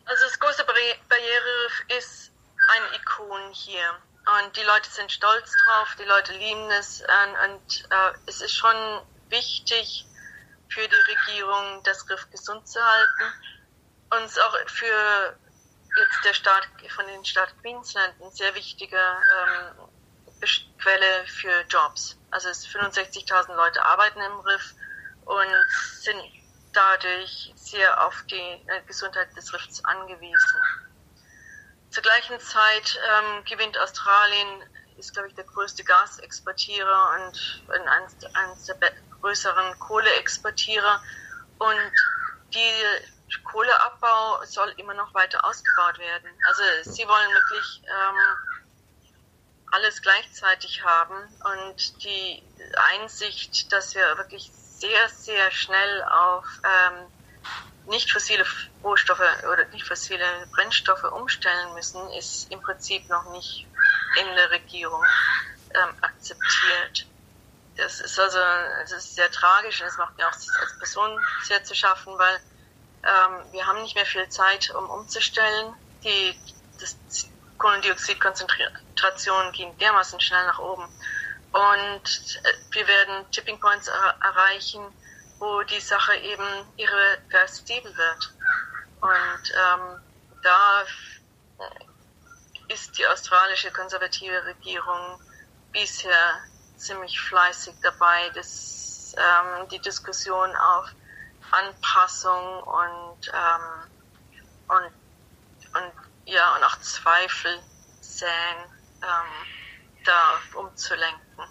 Also 0.04 0.24
das 0.24 0.38
große 0.38 0.64
Barrierereef 0.66 1.98
ist 1.98 2.30
ein 2.68 3.00
Ikon 3.00 3.40
hier. 3.52 3.88
Und 4.26 4.52
die 4.64 4.68
Leute 4.68 4.90
sind 4.90 5.12
stolz 5.12 5.52
drauf, 5.64 5.94
die 5.98 6.04
Leute 6.04 6.32
lieben 6.32 6.70
es. 6.70 7.02
Und, 7.02 7.50
und 7.50 7.84
äh, 7.90 8.12
es 8.26 8.40
ist 8.40 8.54
schon 8.54 9.02
wichtig 9.28 10.06
für 10.68 10.88
die 10.88 10.94
Regierung, 10.94 11.82
das 11.84 12.08
Riff 12.08 12.30
gesund 12.30 12.66
zu 12.66 12.80
halten. 12.82 13.32
Und 14.10 14.40
auch 14.42 14.56
für 14.68 15.36
jetzt 15.96 16.24
der 16.24 16.32
Staat 16.32 16.66
von 16.88 17.06
den 17.06 17.24
Staat 17.24 17.54
Queensland 17.60 18.14
eine 18.20 18.30
sehr 18.30 18.54
wichtige 18.54 18.96
ähm, 18.96 19.88
Quelle 20.78 21.26
für 21.26 21.62
Jobs. 21.68 22.16
Also 22.30 22.48
65.000 22.48 23.54
Leute 23.54 23.84
arbeiten 23.84 24.20
im 24.20 24.40
Riff 24.40 24.74
und 25.26 25.66
sind 26.00 26.22
dadurch 26.72 27.52
sehr 27.54 28.06
auf 28.06 28.24
die 28.30 28.36
äh, 28.36 28.82
Gesundheit 28.86 29.34
des 29.36 29.52
Riffs 29.52 29.84
angewiesen. 29.84 30.60
Zur 31.94 32.02
gleichen 32.02 32.40
Zeit 32.40 32.98
ähm, 33.08 33.44
gewinnt 33.44 33.78
Australien, 33.78 34.64
ist 34.96 35.12
glaube 35.12 35.28
ich 35.28 35.34
der 35.36 35.44
größte 35.44 35.84
Gasexportierer 35.84 37.14
und 37.14 37.64
eines, 37.88 38.16
eines 38.34 38.64
der 38.64 38.76
größeren 39.20 39.78
Kohleexportierer 39.78 41.00
und 41.58 41.92
die 42.52 43.38
Kohleabbau 43.44 44.44
soll 44.44 44.74
immer 44.76 44.94
noch 44.94 45.14
weiter 45.14 45.44
ausgebaut 45.44 46.00
werden. 46.00 46.36
Also 46.48 46.62
sie 46.82 47.06
wollen 47.06 47.32
wirklich 47.34 47.82
ähm, 47.86 48.36
alles 49.70 50.02
gleichzeitig 50.02 50.82
haben 50.82 51.38
und 51.44 52.02
die 52.02 52.42
Einsicht, 52.90 53.72
dass 53.72 53.94
wir 53.94 54.18
wirklich 54.18 54.50
sehr, 54.52 55.08
sehr 55.10 55.48
schnell 55.52 56.02
auf 56.10 56.60
ähm, 56.64 57.08
nicht 57.86 58.10
fossile 58.10 58.44
Rohstoffe 58.82 59.20
oder 59.52 59.64
nicht 59.72 59.86
fossile 59.86 60.24
Brennstoffe 60.52 61.04
umstellen 61.04 61.74
müssen, 61.74 62.10
ist 62.12 62.50
im 62.50 62.60
Prinzip 62.60 63.08
noch 63.08 63.30
nicht 63.32 63.66
in 64.20 64.34
der 64.34 64.50
Regierung 64.50 65.02
ähm, 65.74 65.94
akzeptiert. 66.00 67.06
Das 67.76 68.00
ist 68.00 68.18
also 68.18 68.38
das 68.80 68.92
ist 68.92 69.14
sehr 69.16 69.30
tragisch 69.30 69.80
und 69.80 69.88
es 69.88 69.96
macht 69.96 70.16
mir 70.16 70.26
auch 70.28 70.32
als 70.32 70.78
Person 70.78 71.18
sehr 71.42 71.62
zu 71.64 71.74
schaffen, 71.74 72.16
weil 72.16 72.40
ähm, 73.02 73.52
wir 73.52 73.66
haben 73.66 73.82
nicht 73.82 73.96
mehr 73.96 74.06
viel 74.06 74.28
Zeit, 74.28 74.70
um 74.70 74.88
umzustellen. 74.88 75.74
Die 76.04 76.38
das 76.80 76.96
Kohlendioxidkonzentration 77.58 79.52
ging 79.52 79.76
dermaßen 79.78 80.20
schnell 80.20 80.46
nach 80.46 80.58
oben. 80.58 80.84
Und 81.52 82.40
äh, 82.42 82.52
wir 82.72 82.86
werden 82.86 83.30
Tipping 83.30 83.60
Points 83.60 83.88
er 83.88 84.16
erreichen, 84.22 84.82
wo 85.44 85.62
die 85.64 85.80
Sache 85.80 86.16
eben 86.16 86.48
irreversibel 86.76 87.94
wird. 87.96 88.32
Und 89.00 89.52
ähm, 89.52 90.00
da 90.42 90.84
ist 92.68 92.96
die 92.96 93.06
australische 93.06 93.70
konservative 93.70 94.42
Regierung 94.46 95.20
bisher 95.72 96.40
ziemlich 96.76 97.20
fleißig 97.20 97.74
dabei, 97.82 98.30
das, 98.34 99.14
ähm, 99.18 99.68
die 99.68 99.80
Diskussion 99.80 100.56
auf 100.56 100.88
Anpassung 101.50 102.62
und, 102.62 103.28
ähm, 103.28 103.90
und, 104.68 104.92
und, 105.76 105.92
ja, 106.24 106.56
und 106.56 106.64
auch 106.64 106.80
Zweifel 106.80 107.62
säen, 108.00 108.58
ähm, 109.02 110.04
da 110.04 110.58
umzulenken. 110.58 111.44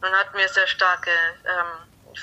Nun 0.00 0.12
hatten 0.12 0.38
wir 0.38 0.48
sehr 0.48 0.66
starke 0.68 1.10
ähm, 1.44 2.14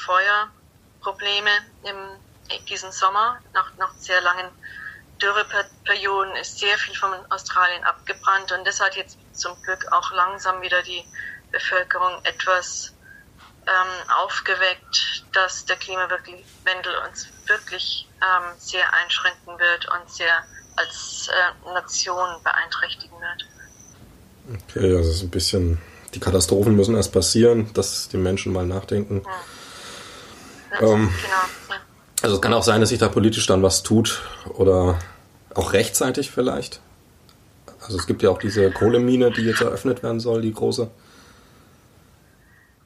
Feuerprobleme 1.01 1.49
im, 1.83 2.57
in 2.57 2.65
diesem 2.65 2.91
Sommer. 2.91 3.39
Nach, 3.53 3.71
nach 3.77 3.93
sehr 3.95 4.21
langen 4.21 4.49
Dürreperioden 5.21 6.35
ist 6.37 6.59
sehr 6.59 6.77
viel 6.77 6.95
von 6.95 7.11
Australien 7.29 7.83
abgebrannt 7.83 8.51
und 8.51 8.65
das 8.65 8.79
hat 8.79 8.95
jetzt 8.95 9.17
zum 9.33 9.51
Glück 9.63 9.85
auch 9.91 10.11
langsam 10.13 10.61
wieder 10.61 10.81
die 10.81 11.03
Bevölkerung 11.51 12.23
etwas 12.23 12.93
ähm, 13.67 14.09
aufgeweckt, 14.23 15.25
dass 15.33 15.65
der 15.65 15.75
Klimawandel 15.75 16.95
uns 17.07 17.27
wirklich 17.47 18.07
ähm, 18.21 18.53
sehr 18.57 18.93
einschränken 18.93 19.59
wird 19.59 19.89
und 19.89 20.09
sehr 20.09 20.45
als 20.77 21.27
äh, 21.27 21.73
Nation 21.73 22.41
beeinträchtigen 22.43 23.17
wird. 23.19 23.45
Okay, 24.69 24.95
also 24.95 25.09
es 25.09 25.17
ist 25.17 25.23
ein 25.23 25.29
bisschen, 25.29 25.81
die 26.13 26.19
Katastrophen 26.21 26.75
müssen 26.75 26.95
erst 26.95 27.11
passieren, 27.11 27.73
dass 27.73 28.07
die 28.07 28.17
Menschen 28.17 28.53
mal 28.53 28.65
nachdenken. 28.65 29.23
Ja. 29.25 29.31
Ähm, 30.79 31.13
genau, 31.21 31.33
ja. 31.69 31.81
Also 32.21 32.35
es 32.35 32.41
kann 32.41 32.53
auch 32.53 32.63
sein, 32.63 32.81
dass 32.81 32.89
sich 32.89 32.99
da 32.99 33.07
politisch 33.07 33.47
dann 33.47 33.63
was 33.63 33.83
tut 33.83 34.21
oder 34.49 34.99
auch 35.55 35.73
rechtzeitig 35.73 36.31
vielleicht. 36.31 36.81
Also 37.81 37.97
es 37.97 38.07
gibt 38.07 38.21
ja 38.21 38.29
auch 38.29 38.39
diese 38.39 38.71
Kohlemine, 38.71 39.31
die 39.31 39.43
jetzt 39.43 39.61
eröffnet 39.61 40.03
werden 40.03 40.19
soll, 40.19 40.41
die 40.41 40.53
große. 40.53 40.89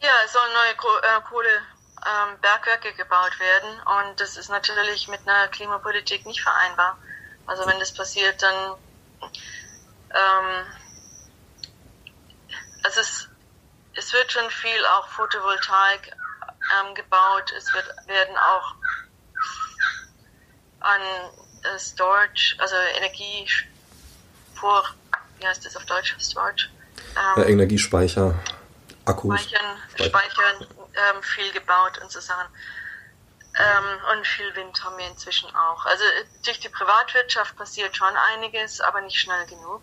Ja, 0.01 0.11
es 0.25 0.33
sollen 0.33 0.51
neue 0.53 0.71
äh, 0.71 1.21
Kohlebergwerke 1.29 2.89
ähm, 2.89 2.97
gebaut 2.97 3.39
werden 3.39 4.09
und 4.09 4.19
das 4.19 4.37
ist 4.37 4.49
natürlich 4.49 5.07
mit 5.07 5.21
einer 5.27 5.47
Klimapolitik 5.47 6.25
nicht 6.25 6.41
vereinbar. 6.41 6.97
Also 7.47 7.65
wenn 7.65 7.79
das 7.79 7.93
passiert, 7.93 8.41
dann 8.41 8.75
ähm, 10.11 10.65
also 12.83 12.99
es, 12.99 13.29
es 13.95 14.13
wird 14.13 14.31
schon 14.31 14.49
viel 14.49 14.85
auch 14.97 15.07
Photovoltaik 15.07 16.15
ähm, 16.79 16.95
gebaut. 16.95 17.53
Es 17.57 17.73
wird, 17.73 17.85
werden 18.07 18.35
auch 18.37 18.75
an 20.81 21.01
äh, 21.63 21.79
Storage, 21.79 22.55
also 22.59 22.75
Energie 22.97 23.47
vor, 24.55 24.83
wie 25.39 25.47
heißt 25.47 25.65
das 25.65 25.75
auf 25.75 25.85
Deutsch, 25.85 26.15
Storage? 26.19 26.69
Ähm, 27.15 27.43
ja, 27.43 27.49
Energiespeicher. 27.49 28.35
Akkus. 29.05 29.41
Speichern, 29.41 29.77
Speichern 29.95 30.67
ähm, 30.93 31.23
viel 31.23 31.51
gebaut 31.51 31.99
und 32.01 32.11
so 32.11 32.19
Sachen. 32.19 32.47
Ähm, 33.59 34.17
und 34.17 34.25
viel 34.25 34.55
Wind 34.55 34.83
haben 34.83 34.97
wir 34.97 35.07
inzwischen 35.07 35.53
auch. 35.55 35.85
Also 35.85 36.03
durch 36.43 36.59
die 36.59 36.69
Privatwirtschaft 36.69 37.55
passiert 37.55 37.95
schon 37.95 38.15
einiges, 38.33 38.81
aber 38.81 39.01
nicht 39.01 39.19
schnell 39.19 39.45
genug. 39.45 39.81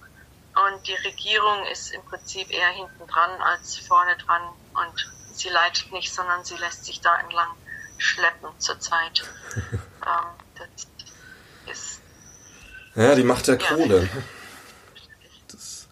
Und 0.54 0.86
die 0.86 0.94
Regierung 0.94 1.64
ist 1.66 1.92
im 1.92 2.02
Prinzip 2.04 2.50
eher 2.50 2.70
hinten 2.70 3.06
dran 3.06 3.30
als 3.42 3.76
vorne 3.76 4.16
dran. 4.16 4.42
Und 4.74 5.12
sie 5.40 5.48
leitet 5.48 5.90
nicht, 5.92 6.12
sondern 6.12 6.44
sie 6.44 6.56
lässt 6.56 6.84
sich 6.84 7.00
da 7.00 7.18
entlang 7.20 7.48
schleppen 7.98 8.50
zurzeit. 8.58 9.22
ähm, 9.72 10.26
das 10.56 10.86
ist, 11.72 12.00
ja, 12.94 13.14
die 13.14 13.22
Macht 13.22 13.46
der 13.46 13.58
Kohle. 13.58 14.08
Das 15.48 15.86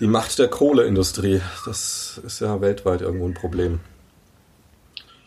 die 0.00 0.06
Macht 0.06 0.38
der 0.38 0.48
Kohleindustrie. 0.48 1.40
Das 1.66 2.18
ist 2.18 2.40
ja 2.40 2.60
weltweit 2.60 3.00
irgendwo 3.00 3.26
ein 3.26 3.34
Problem. 3.34 3.80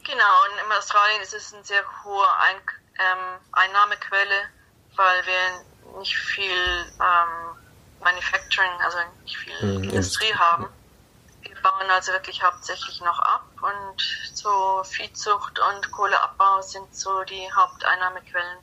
Genau, 0.04 0.34
und 0.46 0.66
in 0.66 0.72
Australien 0.72 1.22
ist 1.22 1.34
es 1.34 1.54
eine 1.54 1.64
sehr 1.64 1.84
hohe 2.04 2.26
Ein 2.40 2.56
ähm, 3.00 3.40
Einnahmequelle, 3.52 4.50
weil 4.96 5.26
wir 5.26 6.00
nicht 6.00 6.16
viel 6.16 6.52
ähm, 6.52 7.58
Manufacturing, 8.02 8.72
also 8.84 8.98
nicht 9.24 9.38
viel 9.38 9.78
mhm, 9.78 9.84
Industrie 9.84 10.34
haben. 10.34 10.68
Bauen 11.72 11.92
also 11.92 12.12
wirklich 12.14 12.42
hauptsächlich 12.44 13.02
noch 13.02 13.20
ab 13.20 13.48
und 13.62 14.02
so 14.34 14.84
Viehzucht 14.84 15.60
und 15.60 15.92
Kohleabbau 15.92 16.62
sind 16.62 16.94
so 16.96 17.24
die 17.24 17.52
Haupteinnahmequellen 17.54 18.60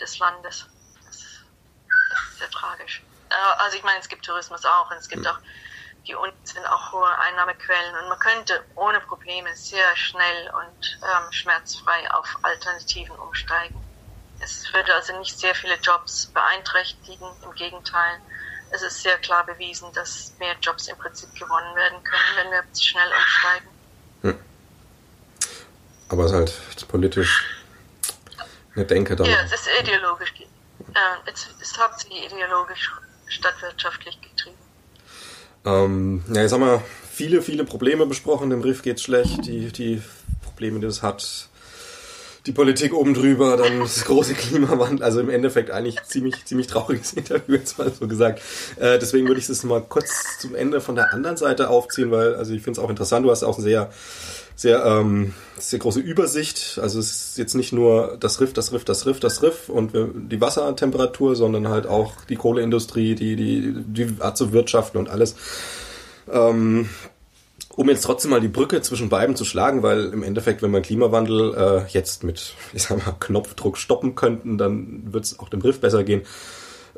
des 0.00 0.18
Landes. 0.18 0.68
Das 1.06 1.16
ist, 1.16 1.44
das 2.10 2.22
ist 2.22 2.38
sehr 2.38 2.50
tragisch. 2.50 3.04
Äh, 3.30 3.34
also 3.58 3.76
ich 3.76 3.82
meine, 3.82 3.98
es 3.98 4.08
gibt 4.08 4.24
Tourismus 4.24 4.64
auch 4.64 4.90
und 4.90 4.98
es 4.98 5.08
gibt 5.08 5.26
auch 5.26 5.38
die 6.06 6.14
unten 6.14 6.46
sind 6.46 6.66
auch 6.66 6.92
hohe 6.92 7.18
Einnahmequellen 7.18 7.94
und 7.96 8.08
man 8.08 8.18
könnte 8.18 8.64
ohne 8.74 9.00
Probleme 9.00 9.54
sehr 9.54 9.96
schnell 9.96 10.50
und 10.50 10.98
ähm, 11.02 11.30
schmerzfrei 11.30 12.10
auf 12.12 12.38
Alternativen 12.42 13.16
umsteigen. 13.16 13.78
Es 14.38 14.72
würde 14.72 14.94
also 14.94 15.16
nicht 15.18 15.38
sehr 15.38 15.54
viele 15.54 15.74
Jobs 15.76 16.32
beeinträchtigen, 16.32 17.30
im 17.42 17.52
Gegenteil. 17.52 18.20
Es 18.72 18.82
ist 18.82 19.02
sehr 19.02 19.18
klar 19.18 19.44
bewiesen, 19.44 19.88
dass 19.94 20.32
mehr 20.38 20.54
Jobs 20.60 20.88
im 20.88 20.96
Prinzip 20.96 21.32
gewonnen 21.34 21.74
werden 21.74 22.02
können, 22.04 22.36
wenn 22.36 22.50
wir 22.52 22.64
schnell 22.80 23.08
umsteigen. 23.08 23.68
Hm. 24.22 24.38
Aber 26.08 26.24
es 26.24 26.30
ist 26.30 26.36
halt 26.36 26.88
politisch 26.88 27.46
eine 28.74 28.84
Denke 28.84 29.16
da. 29.16 29.24
Ja, 29.24 29.42
es 29.44 29.52
ist 29.52 29.68
ideologisch. 29.80 30.32
Äh, 30.40 31.30
es 31.32 31.48
ist 31.60 31.78
hauptsächlich 31.78 32.26
ideologisch 32.26 32.90
stadtwirtschaftlich 33.26 34.20
getrieben. 34.20 34.56
Ähm, 35.64 36.24
ja, 36.28 36.42
jetzt 36.42 36.52
haben 36.52 36.62
wir 36.62 36.82
viele, 37.10 37.42
viele 37.42 37.64
Probleme 37.64 38.06
besprochen. 38.06 38.50
Dem 38.50 38.62
Riff 38.62 38.82
geht's 38.82 39.02
schlecht. 39.02 39.44
Die, 39.46 39.72
die 39.72 40.02
Probleme, 40.42 40.80
die 40.80 40.86
es 40.86 41.02
hat. 41.02 41.49
Die 42.46 42.52
Politik 42.52 42.94
oben 42.94 43.14
drüber, 43.14 43.56
dann 43.56 43.80
das 43.80 44.04
große 44.04 44.34
Klimawandel. 44.34 45.04
Also 45.04 45.20
im 45.20 45.30
Endeffekt 45.30 45.70
eigentlich 45.70 46.02
ziemlich, 46.04 46.44
ziemlich 46.44 46.66
trauriges 46.66 47.12
Interview, 47.14 47.56
jetzt 47.56 47.78
mal 47.78 47.92
so 47.92 48.08
gesagt. 48.08 48.40
Äh, 48.76 48.98
deswegen 48.98 49.26
würde 49.26 49.40
ich 49.40 49.48
es 49.48 49.62
mal 49.62 49.82
kurz 49.82 50.38
zum 50.38 50.54
Ende 50.54 50.80
von 50.80 50.94
der 50.94 51.12
anderen 51.12 51.36
Seite 51.36 51.70
aufziehen, 51.70 52.10
weil, 52.10 52.34
also 52.34 52.54
ich 52.54 52.62
finde 52.62 52.80
es 52.80 52.84
auch 52.84 52.90
interessant. 52.90 53.26
Du 53.26 53.30
hast 53.30 53.42
auch 53.42 53.58
ein 53.58 53.62
sehr 53.62 53.90
sehr, 54.60 54.84
ähm, 54.84 55.32
sehr 55.58 55.78
große 55.78 56.00
Übersicht. 56.00 56.78
Also 56.82 56.98
es 56.98 57.30
ist 57.30 57.38
jetzt 57.38 57.54
nicht 57.54 57.72
nur 57.72 58.18
das 58.20 58.42
Riff, 58.42 58.52
das 58.52 58.74
Riff, 58.74 58.84
das 58.84 59.06
Riff, 59.06 59.18
das 59.18 59.42
Riff 59.42 59.70
und 59.70 59.92
die 59.94 60.38
Wassertemperatur, 60.38 61.34
sondern 61.34 61.68
halt 61.68 61.86
auch 61.86 62.12
die 62.28 62.36
Kohleindustrie, 62.36 63.14
die, 63.14 63.36
die, 63.36 63.74
die 63.74 64.20
Art 64.20 64.36
zu 64.36 64.52
wirtschaften 64.52 64.98
und 64.98 65.08
alles. 65.08 65.34
Ähm, 66.30 66.90
um 67.76 67.88
jetzt 67.88 68.02
trotzdem 68.02 68.30
mal 68.30 68.40
die 68.40 68.48
Brücke 68.48 68.82
zwischen 68.82 69.08
beiden 69.08 69.36
zu 69.36 69.44
schlagen, 69.44 69.82
weil 69.82 70.06
im 70.06 70.22
Endeffekt, 70.22 70.62
wenn 70.62 70.72
wir 70.72 70.80
Klimawandel 70.80 71.54
äh, 71.54 71.90
jetzt 71.90 72.24
mit, 72.24 72.54
ich 72.72 72.84
sag 72.84 73.04
mal, 73.04 73.14
Knopfdruck 73.18 73.78
stoppen 73.78 74.14
könnten, 74.14 74.58
dann 74.58 75.12
wird 75.12 75.24
es 75.24 75.38
auch 75.38 75.48
dem 75.48 75.60
Riff 75.60 75.80
besser 75.80 76.04
gehen. 76.04 76.22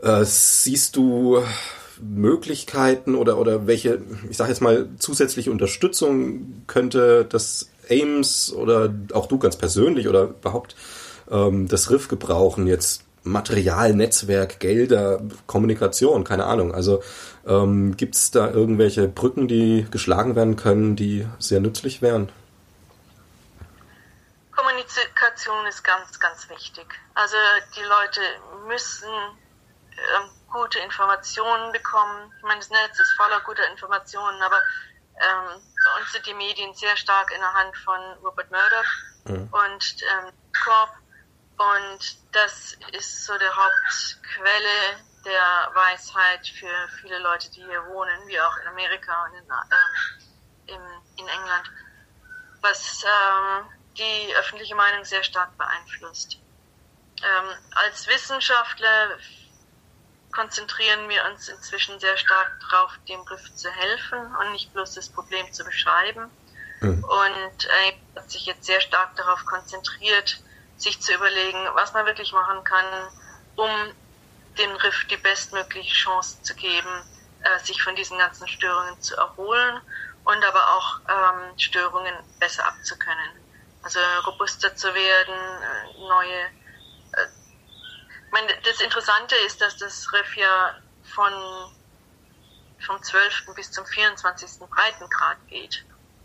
Äh, 0.03 0.25
siehst 0.25 0.97
du 0.97 1.43
Möglichkeiten 2.01 3.15
oder, 3.15 3.39
oder 3.39 3.67
welche, 3.67 4.01
ich 4.29 4.37
sage 4.37 4.51
jetzt 4.51 4.61
mal, 4.61 4.89
zusätzliche 4.99 5.53
Unterstützung 5.53 6.65
könnte 6.67 7.25
das 7.25 7.71
Ames 7.89 8.53
oder 8.53 8.93
auch 9.13 9.27
du 9.27 9.39
ganz 9.39 9.57
persönlich 9.57 10.09
oder 10.09 10.25
überhaupt 10.25 10.75
ähm, 11.31 11.69
das 11.69 11.91
Riff 11.91 12.09
gebrauchen? 12.09 12.67
Jetzt 12.67 13.05
Material, 13.25 13.95
Netzwerk, 13.95 14.59
Gelder, 14.59 15.23
Kommunikation, 15.47 16.25
keine 16.25 16.45
Ahnung. 16.47 16.75
Also 16.75 17.03
ähm, 17.47 17.97
gibt 17.97 18.15
es 18.15 18.31
da 18.31 18.51
irgendwelche 18.51 19.09
Brücken, 19.09 19.49
die 19.49 19.87
geschlagen 19.91 20.37
werden 20.37 20.57
können, 20.57 20.97
die 20.97 21.27
sehr 21.39 21.61
nützlich 21.61 22.03
wären? 22.03 22.31
Kommunikation 24.55 25.67
ist 25.67 25.83
ganz, 25.83 26.19
ganz 26.21 26.49
wichtig. 26.49 26.87
Also 27.15 27.37
die 27.77 27.83
Leute 27.83 28.21
müssen 28.69 29.09
ähm, 29.93 30.31
gute 30.53 30.79
Informationen 30.81 31.73
bekommen. 31.73 32.33
Ich 32.37 32.43
meine, 32.43 32.61
das 32.61 32.71
Netz 32.71 33.01
ist 33.01 33.13
voller 33.17 33.41
guter 33.41 33.69
Informationen, 33.71 34.41
aber 34.43 34.59
ähm, 35.17 35.61
bei 35.61 36.01
uns 36.01 36.13
sind 36.13 36.27
die 36.27 36.35
Medien 36.35 36.73
sehr 36.75 36.97
stark 36.97 37.33
in 37.33 37.41
der 37.41 37.53
Hand 37.53 37.77
von 37.79 38.01
Rupert 38.25 38.51
Murdoch 38.51 38.91
mhm. 39.25 39.49
und 39.53 39.97
ähm, 40.03 40.33
Corp. 40.65 40.91
Und 41.59 42.17
das 42.33 42.77
ist 42.93 43.27
so 43.27 43.37
der 43.39 43.55
Hauptquelle 43.55 44.99
der 45.25 45.71
Weisheit 45.75 46.47
für 46.47 46.89
viele 47.01 47.19
Leute, 47.19 47.51
die 47.51 47.63
hier 47.63 47.85
wohnen, 47.87 48.27
wie 48.27 48.41
auch 48.41 48.57
in 48.59 48.69
Amerika 48.69 49.25
und 49.25 49.35
in, 49.35 49.45
ähm, 49.45 50.27
in, 50.67 51.23
in 51.23 51.29
England, 51.29 51.71
was 52.61 53.05
ähm, 53.05 53.67
die 53.97 54.35
öffentliche 54.37 54.75
Meinung 54.75 55.05
sehr 55.05 55.23
stark 55.23 55.57
beeinflusst. 55.59 56.39
Ähm, 57.23 57.49
als 57.75 58.07
Wissenschaftler 58.09 59.19
konzentrieren 60.33 61.09
wir 61.09 61.25
uns 61.27 61.49
inzwischen 61.49 62.01
sehr 62.01 62.17
stark 62.17 62.59
darauf, 62.71 62.99
dem 63.09 63.25
Griff 63.25 63.55
zu 63.55 63.71
helfen 63.71 64.35
und 64.37 64.53
nicht 64.53 64.73
bloß 64.73 64.95
das 64.95 65.09
Problem 65.09 65.53
zu 65.53 65.65
beschreiben. 65.65 66.31
Mhm. 66.81 67.05
Und 67.05 67.65
äh, 67.67 67.93
hat 68.17 68.31
sich 68.31 68.47
jetzt 68.47 68.65
sehr 68.65 68.81
stark 68.81 69.15
darauf 69.17 69.45
konzentriert, 69.45 70.41
sich 70.77 71.01
zu 71.01 71.15
überlegen, 71.15 71.69
was 71.75 71.93
man 71.93 72.07
wirklich 72.07 72.33
machen 72.33 72.65
kann, 72.65 72.87
um 73.57 73.71
dem 74.59 74.71
Riff 74.77 75.07
die 75.11 75.17
bestmögliche 75.17 75.95
Chance 75.95 76.43
zu 76.43 76.55
geben, 76.55 77.03
äh, 77.43 77.59
sich 77.65 77.83
von 77.83 77.97
diesen 77.97 78.19
ganzen 78.19 78.47
Störungen 78.49 79.01
zu 79.01 79.17
erholen 79.17 79.81
und 80.25 80.45
aber 80.45 80.77
auch 80.77 81.01
ähm, 81.09 81.59
Störungen 81.59 82.15
besser 82.39 82.67
abzukönnen. 82.67 83.31
Also 83.83 83.99
robuster 84.27 84.77
zu 84.77 84.95
werden, 84.95 85.35
äh, 85.35 86.01
neue 86.01 86.51
meine, 88.33 88.53
das 88.65 88.81
Interessante 88.81 89.37
ist, 89.47 89.61
dass 89.61 89.77
das 89.77 90.13
Riff 90.13 90.37
ja 90.37 90.75
von, 91.15 91.33
vom 92.81 93.01
12. 93.01 93.55
bis 93.55 93.71
zum 93.71 93.87
24. 93.87 94.69
Breitengrad 94.69 95.37
geht. 95.49 95.85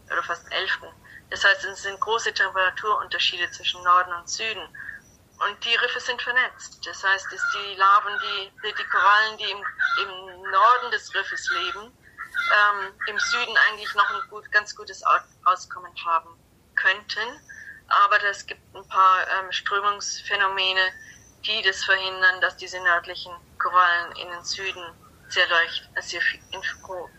Oder 0.10 0.24
fast 0.24 0.50
11. 0.52 0.72
Das 1.30 1.44
heißt, 1.44 1.66
es 1.66 1.84
sind 1.84 2.00
große 2.00 2.34
Temperaturunterschiede 2.34 3.52
zwischen 3.52 3.84
Norden 3.84 4.14
und 4.14 4.30
Süden. 4.30 4.62
Und 5.40 5.64
die 5.64 5.76
Riffe 5.76 6.00
sind 6.00 6.22
vernetzt. 6.22 6.80
Das 6.86 7.04
heißt, 7.04 7.26
dass 7.32 7.42
die 7.54 7.76
Larven, 7.76 8.14
die, 8.20 8.74
die 8.74 8.84
Korallen, 8.86 9.38
die 9.38 9.52
im, 9.52 9.64
im 10.04 10.52
Norden 10.52 10.92
des 10.92 11.14
Riffes 11.14 11.50
leben, 11.52 11.92
ähm, 11.92 12.94
im 13.08 13.20
Süden 13.20 13.56
eigentlich 13.70 13.94
noch 13.94 14.10
ein 14.10 14.30
gut, 14.30 14.52
ganz 14.52 14.76
gutes 14.76 15.04
Auskommen 15.46 15.92
haben 16.06 16.30
könnten. 16.76 17.40
Aber 17.88 18.24
es 18.24 18.46
gibt 18.46 18.62
ein 18.76 18.88
paar 18.88 19.28
ähm, 19.40 19.52
Strömungsphänomene, 19.52 20.82
die 21.46 21.62
das 21.62 21.84
verhindern, 21.84 22.42
dass 22.42 22.58
diese 22.58 22.80
nördlichen 22.82 23.32
Korallen 23.60 24.12
in 24.18 24.30
den 24.30 24.44
Süden 24.44 24.84
sehr 25.30 25.48
leicht, 25.48 25.90
sehr 26.02 26.22
in 26.52 26.62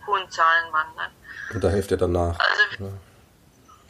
hohen 0.07 0.31
Zahlen 0.31 0.73
wandern. 0.73 1.13
Und 1.53 1.63
da 1.63 1.69
hilft 1.69 1.91
ihr 1.91 1.97
danach. 1.97 2.39
Also 2.39 2.85
ja. 2.85 2.91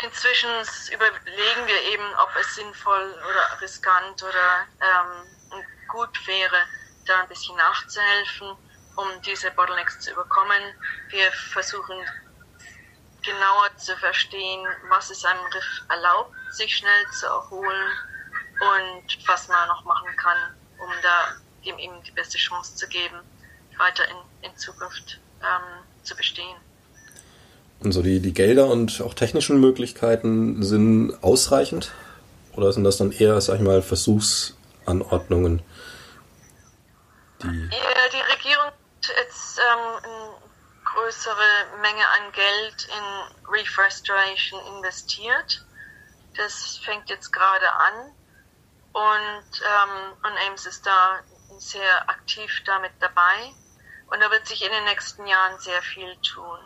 Inzwischen 0.02 0.50
überlegen 0.92 1.66
wir 1.66 1.82
eben, 1.92 2.14
ob 2.14 2.30
es 2.40 2.54
sinnvoll 2.54 3.12
oder 3.28 3.60
riskant 3.60 4.22
oder 4.22 4.66
ähm, 4.80 5.62
gut 5.88 6.26
wäre, 6.26 6.66
da 7.06 7.20
ein 7.22 7.28
bisschen 7.28 7.56
nachzuhelfen, 7.56 8.56
um 8.96 9.22
diese 9.22 9.50
Bottlenecks 9.52 10.00
zu 10.00 10.12
überkommen. 10.12 10.62
Wir 11.08 11.30
versuchen 11.52 11.96
genauer 13.22 13.76
zu 13.76 13.96
verstehen, 13.96 14.66
was 14.88 15.10
es 15.10 15.24
einem 15.24 15.44
Riff 15.46 15.82
erlaubt, 15.88 16.34
sich 16.50 16.76
schnell 16.76 17.10
zu 17.10 17.26
erholen 17.26 17.92
und 18.60 19.28
was 19.28 19.48
man 19.48 19.68
noch 19.68 19.84
machen 19.84 20.14
kann, 20.16 20.56
um 20.78 20.92
da 21.02 21.36
ihm 21.62 21.78
eben 21.78 22.02
die 22.02 22.12
beste 22.12 22.38
Chance 22.38 22.76
zu 22.76 22.88
geben, 22.88 23.20
weiter 23.76 24.06
in, 24.08 24.16
in 24.42 24.56
Zukunft 24.56 25.20
ähm, 25.42 25.84
zu 26.04 26.16
bestehen. 26.16 26.67
Und 27.80 27.92
so 27.92 28.02
die, 28.02 28.20
die 28.20 28.34
Gelder 28.34 28.66
und 28.66 29.00
auch 29.00 29.14
technischen 29.14 29.60
Möglichkeiten 29.60 30.62
sind 30.62 31.22
ausreichend? 31.22 31.92
Oder 32.54 32.72
sind 32.72 32.84
das 32.84 32.96
dann 32.96 33.12
eher, 33.12 33.40
sag 33.40 33.56
ich 33.56 33.60
mal, 33.60 33.82
Versuchsanordnungen? 33.82 35.62
Die, 37.42 37.46
die 37.46 38.32
Regierung 38.32 38.64
hat 38.64 38.74
jetzt 39.16 39.60
ähm, 39.60 40.02
eine 40.02 40.30
größere 40.84 41.78
Menge 41.80 42.04
an 42.08 42.32
Geld 42.32 42.88
in 42.88 43.48
Reforestation 43.48 44.60
investiert. 44.76 45.64
Das 46.36 46.78
fängt 46.78 47.08
jetzt 47.10 47.32
gerade 47.32 47.72
an. 47.72 48.12
Und, 48.92 49.60
ähm, 49.62 50.12
und 50.24 50.32
Ames 50.48 50.66
ist 50.66 50.84
da 50.84 51.20
sehr 51.58 52.10
aktiv 52.10 52.50
damit 52.66 52.92
dabei. 52.98 53.52
Und 54.10 54.20
da 54.20 54.30
wird 54.32 54.46
sich 54.48 54.64
in 54.64 54.72
den 54.72 54.84
nächsten 54.84 55.26
Jahren 55.28 55.60
sehr 55.60 55.82
viel 55.82 56.16
tun. 56.22 56.58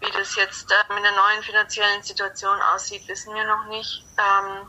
Wie 0.00 0.10
das 0.12 0.36
jetzt 0.36 0.70
äh, 0.70 0.94
mit 0.94 1.04
der 1.04 1.12
neuen 1.12 1.42
finanziellen 1.42 2.02
Situation 2.02 2.60
aussieht, 2.74 3.06
wissen 3.08 3.34
wir 3.34 3.44
noch 3.44 3.64
nicht. 3.66 4.04
Ähm, 4.16 4.68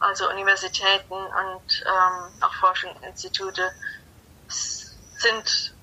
also 0.00 0.28
Universitäten 0.28 1.14
und 1.14 1.84
ähm, 1.86 2.42
auch 2.42 2.52
Forschungsinstitute 2.60 3.72
sind 4.48 5.74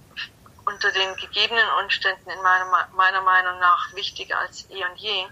unter 0.65 0.91
den 0.91 1.15
gegebenen 1.15 1.67
Umständen 1.83 2.29
in 2.29 2.41
meiner, 2.43 2.87
meiner 2.93 3.21
Meinung 3.21 3.59
nach 3.59 3.93
wichtiger 3.95 4.37
als 4.37 4.69
eh 4.69 4.85
und 4.85 4.97
je. 4.97 5.27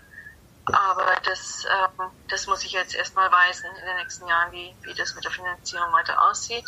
Aber 0.65 1.15
das, 1.23 1.65
ähm, 1.65 2.09
das 2.29 2.47
muss 2.47 2.63
ich 2.63 2.71
jetzt 2.71 2.95
erstmal 2.95 3.31
weisen 3.31 3.69
in 3.79 3.85
den 3.85 3.95
nächsten 3.97 4.27
Jahren, 4.27 4.51
wie, 4.51 4.75
wie 4.81 4.95
das 4.95 5.13
mit 5.13 5.23
der 5.23 5.31
Finanzierung 5.31 5.93
weiter 5.93 6.19
aussieht. 6.29 6.65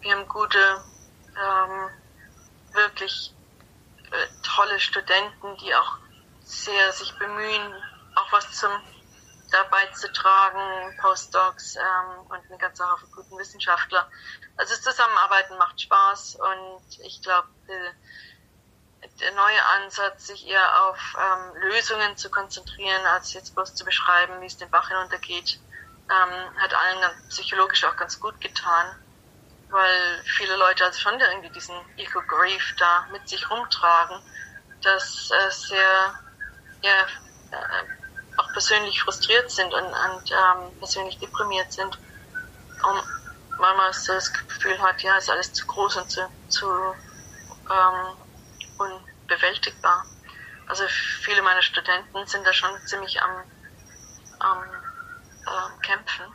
Wir 0.00 0.12
haben 0.12 0.28
gute, 0.28 0.84
wirklich 2.72 3.32
äh, 4.10 4.26
tolle 4.42 4.78
Studenten, 4.78 5.56
die 5.58 5.74
auch 5.74 5.96
sehr 6.52 6.92
sich 6.92 7.12
bemühen, 7.18 7.74
auch 8.14 8.32
was 8.32 8.50
zum 8.52 8.70
dabei 9.50 9.86
zu 9.92 10.10
tragen, 10.12 10.96
Postdocs 10.98 11.76
ähm, 11.76 12.26
und 12.30 12.40
eine 12.48 12.58
ganze 12.58 12.90
Haufen 12.90 13.10
guten 13.12 13.38
Wissenschaftler. 13.38 14.08
Also 14.56 14.74
das 14.74 14.82
Zusammenarbeiten 14.82 15.58
macht 15.58 15.80
Spaß 15.80 16.36
und 16.36 16.98
ich 17.00 17.20
glaube, 17.20 17.48
der 19.20 19.32
neue 19.32 19.64
Ansatz, 19.76 20.28
sich 20.28 20.48
eher 20.48 20.84
auf 20.84 21.16
ähm, 21.18 21.62
Lösungen 21.62 22.16
zu 22.16 22.30
konzentrieren, 22.30 23.04
als 23.06 23.32
jetzt 23.34 23.54
bloß 23.54 23.74
zu 23.74 23.84
beschreiben, 23.84 24.40
wie 24.40 24.46
es 24.46 24.56
den 24.56 24.70
Bach 24.70 24.88
hinuntergeht, 24.88 25.60
ähm, 26.08 26.60
hat 26.60 26.74
allen 26.74 27.28
psychologisch 27.28 27.84
auch 27.84 27.96
ganz 27.96 28.18
gut 28.20 28.40
getan, 28.40 28.96
weil 29.70 30.22
viele 30.24 30.56
Leute 30.56 30.84
also 30.84 30.98
schon 30.98 31.20
irgendwie 31.20 31.50
diesen 31.50 31.76
Eco-Grief 31.96 32.74
da 32.78 33.06
mit 33.12 33.28
sich 33.28 33.50
rumtragen, 33.50 34.22
dass 34.82 35.30
äh, 35.30 35.50
sehr 35.50 36.14
ja, 36.82 37.06
äh, 37.50 37.84
auch 38.36 38.52
persönlich 38.52 39.00
frustriert 39.02 39.50
sind 39.50 39.72
und, 39.72 39.84
und 39.84 40.30
ähm, 40.30 40.78
persönlich 40.78 41.18
deprimiert 41.18 41.72
sind. 41.72 41.98
Weil 43.58 43.76
man 43.76 43.92
so 43.92 44.12
das 44.12 44.32
Gefühl 44.32 44.80
hat, 44.80 45.02
ja, 45.02 45.16
ist 45.16 45.30
alles 45.30 45.52
zu 45.52 45.66
groß 45.66 45.96
und 45.96 46.10
zu, 46.10 46.28
zu 46.48 46.66
ähm, 47.70 48.16
unbewältigbar. 48.78 50.04
Also 50.66 50.84
viele 50.88 51.42
meiner 51.42 51.62
Studenten 51.62 52.26
sind 52.26 52.46
da 52.46 52.52
schon 52.52 52.70
ziemlich 52.86 53.20
am, 53.22 53.44
am 54.40 54.62
äh, 55.46 55.86
Kämpfen. 55.86 56.26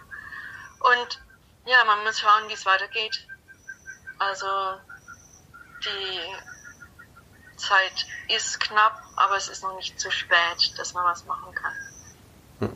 Und 0.80 1.22
ja, 1.66 1.84
man 1.84 2.04
muss 2.04 2.20
schauen, 2.20 2.48
wie 2.48 2.54
es 2.54 2.66
weitergeht. 2.66 3.28
Also 4.20 4.80
die 5.84 6.36
Zeit 7.58 8.06
ist 8.36 8.60
knapp, 8.60 9.02
aber 9.16 9.38
es 9.38 9.50
ist 9.50 9.64
noch 9.64 9.76
nicht 9.76 10.00
zu 10.00 10.10
spät, 10.12 10.74
dass 10.78 10.94
man 10.94 11.06
was 11.06 11.26
machen 11.26 11.54
kann. 11.54 11.74
Hm. 12.60 12.70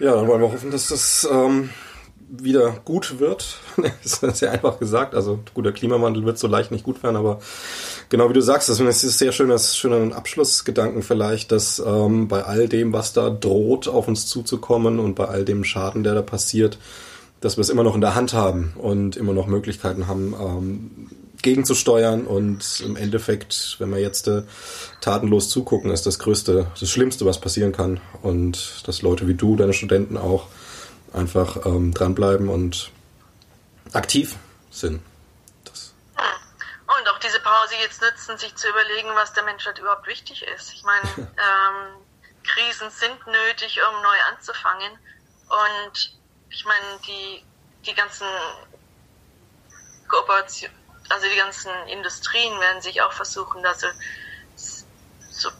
Ja, 0.00 0.14
dann 0.14 0.28
wollen 0.28 0.40
wir 0.40 0.52
hoffen, 0.52 0.70
dass 0.70 0.88
das 0.88 1.26
ähm, 1.30 1.70
wieder 2.28 2.70
gut 2.84 3.18
wird. 3.18 3.58
das 4.02 4.22
ist 4.22 4.36
sehr 4.36 4.52
einfach 4.52 4.78
gesagt. 4.78 5.14
Also 5.14 5.40
gut, 5.54 5.64
der 5.64 5.72
Klimawandel 5.72 6.24
wird 6.24 6.38
so 6.38 6.46
leicht 6.46 6.70
nicht 6.70 6.84
gut 6.84 7.02
werden, 7.02 7.16
aber 7.16 7.40
genau 8.08 8.28
wie 8.28 8.34
du 8.34 8.42
sagst, 8.42 8.68
das 8.68 8.80
ist 8.80 9.18
sehr 9.18 9.32
schönes, 9.32 9.76
schöner 9.76 10.14
Abschlussgedanken 10.14 11.02
vielleicht, 11.02 11.52
dass 11.52 11.82
ähm, 11.84 12.28
bei 12.28 12.44
all 12.44 12.68
dem, 12.68 12.92
was 12.92 13.12
da 13.12 13.30
droht, 13.30 13.88
auf 13.88 14.08
uns 14.08 14.26
zuzukommen 14.26 14.98
und 14.98 15.14
bei 15.14 15.24
all 15.26 15.44
dem 15.44 15.64
Schaden, 15.64 16.04
der 16.04 16.14
da 16.14 16.22
passiert, 16.22 16.78
dass 17.40 17.56
wir 17.56 17.62
es 17.62 17.70
immer 17.70 17.84
noch 17.84 17.94
in 17.94 18.00
der 18.00 18.14
Hand 18.14 18.34
haben 18.34 18.74
und 18.76 19.16
immer 19.16 19.32
noch 19.32 19.46
Möglichkeiten 19.46 20.06
haben, 20.06 20.34
ähm, 20.38 21.10
gegenzusteuern 21.42 22.26
und 22.26 22.80
im 22.80 22.96
Endeffekt, 22.96 23.76
wenn 23.78 23.90
wir 23.90 23.98
jetzt 23.98 24.28
äh, 24.28 24.42
tatenlos 25.00 25.48
zugucken, 25.48 25.90
ist 25.90 26.06
das 26.06 26.18
Größte, 26.18 26.70
das 26.78 26.90
Schlimmste, 26.90 27.26
was 27.26 27.40
passieren 27.40 27.72
kann 27.72 28.00
und 28.22 28.86
dass 28.86 29.02
Leute 29.02 29.26
wie 29.28 29.34
du, 29.34 29.56
deine 29.56 29.72
Studenten 29.72 30.16
auch 30.16 30.48
einfach 31.12 31.64
ähm, 31.66 31.94
dranbleiben 31.94 32.48
und 32.48 32.90
aktiv 33.92 34.36
sind. 34.70 35.02
Das. 35.64 35.94
Und 36.16 37.08
auch 37.08 37.18
diese 37.18 37.40
Pause 37.40 37.74
jetzt 37.82 38.02
nutzen, 38.02 38.38
sich 38.38 38.54
zu 38.56 38.68
überlegen, 38.68 39.08
was 39.14 39.32
der 39.32 39.44
Menschheit 39.44 39.78
überhaupt 39.78 40.06
wichtig 40.06 40.44
ist. 40.56 40.72
Ich 40.72 40.82
meine, 40.82 41.08
ähm, 41.18 42.02
Krisen 42.44 42.90
sind 42.90 43.26
nötig, 43.26 43.78
um 43.88 44.02
neu 44.02 44.16
anzufangen. 44.32 44.92
Und 45.48 46.18
ich 46.50 46.64
meine, 46.64 47.00
die, 47.06 47.44
die 47.86 47.94
ganzen 47.94 48.26
Kooperationen, 50.08 50.77
also 51.08 51.26
die 51.26 51.36
ganzen 51.36 51.70
Industrien 51.88 52.58
werden 52.60 52.82
sich 52.82 53.00
auch 53.02 53.12
versuchen, 53.12 53.62
da 53.62 53.74
so, 53.74 53.86
so 55.30 55.50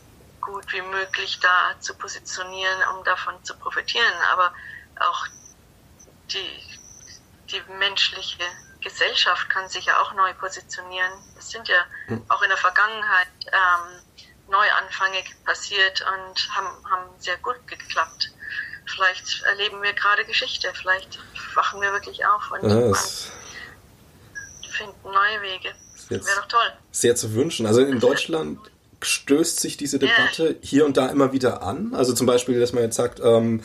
gut 0.41 0.73
wie 0.73 0.83
möglich 0.83 1.39
da 1.41 1.75
zu 1.81 1.95
positionieren, 1.95 2.83
um 2.95 3.05
davon 3.05 3.43
zu 3.45 3.57
profitieren. 3.57 4.13
Aber 4.33 4.53
auch 5.01 5.27
die, 6.33 6.79
die 7.51 7.63
menschliche 7.79 8.45
Gesellschaft 8.81 9.49
kann 9.51 9.69
sich 9.69 9.87
ja 9.87 10.01
auch 10.01 10.13
neu 10.15 10.33
positionieren. 10.35 11.13
Es 11.39 11.51
sind 11.51 11.69
ja 11.69 11.85
hm. 12.07 12.25
auch 12.29 12.43
in 12.43 12.49
der 12.49 12.59
Vergangenheit 12.59 13.29
ähm, 13.47 14.03
Neuanfänge 14.49 15.25
passiert 15.45 16.03
und 16.03 16.57
haben, 16.57 16.91
haben 16.91 17.11
sehr 17.19 17.37
gut 17.39 17.67
geklappt. 17.67 18.31
Vielleicht 18.87 19.43
erleben 19.43 19.83
wir 19.83 19.93
gerade 19.93 20.25
Geschichte, 20.25 20.73
vielleicht 20.75 21.19
wachen 21.55 21.81
wir 21.81 21.93
wirklich 21.93 22.25
auf 22.25 22.51
und 22.51 22.71
ja, 22.71 22.95
finden 24.79 24.95
neue 25.05 25.43
Wege. 25.43 25.75
Wäre 26.09 26.23
doch 26.23 26.49
toll. 26.49 26.73
Sehr 26.91 27.17
zu 27.17 27.35
wünschen. 27.35 27.67
Also 27.67 27.83
in 27.83 28.01
Deutschland 28.01 28.59
stößt 29.03 29.61
sich 29.61 29.77
diese 29.77 29.99
Debatte 29.99 30.49
ja. 30.49 30.55
hier 30.61 30.87
und 30.87 30.97
da 30.97 31.09
immer 31.09 31.33
wieder 31.33 31.63
an. 31.63 31.95
Also 31.95 32.13
zum 32.13 32.27
Beispiel, 32.27 32.59
dass 32.59 32.73
man 32.73 32.83
jetzt 32.83 32.97
sagt, 32.97 33.21
ähm, 33.23 33.63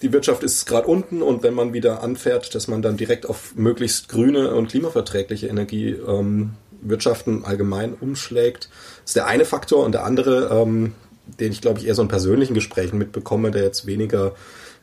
die 0.00 0.12
Wirtschaft 0.12 0.42
ist 0.42 0.66
gerade 0.66 0.86
unten 0.86 1.22
und 1.22 1.42
wenn 1.42 1.54
man 1.54 1.72
wieder 1.72 2.02
anfährt, 2.02 2.54
dass 2.54 2.68
man 2.68 2.82
dann 2.82 2.96
direkt 2.96 3.26
auf 3.26 3.54
möglichst 3.54 4.08
grüne 4.08 4.52
und 4.54 4.68
klimaverträgliche 4.68 5.46
Energiewirtschaften 5.46 7.36
ähm, 7.36 7.44
allgemein 7.44 7.94
umschlägt, 7.94 8.68
ist 9.04 9.16
der 9.16 9.26
eine 9.26 9.44
Faktor 9.44 9.84
und 9.84 9.92
der 9.92 10.04
andere, 10.04 10.48
ähm, 10.50 10.94
den 11.40 11.52
ich 11.52 11.60
glaube 11.60 11.78
ich 11.78 11.86
eher 11.86 11.94
so 11.94 12.02
in 12.02 12.08
persönlichen 12.08 12.54
Gesprächen 12.54 12.98
mitbekomme, 12.98 13.52
der 13.52 13.62
jetzt 13.62 13.86
weniger 13.86 14.34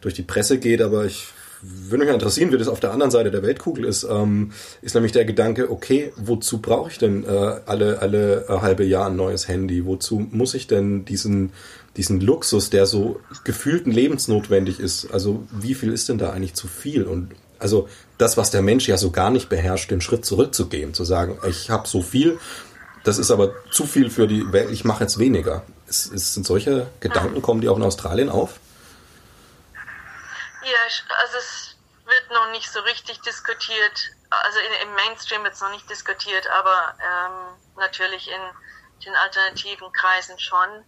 durch 0.02 0.14
die 0.14 0.24
Presse 0.24 0.58
geht, 0.58 0.82
aber 0.82 1.06
ich 1.06 1.28
würde 1.62 2.06
mich 2.06 2.14
interessieren, 2.14 2.52
wie 2.52 2.58
das 2.58 2.68
auf 2.68 2.80
der 2.80 2.92
anderen 2.92 3.12
Seite 3.12 3.32
der 3.32 3.44
Weltkugel 3.44 3.86
ist, 3.86 4.04
ähm, 4.04 4.52
ist 4.82 4.96
nämlich 4.96 5.12
der 5.12 5.26
Gedanke, 5.26 5.72
okay, 5.72 6.14
wozu 6.16 6.60
brauche 6.60 6.90
ich 6.92 6.98
denn 6.98 7.26
äh, 7.26 7.28
alle, 7.66 8.00
alle 8.00 8.46
äh, 8.48 8.62
halbe 8.62 8.86
Jahr 8.86 9.08
ein 9.08 9.16
neues 9.16 9.48
Handy? 9.48 9.86
Wozu 9.86 10.26
muss 10.32 10.54
ich 10.54 10.68
denn 10.68 11.06
diesen 11.06 11.52
diesen 11.98 12.22
Luxus, 12.22 12.70
der 12.70 12.86
so 12.86 13.20
gefühlten 13.44 13.92
lebensnotwendig 13.92 14.80
ist. 14.80 15.12
Also 15.12 15.44
wie 15.52 15.74
viel 15.74 15.92
ist 15.92 16.08
denn 16.08 16.18
da 16.18 16.32
eigentlich 16.32 16.54
zu 16.54 16.68
viel? 16.68 17.04
Und 17.04 17.32
also 17.58 17.90
das, 18.18 18.38
was 18.38 18.52
der 18.52 18.62
Mensch 18.62 18.88
ja 18.88 18.98
so 18.98 19.12
gar 19.12 19.30
nicht 19.30 19.50
beherrscht, 19.50 19.92
den 19.92 20.00
Schritt 20.00 20.26
zurückzugehen, 20.26 20.94
zu 20.94 21.04
sagen, 21.04 21.38
ich 21.48 21.70
habe 21.70 21.88
so 21.88 22.02
viel, 22.02 22.38
das 23.04 23.18
ist 23.18 23.32
aber 23.32 23.52
zu 23.72 23.86
viel 23.86 24.10
für 24.10 24.28
die 24.28 24.52
Welt, 24.54 24.70
ich 24.72 24.86
mache 24.86 25.04
jetzt 25.04 25.20
weniger. 25.20 25.64
Es, 25.90 26.10
es 26.10 26.34
sind 26.34 26.46
solche 26.46 26.88
Gedanken, 27.00 27.42
kommen 27.42 27.62
die 27.62 27.68
auch 27.68 27.78
in 27.78 27.84
Australien 27.84 28.30
auf? 28.30 28.60
Ja, 30.64 30.78
also 31.22 31.38
es 31.38 31.76
wird 32.06 32.32
noch 32.32 32.50
nicht 32.52 32.70
so 32.70 32.80
richtig 32.82 33.22
diskutiert. 33.22 34.12
Also 34.30 34.60
im 34.84 34.94
Mainstream 34.94 35.44
wird 35.44 35.54
es 35.54 35.62
noch 35.62 35.72
nicht 35.72 35.90
diskutiert, 35.90 36.48
aber 36.48 36.96
ähm, 37.00 37.58
natürlich 37.78 38.30
in 38.30 38.42
den 39.06 39.16
alternativen 39.16 39.92
Kreisen 39.94 40.38
schon. 40.40 40.84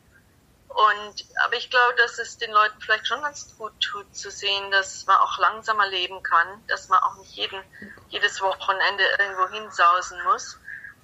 Und, 0.67 1.25
aber 1.43 1.55
ich 1.55 1.69
glaube, 1.69 1.95
dass 1.95 2.17
es 2.17 2.37
den 2.37 2.51
Leuten 2.51 2.79
vielleicht 2.79 3.05
schon 3.07 3.21
ganz 3.21 3.57
gut 3.57 3.73
tut 3.81 4.15
zu 4.15 4.31
sehen, 4.31 4.71
dass 4.71 5.05
man 5.05 5.17
auch 5.17 5.37
langsamer 5.37 5.87
leben 5.87 6.23
kann, 6.23 6.65
dass 6.67 6.87
man 6.87 6.99
auch 7.03 7.17
nicht 7.17 7.33
jeden, 7.33 7.61
jedes 8.09 8.39
Wochenende 8.39 9.03
irgendwo 9.19 9.49
hinsausen 9.49 10.23
muss 10.23 10.57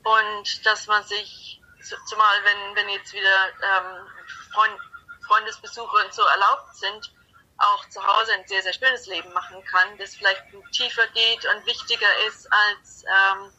und 0.04 0.66
dass 0.66 0.88
man 0.88 1.04
sich, 1.04 1.62
zumal 2.08 2.36
wenn, 2.46 2.76
wenn 2.76 2.90
jetzt 2.90 3.12
wieder 3.12 3.48
ähm, 3.62 4.08
Freund, 4.54 4.80
Freundesbesuche 5.28 6.06
und 6.06 6.14
so 6.14 6.24
erlaubt 6.24 6.76
sind, 6.78 7.12
auch 7.58 7.90
zu 7.90 8.02
Hause 8.06 8.34
ein 8.34 8.48
sehr, 8.48 8.62
sehr 8.62 8.74
schönes 8.74 9.08
Leben 9.08 9.32
machen 9.34 9.64
kann, 9.66 9.98
das 9.98 10.16
vielleicht 10.16 10.44
tiefer 10.72 11.08
geht 11.14 11.46
und 11.46 11.66
wichtiger 11.66 12.08
ist 12.28 12.48
als, 12.52 13.04
ähm, 13.04 13.50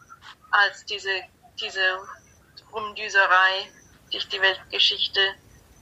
als 0.50 0.84
diese, 0.84 1.10
diese 1.60 1.98
Rumdüserei 2.72 3.70
durch 4.10 4.28
die 4.28 4.40
Weltgeschichte 4.40 5.34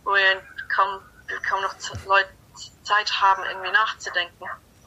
wo 0.07 0.13
wir 0.13 0.41
kaum, 0.75 1.01
kaum 1.49 1.61
noch 1.63 1.75
Leute 2.07 2.29
Zeit 2.85 3.13
haben, 3.21 3.43
irgendwie 3.51 3.73
nachzudenken. 3.73 4.45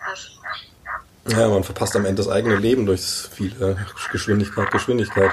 Das 0.07 1.37
ja, 1.37 1.47
man 1.49 1.63
verpasst 1.63 1.95
am 1.95 2.05
Ende 2.05 2.23
das 2.23 2.31
eigene 2.31 2.55
Leben 2.55 2.85
durch 2.85 3.01
viel 3.01 3.51
äh, 3.61 3.75
Geschwindigkeit, 4.11 4.71
Geschwindigkeit. 4.71 5.31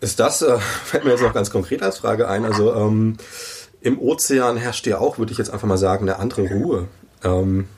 Ist 0.00 0.20
das, 0.20 0.42
äh, 0.42 0.58
fällt 0.84 1.04
mir 1.04 1.10
jetzt 1.12 1.22
noch 1.22 1.32
ganz 1.32 1.50
konkret 1.50 1.82
als 1.82 1.98
Frage 1.98 2.28
ein, 2.28 2.44
also 2.44 2.74
ähm, 2.74 3.16
im 3.82 3.98
Ozean 3.98 4.56
herrscht 4.56 4.86
ja 4.86 4.98
auch, 4.98 5.18
würde 5.18 5.32
ich 5.32 5.38
jetzt 5.38 5.50
einfach 5.50 5.66
mal 5.66 5.78
sagen, 5.78 6.08
eine 6.08 6.18
andere 6.18 6.48
Ruhe. 6.48 6.88
Ähm, 7.24 7.68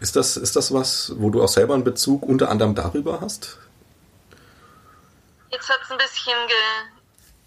ist, 0.00 0.16
das, 0.16 0.36
ist 0.36 0.56
das 0.56 0.72
was, 0.72 1.12
wo 1.18 1.30
du 1.30 1.42
auch 1.42 1.48
selber 1.48 1.74
einen 1.74 1.84
Bezug 1.84 2.22
unter 2.22 2.50
anderem 2.50 2.74
darüber 2.74 3.20
hast? 3.20 3.58
Jetzt 5.50 5.68
hat 5.68 5.78
es 5.84 5.90
ein 5.90 5.98
bisschen 5.98 6.34
ge... 6.46 6.56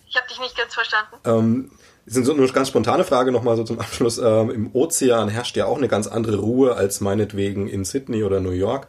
Ich 0.10 0.18
habe 0.18 0.28
dich 0.28 0.40
nicht 0.40 0.58
ganz 0.58 0.74
verstanden. 0.74 1.16
Ähm, 1.24 1.72
das 2.06 2.18
ist 2.18 2.26
so 2.26 2.34
eine 2.34 2.46
ganz 2.48 2.68
spontane 2.68 3.06
Frage 3.06 3.32
nochmal 3.32 3.56
so 3.56 3.64
zum 3.64 3.80
Abschluss. 3.80 4.18
Ähm, 4.18 4.50
Im 4.50 4.76
Ozean 4.76 5.30
herrscht 5.30 5.56
ja 5.56 5.66
auch 5.66 5.78
eine 5.78 5.88
ganz 5.88 6.08
andere 6.08 6.38
Ruhe 6.38 6.76
als 6.76 7.00
meinetwegen 7.00 7.68
in 7.68 7.86
Sydney 7.86 8.24
oder 8.24 8.42
New 8.42 8.52
York 8.52 8.88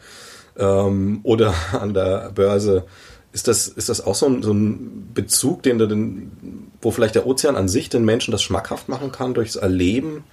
ähm, 0.57 1.21
oder 1.23 1.55
an 1.73 1.95
der 1.95 2.33
Börse 2.35 2.87
Ist 3.33 3.47
das, 3.47 3.69
ist 3.69 3.89
das 3.89 4.05
auch 4.05 4.15
so 4.15 4.27
ein, 4.27 4.43
so 4.43 4.53
ein 4.53 5.13
Bezug, 5.15 5.63
den 5.63 5.79
du 5.79 5.87
den, 5.87 6.72
wo 6.83 6.91
vielleicht 6.91 7.15
der 7.15 7.27
Ozean 7.27 7.57
an 7.57 7.69
sich 7.69 7.89
den 7.89 8.05
Menschen 8.05 8.33
das 8.33 8.43
schmackhaft 8.43 8.89
machen 8.89 9.13
kann, 9.13 9.35
durchs 9.35 9.57
Erleben? 9.57 10.25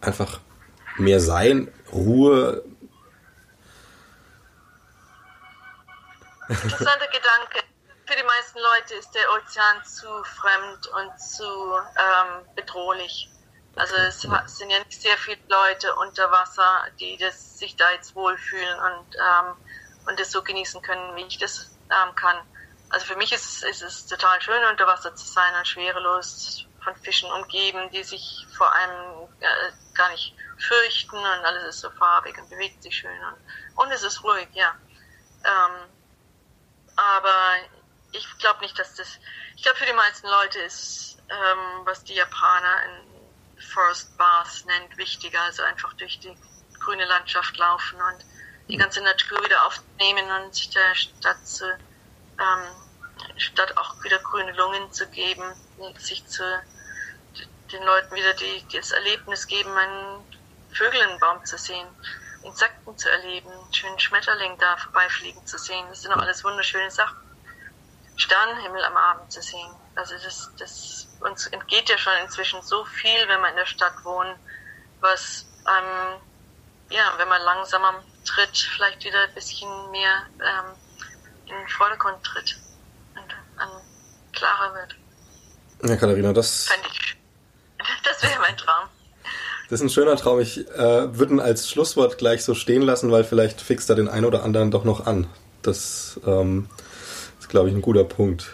Einfach 0.00 0.40
mehr 0.98 1.20
Sein, 1.20 1.72
Ruhe. 1.92 2.62
Interessanter 6.48 7.06
Gedanke. 7.06 7.64
Für 8.06 8.16
die 8.16 8.24
meisten 8.24 8.58
Leute 8.58 8.94
ist 8.94 9.10
der 9.14 9.22
Ozean 9.32 9.84
zu 9.84 10.08
fremd 10.24 10.86
und 10.88 11.20
zu 11.20 11.44
ähm, 11.44 12.44
bedrohlich. 12.56 13.30
Also 13.76 13.94
es 13.96 14.20
sind 14.20 14.70
ja 14.70 14.78
nicht 14.80 15.00
sehr 15.00 15.16
viele 15.16 15.38
Leute 15.48 15.94
unter 15.94 16.30
Wasser, 16.30 16.88
die 16.98 17.16
das, 17.16 17.58
sich 17.58 17.76
da 17.76 17.84
jetzt 17.92 18.14
wohlfühlen 18.16 18.78
und, 18.80 19.14
ähm, 19.14 19.54
und 20.08 20.18
das 20.18 20.32
so 20.32 20.42
genießen 20.42 20.82
können, 20.82 21.16
wie 21.16 21.22
ich 21.22 21.38
das 21.38 21.70
ähm, 21.88 22.14
kann. 22.16 22.36
Also 22.90 23.06
für 23.06 23.16
mich 23.16 23.32
ist 23.32 23.44
es, 23.44 23.62
ist 23.62 23.82
es 23.82 24.06
total 24.06 24.40
schön, 24.42 24.62
unter 24.64 24.86
Wasser 24.86 25.14
zu 25.14 25.26
sein 25.26 25.54
und 25.54 25.66
schwerelos 25.66 26.66
von 26.82 26.96
Fischen 26.96 27.30
umgeben, 27.30 27.88
die 27.90 28.02
sich 28.02 28.46
vor 28.56 28.72
allem 28.74 29.28
äh, 29.38 29.72
gar 29.94 30.10
nicht 30.10 30.34
fürchten 30.58 31.16
und 31.16 31.24
alles 31.24 31.64
ist 31.64 31.80
so 31.80 31.90
farbig 31.90 32.36
und 32.38 32.50
bewegt 32.50 32.82
sich 32.82 32.96
schön 32.96 33.18
und, 33.24 33.82
und 33.84 33.92
es 33.92 34.02
ist 34.02 34.22
ruhig, 34.24 34.48
ja. 34.52 34.74
Ähm, 35.44 35.88
aber 36.96 37.56
ich 38.12 38.26
glaube 38.38 38.60
nicht, 38.60 38.78
dass 38.78 38.94
das, 38.94 39.18
ich 39.56 39.62
glaube 39.62 39.78
für 39.78 39.86
die 39.86 39.92
meisten 39.92 40.26
Leute 40.26 40.58
ist, 40.60 41.18
ähm, 41.28 41.86
was 41.86 42.02
die 42.04 42.14
Japaner 42.14 42.82
in 42.84 43.62
Forest 43.72 44.16
Baths 44.18 44.64
nennt, 44.64 44.96
wichtiger, 44.96 45.40
also 45.42 45.62
einfach 45.62 45.92
durch 45.94 46.18
die 46.18 46.36
grüne 46.80 47.04
Landschaft 47.04 47.56
laufen 47.56 48.00
und 48.00 48.24
die 48.68 48.76
ganze 48.76 49.00
Natur 49.02 49.42
wieder 49.44 49.64
aufnehmen 49.66 50.30
und 50.30 50.54
sich 50.54 50.70
der 50.70 50.94
Stadt 50.94 51.46
zu, 51.46 51.78
ähm, 52.40 53.38
Stadt 53.38 53.76
auch 53.76 54.02
wieder 54.02 54.18
grüne 54.18 54.52
Lungen 54.52 54.92
zu 54.92 55.06
geben, 55.08 55.44
sich 55.98 56.26
zu 56.26 56.42
den 57.72 57.82
Leuten 57.84 58.14
wieder 58.14 58.34
die, 58.34 58.64
das 58.72 58.90
Erlebnis 58.90 59.46
geben, 59.46 59.76
einen 59.76 60.24
Vögel 60.72 61.00
im 61.00 61.18
Baum 61.20 61.44
zu 61.44 61.56
sehen, 61.56 61.86
Insekten 62.42 62.96
zu 62.96 63.10
erleben, 63.10 63.50
einen 63.50 63.72
schönen 63.72 63.98
Schmetterling 63.98 64.56
da 64.58 64.76
vorbeifliegen 64.76 65.46
zu 65.46 65.58
sehen. 65.58 65.86
Das 65.88 66.02
sind 66.02 66.14
doch 66.14 66.20
alles 66.20 66.42
wunderschöne 66.42 66.90
Sachen. 66.90 67.18
Sternenhimmel 68.16 68.84
am 68.84 68.96
Abend 68.96 69.30
zu 69.32 69.42
sehen. 69.42 69.70
Also 69.94 70.14
das, 70.22 70.50
das 70.58 71.08
uns 71.20 71.46
entgeht 71.48 71.88
ja 71.88 71.98
schon 71.98 72.12
inzwischen 72.22 72.62
so 72.62 72.84
viel, 72.84 73.28
wenn 73.28 73.40
man 73.40 73.50
in 73.50 73.56
der 73.56 73.66
Stadt 73.66 74.04
wohnt, 74.04 74.36
was 75.00 75.46
ähm, 75.66 76.20
ja, 76.90 77.14
wenn 77.18 77.28
man 77.28 77.40
langsamer 77.42 78.02
tritt, 78.24 78.56
vielleicht 78.56 79.04
wieder 79.04 79.22
ein 79.22 79.34
bisschen 79.34 79.90
mehr 79.90 80.26
ähm, 80.40 80.76
in 81.50 81.58
den 81.58 81.68
Vordergrund 81.68 82.22
tritt 82.22 82.58
und 83.14 83.32
ähm, 83.60 83.80
klarer 84.32 84.74
wird. 84.74 84.96
Ja, 85.88 85.96
Katharina, 85.96 86.32
das. 86.32 86.68
Das 88.04 88.22
wäre 88.22 88.38
mein 88.40 88.56
Traum. 88.58 88.88
Das 89.70 89.80
ist 89.80 89.86
ein 89.86 89.88
schöner 89.88 90.16
Traum. 90.16 90.38
Ich 90.40 90.68
äh, 90.68 91.18
würde 91.18 91.34
ihn 91.34 91.40
als 91.40 91.70
Schlusswort 91.70 92.18
gleich 92.18 92.44
so 92.44 92.54
stehen 92.54 92.82
lassen, 92.82 93.10
weil 93.10 93.24
vielleicht 93.24 93.62
fixt 93.62 93.88
er 93.88 93.96
den 93.96 94.08
einen 94.08 94.26
oder 94.26 94.42
anderen 94.42 94.70
doch 94.70 94.84
noch 94.84 95.06
an. 95.06 95.26
Das 95.62 96.20
ähm, 96.26 96.68
ist, 97.38 97.48
glaube 97.48 97.70
ich, 97.70 97.74
ein 97.74 97.80
guter 97.80 98.04
Punkt. 98.04 98.50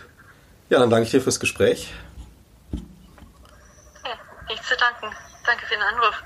Ja, 0.68 0.78
dann 0.78 0.90
danke 0.90 1.06
ich 1.06 1.10
dir 1.10 1.20
fürs 1.20 1.40
Gespräch. 1.40 1.93
Ja, 4.05 4.10
nichts 4.48 4.68
zu 4.68 4.77
danken. 4.77 5.16
Danke 5.44 5.66
für 5.66 5.74
den 5.74 5.82
Anruf. 5.82 6.23